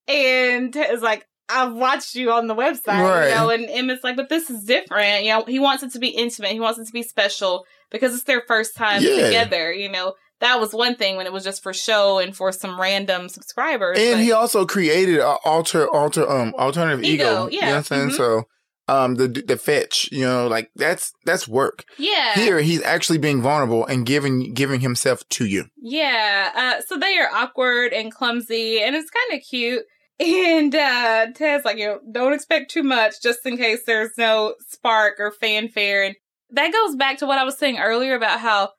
and 0.08 0.74
Ted 0.74 0.92
is 0.94 1.02
like, 1.02 1.26
"I've 1.50 1.74
watched 1.74 2.16
you 2.16 2.32
on 2.32 2.48
the 2.48 2.56
website," 2.56 2.88
Right. 2.88 3.30
you 3.30 3.36
know, 3.36 3.50
and 3.50 3.66
Emmett's 3.70 4.04
like, 4.04 4.16
"But 4.16 4.30
this 4.30 4.50
is 4.50 4.64
different." 4.66 5.24
You 5.24 5.30
know, 5.32 5.44
he 5.46 5.60
wants 5.60 5.84
it 5.84 5.92
to 5.94 6.00
be 6.00 6.10
intimate. 6.10 6.52
He 6.52 6.60
wants 6.60 6.80
it 6.80 6.86
to 6.88 6.94
be 6.94 7.04
special 7.04 7.66
because 7.92 8.14
it's 8.14 8.24
their 8.24 8.44
first 8.48 8.76
time 8.76 9.02
Yeah. 9.04 9.26
together. 9.26 9.72
You 9.74 9.90
know, 9.90 10.14
that 10.42 10.60
was 10.60 10.74
one 10.74 10.96
thing 10.96 11.16
when 11.18 11.26
it 11.26 11.34
was 11.34 11.44
just 11.44 11.64
for 11.64 11.74
show 11.74 12.20
and 12.20 12.36
for 12.36 12.52
some 12.52 12.80
random 12.80 13.30
subscribers. 13.30 13.98
And 14.00 14.20
he 14.20 14.32
also 14.32 14.66
created 14.66 15.20
an 15.20 15.38
alter 15.46 15.88
alter 15.88 16.30
um 16.30 16.54
alternative 16.58 17.04
ego. 17.04 17.48
Ego, 17.48 17.50
You 17.50 17.62
know 17.62 17.68
yeah. 17.68 17.72
what 17.72 17.78
I'm 17.78 17.84
saying? 17.84 18.10
Mhm. 18.10 18.18
So 18.18 18.44
um 18.88 19.16
the 19.16 19.28
the 19.28 19.58
fetch, 19.58 20.10
you 20.12 20.26
know, 20.26 20.48
like 20.48 20.70
that's 20.76 21.14
that's 21.26 21.48
work. 21.48 21.86
yeah, 21.98 22.34
Here 22.36 22.60
he's 22.60 22.84
actually 22.84 23.18
being 23.18 23.42
vulnerable 23.42 23.86
and 23.86 24.06
giving 24.06 24.54
giving 24.54 24.82
himself 24.82 25.28
to 25.30 25.46
you. 25.46 25.66
Yeah, 25.82 26.52
uh, 26.56 26.82
so 26.88 26.98
they 26.98 27.18
are 27.18 27.30
awkward 27.34 27.94
and 27.94 28.14
clumsy, 28.14 28.82
and 28.84 28.96
it's 28.96 29.10
kind 29.10 29.40
of 29.40 29.48
cute. 29.48 29.84
And 30.20 30.74
uh, 30.74 31.28
Ted's 31.34 31.66
like, 31.66 31.78
you 31.78 31.88
know, 31.88 32.00
don't 32.12 32.34
expect 32.34 32.72
too 32.72 32.84
much, 32.84 33.22
just 33.22 33.46
in 33.46 33.58
case 33.58 33.82
there's 33.86 34.12
no 34.18 34.56
spark 34.70 35.16
or 35.20 35.32
fanfare. 35.32 36.04
And 36.06 36.16
that 36.52 36.72
goes 36.72 36.96
back 36.96 37.18
to 37.18 37.26
what 37.26 37.38
I 37.38 37.44
was 37.44 37.58
saying 37.58 37.80
earlier 37.80 38.16
about 38.16 38.40
how 38.40 38.70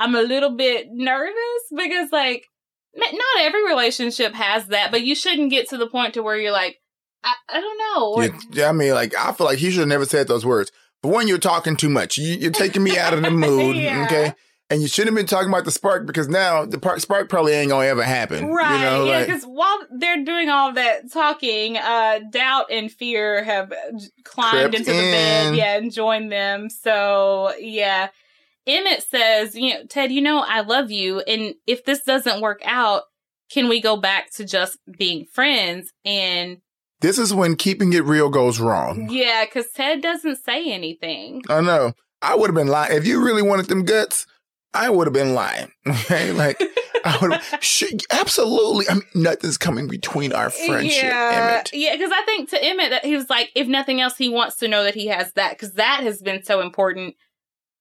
I'm 0.00 0.14
a 0.16 0.22
little 0.22 0.56
bit 0.56 0.88
nervous 0.90 1.34
because, 1.76 2.10
like, 2.10 2.44
not 2.96 3.14
every 3.38 3.64
relationship 3.68 4.34
has 4.34 4.66
that, 4.66 4.90
but 4.90 5.02
you 5.02 5.14
shouldn't 5.14 5.50
get 5.50 5.68
to 5.68 5.76
the 5.76 5.86
point 5.86 6.14
to 6.14 6.22
where 6.24 6.36
you're 6.36 6.50
like, 6.52 6.76
I, 7.22 7.34
I 7.48 7.60
don't 7.60 7.78
know. 7.78 8.12
Or, 8.14 8.24
You- 8.52 8.64
I 8.64 8.72
mean, 8.72 8.94
like 8.94 9.14
I 9.16 9.32
feel 9.32 9.46
like 9.46 9.58
he 9.58 9.70
should 9.70 9.80
have 9.80 9.88
never 9.88 10.06
said 10.06 10.26
those 10.26 10.44
words. 10.44 10.72
But 11.02 11.10
when 11.10 11.28
you're 11.28 11.38
talking 11.38 11.76
too 11.76 11.88
much, 11.88 12.18
you, 12.18 12.34
you're 12.36 12.50
taking 12.50 12.82
me 12.82 12.98
out 12.98 13.14
of 13.14 13.22
the 13.22 13.30
mood. 13.30 13.76
Yeah. 13.76 14.06
Okay. 14.06 14.34
And 14.70 14.80
you 14.80 14.86
shouldn't 14.88 15.08
have 15.08 15.16
been 15.16 15.26
talking 15.26 15.48
about 15.48 15.64
the 15.64 15.72
spark 15.72 16.06
because 16.06 16.28
now 16.28 16.64
the 16.64 16.78
par- 16.78 17.00
spark 17.00 17.28
probably 17.28 17.52
ain't 17.54 17.70
gonna 17.70 17.86
ever 17.88 18.04
happen. 18.04 18.46
Right. 18.46 18.74
You 18.78 18.84
know, 18.84 19.04
yeah, 19.04 19.18
like, 19.18 19.26
because 19.26 19.42
while 19.42 19.78
they're 19.90 20.24
doing 20.24 20.48
all 20.48 20.72
that 20.74 21.10
talking, 21.12 21.76
uh, 21.76 22.20
doubt 22.30 22.66
and 22.70 22.90
fear 22.90 23.42
have 23.42 23.70
j- 23.70 24.06
climbed 24.24 24.74
into 24.76 24.92
the 24.92 24.96
bed, 24.96 25.56
yeah, 25.56 25.76
and 25.76 25.92
joined 25.92 26.30
them. 26.30 26.70
So 26.70 27.52
yeah. 27.58 28.08
Emmett 28.66 29.02
says, 29.02 29.56
you 29.56 29.74
know, 29.74 29.84
Ted, 29.86 30.12
you 30.12 30.20
know 30.20 30.44
I 30.46 30.60
love 30.60 30.90
you, 30.92 31.20
and 31.20 31.54
if 31.66 31.84
this 31.84 32.02
doesn't 32.02 32.40
work 32.40 32.60
out, 32.64 33.02
can 33.50 33.68
we 33.68 33.80
go 33.80 33.96
back 33.96 34.30
to 34.34 34.44
just 34.44 34.78
being 34.96 35.24
friends? 35.24 35.90
And 36.04 36.58
this 37.00 37.18
is 37.18 37.34
when 37.34 37.56
keeping 37.56 37.92
it 37.94 38.04
real 38.04 38.28
goes 38.28 38.60
wrong. 38.60 39.08
yeah, 39.10 39.44
because 39.46 39.66
Ted 39.74 40.02
doesn't 40.02 40.44
say 40.44 40.70
anything. 40.70 41.42
I 41.48 41.60
know. 41.60 41.94
I 42.22 42.36
would 42.36 42.48
have 42.48 42.54
been 42.54 42.68
lying. 42.68 42.96
If 42.96 43.06
you 43.06 43.24
really 43.24 43.42
wanted 43.42 43.66
them 43.66 43.84
guts, 43.84 44.26
I 44.72 44.90
would 44.90 45.06
have 45.06 45.14
been 45.14 45.34
lying. 45.34 45.72
Okay. 45.86 46.32
Like, 46.32 46.60
I 47.04 47.18
would 47.20 47.32
absolutely. 48.12 48.88
I 48.88 48.94
mean, 48.94 49.02
nothing's 49.14 49.56
coming 49.56 49.88
between 49.88 50.32
our 50.32 50.50
friendship, 50.50 51.02
yeah, 51.04 51.52
Emmett. 51.54 51.70
yeah. 51.72 51.96
Because 51.96 52.12
I 52.12 52.22
think 52.22 52.50
to 52.50 52.62
Emmett 52.62 52.90
that 52.90 53.04
he 53.04 53.16
was 53.16 53.30
like, 53.30 53.50
if 53.54 53.66
nothing 53.66 54.00
else, 54.00 54.16
he 54.16 54.28
wants 54.28 54.56
to 54.56 54.68
know 54.68 54.84
that 54.84 54.94
he 54.94 55.06
has 55.06 55.32
that 55.32 55.52
because 55.52 55.74
that 55.74 56.02
has 56.02 56.20
been 56.20 56.44
so 56.44 56.60
important 56.60 57.14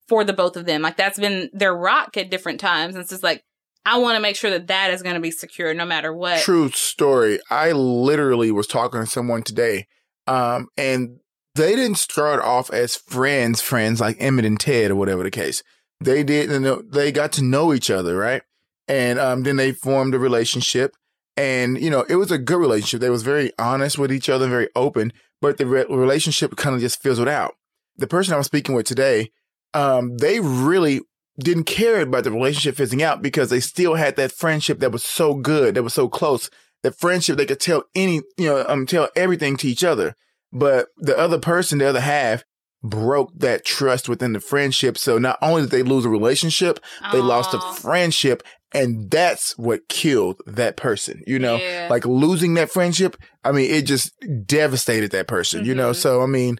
for 0.08 0.24
the 0.24 0.34
both 0.34 0.58
of 0.58 0.66
them. 0.66 0.82
Like 0.82 0.98
that's 0.98 1.20
been 1.20 1.50
their 1.54 1.76
rock 1.76 2.18
at 2.18 2.32
different 2.32 2.60
times, 2.60 2.96
and 2.96 3.02
it's 3.02 3.12
just 3.12 3.24
like 3.24 3.44
I 3.86 3.98
want 4.00 4.16
to 4.16 4.22
make 4.22 4.36
sure 4.36 4.52
that 4.52 4.68
that 4.68 4.92
is 4.92 5.04
going 5.04 5.16
to 5.16 5.22
be 5.22 5.32
secure 5.32 5.74
no 5.74 5.86
matter 5.86 6.14
what. 6.14 6.42
True 6.42 6.70
story. 6.70 7.40
I 7.50 7.72
literally 7.72 8.52
was 8.52 8.68
talking 8.68 9.02
to 9.02 9.06
someone 9.06 9.44
today, 9.44 9.88
um, 10.28 10.68
and 10.78 11.20
they 11.56 11.76
didn't 11.76 11.98
start 11.98 12.42
off 12.42 12.72
as 12.72 12.96
friends, 12.96 13.62
friends 13.62 14.00
like 14.02 14.18
Emmett 14.20 14.46
and 14.46 14.60
Ted 14.60 14.92
or 14.92 14.96
whatever 14.96 15.24
the 15.24 15.32
case. 15.32 15.64
They 16.02 16.24
did, 16.24 16.52
and 16.52 16.92
they 16.92 17.12
got 17.12 17.34
to 17.34 17.44
know 17.44 17.74
each 17.74 17.90
other, 17.90 18.16
right? 18.16 18.42
And 18.88 19.20
um, 19.20 19.44
then 19.44 19.58
they 19.58 19.72
formed 19.72 20.16
a 20.16 20.20
relationship, 20.20 20.96
and 21.36 21.80
you 21.80 21.90
know 21.90 22.06
it 22.08 22.16
was 22.16 22.32
a 22.32 22.38
good 22.38 22.60
relationship. 22.60 23.02
They 23.02 23.10
was 23.10 23.24
very 23.24 23.52
honest 23.60 23.98
with 23.98 24.12
each 24.12 24.30
other, 24.30 24.48
very 24.48 24.70
open, 24.76 25.12
but 25.42 25.58
the 25.58 25.66
re- 25.66 25.86
relationship 25.90 26.56
kind 26.56 26.76
of 26.76 26.82
just 26.82 27.02
fizzled 27.02 27.28
out. 27.28 27.56
The 27.98 28.08
person 28.08 28.34
I 28.34 28.38
was 28.38 28.48
speaking 28.48 28.76
with 28.76 28.86
today, 28.86 29.32
um, 29.74 30.18
they 30.18 30.40
really 30.40 31.02
didn't 31.40 31.66
care 31.66 32.02
about 32.02 32.24
the 32.24 32.32
relationship 32.32 32.76
fizzing 32.76 33.04
out 33.04 33.22
because 33.22 33.50
they 33.50 33.60
still 33.60 33.96
had 33.96 34.16
that 34.16 34.32
friendship 34.32 34.80
that 34.80 34.92
was 34.92 35.04
so 35.04 35.34
good, 35.34 35.76
that 35.76 35.84
was 35.84 35.94
so 35.94 36.08
close. 36.08 36.50
That 36.84 36.98
friendship 36.98 37.38
they 37.38 37.46
could 37.46 37.60
tell 37.60 37.84
any, 37.94 38.22
you 38.38 38.46
know, 38.46 38.66
um, 38.68 38.86
tell 38.86 39.10
everything 39.16 39.58
to 39.58 39.68
each 39.68 39.84
other. 39.84 40.16
But 40.52 40.88
the 40.98 41.18
other 41.18 41.40
person, 41.40 41.78
the 41.78 41.90
other 41.90 42.00
half, 42.00 42.44
broke 42.84 43.32
that 43.38 43.66
trust 43.66 44.08
within 44.08 44.34
the 44.34 44.40
friendship. 44.40 44.98
So 44.98 45.18
not 45.18 45.38
only 45.42 45.64
did 45.64 45.72
they 45.72 45.84
lose 45.84 46.06
a 46.06 46.10
relationship, 46.10 46.80
they 47.12 47.20
lost 47.20 47.54
a 47.54 47.60
friendship, 47.74 48.42
and 48.74 49.10
that's 49.12 49.58
what 49.58 49.88
killed 49.90 50.42
that 50.46 50.78
person. 50.78 51.22
You 51.28 51.40
know, 51.40 51.58
Yeah. 51.58 51.88
like 51.90 52.06
losing 52.06 52.54
that 52.54 52.72
friendship. 52.72 53.18
I 53.44 53.52
mean, 53.52 53.70
it 53.70 53.82
just 53.84 54.14
devastated 54.46 55.12
that 55.12 55.28
person. 55.28 55.66
You 55.66 55.76
know, 55.76 55.92
Mhm. 55.92 55.96
so 55.96 56.22
I 56.22 56.26
mean, 56.28 56.60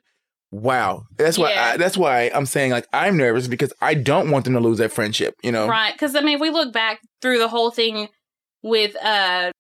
wow. 0.52 1.04
That's 1.18 1.38
why. 1.38 1.52
Yeah. 1.52 1.72
I, 1.74 1.78
that's 1.78 1.98
why 1.98 2.32
I'm 2.34 2.46
saying 2.46 2.72
like 2.72 2.88
I'm 2.92 3.16
nervous 3.18 3.48
because 3.48 3.72
I 3.82 3.94
don't 3.94 4.32
want 4.32 4.46
them 4.46 4.56
to 4.56 4.60
lose 4.60 4.80
that 4.80 4.92
friendship. 4.92 5.36
You 5.44 5.52
know, 5.52 5.68
Right. 5.68 5.94
Because, 5.94 6.16
I 6.16 6.22
mean, 6.22 6.36
if 6.36 6.42
we 6.42 6.50
look 6.50 6.74
back 6.74 7.00
through 7.22 7.38
the 7.40 7.48
whole 7.50 7.72
thing 7.72 8.10
with 8.64 8.96
uh, 9.02 9.52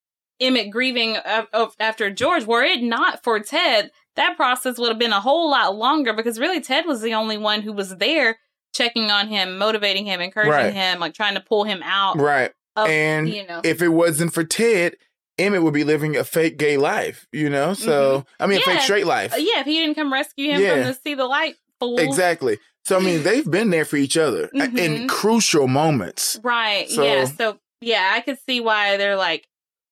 Emmett 0.42 0.72
grieving 0.72 1.18
of, 1.18 1.48
of, 1.54 1.74
after 1.80 2.10
George, 2.10 2.46
were 2.46 2.64
it 2.64 2.82
not 2.82 3.24
for 3.24 3.40
Ted, 3.40 3.92
that 4.16 4.36
process 4.36 4.78
would 4.78 4.90
have 4.90 5.00
been 5.00 5.14
a 5.14 5.22
whole 5.22 5.50
lot 5.52 5.76
longer 5.76 6.14
because 6.14 6.40
really 6.40 6.60
Ted 6.62 6.86
was 6.86 7.02
the 7.02 7.14
only 7.14 7.38
one 7.38 7.62
who 7.62 7.72
was 7.74 7.98
there 7.98 8.38
checking 8.74 9.10
on 9.12 9.28
him, 9.28 9.58
motivating 9.58 10.06
him, 10.06 10.22
encouraging 10.22 10.52
Right. 10.54 10.74
him, 10.74 11.00
like 11.00 11.14
trying 11.14 11.36
to 11.36 11.42
pull 11.42 11.64
him 11.64 11.82
out. 11.84 12.18
right? 12.20 12.52
Of, 12.76 12.88
and 12.88 13.28
you 13.30 13.46
know. 13.48 13.62
if 13.64 13.82
it 13.82 13.90
wasn't 13.90 14.34
for 14.34 14.44
Ted, 14.44 14.96
Emmett 15.38 15.64
would 15.64 15.74
be 15.74 15.84
living 15.84 16.16
a 16.16 16.24
fake 16.24 16.58
gay 16.58 16.78
life. 16.78 17.28
You 17.32 17.50
know, 17.50 17.74
so 17.74 18.26
I 18.40 18.46
mean, 18.48 18.58
a 18.58 18.62
Mm-hmm. 18.62 18.70
Yeah. 18.70 18.76
fake 18.76 18.84
straight 18.84 19.06
life. 19.08 19.34
Uh, 19.34 19.38
yeah, 19.38 19.60
if 19.62 19.66
he 19.66 19.80
didn't 19.80 19.96
come 19.96 20.12
rescue 20.14 20.52
him 20.52 20.62
Yeah. 20.62 20.74
from 20.76 20.84
the 20.84 20.94
see 20.94 21.16
the 21.16 21.26
light 21.26 21.56
fool. 21.80 21.98
Exactly. 22.00 22.58
So 22.86 22.98
I 22.98 23.00
mean, 23.00 23.24
they've 23.24 23.50
been 23.50 23.70
there 23.70 23.86
for 23.86 23.96
each 23.98 24.18
other 24.18 24.50
uh, 24.56 24.68
in 24.78 25.08
crucial 25.08 25.68
moments. 25.68 26.40
Right. 26.44 26.90
So- 26.90 27.04
yeah. 27.04 27.26
So 27.26 27.60
yeah, 27.82 28.12
I 28.14 28.22
could 28.22 28.38
see 28.48 28.60
why 28.62 28.98
they're 28.98 29.16
like, 29.16 29.48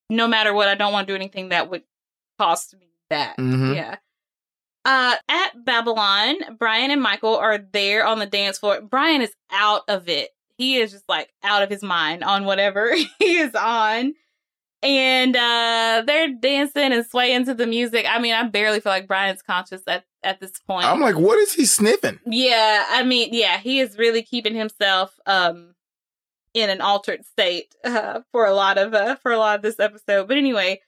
no 0.10 0.28
matter 0.28 0.54
what, 0.54 0.68
I 0.68 0.76
don't 0.76 0.92
want 0.94 1.08
to 1.08 1.12
do 1.14 1.16
anything 1.16 1.50
that 1.50 1.70
would 1.70 1.84
cost 2.40 2.74
me 2.76 2.88
that. 3.10 3.38
Mhm. 3.38 3.76
Yeah. 3.76 3.96
Uh, 4.88 5.16
at 5.28 5.66
Babylon, 5.66 6.36
Brian 6.58 6.92
and 6.92 7.02
Michael 7.02 7.36
are 7.36 7.58
there 7.58 8.06
on 8.08 8.20
the 8.20 8.26
dance 8.26 8.58
floor. 8.58 8.80
Brian 8.80 9.22
is 9.22 9.34
out 9.52 9.82
of 9.90 10.08
it. 10.08 10.30
He 10.58 10.78
is 10.78 10.94
just 10.94 11.10
like 11.10 11.34
out 11.44 11.62
of 11.62 11.70
his 11.70 11.84
mind 11.84 12.24
on 12.24 12.46
whatever 12.46 12.96
he 13.20 13.38
is 13.38 13.54
on. 13.54 14.14
And 14.84 15.36
uh 15.36 16.04
they're 16.06 16.34
dancing 16.34 16.94
and 16.94 17.06
swaying 17.06 17.46
to 17.46 17.54
the 17.54 17.68
music. 17.68 18.06
I 18.08 18.20
mean, 18.20 18.34
I 18.34 18.48
barely 18.48 18.80
feel 18.80 18.92
like 18.92 19.08
Brian's 19.08 19.42
conscious 19.42 19.82
at, 19.88 20.06
at 20.24 20.40
this 20.40 20.54
point. 20.66 20.86
I'm 20.86 21.02
like, 21.02 21.18
what 21.18 21.38
is 21.40 21.54
he 21.54 21.66
sniffing? 21.66 22.20
Yeah, 22.26 22.86
I 22.90 23.04
mean, 23.04 23.30
yeah, 23.34 23.58
he 23.58 23.80
is 23.80 23.98
really 23.98 24.22
keeping 24.22 24.56
himself 24.56 25.20
um 25.26 25.74
in 26.54 26.70
an 26.70 26.80
altered 26.80 27.26
state 27.26 27.76
uh, 27.84 28.22
for 28.32 28.46
a 28.46 28.54
lot 28.54 28.78
of 28.78 28.94
uh, 28.94 29.18
for 29.18 29.34
a 29.34 29.38
lot 29.38 29.58
of 29.58 29.64
this 29.64 29.80
episode. 29.80 30.30
But 30.30 30.38
anyway, 30.38 30.80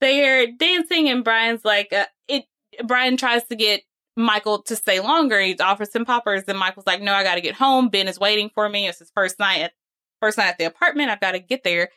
they're 0.00 0.50
dancing 0.50 1.08
and 1.08 1.22
Brian's 1.22 1.64
like 1.64 1.92
uh, 1.92 2.06
Brian 2.84 3.16
tries 3.16 3.44
to 3.44 3.56
get 3.56 3.82
Michael 4.16 4.62
to 4.62 4.76
stay 4.76 5.00
longer. 5.00 5.40
He 5.40 5.56
offers 5.58 5.94
him 5.94 6.04
poppers 6.04 6.44
and 6.48 6.58
Michael's 6.58 6.86
like, 6.86 7.00
"No, 7.00 7.14
I 7.14 7.22
got 7.22 7.36
to 7.36 7.40
get 7.40 7.54
home. 7.54 7.88
Ben 7.88 8.08
is 8.08 8.18
waiting 8.18 8.50
for 8.54 8.68
me. 8.68 8.88
It's 8.88 8.98
his 8.98 9.10
first 9.14 9.38
night 9.38 9.60
at 9.60 9.72
first 10.20 10.38
night 10.38 10.48
at 10.48 10.58
the 10.58 10.64
apartment. 10.64 11.10
I've 11.10 11.20
got 11.20 11.32
to 11.32 11.38
get 11.38 11.64
there." 11.64 11.90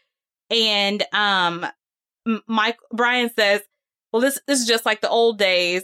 And 0.50 1.04
um 1.14 1.66
Mike 2.48 2.78
Brian 2.94 3.32
says, 3.36 3.62
"Well, 4.12 4.22
this 4.22 4.40
this 4.48 4.60
is 4.60 4.68
just 4.68 4.86
like 4.86 5.02
the 5.02 5.10
old 5.10 5.38
days." 5.38 5.84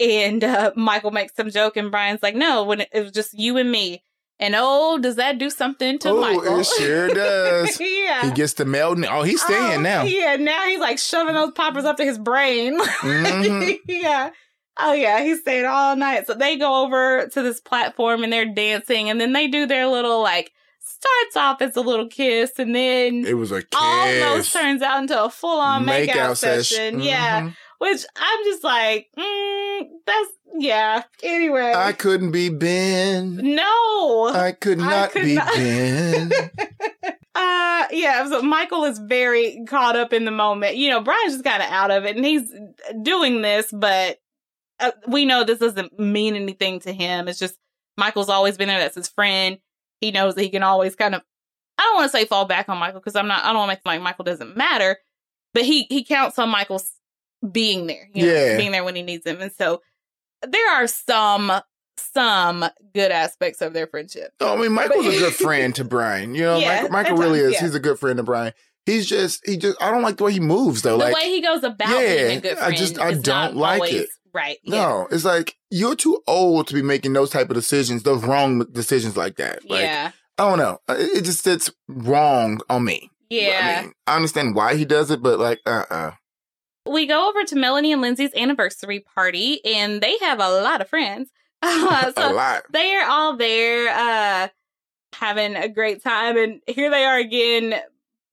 And 0.00 0.42
uh, 0.42 0.72
Michael 0.74 1.12
makes 1.12 1.36
some 1.36 1.50
joke, 1.50 1.76
and 1.76 1.90
Brian's 1.90 2.22
like, 2.22 2.34
"No, 2.34 2.64
when 2.64 2.80
it, 2.80 2.88
it 2.92 3.00
was 3.02 3.12
just 3.12 3.34
you 3.34 3.56
and 3.58 3.70
me." 3.70 4.02
And 4.40 4.54
oh, 4.58 4.98
does 4.98 5.16
that 5.16 5.38
do 5.38 5.48
something 5.48 5.98
to 6.00 6.08
oh, 6.10 6.20
Michael? 6.20 6.58
it 6.60 6.66
sure 6.66 7.08
does. 7.14 7.80
yeah. 7.80 8.24
He 8.26 8.32
gets 8.32 8.54
the 8.54 8.64
melting. 8.64 9.06
Oh, 9.06 9.22
he's 9.22 9.40
staying 9.42 9.78
Oh, 9.78 9.80
now. 9.80 10.02
Yeah, 10.02 10.36
now 10.36 10.66
he's 10.66 10.80
like 10.80 10.98
shoving 10.98 11.34
those 11.34 11.52
poppers 11.52 11.84
up 11.84 11.96
to 11.98 12.04
his 12.04 12.18
brain. 12.18 12.78
Mhm. 12.80 13.78
yeah. 13.86 14.30
Oh 14.76 14.92
yeah, 14.92 15.22
he's 15.22 15.40
staying 15.40 15.66
all 15.66 15.94
night. 15.94 16.26
So 16.26 16.34
they 16.34 16.56
go 16.56 16.82
over 16.84 17.28
to 17.28 17.42
this 17.42 17.60
platform 17.60 18.24
and 18.24 18.32
they're 18.32 18.52
dancing, 18.52 19.08
and 19.08 19.20
then 19.20 19.32
they 19.32 19.46
do 19.46 19.66
their 19.66 19.86
little 19.86 20.20
like 20.20 20.50
starts 20.80 21.36
off 21.36 21.62
as 21.62 21.76
a 21.76 21.80
little 21.80 22.08
kiss, 22.08 22.58
and 22.58 22.74
then 22.74 23.24
It 23.24 23.34
was 23.34 23.52
a 23.52 23.62
kiss. 23.62 23.68
almost 23.80 24.52
turns 24.52 24.82
out 24.82 25.00
into 25.00 25.22
a 25.22 25.30
full 25.30 25.60
on 25.60 25.86
makeout, 25.86 26.36
session. 26.36 27.00
Yeah, 27.00 27.42
Mhm. 27.42 27.56
Which 27.84 28.04
I'm 28.16 28.44
just 28.44 28.64
like, 28.64 29.08
mm, 29.18 29.88
that's 30.06 30.30
yeah. 30.56 31.02
Anyway, 31.22 31.72
I 31.74 31.92
couldn't 31.92 32.30
be 32.32 32.48
Ben. 32.48 33.36
no. 33.36 34.30
I 34.32 34.52
could 34.58 34.80
I 34.80 34.88
not 34.90 35.10
could 35.10 35.22
be 35.24 35.34
not- 35.34 35.54
Ben. 35.54 36.30
Uh 37.36 37.86
yeah, 37.90 38.28
so 38.28 38.42
Michael 38.42 38.84
is 38.84 39.00
very 39.00 39.64
caught 39.66 39.96
up 39.96 40.12
in 40.12 40.24
the 40.24 40.30
moment. 40.30 40.76
You 40.76 40.88
know, 40.90 41.00
Brian's 41.00 41.32
just 41.32 41.44
kind 41.44 41.60
of 41.62 41.68
out 41.68 41.90
of 41.90 42.04
it 42.04 42.14
and 42.14 42.24
he's 42.24 42.48
doing 43.02 43.42
this, 43.42 43.72
but 43.72 44.20
uh, 44.78 44.92
we 45.08 45.24
know 45.24 45.42
this 45.42 45.58
doesn't 45.58 45.98
mean 45.98 46.36
anything 46.36 46.78
to 46.80 46.92
him. 46.92 47.26
It's 47.26 47.40
just 47.40 47.56
Michael's 47.98 48.28
always 48.28 48.56
been 48.56 48.68
there. 48.68 48.78
That's 48.78 48.94
his 48.94 49.08
friend. 49.08 49.58
He 50.00 50.12
knows 50.12 50.36
that 50.36 50.42
he 50.42 50.48
can 50.48 50.62
always 50.62 50.94
kind 50.94 51.14
of 51.16 51.22
I 51.76 51.82
don't 51.82 51.96
want 51.96 52.12
to 52.12 52.16
say 52.16 52.24
fall 52.24 52.44
back 52.44 52.68
on 52.68 52.78
Michael 52.78 53.00
because 53.00 53.16
I'm 53.16 53.26
not. 53.26 53.42
I 53.42 53.48
don't 53.48 53.56
want 53.66 53.70
to 53.70 53.76
make 53.78 53.84
like 53.84 54.00
Michael 54.00 54.24
doesn't 54.24 54.56
matter, 54.56 54.98
but 55.52 55.64
he 55.64 55.86
he 55.90 56.04
counts 56.04 56.38
on 56.38 56.48
Michael's 56.50 56.92
being 57.52 57.86
there. 57.86 58.08
You 58.14 58.26
know, 58.26 58.32
Yeah. 58.32 58.56
being 58.56 58.72
there 58.72 58.84
when 58.84 58.96
he 58.96 59.02
needs 59.02 59.26
him, 59.26 59.40
and 59.40 59.52
so 59.52 59.82
there 60.46 60.70
are 60.72 60.86
some 60.86 61.52
some 62.12 62.64
good 62.94 63.10
aspects 63.10 63.60
of 63.60 63.72
their 63.72 63.86
friendship. 63.86 64.32
Oh, 64.40 64.56
I 64.56 64.60
mean, 64.60 64.72
Michael's 64.72 65.06
a 65.06 65.10
good 65.18 65.34
friend 65.34 65.74
to 65.76 65.84
Brian. 65.84 66.34
You 66.34 66.42
know, 66.42 66.58
Yeah, 66.58 66.68
Michael, 66.82 66.90
Michael 66.90 67.16
really 67.16 67.38
is. 67.40 67.52
yeah. 67.54 67.60
He's 67.62 67.74
a 67.74 67.80
good 67.80 67.98
friend 67.98 68.16
to 68.18 68.22
Brian. 68.22 68.52
He's 68.86 69.06
just, 69.06 69.46
he 69.48 69.56
just, 69.56 69.80
I 69.82 69.90
don't 69.90 70.02
like 70.02 70.18
the 70.18 70.24
way 70.24 70.32
he 70.32 70.40
moves 70.40 70.82
though. 70.82 70.98
the 70.98 71.04
like, 71.04 71.14
way 71.14 71.30
he 71.30 71.40
goes 71.40 71.64
about 71.64 71.88
yeah, 71.88 72.26
being 72.26 72.38
a 72.38 72.40
good 72.40 72.58
I 72.58 72.70
just- 72.72 72.98
I 73.00 73.14
don't 73.14 73.56
like 73.56 73.92
it. 73.92 74.08
Right? 74.32 74.58
Yeah. 74.64 74.78
no, 74.82 75.08
it's 75.12 75.24
like 75.24 75.56
you're 75.70 75.94
too 75.96 76.20
old 76.26 76.66
to 76.66 76.74
be 76.74 76.82
making 76.82 77.12
those 77.14 77.30
type 77.30 77.48
of 77.50 77.54
decisions, 77.54 78.02
those 78.02 78.24
wrong 78.24 78.64
decisions 78.72 79.16
like 79.16 79.36
that. 79.36 79.68
Like, 79.70 79.82
yeah. 79.82 80.10
I 80.38 80.48
don't 80.48 80.58
know. 80.58 80.78
It, 80.88 81.18
it 81.18 81.24
just 81.24 81.44
sits 81.44 81.70
wrong 81.88 82.60
on 82.68 82.84
me. 82.84 83.10
Yeah. 83.30 83.78
I 83.78 83.82
mean, 83.84 83.92
I 84.08 84.16
understand 84.16 84.54
why 84.56 84.74
he 84.74 84.84
does 84.84 85.10
it, 85.12 85.22
but 85.22 85.38
like, 85.38 85.60
uh, 85.66 85.84
uh 85.88 86.10
we 86.86 87.06
go 87.06 87.28
over 87.28 87.44
to 87.44 87.56
Melanie 87.56 87.92
and 87.92 88.02
Lindsay's 88.02 88.34
anniversary 88.34 89.00
party, 89.00 89.64
and 89.64 90.00
they 90.00 90.16
have 90.18 90.40
a 90.40 90.48
lot 90.48 90.80
of 90.80 90.88
friends. 90.88 91.30
Uh, 91.66 92.12
a 92.18 92.30
lot. 92.30 92.62
they 92.72 92.94
are 92.94 93.08
all 93.08 93.38
there, 93.38 93.88
uh, 93.88 94.48
having 95.14 95.56
a 95.56 95.66
great 95.66 96.02
time, 96.02 96.36
and 96.36 96.60
here 96.66 96.90
they 96.90 97.06
are 97.06 97.16
again. 97.16 97.80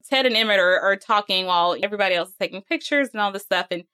Ted 0.09 0.25
and 0.25 0.35
Emmett 0.35 0.59
are, 0.59 0.77
are 0.81 0.97
talking 0.97 1.45
while 1.45 1.77
everybody 1.81 2.13
else 2.13 2.27
is 2.27 2.35
taking 2.35 2.61
pictures 2.61 3.07
and 3.13 3.21
all 3.21 3.31
this 3.31 3.43
stuff, 3.43 3.67
and 3.71 3.85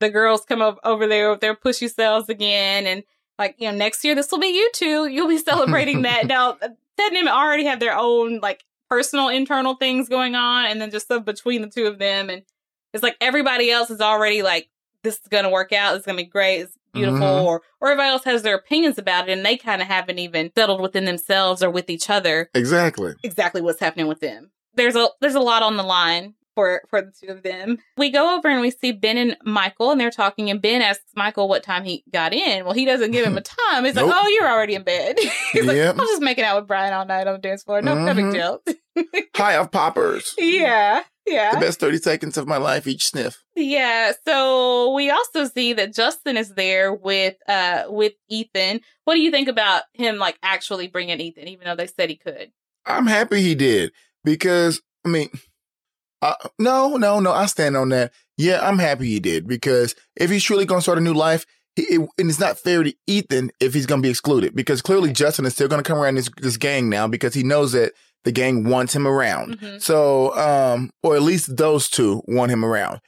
the 0.00 0.10
girls 0.10 0.44
come 0.44 0.60
up 0.60 0.80
over 0.82 1.06
there 1.06 1.30
with 1.30 1.38
their 1.38 1.54
pushy 1.54 1.88
selves 1.88 2.28
again, 2.28 2.84
and 2.84 3.04
like 3.38 3.54
you 3.58 3.70
know, 3.70 3.76
next 3.76 4.04
year 4.04 4.16
this 4.16 4.32
will 4.32 4.40
be 4.40 4.48
you 4.48 4.68
two. 4.74 5.06
You'll 5.06 5.28
be 5.28 5.38
celebrating 5.50 6.02
that. 6.02 6.26
now, 6.26 6.54
Ted 6.54 6.72
and 6.98 7.16
Emmett 7.16 7.32
already 7.32 7.66
have 7.66 7.78
their 7.78 7.96
own 7.96 8.40
like 8.40 8.64
personal 8.88 9.28
internal 9.28 9.76
things 9.76 10.08
going 10.08 10.34
on, 10.34 10.64
and 10.64 10.80
then 10.80 10.90
just 10.90 11.06
stuff 11.06 11.24
between 11.24 11.62
the 11.62 11.68
two 11.68 11.86
of 11.86 12.00
them, 12.00 12.28
and 12.28 12.42
it's 12.92 13.02
like 13.02 13.16
everybody 13.20 13.70
else 13.70 13.90
is 13.90 14.00
already 14.00 14.42
like, 14.42 14.68
this 15.02 15.14
is 15.14 15.28
gonna 15.30 15.50
work 15.50 15.72
out. 15.72 15.96
It's 15.96 16.04
gonna 16.06 16.16
be 16.16 16.24
great. 16.24 16.60
It's 16.60 16.76
beautiful. 16.92 17.18
Mhm. 17.20 17.44
Or 17.44 17.62
or 17.80 17.88
everybody 17.88 18.10
else 18.10 18.24
has 18.24 18.42
their 18.42 18.56
opinions 18.56 18.98
about 18.98 19.28
it, 19.28 19.32
and 19.32 19.44
they 19.46 19.56
kind 19.56 19.80
of 19.80 19.88
haven't 19.88 20.18
even 20.18 20.50
settled 20.56 20.80
within 20.80 21.04
themselves 21.04 21.62
or 21.62 21.70
with 21.70 21.88
each 21.88 22.10
other 22.10 22.50
Exactly. 22.54 23.14
exactly 23.22 23.62
what's 23.62 23.80
happening 23.80 24.06
with 24.08 24.20
them. 24.20 24.50
There's 24.74 24.96
a 24.96 25.08
there's 25.20 25.34
a 25.34 25.40
lot 25.40 25.62
on 25.62 25.76
the 25.76 25.82
line 25.82 26.34
for 26.54 26.82
for 26.90 27.00
the 27.00 27.12
two 27.12 27.32
of 27.32 27.42
them. 27.42 27.78
We 27.96 28.10
go 28.10 28.36
over 28.36 28.48
and 28.48 28.60
we 28.60 28.70
see 28.72 28.92
Ben 28.92 29.16
and 29.16 29.36
Michael, 29.44 29.90
and 29.92 30.00
they're 30.00 30.10
talking. 30.10 30.50
And 30.50 30.60
Ben 30.60 30.82
asks 30.82 31.04
Michael 31.16 31.48
what 31.48 31.62
time 31.62 31.84
he 31.84 32.04
got 32.12 32.34
in. 32.34 32.64
Well, 32.64 32.74
he 32.74 32.84
doesn't 32.84 33.12
give 33.12 33.24
him 33.24 33.38
a 33.38 33.40
time. 33.70 33.84
He's 33.84 33.94
Nope. 33.94 34.08
like, 34.10 34.16
"Oh, 34.20 34.28
you're 34.28 34.48
already 34.50 34.74
in 34.74 34.82
bed." 34.82 35.16
He's 35.52 35.64
like, 35.64 35.78
"I'm 35.78 35.96
just 35.96 36.20
making 36.22 36.44
out 36.44 36.56
with 36.60 36.68
Brian 36.68 36.92
all 36.92 37.06
night 37.06 37.26
on 37.26 37.34
the 37.34 37.38
dance 37.40 37.62
floor. 37.62 37.80
No, 37.82 37.94
no 37.94 38.12
big 38.14 38.24
Mhm. 38.26 38.32
deal." 38.32 38.62
High 39.36 39.54
of 39.54 39.70
poppers. 39.70 40.34
yeah, 40.38 41.02
yeah. 41.30 41.54
The 41.54 41.60
best 41.60 41.80
30 41.80 41.98
seconds 41.98 42.36
of 42.36 42.46
my 42.46 42.56
life 42.56 42.86
each 42.86 43.06
sniff. 43.06 43.42
Yeah, 43.54 44.12
so 44.26 44.92
we 44.92 45.10
also 45.10 45.46
see 45.46 45.72
that 45.74 45.94
Justin 45.94 46.36
is 46.36 46.54
there 46.54 46.92
with 46.92 47.36
uh 47.48 47.84
with 47.88 48.12
Ethan. 48.28 48.80
What 49.04 49.14
do 49.14 49.20
you 49.20 49.30
think 49.30 49.48
about 49.48 49.82
him 49.94 50.18
like 50.18 50.38
actually 50.42 50.88
bringing 50.88 51.20
Ethan 51.20 51.48
even 51.48 51.66
though 51.66 51.76
they 51.76 51.86
said 51.86 52.10
he 52.10 52.16
could? 52.16 52.50
I'm 52.86 53.06
happy 53.06 53.42
he 53.42 53.54
did 53.54 53.92
because 54.24 54.80
I 55.04 55.08
mean, 55.08 55.30
uh, 56.22 56.34
no, 56.58 56.96
no, 56.96 57.20
no. 57.20 57.32
I 57.32 57.46
stand 57.46 57.76
on 57.76 57.90
that. 57.90 58.12
Yeah, 58.36 58.66
I'm 58.66 58.78
happy 58.78 59.06
he 59.06 59.20
did 59.20 59.46
because 59.46 59.94
if 60.16 60.30
he's 60.30 60.44
truly 60.44 60.64
going 60.64 60.78
to 60.78 60.82
start 60.82 60.98
a 60.98 61.02
new 61.02 61.14
life, 61.14 61.46
he, 61.76 61.82
it, 61.82 62.00
and 62.18 62.28
it's 62.30 62.40
not 62.40 62.58
fair 62.58 62.82
to 62.82 62.94
Ethan 63.06 63.50
if 63.60 63.74
he's 63.74 63.86
going 63.86 64.02
to 64.02 64.06
be 64.06 64.10
excluded 64.10 64.54
because 64.54 64.82
clearly 64.82 65.12
Justin 65.12 65.46
is 65.46 65.54
still 65.54 65.68
going 65.68 65.82
to 65.82 65.88
come 65.88 65.98
around 65.98 66.16
this 66.16 66.30
this 66.38 66.56
gang 66.56 66.88
now 66.88 67.06
because 67.06 67.34
he 67.34 67.42
knows 67.42 67.72
that 67.72 67.92
the 68.24 68.32
gang 68.32 68.64
wants 68.64 68.94
him 68.94 69.06
around. 69.06 69.58
Mhm. 69.58 69.82
So, 69.82 70.36
um, 70.36 70.90
or 71.02 71.16
at 71.16 71.22
least 71.22 71.56
those 71.56 71.88
two 71.88 72.22
want 72.26 72.52
him 72.52 72.64
around. 72.64 73.00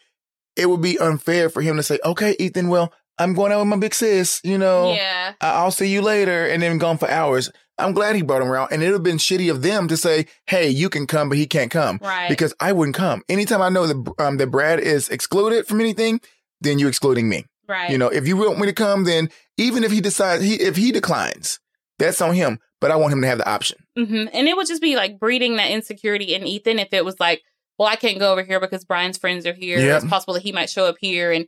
It 0.57 0.67
would 0.69 0.83
be 0.83 0.99
unfair 0.99 1.49
for 1.49 1.63
him 1.63 1.77
to 1.77 1.83
say, 1.83 1.99
"Okay, 2.05 2.37
Ethan, 2.39 2.69
well, 2.69 2.93
I'm 3.19 3.35
going 3.35 3.53
out 3.53 3.59
with 3.61 3.69
my 3.69 3.77
big 3.77 3.95
sis. 3.95 4.41
You 4.43 4.59
know, 4.59 4.93
Yeah. 4.95 5.33
I- 5.41 5.53
I'll 5.53 5.71
see 5.71 5.87
you 5.89 6.03
later, 6.03 6.47
and 6.47 6.63
then 6.63 6.79
gone 6.79 6.99
for 6.99 7.11
hours. 7.11 7.51
I'm 7.79 7.93
glad 7.93 8.17
he 8.17 8.23
brought 8.23 8.43
him 8.43 8.49
around, 8.49 8.69
and 8.71 8.83
it 8.83 8.87
would 8.87 8.93
have 8.95 9.03
been 9.03 9.17
shitty 9.19 9.51
of 9.51 9.63
them 9.63 9.89
to 9.89 9.97
say, 9.97 10.27
"Hey, 10.47 10.69
you 10.69 10.89
can 10.89 11.07
come, 11.07 11.29
but 11.29 11.39
he 11.39 11.47
can't 11.47 11.71
come," 11.71 11.99
Right. 12.03 12.29
because 12.29 12.53
I 12.61 12.73
wouldn't 12.73 12.97
come. 12.97 13.23
Anytime 13.29 13.63
I 13.63 13.71
know 13.71 13.87
that 13.87 14.13
um, 14.19 14.37
that 14.39 14.49
Brad 14.49 14.79
is 14.81 15.09
excluded 15.09 15.67
from 15.67 15.81
anything, 15.81 16.21
then 16.61 16.79
you're 16.79 16.89
excluding 16.91 17.29
me. 17.29 17.47
right. 17.69 17.91
You 17.91 17.97
know, 17.97 18.09
if 18.09 18.27
you 18.27 18.37
want 18.37 18.59
me 18.59 18.67
to 18.67 18.73
come, 18.73 19.05
then 19.05 19.31
even 19.57 19.85
if 19.85 19.91
he 19.93 20.01
decides 20.03 20.43
he 20.43 20.55
if 20.57 20.77
he 20.77 20.93
declines, 20.93 21.59
that's 21.99 22.21
on 22.21 22.35
him. 22.35 22.59
But 22.81 22.91
I 22.91 22.97
want 22.97 23.13
him 23.15 23.23
to 23.23 23.29
have 23.29 23.39
the 23.39 23.49
option. 23.49 23.79
Hmm 23.97 24.27
And 24.33 24.49
it 24.49 24.57
would 24.57 24.67
just 24.67 24.83
be 24.83 24.97
like 24.97 25.19
breeding 25.19 25.57
that 25.57 25.71
insecurity 25.71 26.35
in 26.35 26.47
Ethan 26.47 26.79
if 26.79 26.93
it 26.93 27.05
was 27.05 27.19
like, 27.21 27.43
well, 27.79 27.89
I 27.89 27.97
can't 27.97 28.19
go 28.19 28.33
over 28.33 28.43
here 28.43 28.61
because 28.61 28.85
Brian's 28.85 29.19
friends 29.19 29.47
are 29.47 29.53
here. 29.53 29.79
Yep. 29.79 30.03
It's 30.03 30.11
possible 30.11 30.35
that 30.35 30.43
he 30.43 30.53
might 30.53 30.71
show 30.71 30.85
up 30.87 30.97
here. 31.01 31.33
And 31.33 31.47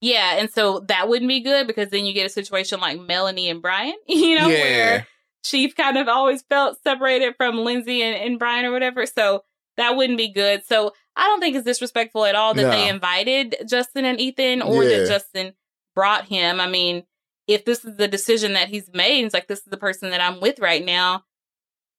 yeah, 0.00 0.36
and 0.38 0.48
so 0.50 0.80
that 0.88 1.08
wouldn't 1.08 1.28
be 1.28 1.40
good 1.40 1.66
because 1.66 1.90
then 1.90 2.04
you 2.04 2.12
get 2.14 2.26
a 2.26 2.30
situation 2.30 2.78
like 2.80 3.00
Melanie 3.00 3.48
and 3.50 3.60
Brian, 3.60 3.96
you 4.06 4.38
know, 4.38 4.48
yeah, 4.48 4.60
where 4.62 5.06
she 5.42 5.70
kind 5.70 5.98
of 5.98 6.08
always 6.08 6.42
felt 6.42 6.80
separated 6.82 7.34
from 7.36 7.58
Lindsay 7.58 8.02
and, 8.02 8.16
and 8.16 8.38
Brian 8.38 8.64
or 8.64 8.70
whatever. 8.72 9.06
So 9.06 9.42
that 9.76 9.96
wouldn't 9.96 10.18
be 10.18 10.32
good. 10.32 10.64
So 10.66 10.92
I 11.16 11.26
don't 11.26 11.40
think 11.40 11.56
it's 11.56 11.64
disrespectful 11.64 12.24
at 12.24 12.34
all 12.36 12.54
that 12.54 12.62
No. 12.62 12.70
they 12.70 12.88
invited 12.88 13.56
Justin 13.68 14.04
and 14.04 14.20
Ethan 14.20 14.62
or 14.62 14.84
Yeah. 14.84 14.98
that 14.98 15.08
Justin 15.08 15.54
brought 15.94 16.26
him. 16.26 16.60
I 16.60 16.68
mean, 16.68 17.02
if 17.48 17.64
this 17.64 17.84
is 17.84 17.96
the 17.96 18.08
decision 18.08 18.52
that 18.52 18.68
he's 18.68 18.88
made, 18.92 19.24
it's 19.24 19.34
like 19.34 19.48
this 19.48 19.60
is 19.60 19.64
the 19.64 19.76
person 19.76 20.10
that 20.10 20.20
I'm 20.20 20.40
with 20.40 20.60
right 20.60 20.84
now, 20.84 21.24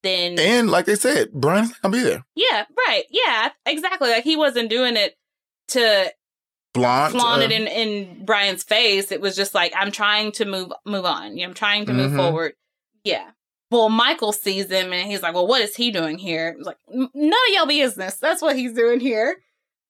then 0.02 0.38
and 0.38 0.70
like 0.70 0.86
they 0.86 0.94
said, 0.96 1.28
not 1.34 1.70
gonna 1.82 1.92
be 1.92 2.02
there. 2.02 2.24
yeah, 2.34 2.64
right. 2.86 3.04
Yeah, 3.10 3.50
exactly. 3.66 4.10
Like 4.10 4.24
he 4.24 4.36
wasn't 4.36 4.70
doing 4.70 4.96
it 4.96 5.14
to 5.68 6.12
Flaunt, 6.74 7.12
flaunt 7.12 7.42
uh, 7.42 7.46
it 7.46 7.52
in, 7.52 7.66
in 7.66 8.24
Brian's 8.24 8.62
face. 8.62 9.10
It 9.10 9.20
was 9.20 9.34
just 9.34 9.54
like 9.54 9.72
I'm 9.76 9.90
trying 9.90 10.32
to 10.32 10.44
move 10.44 10.72
move 10.86 11.04
on. 11.04 11.36
You 11.36 11.42
know, 11.44 11.48
I'm 11.50 11.54
trying 11.54 11.86
to 11.86 11.92
move 11.92 12.12
Mhm. 12.12 12.16
forward. 12.16 12.52
Yeah. 13.04 13.30
Well, 13.72 13.88
Michael 13.88 14.32
sees 14.32 14.68
him 14.70 14.92
and 14.92 15.08
he's 15.08 15.22
like, 15.22 15.34
"Well, 15.34 15.46
what 15.46 15.62
is 15.62 15.74
he 15.76 15.90
doing 15.90 16.18
here?" 16.18 16.54
It's 16.58 16.66
like, 16.66 16.78
"None 16.92 17.08
of 17.32 17.54
y'all 17.54 17.66
business. 17.66 18.16
That's 18.16 18.42
what 18.42 18.56
he's 18.56 18.72
doing 18.72 19.00
here." 19.00 19.36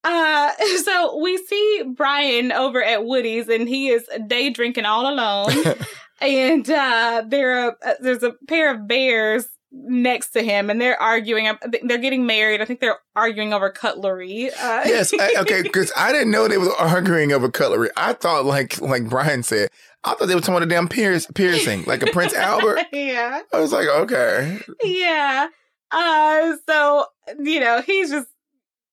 Uh, 0.04 0.52
so 0.84 1.18
we 1.18 1.36
see 1.38 1.84
Brian 1.96 2.52
over 2.52 2.82
at 2.82 3.04
Woody's 3.04 3.48
and 3.48 3.68
he 3.68 3.88
is 3.90 4.06
day 4.26 4.50
drinking 4.50 4.84
all 4.86 5.10
alone, 5.12 5.52
and 6.20 6.68
uh, 6.70 7.24
there 7.26 7.66
are 7.68 7.76
uh, 7.84 7.94
there's 8.00 8.22
a 8.22 8.32
pair 8.48 8.74
of 8.74 8.86
bears 8.88 9.46
next 9.72 10.30
to 10.30 10.42
him, 10.42 10.70
and 10.70 10.80
they're 10.80 11.00
arguing. 11.00 11.50
They're 11.82 11.98
getting 11.98 12.26
married. 12.26 12.60
I 12.60 12.64
think 12.64 12.80
they're 12.80 12.98
arguing 13.14 13.52
over 13.52 13.70
cutlery. 13.70 14.50
Uh, 14.50 14.82
yes, 14.84 15.12
I, 15.18 15.34
okay, 15.38 15.62
because 15.62 15.92
I 15.96 16.12
didn't 16.12 16.30
know 16.30 16.48
they 16.48 16.58
were 16.58 16.74
arguing 16.74 17.32
over 17.32 17.50
cutlery. 17.50 17.90
I 17.96 18.12
thought, 18.12 18.44
like 18.44 18.80
like 18.80 19.08
Brian 19.08 19.42
said, 19.42 19.70
I 20.04 20.14
thought 20.14 20.26
they 20.26 20.34
were 20.34 20.40
talking 20.40 20.56
about 20.56 20.66
a 20.66 20.70
damn 20.70 20.88
pierce, 20.88 21.26
piercing, 21.26 21.84
like 21.84 22.02
a 22.02 22.06
Prince 22.06 22.34
Albert. 22.34 22.86
yeah. 22.92 23.40
I 23.52 23.60
was 23.60 23.72
like, 23.72 23.88
okay, 23.88 24.58
yeah. 24.82 25.48
Uh 25.90 26.56
so 26.68 27.06
you 27.38 27.60
know, 27.60 27.82
he's 27.82 28.10
just 28.10 28.28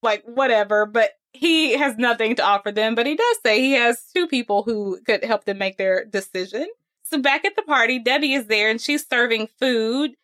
like 0.02 0.24
whatever, 0.26 0.86
but 0.86 1.12
he 1.34 1.78
has 1.78 1.98
nothing 1.98 2.36
to 2.36 2.44
offer 2.44 2.72
them, 2.72 2.96
but 2.96 3.06
he 3.06 3.16
does 3.16 3.38
say 3.46 3.60
he 3.60 3.74
has 3.74 4.04
two 4.16 4.28
people 4.28 4.64
who 4.64 5.00
could 5.06 5.24
help 5.24 5.46
them 5.46 5.60
make 5.60 5.78
their 5.78 6.06
decision. 6.06 6.68
So 7.04 7.20
back 7.20 7.46
at 7.46 7.56
the 7.56 7.62
party, 7.62 8.00
Debbie 8.00 8.34
is 8.34 8.48
there 8.48 8.70
and 8.70 8.82
she's 8.82 9.08
serving 9.08 9.48
food 9.60 10.16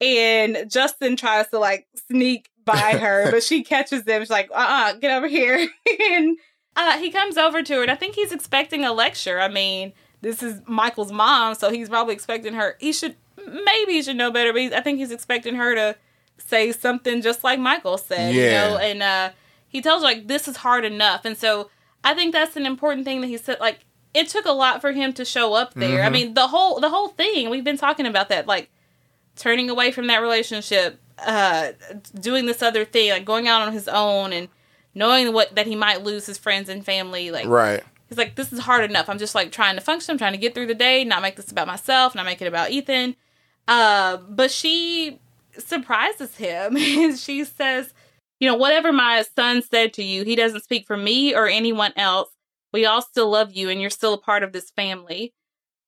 and 0.00 0.70
Justin 0.70 1.16
tries 1.16 1.48
to 1.48 1.58
like 1.58 1.86
sneak 2.08 2.48
by 2.64 2.76
her, 3.00 3.30
but 3.30 3.42
she 3.42 3.62
catches 3.64 4.04
them. 4.04 4.22
She's 4.22 4.30
like, 4.30 4.50
"Uh-uh, 4.52 4.94
get 4.94 5.16
over 5.16 5.28
here." 5.28 5.68
and 6.10 6.36
uh 6.76 6.98
he 6.98 7.10
comes 7.10 7.36
over 7.36 7.62
to 7.62 7.74
her 7.74 7.82
and 7.82 7.90
I 7.90 7.94
think 7.96 8.14
he's 8.14 8.32
expecting 8.32 8.84
a 8.84 8.92
lecture. 8.92 9.40
I 9.40 9.48
mean, 9.48 9.92
this 10.20 10.42
is 10.42 10.60
Michael's 10.66 11.12
mom, 11.12 11.54
so 11.54 11.70
he's 11.70 11.88
probably 11.88 12.14
expecting 12.14 12.54
her. 12.54 12.76
He 12.78 12.92
should 12.92 13.16
maybe 13.46 13.92
he 13.92 14.02
should 14.02 14.16
know 14.16 14.30
better, 14.30 14.52
but 14.52 14.72
I 14.74 14.80
think 14.80 14.98
he's 14.98 15.10
expecting 15.10 15.54
her 15.56 15.74
to 15.74 15.96
say 16.38 16.70
something 16.72 17.20
just 17.22 17.42
like 17.42 17.58
Michael 17.58 17.98
said, 17.98 18.34
Yeah. 18.34 18.42
you 18.42 18.50
know. 18.74 18.78
And 18.78 19.02
uh, 19.02 19.30
he 19.68 19.80
tells 19.82 20.02
her 20.02 20.08
like 20.08 20.28
this 20.28 20.46
is 20.48 20.58
hard 20.58 20.84
enough, 20.84 21.24
and 21.24 21.36
so 21.36 21.70
I 22.04 22.14
think 22.14 22.32
that's 22.32 22.56
an 22.56 22.66
important 22.66 23.04
thing 23.04 23.20
that 23.22 23.26
he 23.26 23.38
said. 23.38 23.58
Like 23.60 23.80
it 24.14 24.28
took 24.28 24.46
a 24.46 24.52
lot 24.52 24.80
for 24.80 24.92
him 24.92 25.12
to 25.14 25.24
show 25.24 25.54
up 25.54 25.74
there. 25.74 26.02
I 26.02 26.08
Mhm. 26.08 26.12
mean, 26.12 26.34
the 26.34 26.46
whole 26.48 26.78
the 26.80 26.90
whole 26.90 27.08
thing. 27.08 27.50
We've 27.50 27.64
been 27.64 27.76
talking 27.76 28.06
about 28.06 28.28
that, 28.28 28.46
like 28.46 28.70
turning 29.38 29.70
away 29.70 29.90
from 29.90 30.08
that 30.08 30.18
relationship, 30.18 31.00
uh, 31.18 31.72
doing 32.20 32.46
this 32.46 32.62
other 32.62 32.84
thing, 32.84 33.10
like 33.10 33.24
going 33.24 33.48
out 33.48 33.62
on 33.62 33.72
his 33.72 33.88
own, 33.88 34.32
and 34.32 34.48
knowing 34.94 35.32
what 35.32 35.54
that 35.54 35.66
he 35.66 35.76
might 35.76 36.02
lose 36.02 36.26
his 36.26 36.36
friends 36.36 36.68
and 36.68 36.84
family, 36.84 37.30
like 37.30 37.46
right. 37.46 37.82
He's 38.08 38.18
like, 38.18 38.36
this 38.36 38.52
is 38.52 38.60
hard 38.60 38.88
enough. 38.88 39.08
I'm 39.08 39.18
just 39.18 39.34
like 39.34 39.52
trying 39.52 39.74
to 39.76 39.82
function. 39.82 40.12
I'm 40.12 40.18
trying 40.18 40.32
to 40.32 40.38
get 40.38 40.54
through 40.54 40.66
the 40.66 40.74
day, 40.74 41.04
not 41.04 41.20
make 41.20 41.36
this 41.36 41.52
about 41.52 41.66
myself, 41.66 42.14
not 42.14 42.24
make 42.24 42.40
it 42.40 42.46
about 42.46 42.70
Ethan. 42.70 43.16
Uh, 43.66 44.16
but 44.16 44.50
she 44.50 45.20
surprises 45.58 46.36
him 46.36 46.76
and 46.78 47.18
she 47.18 47.44
says, 47.44 47.92
you 48.40 48.48
know, 48.48 48.54
whatever 48.56 48.92
my 48.92 49.24
son 49.36 49.62
said 49.62 49.92
to 49.94 50.02
you, 50.02 50.24
he 50.24 50.36
doesn't 50.36 50.64
speak 50.64 50.86
for 50.86 50.96
me 50.96 51.34
or 51.34 51.46
anyone 51.46 51.92
else. 51.96 52.30
We 52.72 52.86
all 52.86 53.02
still 53.02 53.28
love 53.28 53.52
you 53.54 53.68
and 53.68 53.80
you're 53.80 53.90
still 53.90 54.14
a 54.14 54.18
part 54.18 54.42
of 54.42 54.52
this 54.52 54.70
family. 54.70 55.34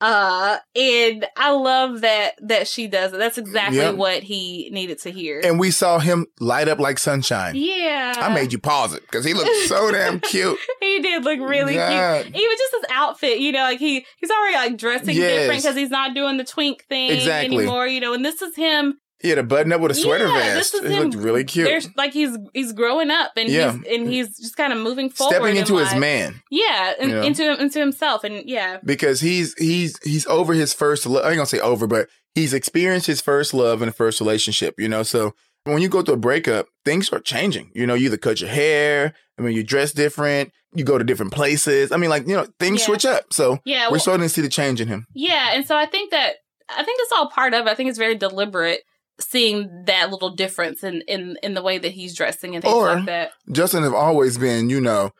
Uh, 0.00 0.56
and 0.74 1.26
I 1.36 1.50
love 1.52 2.00
that 2.00 2.32
that 2.42 2.66
she 2.66 2.86
does 2.86 3.12
it. 3.12 3.18
That's 3.18 3.36
exactly 3.38 3.78
Yep. 3.78 3.96
what 3.96 4.22
he 4.22 4.70
needed 4.72 4.98
to 5.02 5.10
hear. 5.10 5.40
And 5.44 5.58
we 5.60 5.70
saw 5.70 5.98
him 5.98 6.26
light 6.40 6.68
up 6.68 6.78
like 6.78 6.98
sunshine. 6.98 7.54
yeah, 7.56 8.14
I 8.16 8.32
made 8.32 8.52
you 8.52 8.58
pause 8.58 8.94
it 8.94 9.02
because 9.02 9.24
he 9.24 9.34
looked 9.34 9.54
so 9.66 9.90
damn 9.92 10.20
cute. 10.20 10.58
he 10.80 11.00
did 11.00 11.24
look 11.24 11.38
really 11.40 11.74
God. 11.74 12.22
cute. 12.24 12.34
Even 12.36 12.56
just 12.56 12.74
his 12.76 12.84
outfit, 12.90 13.38
you 13.40 13.52
know, 13.52 13.62
like 13.62 13.78
he 13.78 14.06
he's 14.18 14.30
already 14.30 14.56
like 14.56 14.78
dressing 14.78 15.16
Yes. 15.16 15.40
different 15.40 15.62
because 15.62 15.76
he's 15.76 15.90
not 15.90 16.14
doing 16.14 16.36
the 16.38 16.44
twink 16.44 16.84
thing 16.88 17.10
Exactly. 17.10 17.56
anymore. 17.58 17.86
You 17.86 18.00
know, 18.00 18.14
and 18.14 18.24
this 18.24 18.40
is 18.42 18.56
him. 18.56 18.98
He 19.20 19.28
had 19.28 19.38
a 19.38 19.42
button 19.42 19.70
up 19.72 19.80
with 19.80 19.90
a 19.90 19.94
sweater 19.94 20.26
Yeah, 20.28 20.54
vest. 20.54 20.74
It 20.74 20.84
him. 20.84 21.02
looked 21.04 21.14
really 21.14 21.44
cute. 21.44 21.66
There's 21.66 21.88
like 21.96 22.12
he's 22.12 22.36
he's 22.54 22.72
growing 22.72 23.10
up 23.10 23.32
and 23.36 23.48
Yeah. 23.50 23.72
he's 23.72 23.98
and 23.98 24.08
he's 24.08 24.38
just 24.38 24.56
kind 24.56 24.72
of 24.72 24.78
moving 24.78 25.10
forward. 25.10 25.34
Stepping 25.34 25.50
in 25.52 25.56
into 25.58 25.76
his 25.76 25.90
life. 25.92 25.98
man 26.00 26.42
Yeah, 26.50 26.94
and, 26.98 27.10
Yeah. 27.10 27.22
into 27.24 27.60
into 27.60 27.78
himself, 27.78 28.24
and 28.24 28.48
yeah, 28.48 28.78
because 28.84 29.20
he's 29.20 29.54
he's 29.58 29.98
he's 30.02 30.26
over 30.26 30.54
his 30.54 30.72
first. 30.72 31.04
Lo- 31.06 31.20
I 31.20 31.28
ain't 31.28 31.36
gonna 31.36 31.46
say 31.46 31.60
over, 31.60 31.86
but 31.86 32.08
he's 32.34 32.54
experienced 32.54 33.06
his 33.06 33.20
first 33.20 33.52
love 33.52 33.82
and 33.82 33.94
first 33.94 34.20
relationship. 34.20 34.74
You 34.78 34.88
know, 34.88 35.02
so 35.02 35.34
when 35.64 35.82
you 35.82 35.88
go 35.90 36.00
through 36.00 36.14
a 36.14 36.18
breakup, 36.18 36.66
things 36.86 37.06
start 37.08 37.24
changing. 37.26 37.70
You 37.74 37.86
know, 37.86 37.94
you 37.94 38.06
either 38.06 38.16
cut 38.16 38.40
your 38.40 38.48
hair. 38.50 39.12
I 39.38 39.42
mean, 39.42 39.54
you 39.54 39.62
dress 39.62 39.92
different. 39.92 40.50
You 40.74 40.84
go 40.84 40.96
to 40.96 41.04
different 41.04 41.32
places. 41.32 41.92
I 41.92 41.98
mean, 41.98 42.08
like 42.10 42.26
you 42.26 42.34
know, 42.36 42.46
things 42.58 42.80
Yeah. 42.80 42.86
switch 42.86 43.04
up. 43.04 43.32
So 43.34 43.58
yeah, 43.66 43.86
we're 43.88 43.92
well, 43.92 44.00
starting 44.00 44.24
to 44.24 44.28
see 44.30 44.40
the 44.40 44.48
change 44.48 44.80
in 44.80 44.88
him. 44.88 45.06
yeah, 45.14 45.50
and 45.52 45.66
so 45.66 45.76
I 45.76 45.84
think 45.84 46.10
that 46.12 46.36
I 46.70 46.84
think 46.84 46.98
that's 47.00 47.12
all 47.12 47.28
part 47.28 47.52
of. 47.52 47.66
it. 47.66 47.70
I 47.70 47.74
think 47.74 47.90
it's 47.90 47.98
very 47.98 48.14
deliberate 48.14 48.82
seeing 49.20 49.84
that 49.86 50.10
little 50.10 50.30
difference 50.34 50.82
in 50.82 51.02
in 51.08 51.36
in 51.42 51.54
the 51.54 51.62
way 51.62 51.78
that 51.78 51.92
he's 51.92 52.16
dressing 52.16 52.54
and 52.54 52.62
things 52.64 52.74
Or- 52.74 52.94
like 52.96 53.06
that. 53.06 53.32
Justin 53.52 53.82
have 53.82 53.94
always 53.94 54.38
been, 54.38 54.70
you 54.70 54.80
know, 54.80 55.10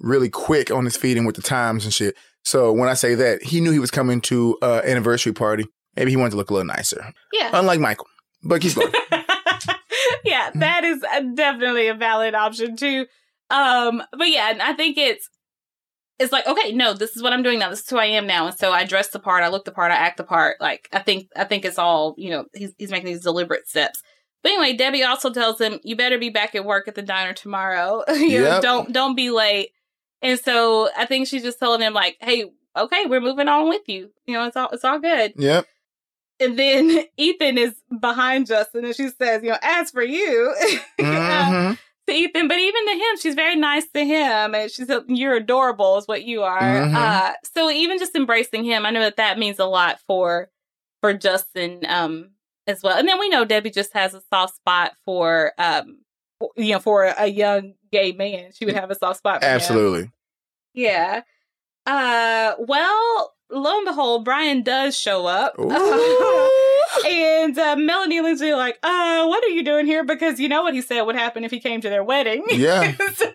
really 0.00 0.28
quick 0.30 0.70
on 0.70 0.84
his 0.84 0.96
feet 0.96 1.16
and 1.16 1.26
with 1.26 1.36
the 1.36 1.42
times 1.42 1.84
and 1.84 1.92
shit. 1.94 2.16
So 2.44 2.72
when 2.72 2.88
I 2.88 2.94
say 2.94 3.14
that, 3.16 3.42
he 3.42 3.60
knew 3.60 3.70
he 3.70 3.78
was 3.78 3.90
coming 3.90 4.20
to 4.22 4.56
uh 4.62 4.80
anniversary 4.84 5.32
party. 5.32 5.66
Maybe 5.96 6.10
he 6.10 6.16
wanted 6.16 6.30
to 6.30 6.36
look 6.36 6.50
a 6.50 6.54
little 6.54 6.66
nicer, 6.66 7.12
Yeah. 7.32 7.50
unlike 7.52 7.80
Michael. 7.80 8.06
But 8.42 8.62
keep 8.62 8.74
going. 8.74 8.92
yeah, 10.24 10.50
that 10.54 10.84
is 10.84 11.02
uh, 11.02 11.20
definitely 11.34 11.88
a 11.88 11.94
valid 11.94 12.34
option 12.34 12.76
too. 12.76 13.06
Um, 13.50 14.02
but 14.16 14.28
yeah, 14.28 14.50
and 14.50 14.62
I 14.62 14.72
think 14.72 14.96
it's 14.96 15.28
it's 16.20 16.32
like 16.32 16.46
okay, 16.46 16.70
no, 16.72 16.92
this 16.92 17.16
is 17.16 17.22
what 17.22 17.32
I'm 17.32 17.42
doing 17.42 17.58
now. 17.58 17.70
This 17.70 17.80
is 17.80 17.88
who 17.90 17.98
I 17.98 18.04
am 18.06 18.26
now, 18.26 18.46
and 18.46 18.56
so 18.56 18.72
I 18.72 18.84
dress 18.84 19.08
the 19.08 19.18
part, 19.18 19.42
I 19.42 19.48
look 19.48 19.64
the 19.64 19.72
part, 19.72 19.90
I 19.90 19.96
act 19.96 20.18
the 20.18 20.24
part. 20.24 20.60
Like 20.60 20.88
I 20.92 21.00
think 21.00 21.28
I 21.34 21.44
think 21.44 21.64
it's 21.64 21.78
all 21.78 22.14
you 22.18 22.30
know. 22.30 22.44
He's 22.54 22.72
he's 22.78 22.90
making 22.90 23.06
these 23.06 23.22
deliberate 23.22 23.68
steps. 23.68 24.02
But 24.42 24.52
anyway, 24.52 24.74
Debbie 24.76 25.02
also 25.02 25.30
tells 25.30 25.60
him, 25.60 25.80
"You 25.82 25.96
better 25.96 26.18
be 26.18 26.30
back 26.30 26.54
at 26.54 26.64
work 26.64 26.86
at 26.88 26.94
the 26.94 27.02
diner 27.02 27.32
tomorrow. 27.32 28.04
you 28.14 28.42
know, 28.42 28.60
don't 28.60 28.92
don't 28.92 29.14
be 29.16 29.30
late." 29.30 29.70
And 30.22 30.38
so 30.38 30.90
I 30.96 31.06
think 31.06 31.26
she's 31.26 31.42
just 31.42 31.58
telling 31.58 31.80
him 31.80 31.94
like, 31.94 32.16
"Hey, 32.20 32.44
okay, 32.76 33.06
we're 33.06 33.20
moving 33.20 33.48
on 33.48 33.68
with 33.68 33.88
you. 33.88 34.10
You 34.26 34.34
know, 34.34 34.46
it's 34.46 34.56
all 34.56 34.68
it's 34.72 34.84
all 34.84 34.98
good." 35.00 35.32
yep. 35.36 35.66
And 36.38 36.58
then 36.58 37.04
Ethan 37.16 37.58
is 37.58 37.74
behind 38.00 38.46
Justin, 38.46 38.84
and 38.84 38.94
she 38.94 39.08
says, 39.08 39.42
"You 39.42 39.50
know, 39.50 39.58
as 39.62 39.90
for 39.90 40.02
you." 40.02 40.54
uh, 40.98 41.02
Mhm. 41.02 41.78
To 42.10 42.16
Ethan, 42.16 42.48
but 42.48 42.58
even 42.58 42.86
to 42.86 42.92
him, 42.92 43.16
she's 43.20 43.34
very 43.34 43.56
nice 43.56 43.86
to 43.94 44.04
him, 44.04 44.54
and 44.54 44.70
she 44.70 44.84
said, 44.84 45.02
"You're 45.08 45.34
adorable," 45.36 45.96
is 45.98 46.06
what 46.08 46.24
you 46.24 46.42
are. 46.42 46.60
Mhm. 46.60 46.94
Uh, 46.94 47.32
so 47.54 47.70
even 47.70 47.98
just 47.98 48.14
embracing 48.14 48.64
him, 48.64 48.84
I 48.86 48.90
know 48.90 49.00
that 49.00 49.16
that 49.16 49.38
means 49.38 49.58
a 49.58 49.64
lot 49.66 50.00
for 50.06 50.50
for 51.00 51.14
Justin 51.14 51.80
um, 51.88 52.30
as 52.66 52.82
well. 52.82 52.98
And 52.98 53.08
then 53.08 53.18
we 53.18 53.28
know 53.30 53.44
Debbie 53.44 53.70
just 53.70 53.92
has 53.94 54.12
a 54.14 54.20
soft 54.32 54.56
spot 54.56 54.92
for 55.04 55.52
um, 55.58 55.98
you 56.56 56.72
know, 56.72 56.78
for 56.78 57.04
a 57.04 57.26
young 57.26 57.74
gay 57.92 58.12
man. 58.12 58.52
She 58.52 58.64
would 58.66 58.74
have 58.76 58.90
a 58.90 58.94
soft 58.94 59.18
spot. 59.18 59.40
For 59.40 59.46
him. 59.48 59.54
Absolutely. 59.54 60.10
yeah. 60.74 61.22
Uh, 61.86 62.54
well, 62.58 63.34
lo 63.50 63.76
and 63.78 63.86
behold, 63.86 64.24
Brian 64.24 64.62
does 64.62 64.96
show 64.96 65.26
up. 65.26 65.54
And 67.06 67.58
uh, 67.58 67.76
Melanie 67.76 68.18
and 68.18 68.26
Lindsay 68.26 68.52
like, 68.54 68.78
uh, 68.82 69.26
what 69.26 69.44
are 69.44 69.48
you 69.48 69.62
doing 69.64 69.86
here? 69.86 70.04
Because 70.04 70.40
you 70.40 70.48
know 70.48 70.62
what 70.62 70.74
he 70.74 70.82
said 70.82 71.02
would 71.02 71.16
happen 71.16 71.44
if 71.44 71.50
he 71.50 71.60
came 71.60 71.80
to 71.80 71.88
their 71.88 72.04
wedding. 72.04 72.44
Yeah. 72.50 72.92
so 73.14 73.32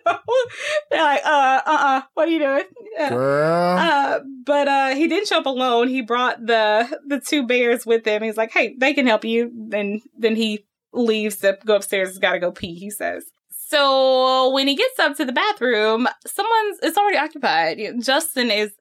they're 0.90 1.02
like, 1.02 1.24
uh, 1.24 1.60
uh, 1.66 1.78
uh, 1.80 2.02
what 2.14 2.28
are 2.28 2.30
you 2.30 2.38
doing? 2.38 2.64
Uh, 2.98 3.08
Girl. 3.08 3.78
uh, 3.78 4.20
but 4.44 4.68
uh, 4.68 4.88
he 4.94 5.08
didn't 5.08 5.28
show 5.28 5.38
up 5.38 5.46
alone. 5.46 5.88
He 5.88 6.02
brought 6.02 6.44
the 6.44 7.00
the 7.06 7.18
two 7.20 7.46
bears 7.46 7.84
with 7.84 8.06
him. 8.06 8.22
He's 8.22 8.36
like, 8.36 8.52
hey, 8.52 8.76
they 8.78 8.94
can 8.94 9.06
help 9.06 9.24
you. 9.24 9.50
Then 9.54 10.02
then 10.16 10.36
he 10.36 10.66
leaves 10.92 11.36
to 11.38 11.58
go 11.64 11.76
upstairs. 11.76 12.10
He's 12.10 12.18
got 12.18 12.32
to 12.32 12.38
go 12.38 12.52
pee. 12.52 12.74
He 12.74 12.90
says. 12.90 13.24
So 13.68 14.50
when 14.50 14.68
he 14.68 14.76
gets 14.76 14.98
up 15.00 15.16
to 15.16 15.24
the 15.24 15.32
bathroom, 15.32 16.06
someone's 16.26 16.78
it's 16.82 16.96
already 16.96 17.18
occupied. 17.18 17.80
Justin 18.00 18.50
is 18.50 18.72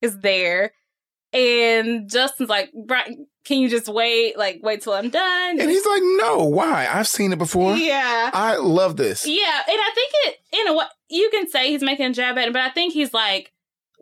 is 0.00 0.18
there, 0.18 0.72
and 1.32 2.10
Justin's 2.10 2.48
like, 2.50 2.72
Brian, 2.86 3.26
can 3.44 3.58
you 3.58 3.68
just 3.68 3.88
wait? 3.88 4.36
Like, 4.38 4.60
wait 4.62 4.82
till 4.82 4.92
I'm 4.92 5.10
done. 5.10 5.60
and 5.60 5.70
he's 5.70 5.84
like, 5.86 6.02
no, 6.18 6.44
why? 6.44 6.88
I've 6.90 7.08
seen 7.08 7.32
it 7.32 7.38
before. 7.38 7.74
yeah. 7.76 8.30
I 8.32 8.56
love 8.56 8.96
this. 8.96 9.26
Yeah, 9.26 9.62
and 9.68 9.78
I 9.80 9.90
think 9.94 10.10
it 10.14 10.36
in 10.60 10.68
a 10.68 10.74
way 10.76 10.84
you 11.08 11.28
can 11.30 11.48
say 11.48 11.68
he's 11.70 11.82
making 11.82 12.06
a 12.06 12.12
jab 12.12 12.38
at 12.38 12.46
him, 12.46 12.52
but 12.52 12.62
I 12.62 12.70
think 12.70 12.94
he's 12.94 13.12
like, 13.12 13.52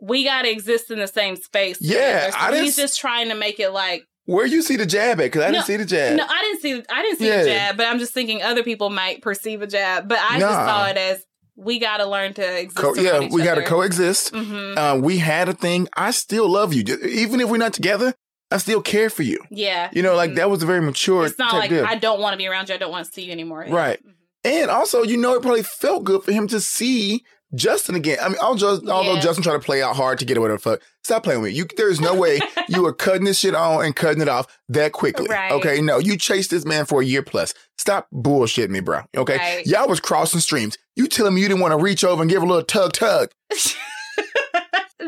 we 0.01 0.23
got 0.23 0.43
to 0.43 0.49
exist 0.51 0.89
in 0.91 0.99
the 0.99 1.07
same 1.07 1.35
space. 1.35 1.77
Yeah. 1.81 2.29
So 2.31 2.53
he's 2.61 2.75
just 2.75 2.99
trying 2.99 3.29
to 3.29 3.35
make 3.35 3.59
it 3.59 3.69
like 3.71 4.07
Where 4.25 4.45
you 4.45 4.61
see 4.61 4.75
the 4.77 4.85
jab 4.85 5.19
at? 5.19 5.25
Because 5.25 5.43
I 5.43 5.47
No, 5.47 5.53
didn't 5.53 5.65
see 5.65 5.77
the 5.77 5.85
jab. 5.85 6.17
no, 6.17 6.25
I 6.27 6.41
didn't 6.41 6.61
see, 6.61 6.83
I 6.93 7.01
didn't 7.01 7.19
see 7.19 7.27
Yeah. 7.27 7.41
a 7.41 7.45
jab, 7.45 7.77
but 7.77 7.85
I'm 7.87 7.99
just 7.99 8.13
thinking 8.13 8.41
other 8.41 8.63
people 8.63 8.89
might 8.89 9.21
perceive 9.21 9.61
a 9.61 9.67
jab, 9.67 10.07
but 10.07 10.17
I 10.19 10.39
just 10.39 10.55
saw 10.55 10.85
it 10.87 10.97
as 10.97 11.23
we 11.55 11.77
got 11.79 11.97
to 11.97 12.05
learn 12.07 12.33
to 12.35 12.59
exist. 12.59 12.77
Co- 12.77 12.95
yeah, 12.95 13.27
we 13.31 13.43
got 13.43 13.55
to 13.55 13.63
coexist. 13.63 14.33
Mhm. 14.33 14.77
Uh, 14.77 14.99
we 14.99 15.17
had 15.19 15.49
a 15.49 15.53
thing. 15.53 15.87
I 15.95 16.11
still 16.11 16.49
love 16.49 16.73
you. 16.73 16.83
Even 17.05 17.39
if 17.41 17.49
we're 17.49 17.57
not 17.57 17.73
together, 17.73 18.15
I 18.51 18.57
still 18.57 18.81
care 18.81 19.09
for 19.09 19.23
you. 19.23 19.39
Yeah, 19.49 19.89
You 19.93 20.01
know, 20.03 20.15
like 20.15 20.31
Mhm. 20.31 20.35
that 20.35 20.49
was 20.49 20.61
a 20.61 20.65
very 20.65 20.81
mature 20.81 21.25
It's 21.25 21.39
not 21.39 21.53
like 21.53 21.69
deal. 21.69 21.85
I 21.85 21.95
don't 21.95 22.19
want 22.19 22.33
to 22.33 22.37
be 22.37 22.47
around 22.47 22.69
you. 22.69 22.75
I 22.75 22.77
don't 22.77 22.91
want 22.91 23.05
to 23.05 23.11
see 23.11 23.23
you 23.23 23.31
anymore. 23.31 23.65
Right. 23.69 23.99
Mhm. 24.05 24.11
and 24.43 24.71
also, 24.71 25.03
you 25.03 25.17
know, 25.17 25.35
it 25.35 25.41
probably 25.43 25.61
felt 25.63 26.03
good 26.03 26.23
for 26.23 26.31
him 26.31 26.47
to 26.47 26.59
see 26.59 27.23
Justin 27.53 27.95
again. 27.95 28.17
I 28.21 28.29
mean, 28.29 28.37
although, 28.41 28.81
although 28.89 29.13
Yeah. 29.15 29.19
Justin 29.19 29.43
tried 29.43 29.53
to 29.53 29.59
play 29.59 29.83
out 29.83 29.95
hard 29.95 30.17
to 30.19 30.25
get 30.25 30.35
it, 30.37 30.39
whatever 30.39 30.57
the 30.57 30.61
fuck. 30.63 30.81
Stop 31.03 31.23
playing 31.23 31.41
with 31.41 31.51
me. 31.51 31.57
You, 31.57 31.65
there's 31.77 31.99
no 32.01 32.15
way 32.15 32.39
you 32.69 32.81
were 32.81 32.93
cutting 32.93 33.25
this 33.25 33.37
shit 33.39 33.53
on 33.53 33.83
and 33.85 33.95
cutting 33.95 34.21
it 34.21 34.29
off 34.29 34.47
that 34.69 34.93
quickly. 34.93 35.27
Right. 35.29 35.51
Okay, 35.51 35.79
no, 35.81 35.97
you 35.99 36.17
chased 36.17 36.49
this 36.49 36.65
man 36.65 36.85
for 36.85 37.01
a 37.01 37.05
year 37.05 37.21
plus. 37.21 37.53
Stop 37.77 38.07
bullshitting 38.13 38.69
me, 38.69 38.79
bro. 38.79 39.01
Okay, 39.15 39.37
Right. 39.37 39.67
y'all 39.67 39.87
was 39.87 39.99
crossing 39.99 40.39
streams. 40.39 40.77
You 40.95 41.07
telling 41.07 41.33
me 41.35 41.41
you 41.41 41.47
didn't 41.49 41.59
want 41.61 41.73
to 41.73 41.77
reach 41.83 42.03
over 42.03 42.21
and 42.21 42.31
give 42.31 42.41
a 42.41 42.45
little 42.45 42.63
tug 42.63 42.93
tug? 42.93 43.29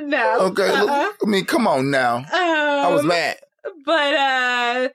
no. 0.10 0.40
Okay, 0.48 0.72
look- 0.80 0.90
Uh-uh. 0.90 1.10
I 1.24 1.26
mean, 1.26 1.46
come 1.46 1.68
on 1.68 1.92
now. 1.92 2.26
I 2.32 2.90
was 2.92 3.02
Um, 3.02 3.08
mad. 3.08 3.38
But 3.86 4.14
uh 4.14 4.90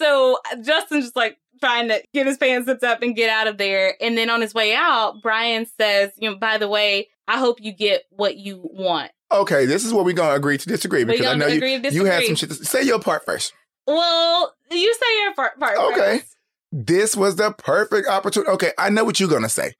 so 0.00 0.38
Justin's 0.62 1.04
just 1.04 1.16
like 1.16 1.38
trying 1.60 1.88
to 1.88 2.02
get 2.12 2.26
his 2.26 2.36
pants 2.36 2.66
zipped 2.66 2.82
up 2.84 3.00
and 3.02 3.14
get 3.16 3.30
out 3.30 3.46
of 3.46 3.56
there. 3.58 3.94
And 4.00 4.18
then 4.18 4.28
on 4.28 4.40
his 4.40 4.52
way 4.52 4.74
out, 4.74 5.22
Brian 5.22 5.66
says, 5.80 6.10
you 6.18 6.28
know, 6.30 6.36
by 6.36 6.58
the 6.58 6.68
way, 6.68 7.08
I 7.28 7.38
hope 7.38 7.60
you 7.62 7.72
get 7.72 8.02
what 8.10 8.36
you 8.36 8.60
want. 8.62 9.12
Okay, 9.32 9.64
this 9.66 9.84
is 9.84 9.92
where 9.94 10.04
we're 10.04 10.12
gonna 10.14 10.34
agree 10.34 10.58
to 10.58 10.66
disagree 10.68 11.04
because 11.04 11.26
I 11.26 11.34
know 11.34 11.46
you, 11.46 11.64
you 11.90 12.04
had 12.04 12.24
some 12.24 12.34
shit. 12.34 12.50
To, 12.50 12.54
say 12.56 12.82
your 12.82 12.98
part 13.00 13.24
first. 13.24 13.52
Well, 13.86 14.54
you 14.70 14.94
say 14.94 15.20
your 15.22 15.34
part, 15.34 15.58
part 15.58 15.76
Okay. 15.78 16.18
first. 16.18 16.36
This 16.72 17.16
was 17.16 17.36
the 17.36 17.52
perfect 17.52 18.08
opportunity. 18.08 18.50
Okay, 18.52 18.72
I 18.76 18.90
know 18.90 19.04
what 19.04 19.18
you're 19.20 19.28
gonna 19.28 19.48
say. 19.48 19.74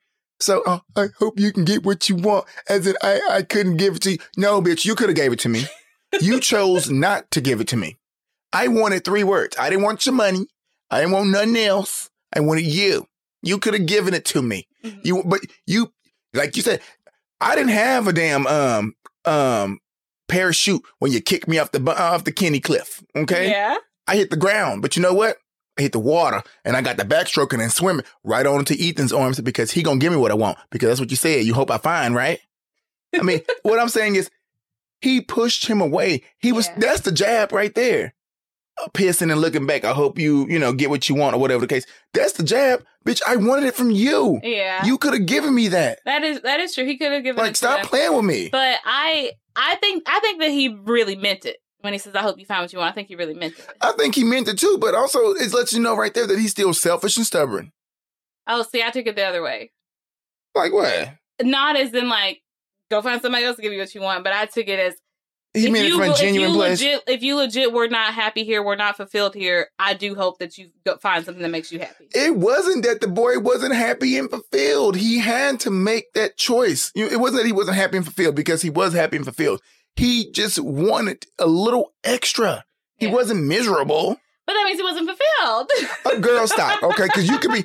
So 0.45 0.62
uh, 0.66 0.80
I 0.95 1.07
hope 1.18 1.40
you 1.40 1.53
can 1.53 1.64
get 1.64 1.84
what 1.84 2.11
you 2.11 2.16
want. 2.16 2.45
As 2.68 2.86
in, 2.86 2.97
I 3.03 3.20
I 3.30 3.42
couldn't 3.42 3.78
give 3.78 3.97
it 3.97 4.03
to 4.03 4.12
you. 4.12 4.18
No, 4.36 4.61
bitch, 4.61 4.84
you 4.84 4.95
could 4.95 5.09
have 5.09 5.16
gave 5.16 5.32
it 5.32 5.38
to 5.40 5.49
me. 5.49 5.64
You 6.20 6.38
chose 6.53 6.90
not 6.90 7.30
to 7.30 7.40
give 7.40 7.62
it 7.62 7.68
to 7.68 7.76
me. 7.78 7.97
I 8.53 8.68
wanted 8.68 9.05
three 9.05 9.24
words. 9.24 9.57
I 9.59 9.70
didn't 9.70 9.84
want 9.84 10.05
your 10.05 10.14
money. 10.14 10.47
I 10.90 11.01
didn't 11.01 11.12
want 11.12 11.30
nothing 11.30 11.57
else. 11.57 12.11
I 12.36 12.40
wanted 12.40 12.66
you. 12.66 13.07
You 13.42 13.59
could 13.59 13.72
have 13.74 13.86
given 13.86 14.12
it 14.12 14.26
to 14.26 14.42
me. 14.42 14.68
Mhm. 14.84 15.01
You, 15.03 15.22
but 15.24 15.40
you, 15.66 15.92
like 16.34 16.57
you 16.57 16.62
said, 16.62 16.80
I 17.40 17.57
didn't 17.57 17.70
have 17.70 18.07
a 18.07 18.12
damn 18.12 18.46
um 18.46 18.95
um 19.25 19.79
parachute 20.29 20.83
when 20.99 21.11
you 21.11 21.22
kicked 21.22 21.49
me 21.49 21.58
off 21.58 21.72
the 21.72 21.80
off 21.91 22.25
the 22.25 22.33
Kinney 22.33 22.61
cliff. 22.61 23.03
Okay, 23.16 23.50
Yeah. 23.50 23.79
I 24.07 24.16
hit 24.16 24.29
the 24.29 24.37
ground, 24.37 24.83
but 24.83 24.95
you 24.95 25.00
know 25.03 25.14
what? 25.14 25.38
Hit 25.76 25.91
the 25.92 25.99
water, 25.99 26.42
and 26.64 26.76
I 26.76 26.83
got 26.83 26.96
the 26.99 27.05
backstroking 27.05 27.61
and 27.61 27.72
swimming 27.72 28.05
right 28.22 28.46
on 28.46 28.61
into 28.61 28.76
Ethan's 28.79 29.13
arms 29.13 29.41
because 29.41 29.72
he 29.72 29.83
gonna 29.83 29.99
give 29.99 30.13
me 30.13 30.18
what 30.18 30.30
I 30.30 30.34
want 30.34 30.57
because 30.71 30.88
that's 30.88 31.01
what 31.01 31.11
you 31.11 31.17
said. 31.17 31.45
You 31.45 31.53
hope 31.55 31.71
I 31.71 31.79
find 31.79 32.14
right. 32.14 32.38
I 33.13 33.22
mean, 33.22 33.41
what 33.63 33.80
I'm 33.80 33.88
saying 33.88 34.14
is, 34.14 34.30
he 35.01 35.21
pushed 35.21 35.67
him 35.67 35.80
away. 35.80 36.22
He 36.38 36.53
was 36.53 36.68
Yeah. 36.68 36.75
that's 36.79 37.01
the 37.01 37.11
jab 37.13 37.51
right 37.53 37.75
there. 37.75 38.14
Uh, 38.80 38.88
Pissing 38.95 39.33
and 39.33 39.41
looking 39.41 39.67
back. 39.67 39.84
I 39.84 39.92
hope 39.92 40.17
you 40.18 40.46
you 40.49 40.59
know 40.61 40.72
get 40.72 40.91
what 40.91 41.09
you 41.09 41.17
want 41.17 41.34
or 41.34 41.41
whatever 41.41 41.61
the 41.63 41.67
case. 41.67 41.87
That's 42.13 42.34
the 42.34 42.45
jab, 42.45 42.84
bitch. 43.05 43.21
I 43.26 43.34
wanted 43.37 43.64
it 43.64 43.75
from 43.75 43.91
you. 43.91 44.38
Yeah. 44.45 44.84
You 44.84 44.96
could 44.96 45.13
have 45.14 45.26
given 45.26 45.55
me 45.55 45.68
that. 45.68 45.99
that 46.05 46.22
is 46.22 46.41
that 46.42 46.61
is 46.61 46.72
true. 46.75 46.84
He 46.84 46.96
could 46.99 47.11
have 47.11 47.25
given 47.25 47.42
Like, 47.42 47.53
to 47.55 47.57
stop 47.59 47.83
playing 47.87 48.14
with 48.14 48.25
me. 48.25 48.49
But 48.51 48.79
I 48.84 49.33
I 49.57 49.75
think 49.76 50.05
I 50.07 50.21
think 50.21 50.41
that 50.41 50.51
he 50.51 50.68
really 50.68 51.17
meant 51.17 51.45
it 51.45 51.57
when 51.85 51.93
he 51.93 51.99
says 51.99 52.15
I 52.15 52.23
hope 52.23 52.39
you 52.39 52.47
find 52.47 52.63
what 52.63 52.73
you 52.73 52.79
want. 52.79 52.91
I 52.91 52.95
think 52.95 53.09
he 53.09 53.15
really 53.15 53.35
meant 53.35 53.59
it. 53.59 53.67
I 53.81 53.93
think 53.93 54.15
he 54.15 54.25
meant 54.25 54.49
it 54.49 54.59
too, 54.59 54.79
but 54.81 54.95
also 54.95 55.33
it 55.33 55.53
lets 55.53 55.73
you 55.73 55.81
know 55.81 55.97
right 55.97 56.13
there 56.13 56.27
that 56.27 56.39
he's 56.39 56.51
still 56.51 56.73
selfish 56.75 57.17
and 57.17 57.27
stubborn. 57.27 57.73
Oh, 58.47 58.63
see, 58.63 58.83
I 58.83 58.91
took 58.91 59.07
it 59.07 59.17
the 59.17 59.25
other 59.25 59.43
way. 59.43 59.71
Like 60.55 60.73
what? 60.73 61.15
Not 61.43 61.77
as 61.77 61.93
in 61.93 62.09
like 62.09 62.41
go 62.91 63.03
find 63.03 63.21
somebody 63.23 63.45
else 63.45 63.57
to 63.57 63.63
give 63.63 63.73
you 63.73 63.81
what 63.81 63.95
you 63.95 64.01
want, 64.01 64.25
but 64.25 64.33
I 64.33 64.47
took 64.47 64.69
it 64.69 64.79
as 64.79 64.95
He 65.53 65.67
if 65.67 65.73
meant 65.73 65.87
it 65.87 65.89
you, 65.89 66.03
if 66.03 66.19
genuine 66.19 66.51
you 66.51 66.57
place. 66.57 66.81
legit, 66.81 67.03
if 67.07 67.23
you 67.23 67.37
legit 67.37 67.73
were 67.73 67.89
not 67.89 68.15
happy 68.15 68.45
here, 68.45 68.63
we're 68.63 68.77
not 68.77 68.97
fulfilled 68.97 69.35
here. 69.35 69.69
I 69.79 69.95
do 69.95 70.15
hope 70.15 70.39
that 70.39 70.57
you 70.59 70.71
find 71.01 71.25
something 71.25 71.43
that 71.43 71.51
makes 71.51 71.73
you 71.73 71.81
happy. 71.81 72.09
It 72.15 72.37
wasn't 72.37 72.85
that 72.85 73.01
the 73.01 73.09
boy 73.09 73.39
wasn't 73.41 73.75
happy 73.75 74.17
and 74.19 74.31
fulfilled. 74.31 74.97
He 74.97 75.19
had 75.19 75.61
to 75.61 75.71
make 75.71 76.13
that 76.15 76.37
choice. 76.37 76.93
You 76.95 77.07
it 77.09 77.21
wasn't 77.21 77.43
that 77.43 77.47
he 77.47 77.53
wasn't 77.53 77.77
happy 77.77 77.97
and 77.97 78.07
fulfilled 78.07 78.37
because 78.37 78.63
he 78.63 78.71
was 78.71 78.95
happy 78.95 79.17
and 79.17 79.25
fulfilled. 79.25 79.61
He 79.96 80.30
just 80.33 80.58
wanted 80.58 81.26
a 81.38 81.46
little 81.46 81.92
extra. 82.03 82.64
He 82.96 83.07
Yeah. 83.07 83.12
wasn't 83.12 83.45
miserable. 83.45 84.21
But 84.46 84.53
that 84.54 84.64
means 84.64 84.79
he 84.79 84.83
wasn't 84.83 85.08
fulfilled. 85.08 85.71
A 86.04 86.21
girl, 86.21 86.46
stop. 86.46 86.83
Okay, 86.83 87.04
because 87.04 87.29
you 87.29 87.38
could 87.38 87.53
be. 87.53 87.64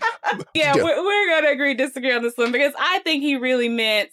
yeah, 0.53 0.75
Yeah. 0.75 0.83
We're, 0.83 1.03
we're 1.03 1.29
gonna 1.29 1.49
agree 1.51 1.73
disagree 1.73 2.13
on 2.13 2.23
this 2.23 2.37
one 2.37 2.51
because 2.51 2.73
I 2.79 2.99
think 2.99 3.21
he 3.23 3.35
really 3.35 3.67
meant 3.69 4.09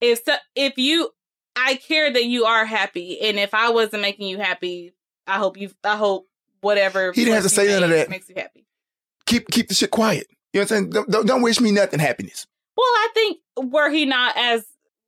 if 0.00 0.22
so, 0.24 0.36
if 0.54 0.74
you 0.78 1.10
I 1.56 1.76
care 1.76 2.12
that 2.12 2.24
you 2.26 2.44
are 2.44 2.64
happy, 2.66 3.18
and 3.22 3.38
if 3.38 3.54
I 3.54 3.70
wasn't 3.70 4.02
making 4.02 4.28
you 4.28 4.36
happy, 4.38 4.92
I 5.26 5.38
hope 5.38 5.56
you 5.56 5.70
I 5.82 5.96
hope 5.96 6.26
whatever 6.60 7.12
He 7.12 7.24
didn't 7.24 7.34
have 7.34 7.42
to 7.44 7.48
say 7.48 7.66
none 7.68 7.82
of 7.84 7.90
that. 7.90 8.08
makes 8.10 8.28
you 8.28 8.34
happy. 8.36 8.66
keep 9.24 9.48
keep 9.48 9.68
the 9.68 9.74
shit 9.74 9.90
quiet. 9.90 10.26
You 10.52 10.60
know 10.60 10.64
what 10.64 10.72
I'm 10.72 10.92
saying? 10.92 11.06
Don't, 11.10 11.26
don't 11.26 11.42
wish 11.42 11.60
me 11.60 11.72
nothing 11.72 11.98
happiness. 11.98 12.46
Well, 12.76 12.86
I 12.86 13.08
think 13.14 13.38
were 13.56 13.90
he 13.90 14.04
not 14.04 14.36
as 14.36 14.64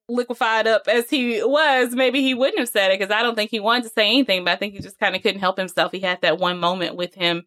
liquefied 0.09 0.67
up 0.67 0.89
as 0.89 1.11
he 1.11 1.43
was, 1.43 1.93
maybe 1.93 2.23
he 2.23 2.35
wouldn't 2.35 2.59
have 2.59 2.69
said 2.69 2.91
it 2.91 2.99
because 2.99 3.15
I 3.15 3.23
don't 3.23 3.35
think 3.35 3.51
he 3.51 3.61
wanted 3.61 3.85
to 3.85 3.91
say 3.91 4.07
anything, 4.07 4.45
but 4.45 4.53
I 4.53 4.57
think 4.57 4.75
he 4.75 4.81
just 4.81 4.99
kind 4.99 5.15
of 5.15 5.23
couldn't 5.23 5.41
help 5.41 5.59
himself. 5.59 5.93
He 5.93 6.01
had 6.01 6.21
that 6.23 6.39
one 6.39 6.59
moment 6.59 6.97
with 6.97 7.15
him 7.15 7.45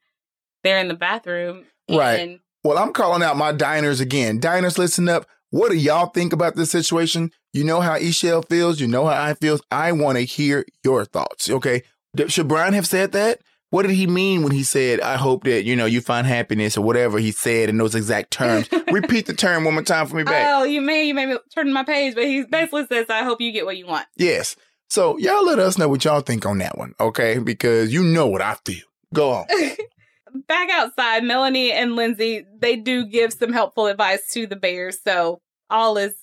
there 0.64 0.80
in 0.80 0.88
the 0.88 0.94
bathroom. 0.94 1.66
Right. 1.90 2.20
And 2.20 2.40
Well, 2.64 2.78
I'm 2.78 2.94
calling 2.94 3.24
out 3.24 3.38
my 3.38 3.52
diners 3.52 4.00
again. 4.00 4.40
Diners, 4.40 4.78
listen 4.78 5.10
up. 5.10 5.26
What 5.50 5.72
do 5.72 5.78
y'all 5.78 6.08
think 6.08 6.32
about 6.32 6.56
this 6.56 6.72
situation? 6.72 7.32
You 7.52 7.64
know 7.66 7.82
how 7.82 7.98
Eshell 7.98 8.48
feels. 8.48 8.80
You 8.80 8.88
know 8.88 9.06
how 9.08 9.22
I 9.22 9.34
feel. 9.34 9.60
I 9.70 9.92
want 9.92 10.18
to 10.18 10.24
hear 10.24 10.66
your 10.84 11.04
thoughts. 11.04 11.50
Okay. 11.50 11.84
Should 12.28 12.48
Brian 12.48 12.74
have 12.74 12.88
said 12.88 13.12
that? 13.12 13.40
What 13.72 13.84
did 13.84 13.91
he 13.91 14.06
mean 14.06 14.43
when 14.43 14.52
he 14.52 14.64
said, 14.64 14.99
I 14.99 15.15
hope 15.15 15.45
that, 15.45 15.64
you 15.64 15.77
know, 15.77 15.85
you 15.85 16.02
find 16.02 16.27
happiness 16.27 16.77
or 16.77 16.81
whatever 16.81 17.19
he 17.19 17.31
said 17.31 17.69
in 17.69 17.77
those 17.77 17.95
exact 17.95 18.31
terms? 18.31 18.68
Repeat 18.91 19.27
the 19.27 19.34
term 19.34 19.64
one 19.64 19.73
more 19.73 19.84
time 19.84 20.07
for 20.07 20.18
me 20.18 20.23
back. 20.23 20.45
Oh, 20.49 20.64
you 20.65 20.81
may 20.81 21.06
you 21.06 21.14
may 21.14 21.26
be 21.26 21.38
turning 21.56 21.72
my 21.72 21.84
page, 21.84 22.14
but 22.14 22.26
he 22.26 22.43
basically 22.43 22.85
says, 22.88 23.06
"I 23.10 23.23
hope 23.23 23.39
you 23.39 23.53
get 23.53 23.65
what 23.65 23.77
you 23.77 23.88
want." 23.88 24.07
yes. 24.18 24.57
So 24.89 25.18
y'all 25.19 25.45
let 25.45 25.57
us 25.57 25.77
know 25.77 25.88
what 25.88 26.03
y'all 26.03 26.19
think 26.19 26.45
on 26.45 26.57
that 26.57 26.77
one. 26.77 26.95
Okay. 26.99 27.39
Because 27.39 27.93
you 27.93 28.03
know 28.03 28.27
what 28.27 28.41
I 28.41 28.56
feel. 28.65 28.84
Go 29.14 29.31
on. 29.31 29.45
Back 30.48 30.69
outside, 30.69 31.23
Melanie 31.23 31.72
and 31.72 31.95
Lindsay 31.95 32.45
they 32.60 32.76
do 32.76 33.06
give 33.06 33.31
some 33.31 33.53
helpful 33.53 33.88
advice 33.88 34.30
to 34.34 34.48
the 34.48 34.57
Bears, 34.57 34.99
so 35.02 35.41
all 35.69 35.95
is 35.95 36.14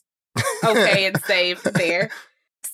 okay 0.63 1.07
and 1.07 1.19
safe 1.25 1.63
there. 1.63 2.11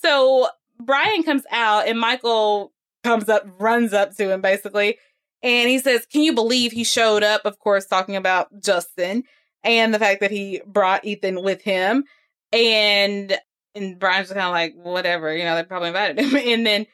So 0.01 0.49
Brian 0.81 1.23
comes 1.23 1.43
out, 1.49 1.87
and 1.87 1.97
Michael 1.97 2.73
comes 3.05 3.29
up, 3.29 3.43
runs 3.59 3.93
up 3.93 4.15
to 4.17 4.31
him 4.31 4.41
basically, 4.41 4.97
and 5.43 5.69
he 5.69 5.79
says, 5.79 6.05
"Can 6.05 6.21
you 6.21 6.33
believe 6.33 6.71
he 6.71 6.83
showed 6.83 7.23
up?" 7.23 7.41
Of 7.45 7.59
course, 7.59 7.85
talking 7.85 8.15
about 8.15 8.47
Justin 8.61 9.23
and 9.63 9.93
the 9.93 9.99
fact 9.99 10.21
that 10.21 10.31
he 10.31 10.61
brought 10.65 11.05
Ethan 11.05 11.43
with 11.43 11.61
him, 11.61 12.03
and 12.51 13.37
and 13.75 13.99
Brian's 13.99 14.29
just 14.29 14.35
kind 14.35 14.47
of 14.47 14.53
like, 14.53 14.73
whatever, 14.75 15.35
you 15.35 15.43
know, 15.43 15.55
they 15.55 15.63
probably 15.63 15.89
invited 15.89 16.19
him, 16.19 16.35
and 16.53 16.65
then 16.65 16.87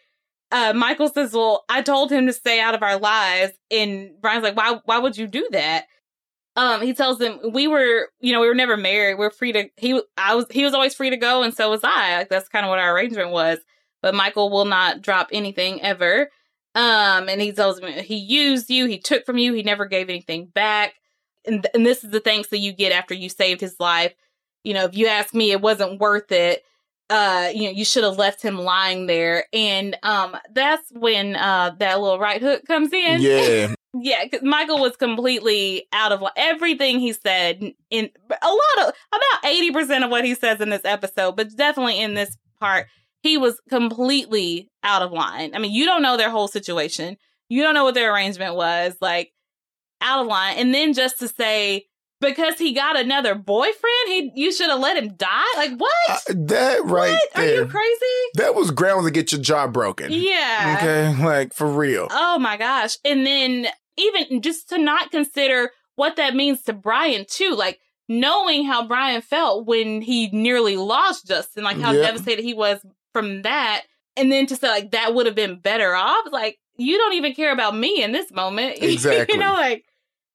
uh, 0.51 0.73
Michael 0.73 1.09
says, 1.09 1.33
"Well, 1.33 1.63
I 1.69 1.81
told 1.81 2.11
him 2.11 2.27
to 2.27 2.33
stay 2.33 2.59
out 2.59 2.75
of 2.75 2.83
our 2.83 2.99
lives," 2.99 3.53
and 3.71 4.11
Brian's 4.21 4.43
like, 4.43 4.57
"Why? 4.57 4.79
Why 4.85 4.99
would 4.99 5.17
you 5.17 5.27
do 5.27 5.47
that?" 5.51 5.85
Um, 6.57 6.81
he 6.81 6.93
tells 6.93 7.21
him, 7.21 7.39
"We 7.53 7.67
were, 7.67 8.09
you 8.19 8.33
know, 8.33 8.41
we 8.41 8.47
were 8.47 8.55
never 8.55 8.75
married. 8.75 9.15
We're 9.15 9.29
free 9.31 9.53
to. 9.53 9.69
He, 9.77 10.01
I 10.17 10.35
was, 10.35 10.45
he 10.51 10.65
was 10.65 10.73
always 10.73 10.93
free 10.93 11.09
to 11.09 11.17
go, 11.17 11.43
and 11.43 11.53
so 11.53 11.69
was 11.69 11.81
I. 11.83 12.17
Like 12.17 12.29
that's 12.29 12.49
kind 12.49 12.65
of 12.65 12.69
what 12.69 12.79
our 12.79 12.93
arrangement 12.93 13.29
was. 13.29 13.59
But 14.02 14.15
Michael 14.15 14.49
will 14.49 14.65
not 14.65 15.02
drop 15.02 15.30
anything 15.32 15.82
ever. 15.82 16.30
Um, 16.73 17.28
and 17.30 17.41
he 17.41 17.52
tells 17.52 17.80
him 17.80 17.88
he 17.91 18.15
used 18.15 18.69
you, 18.69 18.86
he 18.86 18.98
took 18.98 19.26
from 19.26 19.38
you, 19.38 19.53
he 19.53 19.64
never 19.64 19.86
gave 19.86 20.10
anything 20.10 20.48
back. 20.48 20.94
And 21.45 21.68
and 21.73 21.86
this 21.86 22.03
is 22.03 22.11
the 22.11 22.19
thanks 22.22 22.49
that 22.49 22.60
you 22.60 22.72
get 22.72 22.91
after 22.94 23.14
you 23.14 23.30
saved 23.30 23.61
his 23.61 23.76
life. 23.80 24.14
You 24.64 24.73
know, 24.73 24.86
if 24.86 24.95
you 24.95 25.07
ask 25.07 25.34
me, 25.34 25.52
it 25.52 25.61
wasn't 25.61 25.99
worth 25.99 26.32
it." 26.32 26.64
uh 27.10 27.49
you 27.53 27.64
know 27.64 27.72
you 27.72 27.84
should 27.84 28.06
have 28.06 28.18
left 28.18 28.41
him 28.41 28.57
lying 28.57 29.06
there 29.06 29.44
and 29.52 29.98
um 30.02 30.38
that's 30.53 30.90
when 30.94 31.36
uh 31.36 31.69
that 31.78 31.99
little 31.99 32.18
right 32.18 32.41
hook 32.41 32.64
comes 32.65 32.94
in 32.94 33.19
Yeah. 33.22 33.76
yeah 34.02 34.26
'cause 34.30 34.40
michael 34.44 34.80
was 34.80 34.95
completely 34.95 35.88
out 35.91 36.14
of 36.14 36.23
everything 36.38 37.02
he 37.02 37.11
said 37.11 37.73
in 37.90 38.10
a 38.30 38.48
lot 38.48 38.88
of 38.88 38.94
about 39.11 39.44
80% 39.52 40.06
of 40.06 40.10
what 40.10 40.23
he 40.23 40.36
says 40.36 40.61
in 40.61 40.69
this 40.69 40.86
episode 40.86 41.36
but 41.36 41.53
definitely 41.57 41.99
in 41.99 42.14
this 42.14 42.38
part 42.61 42.88
he 43.23 43.38
was 43.38 43.60
completely 43.69 44.69
out 44.84 45.02
of 45.02 45.11
line 45.11 45.53
i 45.56 45.60
mean 45.60 45.72
you 45.72 45.85
don't 45.85 46.02
know 46.02 46.18
their 46.18 46.30
whole 46.31 46.48
situation 46.48 47.18
you 47.49 47.61
don't 47.61 47.73
know 47.73 47.84
what 47.84 47.93
their 47.95 48.14
arrangement 48.14 48.56
was 48.56 48.95
like 49.02 49.31
out 50.02 50.22
of 50.22 50.27
line 50.27 50.56
and 50.57 50.73
then 50.73 50.93
just 50.93 51.19
to 51.19 51.27
say 51.27 51.85
because 52.19 52.57
he 52.60 52.72
got 52.73 52.99
another 52.99 53.34
boyfriend 53.35 54.07
he 54.07 54.31
you 54.35 54.52
should 54.52 54.69
have 54.69 54.80
let 54.80 54.98
him 55.02 55.14
die 55.15 55.43
like 55.57 55.72
what 55.77 55.91
Uh, 56.10 56.18
that 56.35 56.84
right 56.85 57.11
what? 57.11 57.30
Are 57.35 57.45
you 57.45 57.65
crazy? 57.65 58.06
that 58.35 58.56
was 58.56 58.72
grounds 58.72 59.06
to 59.06 59.11
get 59.11 59.31
your 59.31 59.41
jaw 59.41 59.68
broken. 59.68 60.11
Yeah. 60.11 60.76
Okay. 60.77 61.23
Like 61.23 61.53
for 61.53 61.68
real. 61.68 62.07
Oh 62.11 62.39
my 62.39 62.57
gosh. 62.57 62.98
And 63.03 63.26
then 63.26 63.68
even 63.98 64.41
just 64.41 64.69
to 64.69 64.77
not 64.77 65.11
consider 65.11 65.72
what 65.95 66.15
that 66.15 66.35
means 66.35 66.61
to 66.64 66.73
Brian 66.73 67.26
too, 67.30 67.56
like 67.56 67.80
knowing 68.07 68.65
how 68.65 68.88
Brian 68.88 69.22
felt 69.22 69.65
when 69.68 70.02
he 70.02 70.30
nearly 70.30 70.77
lost 70.77 71.27
Justin, 71.27 71.64
like 71.64 71.80
how 71.80 71.91
Yep. 71.91 72.02
devastated 72.03 72.43
he 72.43 72.53
was 72.53 72.80
from 73.13 73.43
that. 73.43 73.83
And 74.17 74.31
then 74.31 74.45
to 74.47 74.55
say 74.55 74.67
like 74.67 74.91
that 74.91 75.13
would 75.13 75.25
have 75.25 75.35
been 75.35 75.59
better 75.59 75.95
off, 75.95 76.25
like 76.31 76.59
you 76.77 76.97
don't 76.97 77.13
even 77.13 77.33
care 77.33 77.51
about 77.51 77.75
me 77.75 78.03
in 78.03 78.11
this 78.11 78.31
moment. 78.31 78.77
Exactly. 78.81 79.35
you 79.35 79.39
know, 79.39 79.53
like 79.53 79.85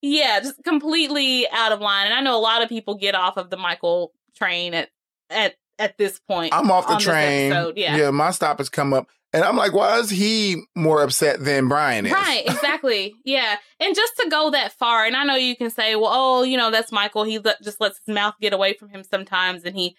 yeah, 0.02 0.40
just 0.40 0.62
completely 0.64 1.48
out 1.50 1.72
of 1.72 1.80
line. 1.80 2.06
And 2.06 2.14
I 2.14 2.20
know 2.20 2.36
a 2.36 2.40
lot 2.40 2.62
of 2.62 2.68
people 2.68 2.94
get 2.94 3.14
off 3.14 3.36
of 3.36 3.50
the 3.50 3.56
Michael 3.56 4.12
train 4.36 4.74
at 4.74 4.90
at 5.30 5.54
at 5.78 5.98
this 5.98 6.18
point. 6.18 6.54
I'm 6.54 6.70
off 6.70 6.88
the 6.88 6.96
train. 6.96 7.52
episode, 7.52 7.76
yeah. 7.76 8.10
my 8.10 8.30
stop 8.30 8.58
has 8.58 8.68
come 8.68 8.92
up. 8.92 9.08
And 9.32 9.44
I'm 9.44 9.56
like, 9.56 9.74
why 9.74 9.98
is 9.98 10.08
he 10.08 10.62
more 10.74 11.02
upset 11.02 11.44
than 11.44 11.68
Brian 11.68 12.06
is? 12.06 12.12
Right, 12.12 12.44
exactly. 12.46 13.14
yeah. 13.24 13.56
And 13.80 13.94
just 13.94 14.16
to 14.18 14.30
go 14.30 14.50
that 14.50 14.72
far, 14.72 15.04
and 15.04 15.14
I 15.14 15.24
know 15.24 15.34
you 15.34 15.56
can 15.56 15.68
say, 15.68 15.94
well, 15.94 16.10
oh, 16.10 16.42
you 16.42 16.56
know, 16.56 16.70
that's 16.70 16.90
Michael. 16.90 17.24
He 17.24 17.38
let, 17.38 17.60
just 17.62 17.80
lets 17.80 17.98
his 17.98 18.14
mouth 18.14 18.34
get 18.40 18.54
away 18.54 18.72
from 18.74 18.88
him 18.88 19.02
sometimes 19.02 19.64
and 19.64 19.76
he 19.76 19.96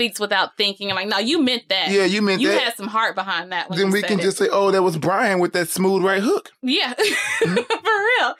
speaks 0.00 0.20
without 0.20 0.56
thinking. 0.56 0.90
I'm 0.90 0.96
like, 0.96 1.08
no, 1.08 1.18
you 1.18 1.42
meant 1.42 1.68
that. 1.68 1.90
Yeah, 1.90 2.04
you 2.04 2.22
meant 2.22 2.38
that. 2.38 2.42
you 2.42 2.48
that. 2.52 2.62
had 2.62 2.76
some 2.76 2.88
heart 2.88 3.14
behind 3.14 3.52
that. 3.52 3.68
When 3.68 3.78
then 3.78 3.90
we 3.90 4.02
can 4.02 4.18
it. 4.18 4.22
just 4.22 4.38
say, 4.38 4.48
oh, 4.50 4.70
that 4.70 4.82
was 4.82 4.96
Brian 4.96 5.38
with 5.40 5.52
that 5.52 5.68
smooth 5.68 6.02
right 6.02 6.22
hook. 6.22 6.50
Yeah. 6.62 6.94
Mm-hmm. 7.40 7.54
For 7.56 8.24
real. 8.26 8.34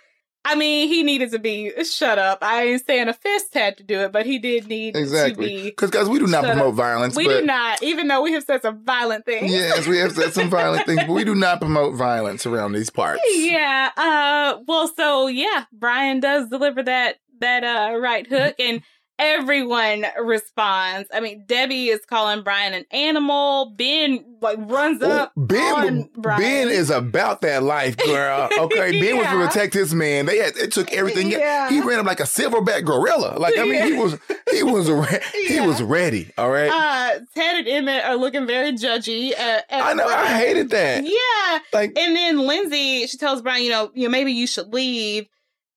I 0.44 0.54
mean, 0.54 0.88
he 0.88 1.02
needed 1.02 1.30
to 1.32 1.38
be 1.38 1.72
shut 1.84 2.18
up. 2.18 2.38
I 2.42 2.64
ain't 2.64 2.86
saying 2.86 3.08
a 3.08 3.14
fist 3.14 3.54
had 3.54 3.78
to 3.78 3.82
do 3.82 4.00
it, 4.00 4.12
but 4.12 4.26
he 4.26 4.38
did 4.38 4.66
need 4.68 4.94
Exactly. 4.94 5.48
to 5.48 5.54
be. 5.62 5.62
Because, 5.70 5.90
guys, 5.90 6.06
we 6.08 6.18
do 6.18 6.26
not 6.26 6.44
promote 6.44 6.68
up. 6.68 6.74
violence. 6.74 7.16
We 7.16 7.26
but 7.26 7.40
do 7.40 7.46
not, 7.46 7.82
even 7.82 8.08
though 8.08 8.22
we 8.22 8.32
have 8.32 8.44
said 8.44 8.60
some 8.62 8.84
violent 8.84 9.24
things. 9.24 9.50
Yes, 9.50 9.86
we 9.86 9.96
have 9.98 10.12
said 10.12 10.34
some 10.34 10.50
violent 10.50 10.84
things, 10.86 11.02
but 11.06 11.12
we 11.12 11.24
do 11.24 11.34
not 11.34 11.60
promote 11.60 11.94
violence 11.94 12.44
around 12.46 12.72
these 12.72 12.90
parts. 12.90 13.22
yeah. 13.36 13.90
Uh 13.96 14.58
well 14.66 14.88
so 14.94 15.28
yeah, 15.28 15.64
Brian 15.72 16.20
does 16.20 16.48
deliver 16.48 16.82
that 16.82 17.16
that 17.40 17.64
uh 17.64 17.96
right 17.98 18.26
hook 18.26 18.56
and 18.58 18.82
everyone 19.20 20.05
responds. 20.22 21.09
I 21.12 21.20
mean, 21.20 21.44
Debbie 21.47 21.88
is 21.88 22.01
calling 22.06 22.42
Brian 22.42 22.74
an 22.74 22.84
animal. 22.90 23.74
Ben 23.76 24.24
like 24.40 24.59
runs 24.60 25.02
Oh, 25.02 25.10
up 25.10 25.32
ben, 25.36 25.74
on 25.74 26.10
Brian. 26.16 26.40
ben 26.40 26.68
is 26.68 26.90
about 26.90 27.42
that 27.42 27.62
life, 27.62 27.97
girl. 27.98 28.48
Okay, 28.60 29.01
Ben 29.01 29.16
was 29.16 29.26
to 29.26 29.36
Yeah. 29.36 29.47
protect 29.47 29.74
his 29.74 29.94
man. 29.94 30.26
They 30.26 30.38
had 30.38 30.56
it 30.56 30.72
took 30.72 30.92
everything. 30.92 31.30
Yeah. 31.40 31.68
He 31.70 31.80
ran 31.80 32.01
him 32.01 32.06
like 32.06 32.20
a 32.20 32.24
silverback 32.24 32.84
gorilla. 32.84 33.36
Like 33.38 33.56
I 33.59 33.64
mean, 33.64 33.82
he 33.84 33.92
was 33.92 34.18
he 34.51 34.62
was 34.62 34.90
re- 34.90 35.20
he 35.48 35.60
was 35.60 35.82
ready. 35.82 36.30
All 36.38 36.51
right. 36.51 36.70
uh 36.70 37.20
Ted 37.34 37.56
and 37.56 37.68
Emmett 37.68 38.05
are 38.05 38.16
looking 38.16 38.47
very 38.47 38.72
judgy. 38.72 39.32
Uh, 39.32 39.36
at 39.38 39.64
I 39.70 39.92
know. 39.94 40.06
I 40.06 40.26
hated 40.38 40.70
that. 40.70 41.05
Yeah. 41.05 41.59
Like 41.72 41.92
And 41.97 42.16
then 42.16 42.38
Lindsay, 42.38 43.06
she 43.06 43.16
tells 43.18 43.42
Brian, 43.42 43.62
you 43.62 43.70
know, 43.70 43.90
you 43.94 44.05
know, 44.05 44.10
maybe 44.10 44.32
you 44.32 44.47
should 44.47 44.72
leave. 44.72 45.26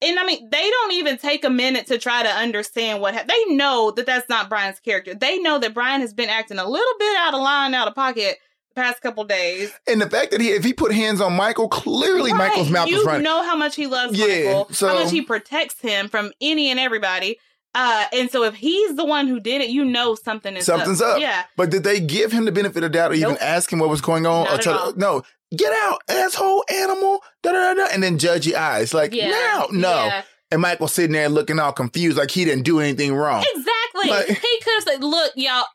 And 0.04 0.20
I 0.20 0.26
mean, 0.26 0.50
they 0.50 0.70
don't 0.70 0.92
even 0.94 1.18
take 1.18 1.44
a 1.46 1.50
minute 1.50 1.88
to 1.88 1.98
try 1.98 2.24
to 2.24 2.30
understand 2.30 3.02
what 3.02 3.14
ha- 3.16 3.24
they 3.28 3.54
know 3.56 3.92
that 3.92 4.06
that's 4.06 4.28
not 4.30 4.50
Brian's 4.50 4.80
character. 4.80 5.14
They 5.16 5.40
know 5.40 5.60
that 5.60 5.74
Brian 5.74 6.02
has 6.02 6.14
been 6.14 6.30
acting 6.30 6.60
a 6.60 6.68
little 6.68 6.94
bit 7.00 7.18
out 7.18 7.34
of 7.34 7.42
line, 7.42 7.74
out 7.74 7.88
of 7.88 7.96
pocket 7.96 8.38
the 8.76 8.82
past 8.82 9.02
couple 9.02 9.24
days. 9.24 9.72
and 9.88 10.02
the 10.02 10.10
fact 10.10 10.32
that 10.32 10.42
he 10.42 10.50
if 10.50 10.64
he 10.64 10.74
put 10.74 10.92
hands 10.92 11.22
on 11.22 11.34
Michael, 11.36 11.68
clearly 11.70 12.32
Right. 12.32 12.50
Michael's 12.50 12.70
mouth 12.70 12.88
you 12.90 12.98
was 12.98 13.06
running. 13.06 13.24
know 13.24 13.44
how 13.44 13.56
much 13.56 13.76
he 13.76 13.88
loves 13.88 14.18
Yeah, 14.18 14.26
Michael, 14.46 14.68
so- 14.72 14.88
how 14.90 14.96
much 14.96 15.12
he 15.12 15.22
protects 15.22 15.80
him 15.82 16.10
from 16.10 16.32
any 16.42 16.70
and 16.70 16.80
everybody. 16.80 17.38
Uh, 17.76 18.06
and 18.14 18.30
so 18.30 18.44
if 18.44 18.54
he's 18.54 18.96
the 18.96 19.04
one 19.06 19.28
who 19.28 19.40
did 19.40 19.60
it, 19.62 19.70
you 19.70 19.84
know 19.84 20.14
something 20.14 20.56
is 20.56 20.66
Something's 20.68 21.02
up. 21.02 21.20
Yeah. 21.20 21.44
But 21.58 21.72
did 21.72 21.84
they 21.84 22.00
give 22.00 22.32
him 22.32 22.46
the 22.46 22.52
benefit 22.52 22.84
of 22.84 22.92
doubt 22.92 23.10
or 23.12 23.16
even 23.16 23.36
ask 23.38 23.74
him 23.74 23.80
what 23.80 23.90
was 23.90 24.00
going 24.02 24.28
on? 24.28 24.44
Not 24.44 24.52
or 24.52 24.56
at 24.56 24.62
try 24.62 24.92
to- 24.92 25.00
no, 25.00 25.24
get 25.56 25.72
out, 25.84 26.02
asshole, 26.10 26.64
animal, 26.74 27.20
da 27.42 27.52
da 27.52 27.74
da, 27.74 27.88
and 27.94 28.02
then 28.04 28.18
judgy 28.18 28.54
eyes. 28.54 28.94
Like, 28.94 29.14
Yeah. 29.14 29.30
no, 29.30 29.68
no. 29.72 30.06
Yeah. 30.06 30.22
And 30.52 30.62
Michael 30.62 30.88
sitting 30.88 31.14
there 31.14 31.30
looking 31.30 31.60
all 31.60 31.72
confused, 31.74 32.18
like 32.18 32.32
he 32.32 32.46
didn't 32.46 32.64
do 32.64 32.80
anything 32.80 33.14
wrong. 33.16 33.44
Exactly. 33.56 34.10
Like- 34.10 34.28
he 34.28 34.60
could 34.64 34.74
have 34.76 34.84
said, 34.84 35.04
"Look, 35.04 35.32
y'all, 35.36 35.66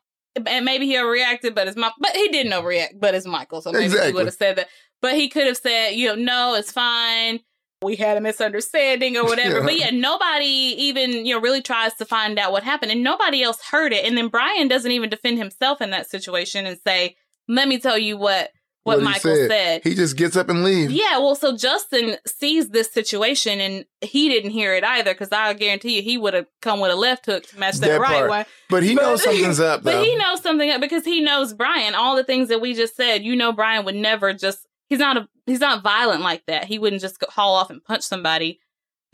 and 0.45 0.63
maybe 0.65 0.85
he 0.87 0.95
overreacted, 0.95 1.53
but 1.55 1.67
it's 1.67 1.75
my, 1.77 1.91
but 1.99 2.15
he 2.15 2.29
didn't 2.29 2.53
overreact, 2.53 2.99
but 2.99 3.13
it's 3.15 3.25
Michael, 3.25 3.61
so 3.61 3.71
maybe 3.71 3.97
he 3.99 4.11
would 4.13 4.25
have 4.25 4.35
said 4.35 4.57
that. 4.57 4.67
But 5.01 5.15
he 5.15 5.29
could 5.29 5.47
have 5.47 5.57
said, 5.57 5.91
you 5.91 6.07
know, 6.07 6.15
no, 6.15 6.55
it's 6.55 6.71
fine. 6.71 7.39
We 7.81 7.95
had 7.95 8.17
a 8.17 8.21
misunderstanding 8.21 9.15
or 9.15 9.23
whatever. 9.23 9.55
Yeah. 9.59 9.63
But 9.63 9.79
yeah, 9.79 9.89
nobody 9.91 10.45
even, 10.45 11.25
you 11.25 11.33
know, 11.35 11.41
really 11.41 11.61
tries 11.61 11.93
to 11.95 12.05
find 12.05 12.37
out 12.37 12.51
what 12.51 12.63
happened 12.63 12.91
and 12.91 13.01
nobody 13.03 13.41
else 13.41 13.61
heard 13.71 13.93
it. 13.93 14.03
And 14.05 14.17
then 14.17 14.27
Brian 14.27 14.67
doesn't 14.67 14.91
even 14.91 15.09
defend 15.09 15.37
himself 15.37 15.79
in 15.81 15.91
that 15.91 16.09
situation 16.09 16.65
and 16.65 16.77
say, 16.85 17.15
let 17.47 17.69
me 17.69 17.79
tell 17.79 17.97
you 17.97 18.17
what, 18.17 18.51
what, 18.89 18.97
What 18.97 19.03
Michael 19.05 19.35
said. 19.35 19.49
said. 19.49 19.81
He 19.83 19.95
just 19.95 20.17
gets 20.17 20.35
up 20.35 20.49
and 20.49 20.63
leaves. 20.63 20.91
Yeah, 20.93 21.17
well, 21.19 21.35
so 21.35 21.55
Justin 21.55 22.17
sees 22.27 22.69
this 22.69 22.91
situation 22.91 23.59
and 23.59 23.85
he 24.01 24.29
didn't 24.29 24.51
hear 24.51 24.73
it 24.75 24.83
either 24.83 25.13
because 25.13 25.29
I 25.31 25.53
guarantee 25.53 25.95
you 25.97 26.01
he 26.01 26.17
would 26.17 26.33
have 26.33 26.47
come 26.61 26.79
with 26.79 26.91
a 26.91 26.95
left 26.95 27.25
hook 27.25 27.45
to 27.47 27.59
match 27.59 27.77
that, 27.77 27.87
That 27.87 27.99
right 28.01 28.17
part. 28.17 28.29
one. 28.29 28.45
But 28.69 28.83
he 28.83 28.95
But- 28.95 29.01
knows 29.03 29.23
something's 29.23 29.59
up, 29.59 29.83
though. 29.83 29.91
But 29.99 30.03
he 30.05 30.15
knows 30.15 30.41
something 30.41 30.69
up 30.69 30.81
because 30.81 31.05
he 31.05 31.21
knows 31.21 31.53
Brian. 31.53 31.95
All 31.95 32.15
the 32.15 32.23
things 32.23 32.49
that 32.49 32.61
we 32.61 32.73
just 32.73 32.95
said, 32.95 33.23
you 33.23 33.35
know, 33.35 33.51
Brian 33.51 33.85
would 33.85 33.95
never 33.95 34.33
just. 34.33 34.59
He's 34.87 34.99
not 34.99 35.17
a. 35.17 35.27
He's 35.45 35.59
not 35.59 35.83
violent 35.83 36.21
like 36.21 36.45
that. 36.47 36.65
He 36.65 36.79
wouldn't 36.79 37.01
just 37.01 37.23
haul 37.29 37.55
off 37.55 37.69
and 37.69 37.83
punch 37.83 38.03
somebody 38.03 38.59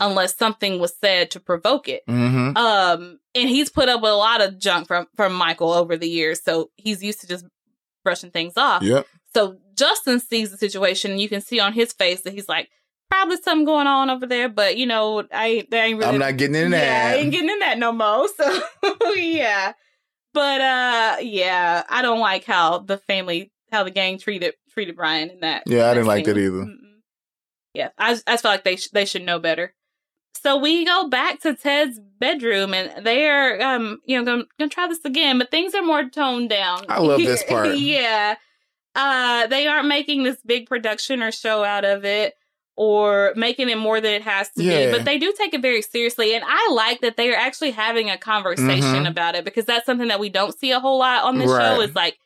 unless 0.00 0.36
something 0.36 0.78
was 0.78 0.94
said 1.00 1.30
to 1.30 1.40
provoke 1.40 1.88
it. 1.88 2.02
mm-hmm. 2.06 2.54
Um, 2.56 3.18
and 3.34 3.48
he's 3.48 3.70
put 3.70 3.88
up 3.88 4.02
with 4.02 4.10
a 4.12 4.16
lot 4.16 4.42
of 4.42 4.58
junk 4.58 4.86
from 4.88 5.06
from 5.16 5.32
Michael 5.34 5.72
over 5.72 5.96
the 5.96 6.08
years, 6.08 6.42
so 6.42 6.70
he's 6.76 7.02
used 7.02 7.20
to 7.22 7.26
just 7.26 7.44
brushing 8.04 8.30
things 8.30 8.54
off. 8.56 8.82
Yep. 8.82 9.06
So 9.34 9.56
Justin 9.76 10.20
sees 10.20 10.50
the 10.50 10.56
situation, 10.56 11.10
and 11.12 11.20
you 11.20 11.28
can 11.28 11.40
see 11.40 11.60
on 11.60 11.72
his 11.72 11.92
face 11.92 12.22
that 12.22 12.32
he's 12.32 12.48
like, 12.48 12.68
probably 13.10 13.36
something 13.36 13.64
going 13.64 13.86
on 13.86 14.10
over 14.10 14.26
there, 14.26 14.48
but 14.48 14.76
you 14.76 14.86
know, 14.86 15.24
I 15.32 15.66
they 15.70 15.80
ain't 15.80 15.98
really. 15.98 16.10
I'm 16.12 16.18
not 16.18 16.36
getting 16.36 16.56
in 16.56 16.72
yeah, 16.72 16.78
I 16.78 16.80
that. 16.80 17.18
ain't 17.18 17.30
getting 17.32 17.50
in 17.50 17.58
that 17.60 17.78
no 17.78 17.92
more. 17.92 18.26
So 18.36 19.14
yeah, 19.14 19.72
but 20.34 20.60
uh, 20.60 21.16
yeah, 21.20 21.84
I 21.88 22.02
don't 22.02 22.20
like 22.20 22.44
how 22.44 22.78
the 22.78 22.98
family, 22.98 23.52
how 23.72 23.84
the 23.84 23.90
gang 23.90 24.18
treated 24.18 24.54
treated 24.72 24.96
Brian 24.96 25.30
in 25.30 25.40
that. 25.40 25.62
Yeah, 25.66 25.88
I 25.90 25.94
didn't 25.94 26.06
like 26.06 26.24
that 26.24 26.36
either. 26.36 26.64
Mm-mm. 26.64 26.76
Yeah, 27.74 27.88
I 27.98 28.12
just- 28.14 28.28
I 28.28 28.36
feel 28.36 28.50
like 28.50 28.64
they 28.64 28.76
sh- 28.76 28.90
they 28.92 29.04
should 29.04 29.22
know 29.24 29.38
better. 29.38 29.74
So 30.42 30.58
we 30.58 30.84
go 30.84 31.08
back 31.08 31.40
to 31.40 31.54
Ted's 31.54 31.98
bedroom, 32.20 32.74
and 32.74 33.04
they 33.04 33.26
are, 33.26 33.60
um, 33.60 33.98
you 34.04 34.16
know, 34.18 34.24
gonna, 34.24 34.44
gonna 34.58 34.68
try 34.68 34.86
this 34.86 35.04
again, 35.04 35.38
but 35.38 35.50
things 35.50 35.74
are 35.74 35.82
more 35.82 36.08
toned 36.08 36.50
down. 36.50 36.84
I 36.88 37.00
love 37.00 37.18
this 37.20 37.42
part. 37.48 37.76
yeah, 37.78 38.36
uh, 38.96 39.46
they 39.46 39.68
aren't 39.68 39.86
making 39.88 40.24
this 40.24 40.38
big 40.44 40.66
production 40.68 41.22
or 41.22 41.30
show 41.30 41.62
out 41.62 41.84
of 41.84 42.04
it, 42.04 42.34
or 42.76 43.32
making 43.36 43.68
it 43.68 43.78
more 43.78 44.00
than 44.00 44.12
it 44.14 44.22
has 44.22 44.50
to 44.50 44.62
Yeah. 44.64 44.86
be. 44.86 44.90
But 44.90 45.04
they 45.04 45.18
do 45.18 45.32
take 45.38 45.54
it 45.54 45.62
very 45.62 45.82
seriously, 45.82 46.34
and 46.34 46.44
I 46.46 46.70
like 46.72 47.00
that 47.02 47.16
they 47.16 47.30
are 47.32 47.36
actually 47.36 47.70
having 47.70 48.10
a 48.10 48.18
conversation 48.18 49.04
Mhm. 49.04 49.08
about 49.08 49.34
it 49.34 49.44
because 49.44 49.64
that's 49.66 49.86
something 49.86 50.08
that 50.08 50.20
we 50.20 50.28
don't 50.28 50.58
see 50.58 50.72
a 50.72 50.80
whole 50.80 50.98
lot 50.98 51.22
on 51.24 51.38
this 51.38 51.50
Right. 51.50 51.76
show. 51.76 51.80
Is 51.80 51.94
like 51.94 52.18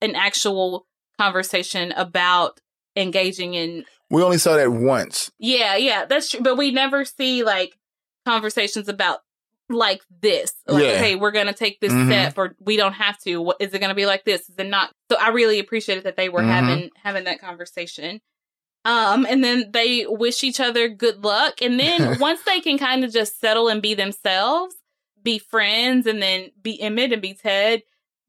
an 0.00 0.14
actual 0.14 0.86
conversation 1.18 1.92
about 1.92 2.60
engaging 2.96 3.54
in 3.54 3.84
We 4.10 4.22
only 4.22 4.38
saw 4.38 4.56
that 4.56 4.70
once. 4.72 5.30
yeah, 5.38 5.76
yeah, 5.76 6.04
that's 6.06 6.30
true. 6.30 6.40
But 6.40 6.56
we 6.56 6.70
never 6.70 7.04
see 7.04 7.42
like 7.42 7.76
conversations 8.24 8.88
about 8.88 9.20
like 9.68 10.02
this. 10.22 10.52
Like, 10.66 10.84
Yeah. 10.84 10.98
hey, 10.98 11.14
we're 11.16 11.30
gonna 11.30 11.52
take 11.52 11.80
this 11.80 11.92
Mhm. 11.92 12.06
step, 12.06 12.38
or 12.38 12.54
we 12.60 12.76
don't 12.76 12.94
have 12.94 13.18
to. 13.20 13.40
What 13.40 13.56
is 13.60 13.72
it 13.74 13.78
gonna 13.80 13.94
be 13.94 14.06
like 14.06 14.24
this? 14.24 14.48
Is 14.48 14.56
it 14.58 14.66
not? 14.66 14.90
So 15.10 15.16
I 15.18 15.28
really 15.28 15.58
appreciated 15.58 16.04
that 16.04 16.16
they 16.16 16.28
were 16.28 16.40
Mhm. 16.42 16.48
having 16.50 16.90
having 17.02 17.24
that 17.24 17.40
conversation. 17.40 18.20
Um, 18.84 19.26
and 19.28 19.42
then 19.44 19.70
they 19.72 20.06
wish 20.06 20.42
each 20.44 20.60
other 20.60 20.88
good 20.88 21.22
luck. 21.24 21.60
And 21.60 21.78
then 21.78 21.98
once 22.20 22.42
they 22.44 22.60
can 22.60 22.78
kind 22.78 23.04
of 23.04 23.12
just 23.12 23.38
settle 23.40 23.68
and 23.68 23.82
be 23.82 23.94
themselves, 23.94 24.74
be 25.22 25.38
friends, 25.38 26.06
and 26.06 26.22
then 26.22 26.50
be 26.62 26.80
Emmett 26.80 27.12
and 27.12 27.20
be 27.20 27.34
Ted, 27.34 27.82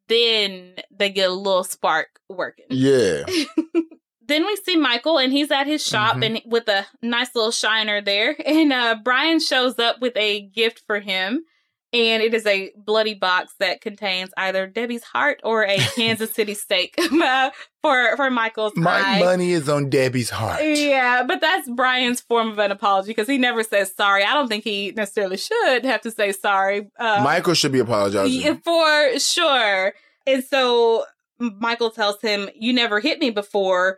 then 0.09 0.73
they 0.91 1.09
get 1.11 1.29
a 1.29 1.33
little 1.33 1.63
spark 1.63 2.19
working 2.27 2.65
Yeah. 2.69 3.23
then 4.29 4.45
we 4.45 4.55
see 4.57 4.77
Michael 4.77 5.17
and 5.17 5.33
he's 5.33 5.51
at 5.51 5.67
his 5.67 5.85
shop 5.85 6.15
Mhm. 6.17 6.25
and 6.25 6.41
with 6.45 6.67
a 6.69 6.85
nice 7.01 7.33
little 7.35 7.51
shiner 7.51 8.01
there. 8.01 8.35
And 8.45 8.71
uh, 8.71 8.97
Brian 9.03 9.39
shows 9.39 9.77
up 9.79 9.99
with 10.01 10.15
a 10.15 10.41
gift 10.41 10.83
for 10.87 10.99
him. 10.99 11.43
And 11.91 12.21
it 12.21 12.35
is 12.35 12.45
a 12.45 12.71
bloody 12.77 13.15
box 13.15 13.55
that 13.59 13.81
contains 13.81 14.29
either 14.37 14.67
Debbie's 14.67 15.01
heart 15.03 15.39
or 15.43 15.63
a 15.65 15.79
Kansas 15.95 16.31
City 16.31 16.53
steak 16.53 16.93
uh, 17.11 17.49
for 17.81 18.15
for 18.15 18.29
Michael's 18.29 18.73
My 18.75 19.01
eye. 19.01 19.19
money 19.19 19.53
is 19.53 19.67
on 19.67 19.89
Debbie's 19.89 20.29
heart. 20.29 20.61
Yeah, 20.63 21.23
but 21.23 21.41
that's 21.41 21.67
Brian's 21.67 22.21
form 22.21 22.49
of 22.51 22.59
an 22.59 22.69
apology 22.71 23.07
because 23.07 23.27
he 23.27 23.39
never 23.39 23.63
says 23.63 23.91
sorry. 23.95 24.23
I 24.23 24.35
don't 24.35 24.47
think 24.47 24.63
he 24.63 24.91
necessarily 24.95 25.37
should 25.37 25.83
have 25.83 26.01
to 26.01 26.11
say 26.11 26.31
sorry. 26.31 26.91
Uh, 26.99 27.21
Michael 27.23 27.55
should 27.55 27.71
be 27.71 27.79
apologizing. 27.79 28.57
for 28.63 29.17
sure. 29.17 29.93
And 30.27 30.43
so 30.43 31.05
Michael 31.39 31.89
tells 31.89 32.21
him, 32.21 32.49
You 32.53 32.71
never 32.71 32.99
hit 32.99 33.17
me 33.17 33.31
before. 33.31 33.97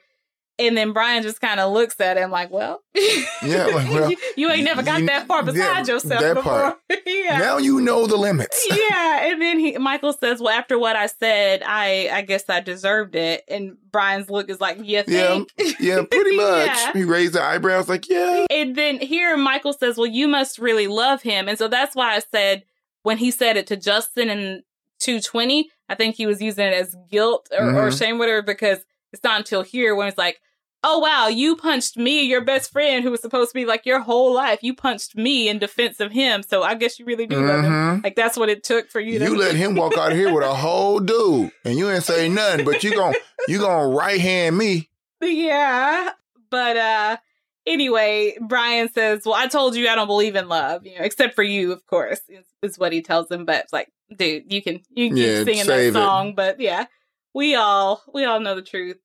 And 0.68 0.78
then 0.78 0.94
Brian 0.94 1.24
just 1.24 1.42
kind 1.42 1.60
of 1.60 1.74
looks 1.74 2.00
at 2.00 2.18
him 2.18 2.32
like, 2.32 2.52
Well, 2.52 2.82
Yeah, 2.96 3.66
like, 3.66 3.90
well, 3.90 4.12
you, 4.12 4.18
you 4.38 4.50
ain't 4.52 4.64
never 4.64 4.84
got 4.84 5.00
you- 5.02 5.08
that 5.08 5.28
far 5.28 5.44
beside 5.44 5.58
yeah, 5.88 5.94
yourself 5.94 6.22
that 6.22 6.34
before. 6.36 6.78
yeah. 7.06 7.38
Now 7.40 7.58
you 7.58 7.82
know 7.82 8.06
the 8.08 8.18
limits. 8.18 8.66
yeah. 8.70 9.26
And 9.32 9.42
then 9.42 9.60
he 9.60 9.78
Michael 9.78 10.14
says, 10.14 10.40
Well, 10.40 10.50
after 10.54 10.78
what 10.78 10.96
I 10.96 11.08
said, 11.08 11.64
I 11.66 12.10
I 12.14 12.22
guess 12.22 12.48
I 12.50 12.60
deserved 12.60 13.16
it. 13.16 13.44
And 13.48 13.78
Brian's 13.92 14.30
look 14.30 14.50
is 14.50 14.62
like, 14.62 14.78
You 14.80 15.04
Yeah, 15.08 15.44
think? 15.44 15.52
Yeah, 15.80 16.04
pretty 16.10 16.36
much. 16.38 16.66
Yeah. 16.68 16.94
He 16.94 17.04
raised 17.04 17.34
the 17.34 17.42
eyebrows 17.44 17.90
like, 17.90 18.08
yeah. 18.10 18.46
And 18.50 18.76
then 18.76 19.00
here 19.00 19.36
Michael 19.38 19.74
says, 19.74 19.98
Well, 19.98 20.06
you 20.08 20.28
must 20.28 20.60
really 20.60 20.88
love 20.88 21.22
him. 21.22 21.48
And 21.50 21.58
so 21.58 21.68
that's 21.68 21.96
why 21.96 22.16
I 22.16 22.22
said 22.32 22.64
when 23.04 23.18
he 23.18 23.32
said 23.32 23.58
it 23.58 23.66
to 23.68 23.76
Justin 23.78 24.30
in 24.30 24.64
220, 25.00 25.70
I 25.90 25.96
think 25.96 26.16
he 26.16 26.28
was 26.28 26.42
using 26.42 26.68
it 26.68 26.74
as 26.74 26.96
guilt 27.10 27.50
or, 27.58 27.70
or 27.70 27.90
Mhm. 27.90 27.98
shame, 27.98 28.18
whatever, 28.20 28.44
because 28.44 28.80
it's 29.12 29.24
not 29.24 29.40
until 29.40 29.64
here 29.64 29.96
when 29.96 30.08
it's 30.08 30.18
like, 30.18 30.40
Oh 30.84 30.98
wow, 31.00 31.28
you 31.28 31.56
punched 31.56 31.96
me, 31.96 32.24
your 32.24 32.42
best 32.44 32.72
friend 32.72 33.04
who 33.04 33.12
was 33.12 33.22
supposed 33.22 33.52
to 33.52 33.54
be 33.54 33.66
like 33.66 33.86
your 33.86 34.00
whole 34.00 34.34
life. 34.34 34.60
You 34.64 34.76
punched 34.76 35.16
me 35.16 35.48
in 35.48 35.60
defense 35.60 36.00
of 36.00 36.12
him. 36.12 36.42
So 36.42 36.64
I 36.64 36.74
guess 36.74 36.98
you 36.98 37.06
really 37.06 37.28
do 37.28 37.36
love 37.40 37.64
him. 37.64 37.72
Mhm. 37.72 38.04
Like 38.04 38.16
that's 38.16 38.36
what 38.36 38.50
it 38.50 38.64
took 38.64 38.90
for 38.90 39.00
you 39.00 39.20
to 39.20 39.26
You 39.26 39.38
let 39.38 39.56
him 39.56 39.76
walk 39.76 39.96
out 39.98 40.12
of 40.12 40.18
here 40.18 40.34
with 40.34 40.44
a 40.44 40.54
whole 40.56 41.00
dude, 41.00 41.52
and 41.64 41.78
you 41.78 41.90
ain't 41.92 42.04
say 42.04 42.28
nothing, 42.30 42.66
but 42.66 42.84
you 42.84 42.96
gon' 42.96 43.14
you 43.48 43.60
gonna 43.60 43.88
right 43.90 44.20
hand 44.20 44.58
me. 44.58 44.90
Yeah. 45.22 46.10
But 46.50 46.78
uh 46.78 47.18
anyway, 47.68 48.36
Brian 48.42 48.92
says, 48.92 49.22
Well, 49.26 49.36
I 49.36 49.48
told 49.48 49.76
you 49.76 49.88
I 49.88 49.96
don't 49.96 50.08
believe 50.08 50.36
in 50.36 50.48
love, 50.50 50.86
you 50.86 50.98
know, 50.98 51.06
except 51.06 51.36
for 51.36 51.44
you, 51.44 51.72
of 51.72 51.86
course, 51.86 52.22
is, 52.28 52.46
is 52.64 52.80
what 52.80 52.92
he 52.92 53.02
tells 53.02 53.30
him. 53.30 53.46
But 53.46 53.68
like, 53.72 53.90
dude, 54.16 54.52
you 54.52 54.62
can 54.62 54.82
you 54.90 55.10
can 55.10 55.18
Yeah, 55.18 55.38
keep 55.38 55.46
singing 55.46 55.68
that 55.68 55.78
save 55.78 55.96
it. 55.96 56.00
song, 56.00 56.34
but 56.36 56.60
yeah. 56.60 56.86
We 57.34 57.56
all 57.56 58.02
we 58.14 58.26
all 58.26 58.40
know 58.40 58.56
the 58.56 58.62
truth. 58.62 58.98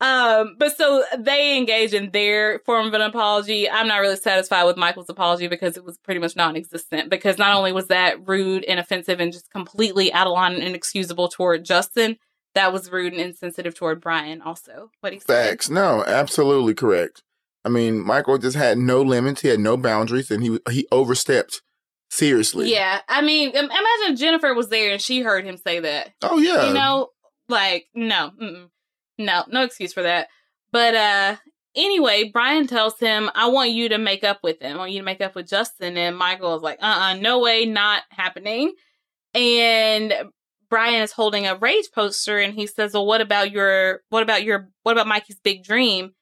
Um, 0.00 0.56
but 0.58 0.76
so 0.76 1.04
they 1.18 1.58
engage 1.58 1.92
in 1.92 2.10
their 2.10 2.60
form 2.60 2.86
of 2.86 2.94
an 2.94 3.02
apology. 3.02 3.68
I'm 3.68 3.86
not 3.86 3.98
really 3.98 4.16
satisfied 4.16 4.64
with 4.64 4.76
Michael's 4.76 5.10
apology 5.10 5.46
because 5.46 5.76
it 5.76 5.84
was 5.84 5.98
pretty 5.98 6.20
much 6.20 6.36
non-existent. 6.36 7.10
Because 7.10 7.36
not 7.36 7.54
only 7.54 7.72
was 7.72 7.88
that 7.88 8.26
rude 8.26 8.64
and 8.64 8.80
offensive 8.80 9.20
and 9.20 9.32
just 9.32 9.50
completely 9.50 10.12
out 10.12 10.26
of 10.26 10.32
line 10.32 10.54
and 10.54 10.62
inexcusable 10.62 11.28
toward 11.28 11.64
Justin, 11.64 12.16
that 12.54 12.72
was 12.72 12.90
rude 12.90 13.12
and 13.12 13.20
insensitive 13.20 13.74
toward 13.74 14.00
Brian. 14.00 14.40
Also, 14.42 14.90
what 15.00 15.12
he 15.12 15.18
said. 15.18 15.26
Facts. 15.50 15.68
No, 15.68 16.02
absolutely 16.06 16.74
correct. 16.74 17.22
I 17.64 17.68
mean, 17.68 18.00
Michael 18.00 18.38
just 18.38 18.56
had 18.56 18.78
no 18.78 19.02
limits. 19.02 19.42
He 19.42 19.48
had 19.48 19.60
no 19.60 19.76
boundaries, 19.76 20.30
and 20.30 20.42
he 20.42 20.58
he 20.70 20.86
overstepped 20.90 21.60
seriously. 22.10 22.72
Yeah, 22.72 23.00
I 23.08 23.22
mean, 23.22 23.50
imagine 23.50 24.16
Jennifer 24.16 24.54
was 24.54 24.68
there 24.68 24.92
and 24.92 25.00
she 25.00 25.20
heard 25.20 25.44
him 25.44 25.56
say 25.56 25.80
that. 25.80 26.12
Oh 26.22 26.38
yeah. 26.38 26.68
You 26.68 26.74
know, 26.74 27.08
like 27.48 27.86
no, 27.94 28.30
mm-mm. 28.40 28.68
No, 29.20 29.44
no 29.48 29.62
excuse 29.62 29.92
for 29.92 30.02
that. 30.02 30.28
But 30.72 30.94
uh 30.94 31.36
anyway, 31.76 32.30
Brian 32.32 32.66
tells 32.66 32.98
him, 32.98 33.30
"I 33.34 33.48
want 33.48 33.70
you 33.70 33.88
to 33.90 33.98
make 33.98 34.24
up 34.24 34.40
with 34.42 34.60
him. 34.60 34.76
I 34.76 34.78
want 34.78 34.92
you 34.92 35.00
to 35.00 35.04
make 35.04 35.20
up 35.20 35.34
with 35.34 35.48
Justin." 35.48 35.96
And 35.96 36.16
Michael 36.16 36.56
is 36.56 36.62
like, 36.62 36.78
"Uh, 36.80 36.98
uh 37.00 37.14
no 37.14 37.38
way, 37.40 37.66
not 37.66 38.02
happening." 38.10 38.72
And 39.34 40.14
Brian 40.68 41.02
is 41.02 41.12
holding 41.12 41.46
a 41.46 41.56
rage 41.56 41.88
poster, 41.94 42.38
and 42.38 42.54
he 42.54 42.66
says, 42.66 42.94
"Well, 42.94 43.06
what 43.06 43.20
about 43.20 43.50
your, 43.50 44.02
what 44.08 44.22
about 44.22 44.44
your, 44.44 44.68
what 44.84 44.92
about 44.92 45.08
Mikey's 45.08 45.40
big 45.40 45.64
dream?" 45.64 46.12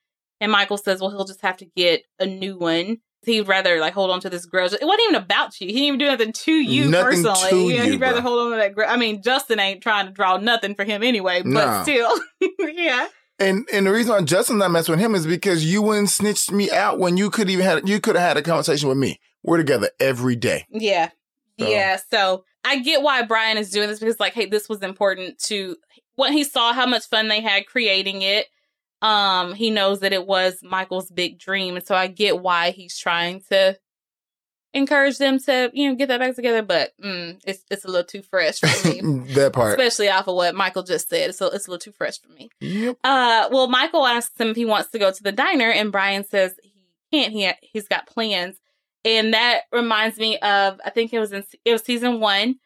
And 0.41 0.53
Michael 0.53 0.79
says, 0.79 1.01
"Well, 1.01 1.11
he'll 1.11 1.25
just 1.25 1.43
have 1.43 1.59
to 1.59 1.66
get 1.77 2.03
a 2.19 2.27
new 2.27 2.59
one." 2.59 2.99
He'd 3.24 3.49
rather 3.49 3.81
like 3.81 3.95
hold 3.95 4.11
on 4.11 4.20
to 4.20 4.31
this 4.31 4.47
grudge. 4.47 4.73
It 4.73 4.81
wasn't 4.82 5.03
even 5.09 5.15
about 5.16 5.61
you. 5.61 5.66
He 5.66 5.73
didn't 5.73 5.85
even 5.86 5.99
do 5.99 6.07
nothing 6.07 6.32
to 6.32 6.53
you 6.53 6.89
Nothing 6.89 7.23
personally. 7.24 7.51
to 7.69 7.74
Yeah, 7.74 7.82
you, 7.85 7.93
he'd 7.93 8.01
rather 8.01 8.20
bruh. 8.20 8.23
hold 8.23 8.40
on 8.40 8.51
to 8.53 8.57
that 8.59 8.74
grudge. 8.74 8.89
I 8.89 8.97
mean, 8.97 9.23
Justin 9.23 9.59
ain't 9.61 9.82
trying 9.82 10.07
to 10.07 10.12
draw 10.12 10.36
nothing 10.36 10.74
for 10.74 10.85
him 10.85 11.03
anyway, 11.03 11.43
but 11.43 11.82
still, 11.82 12.16
yeah, 12.61 13.09
And 13.40 13.66
and 13.73 13.86
the 13.86 13.93
reason 13.93 14.12
why 14.15 14.23
Justin's 14.23 14.61
not 14.61 14.70
messing 14.70 14.93
with 14.93 15.01
him 15.01 15.15
is 15.15 15.27
because 15.27 15.65
you 15.70 15.82
wouldn't 15.82 16.11
snitch 16.11 16.51
me 16.51 16.70
out 16.70 16.99
when 16.99 17.16
you 17.16 17.28
could 17.31 17.51
even 17.51 17.65
had 17.65 17.89
you 17.89 18.01
could 18.01 18.15
have 18.16 18.27
had 18.28 18.36
a 18.36 18.43
conversation 18.43 18.89
with 18.89 18.99
me. 18.99 19.19
We're 19.43 19.59
together 19.59 19.90
every 20.01 20.36
day. 20.36 20.66
yeah, 20.70 21.11
So- 21.59 21.69
yeah. 21.69 21.99
So 22.11 22.45
I 22.65 22.78
get 22.81 23.03
why 23.03 23.23
Brian 23.23 23.57
is 23.59 23.70
doing 23.70 23.89
this 23.89 23.99
because, 24.01 24.19
like, 24.20 24.35
hey, 24.35 24.47
this 24.47 24.69
was 24.69 24.82
important 24.82 25.39
to 25.45 25.77
when 26.16 26.32
he 26.32 26.45
saw 26.45 26.73
how 26.73 26.86
much 26.86 27.07
fun 27.09 27.28
they 27.28 27.40
had 27.40 27.66
creating 27.66 28.23
it. 28.23 28.47
Um, 29.01 29.55
he 29.55 29.70
knows 29.70 30.01
that 30.01 30.12
it 30.12 30.27
was 30.27 30.59
Michael's 30.62 31.11
big 31.11 31.39
dream, 31.39 31.77
and 31.77 31.87
so 31.87 31.95
I 31.95 32.09
get 32.09 32.41
why 32.41 32.70
he's 32.70 32.99
trying 32.99 33.43
to 33.51 33.79
encourage 34.75 35.19
them 35.19 35.39
to, 35.39 35.70
you 35.73 35.89
know, 35.89 35.95
get 35.95 36.09
that 36.09 36.20
back 36.20 36.35
together. 36.35 36.62
But 36.62 36.93
mm, 37.03 37.41
it's 37.45 37.65
it's 37.70 37.85
a 37.85 37.89
little 37.89 38.05
too 38.05 38.23
fresh 38.23 38.59
for 38.59 38.89
me, 38.89 39.01
that 39.35 39.53
part. 39.53 39.70
especially 39.70 40.09
off 40.09 40.29
of 40.29 40.35
what 40.35 40.55
Michael 40.55 40.83
just 40.83 41.09
said. 41.09 41.35
So 41.35 41.47
it's 41.47 41.66
a 41.66 41.70
little 41.70 41.79
too 41.79 41.93
fresh 41.93 42.20
for 42.20 42.31
me. 42.33 42.51
Yep. 42.61 42.99
Uh, 43.05 43.49
well, 43.53 43.69
Michael 43.69 44.07
asks 44.07 44.39
him 44.39 44.49
if 44.49 44.57
he 44.57 44.65
wants 44.65 44.91
to 44.91 44.99
go 44.99 45.12
to 45.12 45.23
the 45.23 45.33
diner, 45.33 45.70
and 45.70 45.93
Brian 45.93 46.25
says 46.25 46.55
he 46.62 47.20
can't. 47.20 47.33
He 47.33 47.51
he's 47.62 47.89
got 47.89 48.07
plans, 48.07 48.57
and 49.05 49.33
that 49.33 49.62
reminds 49.73 50.19
me 50.19 50.39
of 50.39 50.81
I 50.85 50.91
think 50.91 51.12
it 51.12 51.20
was 51.20 51.33
in 51.33 51.45
it 51.65 51.73
was 51.73 51.83
season 51.83 52.20
one 52.20 52.57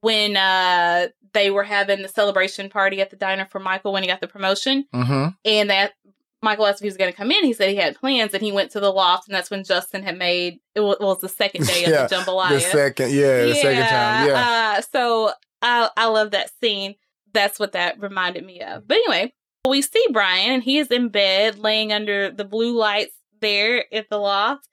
when 0.00 0.36
uh 0.36 1.08
they 1.34 1.50
were 1.50 1.64
having 1.64 2.02
the 2.02 2.08
celebration 2.08 2.68
party 2.70 3.00
at 3.00 3.10
the 3.10 3.16
diner 3.16 3.46
for 3.46 3.58
Michael 3.58 3.92
when 3.92 4.02
he 4.02 4.08
got 4.08 4.20
the 4.20 4.28
promotion, 4.28 4.84
Mm-hmm. 4.94 5.28
and 5.44 5.70
that 5.70 5.92
Michael 6.40 6.66
asked 6.66 6.78
if 6.78 6.82
he 6.82 6.86
was 6.88 6.96
going 6.96 7.10
to 7.10 7.16
come 7.16 7.32
in. 7.32 7.44
He 7.44 7.52
said 7.52 7.70
he 7.70 7.76
had 7.76 7.96
plans, 7.96 8.32
and 8.32 8.42
he 8.42 8.52
went 8.52 8.70
to 8.72 8.80
the 8.80 8.92
loft, 8.92 9.28
and 9.28 9.34
that's 9.34 9.50
when 9.50 9.64
Justin 9.64 10.02
had 10.04 10.16
made 10.16 10.58
it 10.74 10.80
was, 10.80 10.96
was 11.00 11.20
the 11.20 11.28
second 11.28 11.66
day 11.66 11.84
of 11.84 11.90
Yeah, 11.92 12.06
the 12.06 12.14
jambalaya. 12.14 12.50
The 12.50 12.60
second, 12.60 13.12
yeah, 13.12 13.44
the 13.44 13.54
second 13.54 13.86
time, 13.86 14.28
yeah. 14.28 14.74
Uh, 14.78 14.82
so 14.82 15.32
I 15.62 15.90
I 15.96 16.06
love 16.06 16.30
that 16.30 16.50
scene. 16.60 16.94
That's 17.32 17.58
what 17.58 17.72
that 17.72 18.00
reminded 18.00 18.44
me 18.46 18.60
of. 18.62 18.86
But 18.86 18.98
anyway, 18.98 19.32
we 19.68 19.82
see 19.82 20.04
Brian 20.12 20.52
and 20.52 20.62
he 20.62 20.78
is 20.78 20.88
in 20.92 21.08
bed 21.08 21.58
laying 21.58 21.92
under 21.92 22.30
the 22.30 22.44
blue 22.44 22.76
lights 22.78 23.14
there 23.40 23.84
at 23.92 24.08
the 24.08 24.16
loft. 24.18 24.66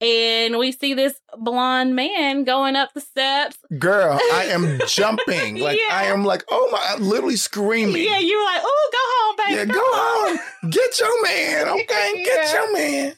And 0.00 0.58
we 0.58 0.70
see 0.70 0.94
this 0.94 1.20
blonde 1.36 1.96
man 1.96 2.44
going 2.44 2.76
up 2.76 2.92
the 2.94 3.00
steps. 3.00 3.56
Girl, 3.78 4.18
I 4.32 4.44
am 4.50 4.78
jumping. 4.86 5.56
Like 5.56 5.80
I 5.90 6.04
am 6.06 6.24
like, 6.24 6.44
oh 6.50 6.68
my 6.70 6.78
I'm 6.90 7.02
literally 7.02 7.34
screaming. 7.36 8.04
Yeah, 8.04 8.18
you 8.20 8.38
were 8.38 8.44
like, 8.44 8.62
oh, 8.64 8.90
go 8.92 8.98
home, 9.02 9.36
baby. 9.56 9.70
Yeah, 9.70 9.74
go 9.74 9.82
home. 9.84 10.38
Get 10.70 11.00
your 11.00 11.22
man. 11.22 11.68
Okay, 11.80 12.22
get 12.24 12.46
Yeah. 12.46 12.52
your 12.52 12.72
man. 12.72 13.14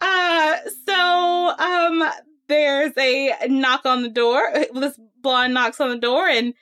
Uh, 0.00 0.56
so 0.86 1.54
um, 1.58 2.10
there's 2.48 2.92
a 2.98 3.32
knock 3.48 3.86
on 3.86 4.02
the 4.02 4.08
door. 4.08 4.42
This 4.74 4.98
blonde 5.22 5.54
knocks 5.54 5.80
on 5.80 5.90
the 5.90 5.98
door, 5.98 6.26
and 6.26 6.54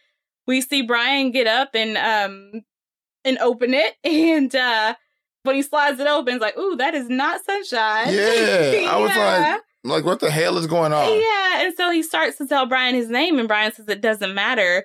we 0.46 0.60
see 0.60 0.82
Brian 0.82 1.30
get 1.30 1.46
up 1.46 1.70
and 1.74 1.96
um 1.96 2.62
and 3.24 3.38
open 3.38 3.72
it. 3.74 3.94
And 4.04 4.54
uh, 4.54 4.94
when 5.48 5.56
he 5.56 5.62
slides 5.62 5.98
it 5.98 6.06
open, 6.06 6.34
it's 6.34 6.40
like, 6.42 6.56
ooh, 6.56 6.76
that 6.76 6.94
is 6.94 7.08
not 7.08 7.44
sunshine. 7.44 8.14
Yeah, 8.14 8.88
I 8.90 8.96
was 8.98 9.16
like, 9.16 9.60
like, 9.84 10.04
what 10.04 10.20
the 10.20 10.30
hell 10.30 10.56
is 10.58 10.66
going 10.68 10.92
on? 10.92 11.12
yeah. 11.12 11.62
And 11.66 11.74
so 11.76 11.90
he 11.90 12.02
starts 12.04 12.38
to 12.38 12.46
tell 12.46 12.66
Brian 12.66 12.94
his 12.94 13.08
name, 13.08 13.38
and 13.38 13.48
Brian 13.48 13.72
says 13.72 13.88
it 13.88 14.00
doesn't 14.00 14.34
matter. 14.34 14.84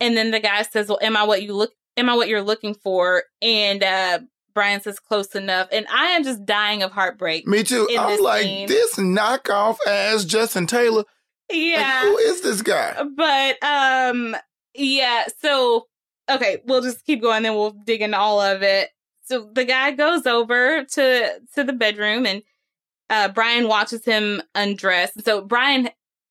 And 0.00 0.16
then 0.16 0.30
the 0.30 0.40
guy 0.40 0.62
says, 0.62 0.88
"Well, 0.88 0.98
am 1.02 1.16
I 1.16 1.24
what 1.24 1.42
you 1.42 1.52
look? 1.54 1.72
Am 1.96 2.08
I 2.08 2.14
what 2.14 2.28
you're 2.28 2.42
looking 2.42 2.74
for?" 2.74 3.22
And 3.42 3.82
uh, 3.82 4.20
Brian 4.54 4.80
says, 4.80 4.98
"Close 4.98 5.34
enough." 5.34 5.68
And 5.72 5.86
I 5.92 6.06
am 6.08 6.24
just 6.24 6.44
dying 6.46 6.82
of 6.82 6.92
heartbreak. 6.92 7.46
Me 7.46 7.62
too. 7.62 7.86
I'm 7.98 8.10
this 8.10 8.20
like, 8.20 8.42
scene. 8.42 8.68
this 8.68 8.94
knockoff 8.96 9.76
ass 9.86 10.24
Justin 10.24 10.66
Taylor. 10.66 11.04
Like, 11.50 11.58
Yeah. 11.58 12.02
who 12.02 12.16
is 12.18 12.40
this 12.42 12.60
guy? 12.62 13.02
but 13.16 13.62
um 13.62 14.34
yeah 14.74 15.24
so 15.40 15.86
okay 16.30 16.58
we'll 16.66 16.82
just 16.82 17.04
keep 17.06 17.22
going 17.22 17.42
then 17.44 17.54
we'll 17.54 17.70
dig 17.70 18.02
into 18.02 18.18
all 18.18 18.40
of 18.40 18.62
it 18.62 18.90
so 19.26 19.48
the 19.52 19.64
guy 19.64 19.90
goes 19.92 20.26
over 20.26 20.84
to 20.84 21.40
to 21.54 21.64
the 21.64 21.72
bedroom 21.72 22.26
and 22.26 22.42
uh 23.10 23.28
brian 23.28 23.68
watches 23.68 24.04
him 24.04 24.42
undress 24.54 25.10
so 25.24 25.40
brian 25.42 25.88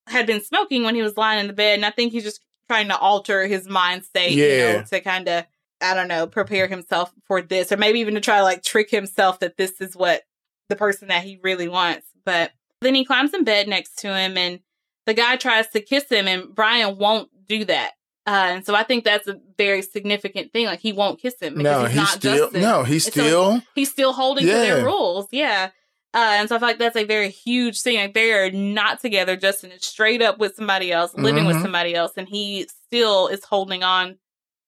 had 0.08 0.26
been 0.28 0.42
smoking 0.44 0.84
when 0.84 0.96
he 0.96 1.02
was 1.02 1.18
lying 1.18 1.40
in 1.40 1.48
the 1.48 1.54
bed 1.54 1.76
and 1.76 1.86
i 1.86 1.90
think 1.92 2.12
he's 2.12 2.24
just 2.24 2.42
trying 2.70 2.88
to 2.88 2.98
alter 2.98 3.46
his 3.48 3.68
mind 3.68 4.04
state 4.04 4.32
you 4.34 4.44
Yeah. 4.44 4.78
know 4.78 4.84
to 4.84 5.00
kind 5.02 5.28
of 5.28 5.46
i 5.82 5.94
don't 5.94 6.08
know 6.08 6.26
prepare 6.28 6.68
himself 6.68 7.14
for 7.28 7.42
this 7.42 7.72
or 7.72 7.78
maybe 7.78 8.00
even 8.00 8.16
to 8.16 8.22
try 8.22 8.38
to 8.38 8.44
like 8.44 8.64
trick 8.64 8.90
himself 8.90 9.40
that 9.40 9.58
this 9.58 9.80
is 9.82 9.96
what 9.96 10.24
the 10.70 10.76
person 10.76 11.08
that 11.10 11.24
he 11.24 11.40
really 11.44 11.68
wants 11.68 12.08
but 12.26 12.52
then 12.82 12.96
he 12.96 13.06
climbs 13.06 13.34
in 13.34 13.44
bed 13.44 13.68
next 13.68 14.00
to 14.00 14.08
him 14.16 14.38
and 14.38 14.60
the 15.06 15.14
guy 15.14 15.36
tries 15.38 15.68
to 15.70 15.80
kiss 15.82 16.10
him 16.10 16.28
and 16.28 16.54
Brian 16.56 16.98
won't 16.98 17.30
do 17.48 17.64
that. 17.66 17.92
Uh, 18.28 18.48
and 18.56 18.66
so 18.66 18.74
I 18.74 18.84
think 18.84 19.04
that's 19.04 19.28
a 19.28 19.40
very 19.58 19.82
significant 19.84 20.52
thing. 20.52 20.66
Like 20.66 20.80
he 20.80 20.94
won't 20.94 21.20
kiss 21.20 21.36
him 21.40 21.56
because 21.56 21.64
No, 21.64 21.80
he's 21.84 21.90
he's 21.90 21.98
not 21.98 22.08
still 22.10 22.38
Justin. 22.46 22.62
no, 22.62 22.84
he's 22.84 23.06
And 23.06 23.14
so 23.14 23.22
still 23.22 23.62
he's 23.76 23.92
still 23.92 24.14
holding 24.14 24.46
to 24.46 24.52
their 24.52 24.84
rules. 24.84 25.28
Yeah. 25.32 25.70
Uh, 26.14 26.18
and 26.40 26.48
so 26.50 26.56
I 26.56 26.60
feel 26.60 26.68
like 26.70 26.80
that's 26.80 26.96
a 26.96 27.04
very 27.04 27.30
huge 27.30 27.82
thing. 27.82 27.98
Like 27.98 28.14
they 28.14 28.32
are 28.34 28.50
not 28.50 29.00
together. 29.02 29.36
Justin 29.36 29.72
is 29.72 29.86
straight 29.86 30.22
up 30.22 30.40
with 30.40 30.56
somebody 30.56 30.92
else, 30.92 31.14
living 31.14 31.46
with 31.46 31.58
Mhm. 31.58 31.62
somebody 31.62 31.94
else, 31.94 32.14
and 32.18 32.28
he 32.28 32.68
still 32.88 33.28
is 33.28 33.44
holding 33.44 33.84
on 33.84 34.18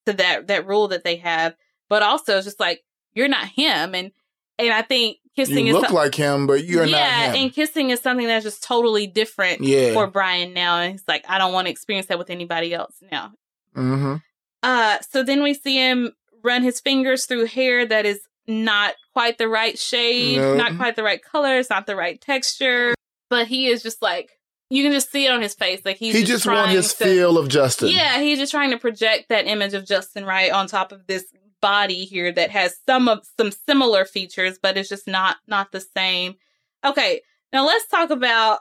to 0.06 0.14
that 0.14 0.48
that 0.48 0.68
rule 0.68 0.90
that 0.90 1.04
they 1.04 1.16
have. 1.16 1.56
But 1.90 2.04
also, 2.04 2.36
it's 2.38 2.46
just 2.46 2.60
like 2.60 2.84
you're 3.14 3.30
not 3.30 3.46
him, 3.48 3.96
and 3.96 4.12
and 4.60 4.74
I 4.74 4.82
think 4.84 5.18
kissing 5.38 5.66
you 5.68 5.74
is 5.76 5.80
look 5.82 5.86
some- 5.88 5.96
like 5.96 6.14
him, 6.16 6.48
but 6.48 6.64
you're 6.66 6.86
yeah, 6.86 7.00
not 7.28 7.36
him. 7.36 7.44
and 7.46 7.54
kissing 7.54 7.92
is 7.92 8.02
something 8.02 8.28
that's 8.28 8.44
just 8.44 8.62
totally 8.64 9.08
different 9.08 9.62
Yeah. 9.62 9.94
for 9.94 10.06
Brian 10.08 10.54
now. 10.54 10.80
And 10.80 10.92
he's 10.92 11.04
like, 11.08 11.24
I 11.30 11.38
don't 11.38 11.54
want 11.54 11.68
to 11.68 11.72
experience 11.72 12.08
that 12.08 12.18
with 12.20 12.30
anybody 12.30 12.74
else 12.74 12.96
now. 13.12 13.32
Mm-hmm. 13.78 14.16
Uh, 14.64 14.98
so 15.08 15.24
then 15.24 15.44
we 15.44 15.54
see 15.54 15.78
him 15.78 16.12
run 16.44 16.64
his 16.64 16.80
fingers 16.80 17.26
through 17.26 17.46
hair 17.46 17.86
that 17.86 18.06
is 18.06 18.20
not 18.48 18.96
quite 19.14 19.38
the 19.38 19.48
right 19.48 19.78
shade, 19.78 20.38
No. 20.38 20.56
not 20.56 20.78
quite 20.78 20.96
the 20.96 21.04
right 21.04 21.22
color, 21.22 21.60
it's 21.60 21.70
not 21.70 21.86
the 21.86 21.96
right 21.96 22.20
texture. 22.20 22.94
But 23.30 23.48
he 23.48 23.68
is 23.68 23.84
just 23.84 24.02
like 24.02 24.32
you 24.70 24.84
can 24.84 24.92
just 24.92 25.12
see 25.12 25.26
it 25.26 25.32
on 25.32 25.42
his 25.42 25.54
face, 25.54 25.82
like 25.86 25.98
he's 25.98 26.14
He 26.14 26.22
just, 26.22 26.32
just 26.32 26.46
want 26.46 26.66
trying 26.66 26.76
his 26.76 26.94
to, 26.94 27.04
feel 27.04 27.38
of 27.38 27.48
Justin. 27.50 27.90
Yeah, 27.90 28.20
he's 28.20 28.38
just 28.40 28.52
trying 28.52 28.72
to 28.72 28.78
project 28.78 29.30
that 29.30 29.48
image 29.48 29.74
of 29.74 29.86
Justin 29.86 30.26
right 30.26 30.52
on 30.52 30.68
top 30.68 30.92
of 30.92 31.08
this 31.08 31.26
body 31.62 32.06
here 32.06 32.32
that 32.32 32.52
has 32.52 32.76
some 32.86 33.08
of 33.08 33.26
some 33.38 33.52
similar 33.52 34.06
features, 34.06 34.58
but 34.62 34.78
it's 34.78 34.90
just 34.90 35.08
not 35.08 35.38
not 35.48 35.72
the 35.72 35.82
same. 35.82 36.36
Okay, 36.84 37.22
now 37.54 37.66
let's 37.66 37.88
talk 37.88 38.10
about 38.10 38.60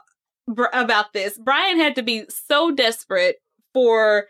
about 0.73 1.13
this. 1.13 1.37
Brian 1.37 1.79
had 1.79 1.95
to 1.95 2.03
be 2.03 2.25
so 2.29 2.71
desperate 2.71 3.37
for 3.73 4.27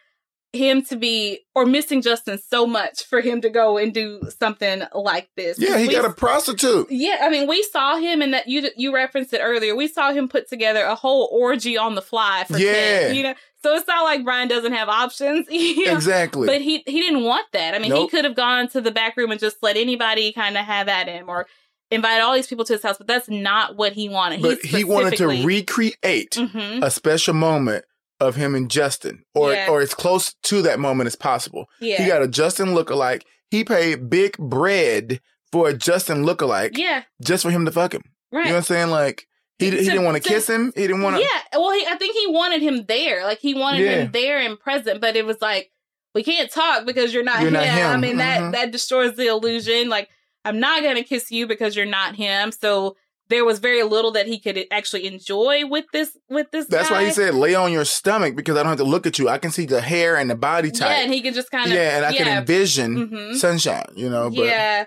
him 0.58 0.82
to 0.86 0.96
be 0.98 1.40
or 1.56 1.66
missing 1.66 2.02
Justin 2.02 2.38
so 2.40 2.66
much 2.68 3.06
for 3.06 3.22
him 3.22 3.40
to 3.42 3.50
go 3.50 3.78
and 3.78 3.94
do 3.94 4.22
something 4.40 4.82
like 4.94 5.30
this. 5.38 5.58
Yeah, 5.60 5.78
he 5.78 5.88
We- 5.88 5.94
got 5.94 6.04
a 6.06 6.12
prostitute. 6.14 6.88
yeah, 6.90 7.20
I 7.22 7.30
mean, 7.30 7.48
we 7.48 7.62
saw 7.64 7.96
him 7.98 8.22
in 8.22 8.32
that 8.32 8.48
you 8.48 8.70
you 8.76 8.94
referenced 8.94 9.34
it 9.34 9.40
earlier. 9.42 9.76
We 9.76 9.88
saw 9.88 10.12
him 10.12 10.28
put 10.28 10.50
together 10.50 10.84
a 10.84 10.96
whole 10.96 11.30
orgy 11.32 11.78
on 11.78 11.96
the 11.96 12.02
fly 12.02 12.44
for 12.48 12.58
Yeah. 12.58 12.72
Ted, 12.74 13.16
you 13.16 13.24
know. 13.24 13.34
So 13.64 13.74
it's 13.76 13.88
not 13.88 14.04
like 14.04 14.24
Brian 14.24 14.48
doesn't 14.48 14.74
have 14.74 14.88
options, 14.90 15.48
you 15.52 15.86
know? 15.88 15.94
Exactly. 15.96 16.48
But 16.48 16.62
he 16.62 16.84
he 16.86 17.02
didn't 17.02 17.24
want 17.24 17.46
that. 17.54 17.74
I 17.76 17.80
mean, 17.80 17.90
Nope. 17.90 18.10
he 18.12 18.18
could 18.18 18.26
have 18.26 18.36
gone 18.36 18.68
to 18.70 18.82
the 18.82 18.92
back 18.92 19.16
room 19.18 19.32
and 19.32 19.40
just 19.40 19.58
let 19.62 19.78
anybody 19.78 20.32
kind 20.34 20.58
of 20.58 20.66
have 20.66 20.88
at 20.88 21.08
him 21.08 21.30
or 21.30 21.48
invite 21.90 22.22
all 22.22 22.34
these 22.34 22.48
people 22.48 22.66
to 22.66 22.74
his 22.74 22.84
house, 22.84 22.98
but 22.98 23.08
that's 23.08 23.30
not 23.30 23.78
what 23.78 23.94
he 23.94 24.10
wanted. 24.10 24.42
but 24.42 24.60
he 24.60 24.84
wanted 24.84 25.16
to 25.18 25.28
recreate 25.28 26.32
Mhm. 26.32 26.84
a 26.84 26.92
special 26.92 27.34
moment 27.34 27.86
of 28.19 28.35
him 28.35 28.56
and 28.56 28.69
Justin, 28.72 29.23
or 29.35 29.53
Yeah. 29.53 29.68
or 29.69 29.81
as 29.81 29.94
close 29.94 30.34
to 30.44 30.61
that 30.64 30.80
moment 30.80 31.07
as 31.07 31.15
possible. 31.15 31.65
Yeah. 31.80 32.02
He 32.02 32.07
got 32.07 32.22
a 32.23 32.27
Justin 32.27 32.69
lookalike. 32.69 33.22
He 33.49 33.64
paid 33.64 34.10
big 34.10 34.38
bread 34.38 35.22
for 35.52 35.69
a 35.69 35.73
Justin 35.73 36.26
lookalike 36.26 36.77
yeah. 36.77 37.03
just 37.23 37.44
for 37.44 37.52
him 37.52 37.65
to 37.65 37.72
fuck 37.72 37.94
him. 37.94 38.02
Right. 38.31 38.41
You 38.41 38.45
know 38.49 38.52
what 38.53 38.57
I'm 38.57 38.64
saying? 38.64 38.89
Like 38.89 39.27
he, 39.60 39.65
he 39.65 39.72
To- 39.72 39.84
didn't 39.84 40.03
want 40.03 40.22
to 40.22 40.27
kiss 40.30 40.48
him. 40.49 40.73
He 40.76 40.81
didn't 40.81 41.02
want 41.03 41.15
to. 41.18 41.22
Yeah. 41.22 41.60
Well, 41.60 41.72
he, 41.73 41.85
I 41.85 41.95
think 41.95 42.15
he 42.15 42.27
wanted 42.27 42.61
him 42.61 42.85
there. 42.88 43.23
Like 43.23 43.39
he 43.39 43.53
wanted 43.53 43.81
Yeah. 43.84 43.91
him 44.03 44.11
there 44.11 44.39
and 44.39 44.60
present, 44.60 44.99
but 44.99 45.15
it 45.15 45.26
was 45.26 45.38
like 45.41 45.72
we 46.14 46.23
can't 46.23 46.52
talk 46.52 46.85
because 46.85 47.14
you're 47.14 47.23
not 47.23 47.39
You're 47.41 47.49
him. 47.49 47.53
not 47.53 47.65
I 47.94 47.98
mean 47.98 48.18
that 48.18 48.41
Mhm. 48.41 48.52
that 48.53 48.72
destroys 48.72 49.15
the 49.15 49.27
illusion. 49.27 49.88
Like 49.89 50.10
I'm 50.44 50.60
not 50.60 50.81
gonna 50.84 51.03
kiss 51.03 51.31
you 51.31 51.45
because 51.48 51.76
you're 51.76 51.85
not 51.85 52.15
him. 52.15 52.52
So 52.52 52.95
there 53.30 53.45
was 53.45 53.60
very 53.60 53.84
little 53.84 54.12
that 54.12 54.28
he 54.28 54.40
could 54.40 54.66
actually 54.72 55.06
enjoy 55.06 55.66
with 55.66 55.86
this 55.91 56.18
with 56.30 56.52
this. 56.52 56.68
That's 56.68 56.90
why 56.90 57.06
he 57.06 57.12
said 57.12 57.36
lay 57.36 57.56
on 57.56 57.72
your 57.72 57.86
stomach 57.86 58.36
because 58.36 58.56
I 58.58 58.60
don't 58.64 58.70
have 58.70 58.78
to 58.78 58.84
look 58.84 59.06
at 59.06 59.20
you. 59.20 59.30
I 59.30 59.38
can 59.38 59.52
see 59.52 59.66
the 59.66 59.82
hair 59.82 60.16
and 60.18 60.30
the 60.30 60.36
body 60.36 60.72
type. 60.72 60.90
Yeah, 60.90 61.04
and 61.04 61.14
he 61.14 61.22
could 61.22 61.34
just 61.34 61.52
kind 61.52 61.68
of 61.68 61.74
Yeah, 61.74 61.98
and 61.98 62.06
I 62.06 62.12
yeah, 62.12 62.24
can 62.24 62.38
envision 62.40 63.10
mhm. 63.10 63.36
sunshine. 63.36 63.91
You 63.95 64.10
know, 64.10 64.30
but 64.30 64.45
yeah. 64.45 64.86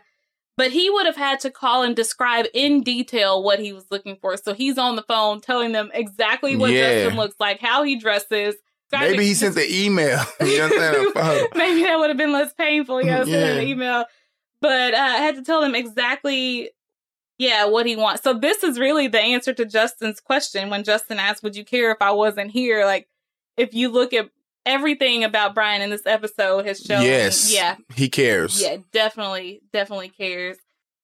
But 0.56 0.72
he 0.72 0.90
would 0.90 1.06
have 1.06 1.16
had 1.16 1.40
to 1.40 1.50
call 1.50 1.82
and 1.82 1.96
describe 1.96 2.44
in 2.52 2.82
detail 2.82 3.42
what 3.42 3.60
he 3.60 3.72
was 3.72 3.86
looking 3.90 4.16
for. 4.20 4.36
So 4.36 4.52
he's 4.52 4.76
on 4.76 4.94
the 4.94 5.02
phone 5.02 5.40
telling 5.40 5.72
them 5.72 5.90
exactly 5.94 6.54
what 6.54 6.70
Yeah. 6.70 7.04
Justin 7.04 7.16
looks 7.16 7.36
like, 7.40 7.60
how 7.60 7.82
he 7.82 7.96
dresses. 7.98 8.56
to 8.92 8.98
maybe 8.98 9.24
he 9.24 9.34
sent 9.42 9.54
the 9.54 9.66
email. 9.72 10.20
you 10.40 10.58
know 10.58 10.68
what 10.68 10.72
I'm 10.72 10.78
saying? 10.78 11.06
A 11.06 11.10
photo. 11.12 11.46
Maybe 11.58 11.82
that 11.84 11.98
would 11.98 12.10
have 12.10 12.18
been 12.18 12.32
less 12.32 12.52
painful. 12.52 13.02
Yeah, 13.02 13.24
send 13.24 13.58
an 13.58 13.66
email. 13.66 14.04
But 14.60 14.92
uh, 14.92 14.98
I 14.98 15.16
had 15.18 15.36
to 15.36 15.42
tell 15.42 15.62
them 15.62 15.74
exactly, 15.74 16.70
yeah, 17.40 17.64
what 17.64 17.86
he 17.86 17.96
wants. 17.96 18.22
So 18.22 18.34
this 18.34 18.62
is 18.62 18.78
really 18.78 19.08
the 19.08 19.18
answer 19.18 19.54
to 19.54 19.64
Justin's 19.64 20.20
question 20.20 20.68
when 20.68 20.84
Justin 20.84 21.18
asked, 21.18 21.42
"Would 21.42 21.56
you 21.56 21.64
care 21.64 21.90
if 21.90 21.96
I 22.02 22.10
wasn't 22.10 22.50
here?" 22.50 22.84
Like, 22.84 23.08
if 23.56 23.72
you 23.72 23.88
look 23.88 24.12
at 24.12 24.28
everything 24.66 25.24
about 25.24 25.54
Brian 25.54 25.80
in 25.80 25.88
this 25.88 26.04
episode 26.04 26.66
has 26.66 26.80
shown, 26.80 27.02
yes. 27.02 27.52
yeah, 27.52 27.76
He 27.94 28.10
cares. 28.10 28.60
yeah, 28.62 28.76
definitely, 28.92 29.62
definitely 29.72 30.10
cares. 30.10 30.58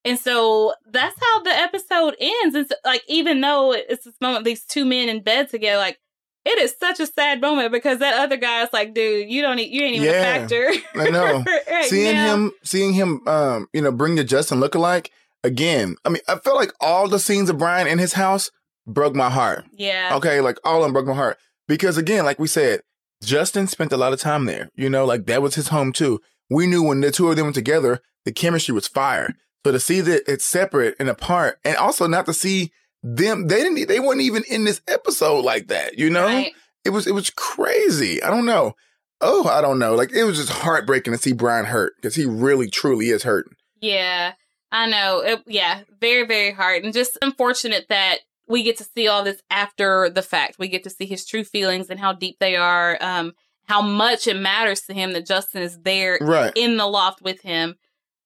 And 0.05 0.19
so 0.19 0.75
that's 0.91 1.17
how 1.19 1.43
the 1.43 1.51
episode 1.51 2.15
ends. 2.21 2.55
So, 2.69 2.77
like, 2.85 3.03
even 3.09 3.41
though 3.41 3.73
it's 3.73 4.05
this 4.05 4.15
moment, 4.21 4.45
these 4.45 4.65
two 4.65 4.85
men 4.85 5.09
in 5.09 5.23
bed 5.23 5.49
together, 5.49 5.79
like, 5.79 5.99
it 6.45 6.59
is 6.59 6.75
such 6.79 7.01
a 7.01 7.07
sad 7.07 7.41
moment 7.41 7.73
because 7.73 7.99
that 8.01 8.21
other 8.21 8.37
guy 8.37 8.63
is 8.63 8.69
like, 8.75 8.93
dude, 8.95 9.29
you 9.29 9.41
don't, 9.43 9.59
you 9.59 9.83
ain't 9.83 9.97
even 9.97 10.07
Yeah, 10.07 10.21
a 10.21 10.23
factor. 10.23 10.71
I 10.95 11.09
know. 11.11 11.43
right 11.71 11.87
seeing 11.87 12.15
now. 12.15 12.35
him 12.35 12.53
seeing 12.63 12.93
him 12.93 13.27
um 13.27 13.69
you 13.73 13.81
know 13.83 13.91
bring 13.91 14.15
the 14.15 14.23
justin 14.25 14.61
lookalike 14.61 15.09
again 15.47 15.95
i 16.05 16.09
mean 16.09 16.21
i 16.29 16.37
felt 16.37 16.57
like 16.57 16.73
all 16.81 17.09
the 17.09 17.19
scenes 17.19 17.49
of 17.49 17.59
brian 17.59 17.87
in 17.87 17.99
his 17.99 18.15
house 18.15 18.51
broke 18.89 19.17
my 19.17 19.29
heart. 19.29 19.65
Yeah. 19.73 20.11
Okay, 20.15 20.41
like 20.41 20.59
all 20.65 20.77
of 20.79 20.83
them 20.85 20.93
broke 20.93 21.07
my 21.07 21.13
heart 21.15 21.39
because 21.67 21.97
again, 21.99 22.25
like 22.25 22.39
we 22.39 22.47
said, 22.47 22.83
Justin 23.21 23.67
spent 23.67 23.91
a 23.91 23.97
lot 23.97 24.13
of 24.13 24.21
time 24.21 24.45
there. 24.45 24.69
You 24.77 24.89
know, 24.89 25.05
like 25.05 25.27
that 25.27 25.43
was 25.43 25.57
his 25.57 25.69
home 25.69 25.93
too. 25.93 26.21
We 26.51 26.69
knew 26.69 26.85
when 26.85 27.01
the 27.01 27.11
two 27.11 27.29
of 27.29 27.35
them 27.35 27.47
were 27.47 27.53
together, 27.53 27.99
the 28.25 28.31
chemistry 28.33 28.73
was 28.73 28.87
fire. 28.87 29.35
So 29.65 29.73
to 29.73 29.81
see 29.81 30.01
that 30.03 30.23
it's 30.31 30.45
separate 30.45 30.95
and 31.01 31.09
apart, 31.09 31.59
and 31.65 31.77
also 31.77 32.07
not 32.07 32.27
to 32.27 32.33
see 32.33 32.71
them, 33.03 33.49
they 33.49 33.57
didn't, 33.57 33.89
they 33.89 33.99
weren't 33.99 34.21
even 34.21 34.45
in 34.49 34.63
this 34.63 34.81
episode 34.87 35.45
like 35.45 35.67
that. 35.67 35.99
You 35.99 36.09
know, 36.09 36.27
Right. 36.27 36.53
it 36.85 36.91
was 36.91 37.09
it 37.09 37.13
was 37.15 37.31
crazy. 37.31 38.23
I 38.23 38.31
don't 38.31 38.47
know. 38.47 38.75
Oh, 39.21 39.49
I 39.49 39.63
don't 39.63 39.81
know. 39.81 39.97
Like 39.97 40.13
it 40.13 40.23
was 40.23 40.37
just 40.37 40.51
heartbreaking 40.63 41.13
to 41.13 41.19
see 41.19 41.33
Brian 41.33 41.65
hurt 41.65 41.95
because 41.97 42.15
he 42.15 42.25
really 42.25 42.71
truly 42.71 43.09
is 43.09 43.25
hurting. 43.25 43.55
Yeah, 43.81 44.35
I 44.77 44.87
know. 44.87 45.21
It, 45.21 45.43
yeah, 45.47 45.81
very, 46.01 46.27
very 46.27 46.53
hard. 46.53 46.85
And 46.85 46.93
just 46.93 47.17
unfortunate 47.23 47.87
that 47.89 48.19
we 48.47 48.63
get 48.63 48.77
to 48.79 48.85
see 48.85 49.09
all 49.09 49.25
this 49.25 49.41
after 49.51 50.11
the 50.11 50.23
fact. 50.23 50.59
We 50.59 50.69
get 50.69 50.85
to 50.85 50.91
see 50.91 51.07
his 51.07 51.25
true 51.25 51.45
feelings 51.45 51.89
and 51.89 51.99
how 51.99 52.13
deep 52.13 52.37
they 52.41 52.57
are, 52.57 52.99
um, 53.01 53.33
how 53.65 53.81
much 53.81 54.29
it 54.29 54.37
matters 54.37 54.83
to 54.83 54.93
him 54.95 55.15
that 55.15 55.27
Justin 55.27 55.63
is 55.63 55.79
there 55.81 56.19
Right. 56.21 56.53
in 56.55 56.77
the 56.77 56.87
loft 56.87 57.23
with 57.23 57.41
him. 57.41 57.77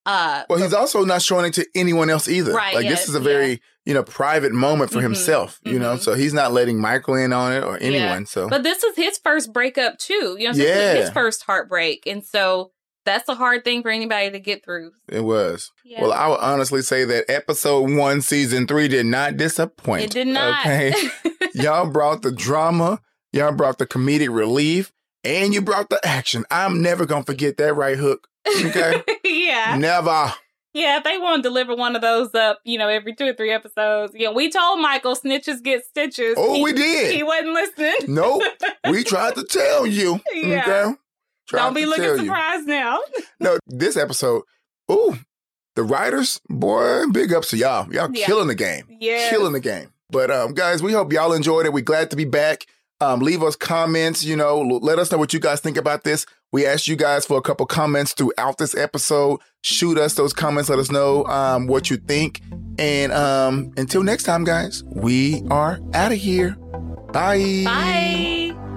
Uh, 0.05 0.43
Well, 0.51 0.59
he's 0.59 0.75
also 0.75 1.05
not 1.05 1.23
showing 1.23 1.47
it 1.47 1.55
to 1.55 1.67
anyone 1.75 2.11
else 2.11 2.27
either. 2.29 2.53
Right, 2.53 2.75
Like 2.75 2.89
this 2.89 3.09
is 3.09 3.15
a 3.15 3.21
very, 3.21 3.61
you 3.85 3.95
know, 3.95 4.03
private 4.03 4.53
moment 4.53 4.91
for 4.91 4.99
Mhm, 4.99 5.03
himself, 5.03 5.61
you 5.63 5.79
know. 5.79 5.95
mhm. 5.97 6.01
So 6.01 6.15
he's 6.15 6.35
not 6.35 6.53
letting 6.53 6.81
Michael 6.81 7.15
in 7.15 7.33
on 7.33 7.53
it 7.53 7.63
or 7.63 7.79
anyone. 7.81 8.27
So 8.27 8.49
but 8.49 8.63
this 8.65 8.83
is 8.83 8.97
his 8.97 9.19
first 9.19 9.53
breakup 9.53 9.99
too. 9.99 10.37
You 10.39 10.51
know, 10.51 10.55
Yeah. 10.57 10.95
is 10.95 11.01
his 11.05 11.11
first 11.11 11.45
heartbreak. 11.45 12.07
And 12.07 12.25
so 12.25 12.73
that's 13.05 13.29
a 13.29 13.35
hard 13.35 13.65
thing 13.65 13.83
for 13.83 13.91
anybody 13.91 14.31
to 14.31 14.39
get 14.39 14.65
through. 14.65 14.93
it 15.09 15.25
was. 15.25 15.71
Yeah. 15.85 16.03
Well, 16.03 16.13
I 16.13 16.29
would 16.29 16.41
honestly 16.41 16.83
say 16.83 17.05
that 17.05 17.25
episode 17.29 17.91
one, 17.91 18.21
season 18.21 18.67
three 18.67 18.89
did 18.89 19.07
not 19.07 19.37
disappoint. 19.37 20.05
it 20.05 20.11
did 20.11 20.29
not. 20.29 20.61
Okay. 20.61 20.93
Y'all 21.55 21.91
brought 21.91 22.23
the 22.23 22.31
drama, 22.33 23.01
y'all 23.33 23.53
brought 23.53 23.79
the 23.79 23.87
comedic 23.87 24.33
relief, 24.35 24.93
and 25.25 25.53
you 25.53 25.61
brought 25.61 25.89
the 25.91 26.01
action. 26.07 26.45
I'm 26.51 26.81
never 26.83 27.07
gonna 27.07 27.25
forget 27.25 27.57
that 27.57 27.75
right 27.75 27.97
hook. 27.99 28.29
Okay. 28.65 29.03
yeah. 29.25 29.77
never. 29.77 30.33
Yeah, 30.73 31.01
they 31.03 31.19
want 31.19 31.43
to 31.43 31.49
deliver 31.49 31.75
one 31.75 31.97
of 31.97 32.03
those 32.03 32.33
up, 32.35 32.61
you 32.65 32.79
know, 32.79 32.89
every 32.89 33.13
two 33.15 33.27
or 33.27 33.33
three 33.33 33.51
episodes. 33.51 34.13
You 34.15 34.27
know, 34.27 34.33
we 34.33 34.51
told 34.51 34.81
Michael 34.81 35.17
snitches 35.17 35.63
get 35.63 35.85
stitches. 35.85 36.37
Oh, 36.39 36.55
he, 36.55 36.63
we 36.63 36.73
did. 36.73 37.13
He 37.13 37.25
wasn't 37.25 37.55
listening. 37.55 38.15
Nope. 38.15 38.43
we 38.89 39.03
tried 39.03 39.35
to 39.35 39.45
tell 39.45 39.87
you. 39.87 40.21
Yeah. 40.33 40.63
Okay. 40.63 40.97
Don't 41.59 41.75
be 41.75 41.87
looking 41.87 42.05
tell 42.05 42.17
you. 42.19 42.25
surprised 42.25 42.67
now. 42.67 42.99
No, 43.41 43.59
this 43.67 43.97
episode, 43.97 44.43
ooh, 44.91 45.17
the 45.77 45.83
writers, 45.83 46.41
boy, 46.49 47.05
big 47.13 47.33
ups 47.33 47.51
to 47.51 47.57
y'all. 47.57 47.93
Y'all 47.93 48.11
Yeah. 48.13 48.27
killing 48.27 48.49
the 48.49 48.55
game. 48.55 48.85
Yeah. 49.01 49.31
Killing 49.31 49.53
the 49.53 49.61
game. 49.61 49.93
But 50.11 50.31
um, 50.31 50.53
guys, 50.55 50.83
we 50.83 50.93
hope 50.93 51.13
y'all 51.13 51.33
enjoyed 51.33 51.65
it. 51.67 51.73
We're 51.73 51.83
glad 51.85 52.11
to 52.11 52.17
be 52.17 52.25
back. 52.27 52.67
Um, 53.01 53.21
leave 53.21 53.43
us 53.43 53.57
comments, 53.57 54.23
you 54.25 54.37
know, 54.37 54.61
let 54.61 54.99
us 54.99 55.11
know 55.11 55.17
what 55.17 55.33
you 55.33 55.41
guys 55.41 55.61
think 55.61 55.79
about 55.79 56.05
this. 56.05 56.27
We 56.53 56.67
asked 56.67 56.87
you 56.87 56.97
guys 56.97 57.25
for 57.25 57.39
a 57.39 57.41
couple 57.41 57.65
comments 57.65 58.13
throughout 58.13 58.59
this 58.59 58.75
episode. 58.77 59.41
Shoot 59.63 59.97
us 59.97 60.15
those 60.15 60.35
comments, 60.35 60.69
let 60.69 60.79
us 60.79 60.91
know 60.91 61.25
um 61.27 61.67
what 61.67 61.89
you 61.89 61.97
think. 61.97 62.43
And 62.79 63.11
um 63.13 63.73
until 63.79 64.03
next 64.03 64.25
time, 64.25 64.45
guys, 64.45 64.85
we 64.85 65.43
are 65.51 65.79
out 65.95 66.13
of 66.13 66.19
here. 66.19 66.57
Bye. 67.13 67.63
Bye. 67.65 68.70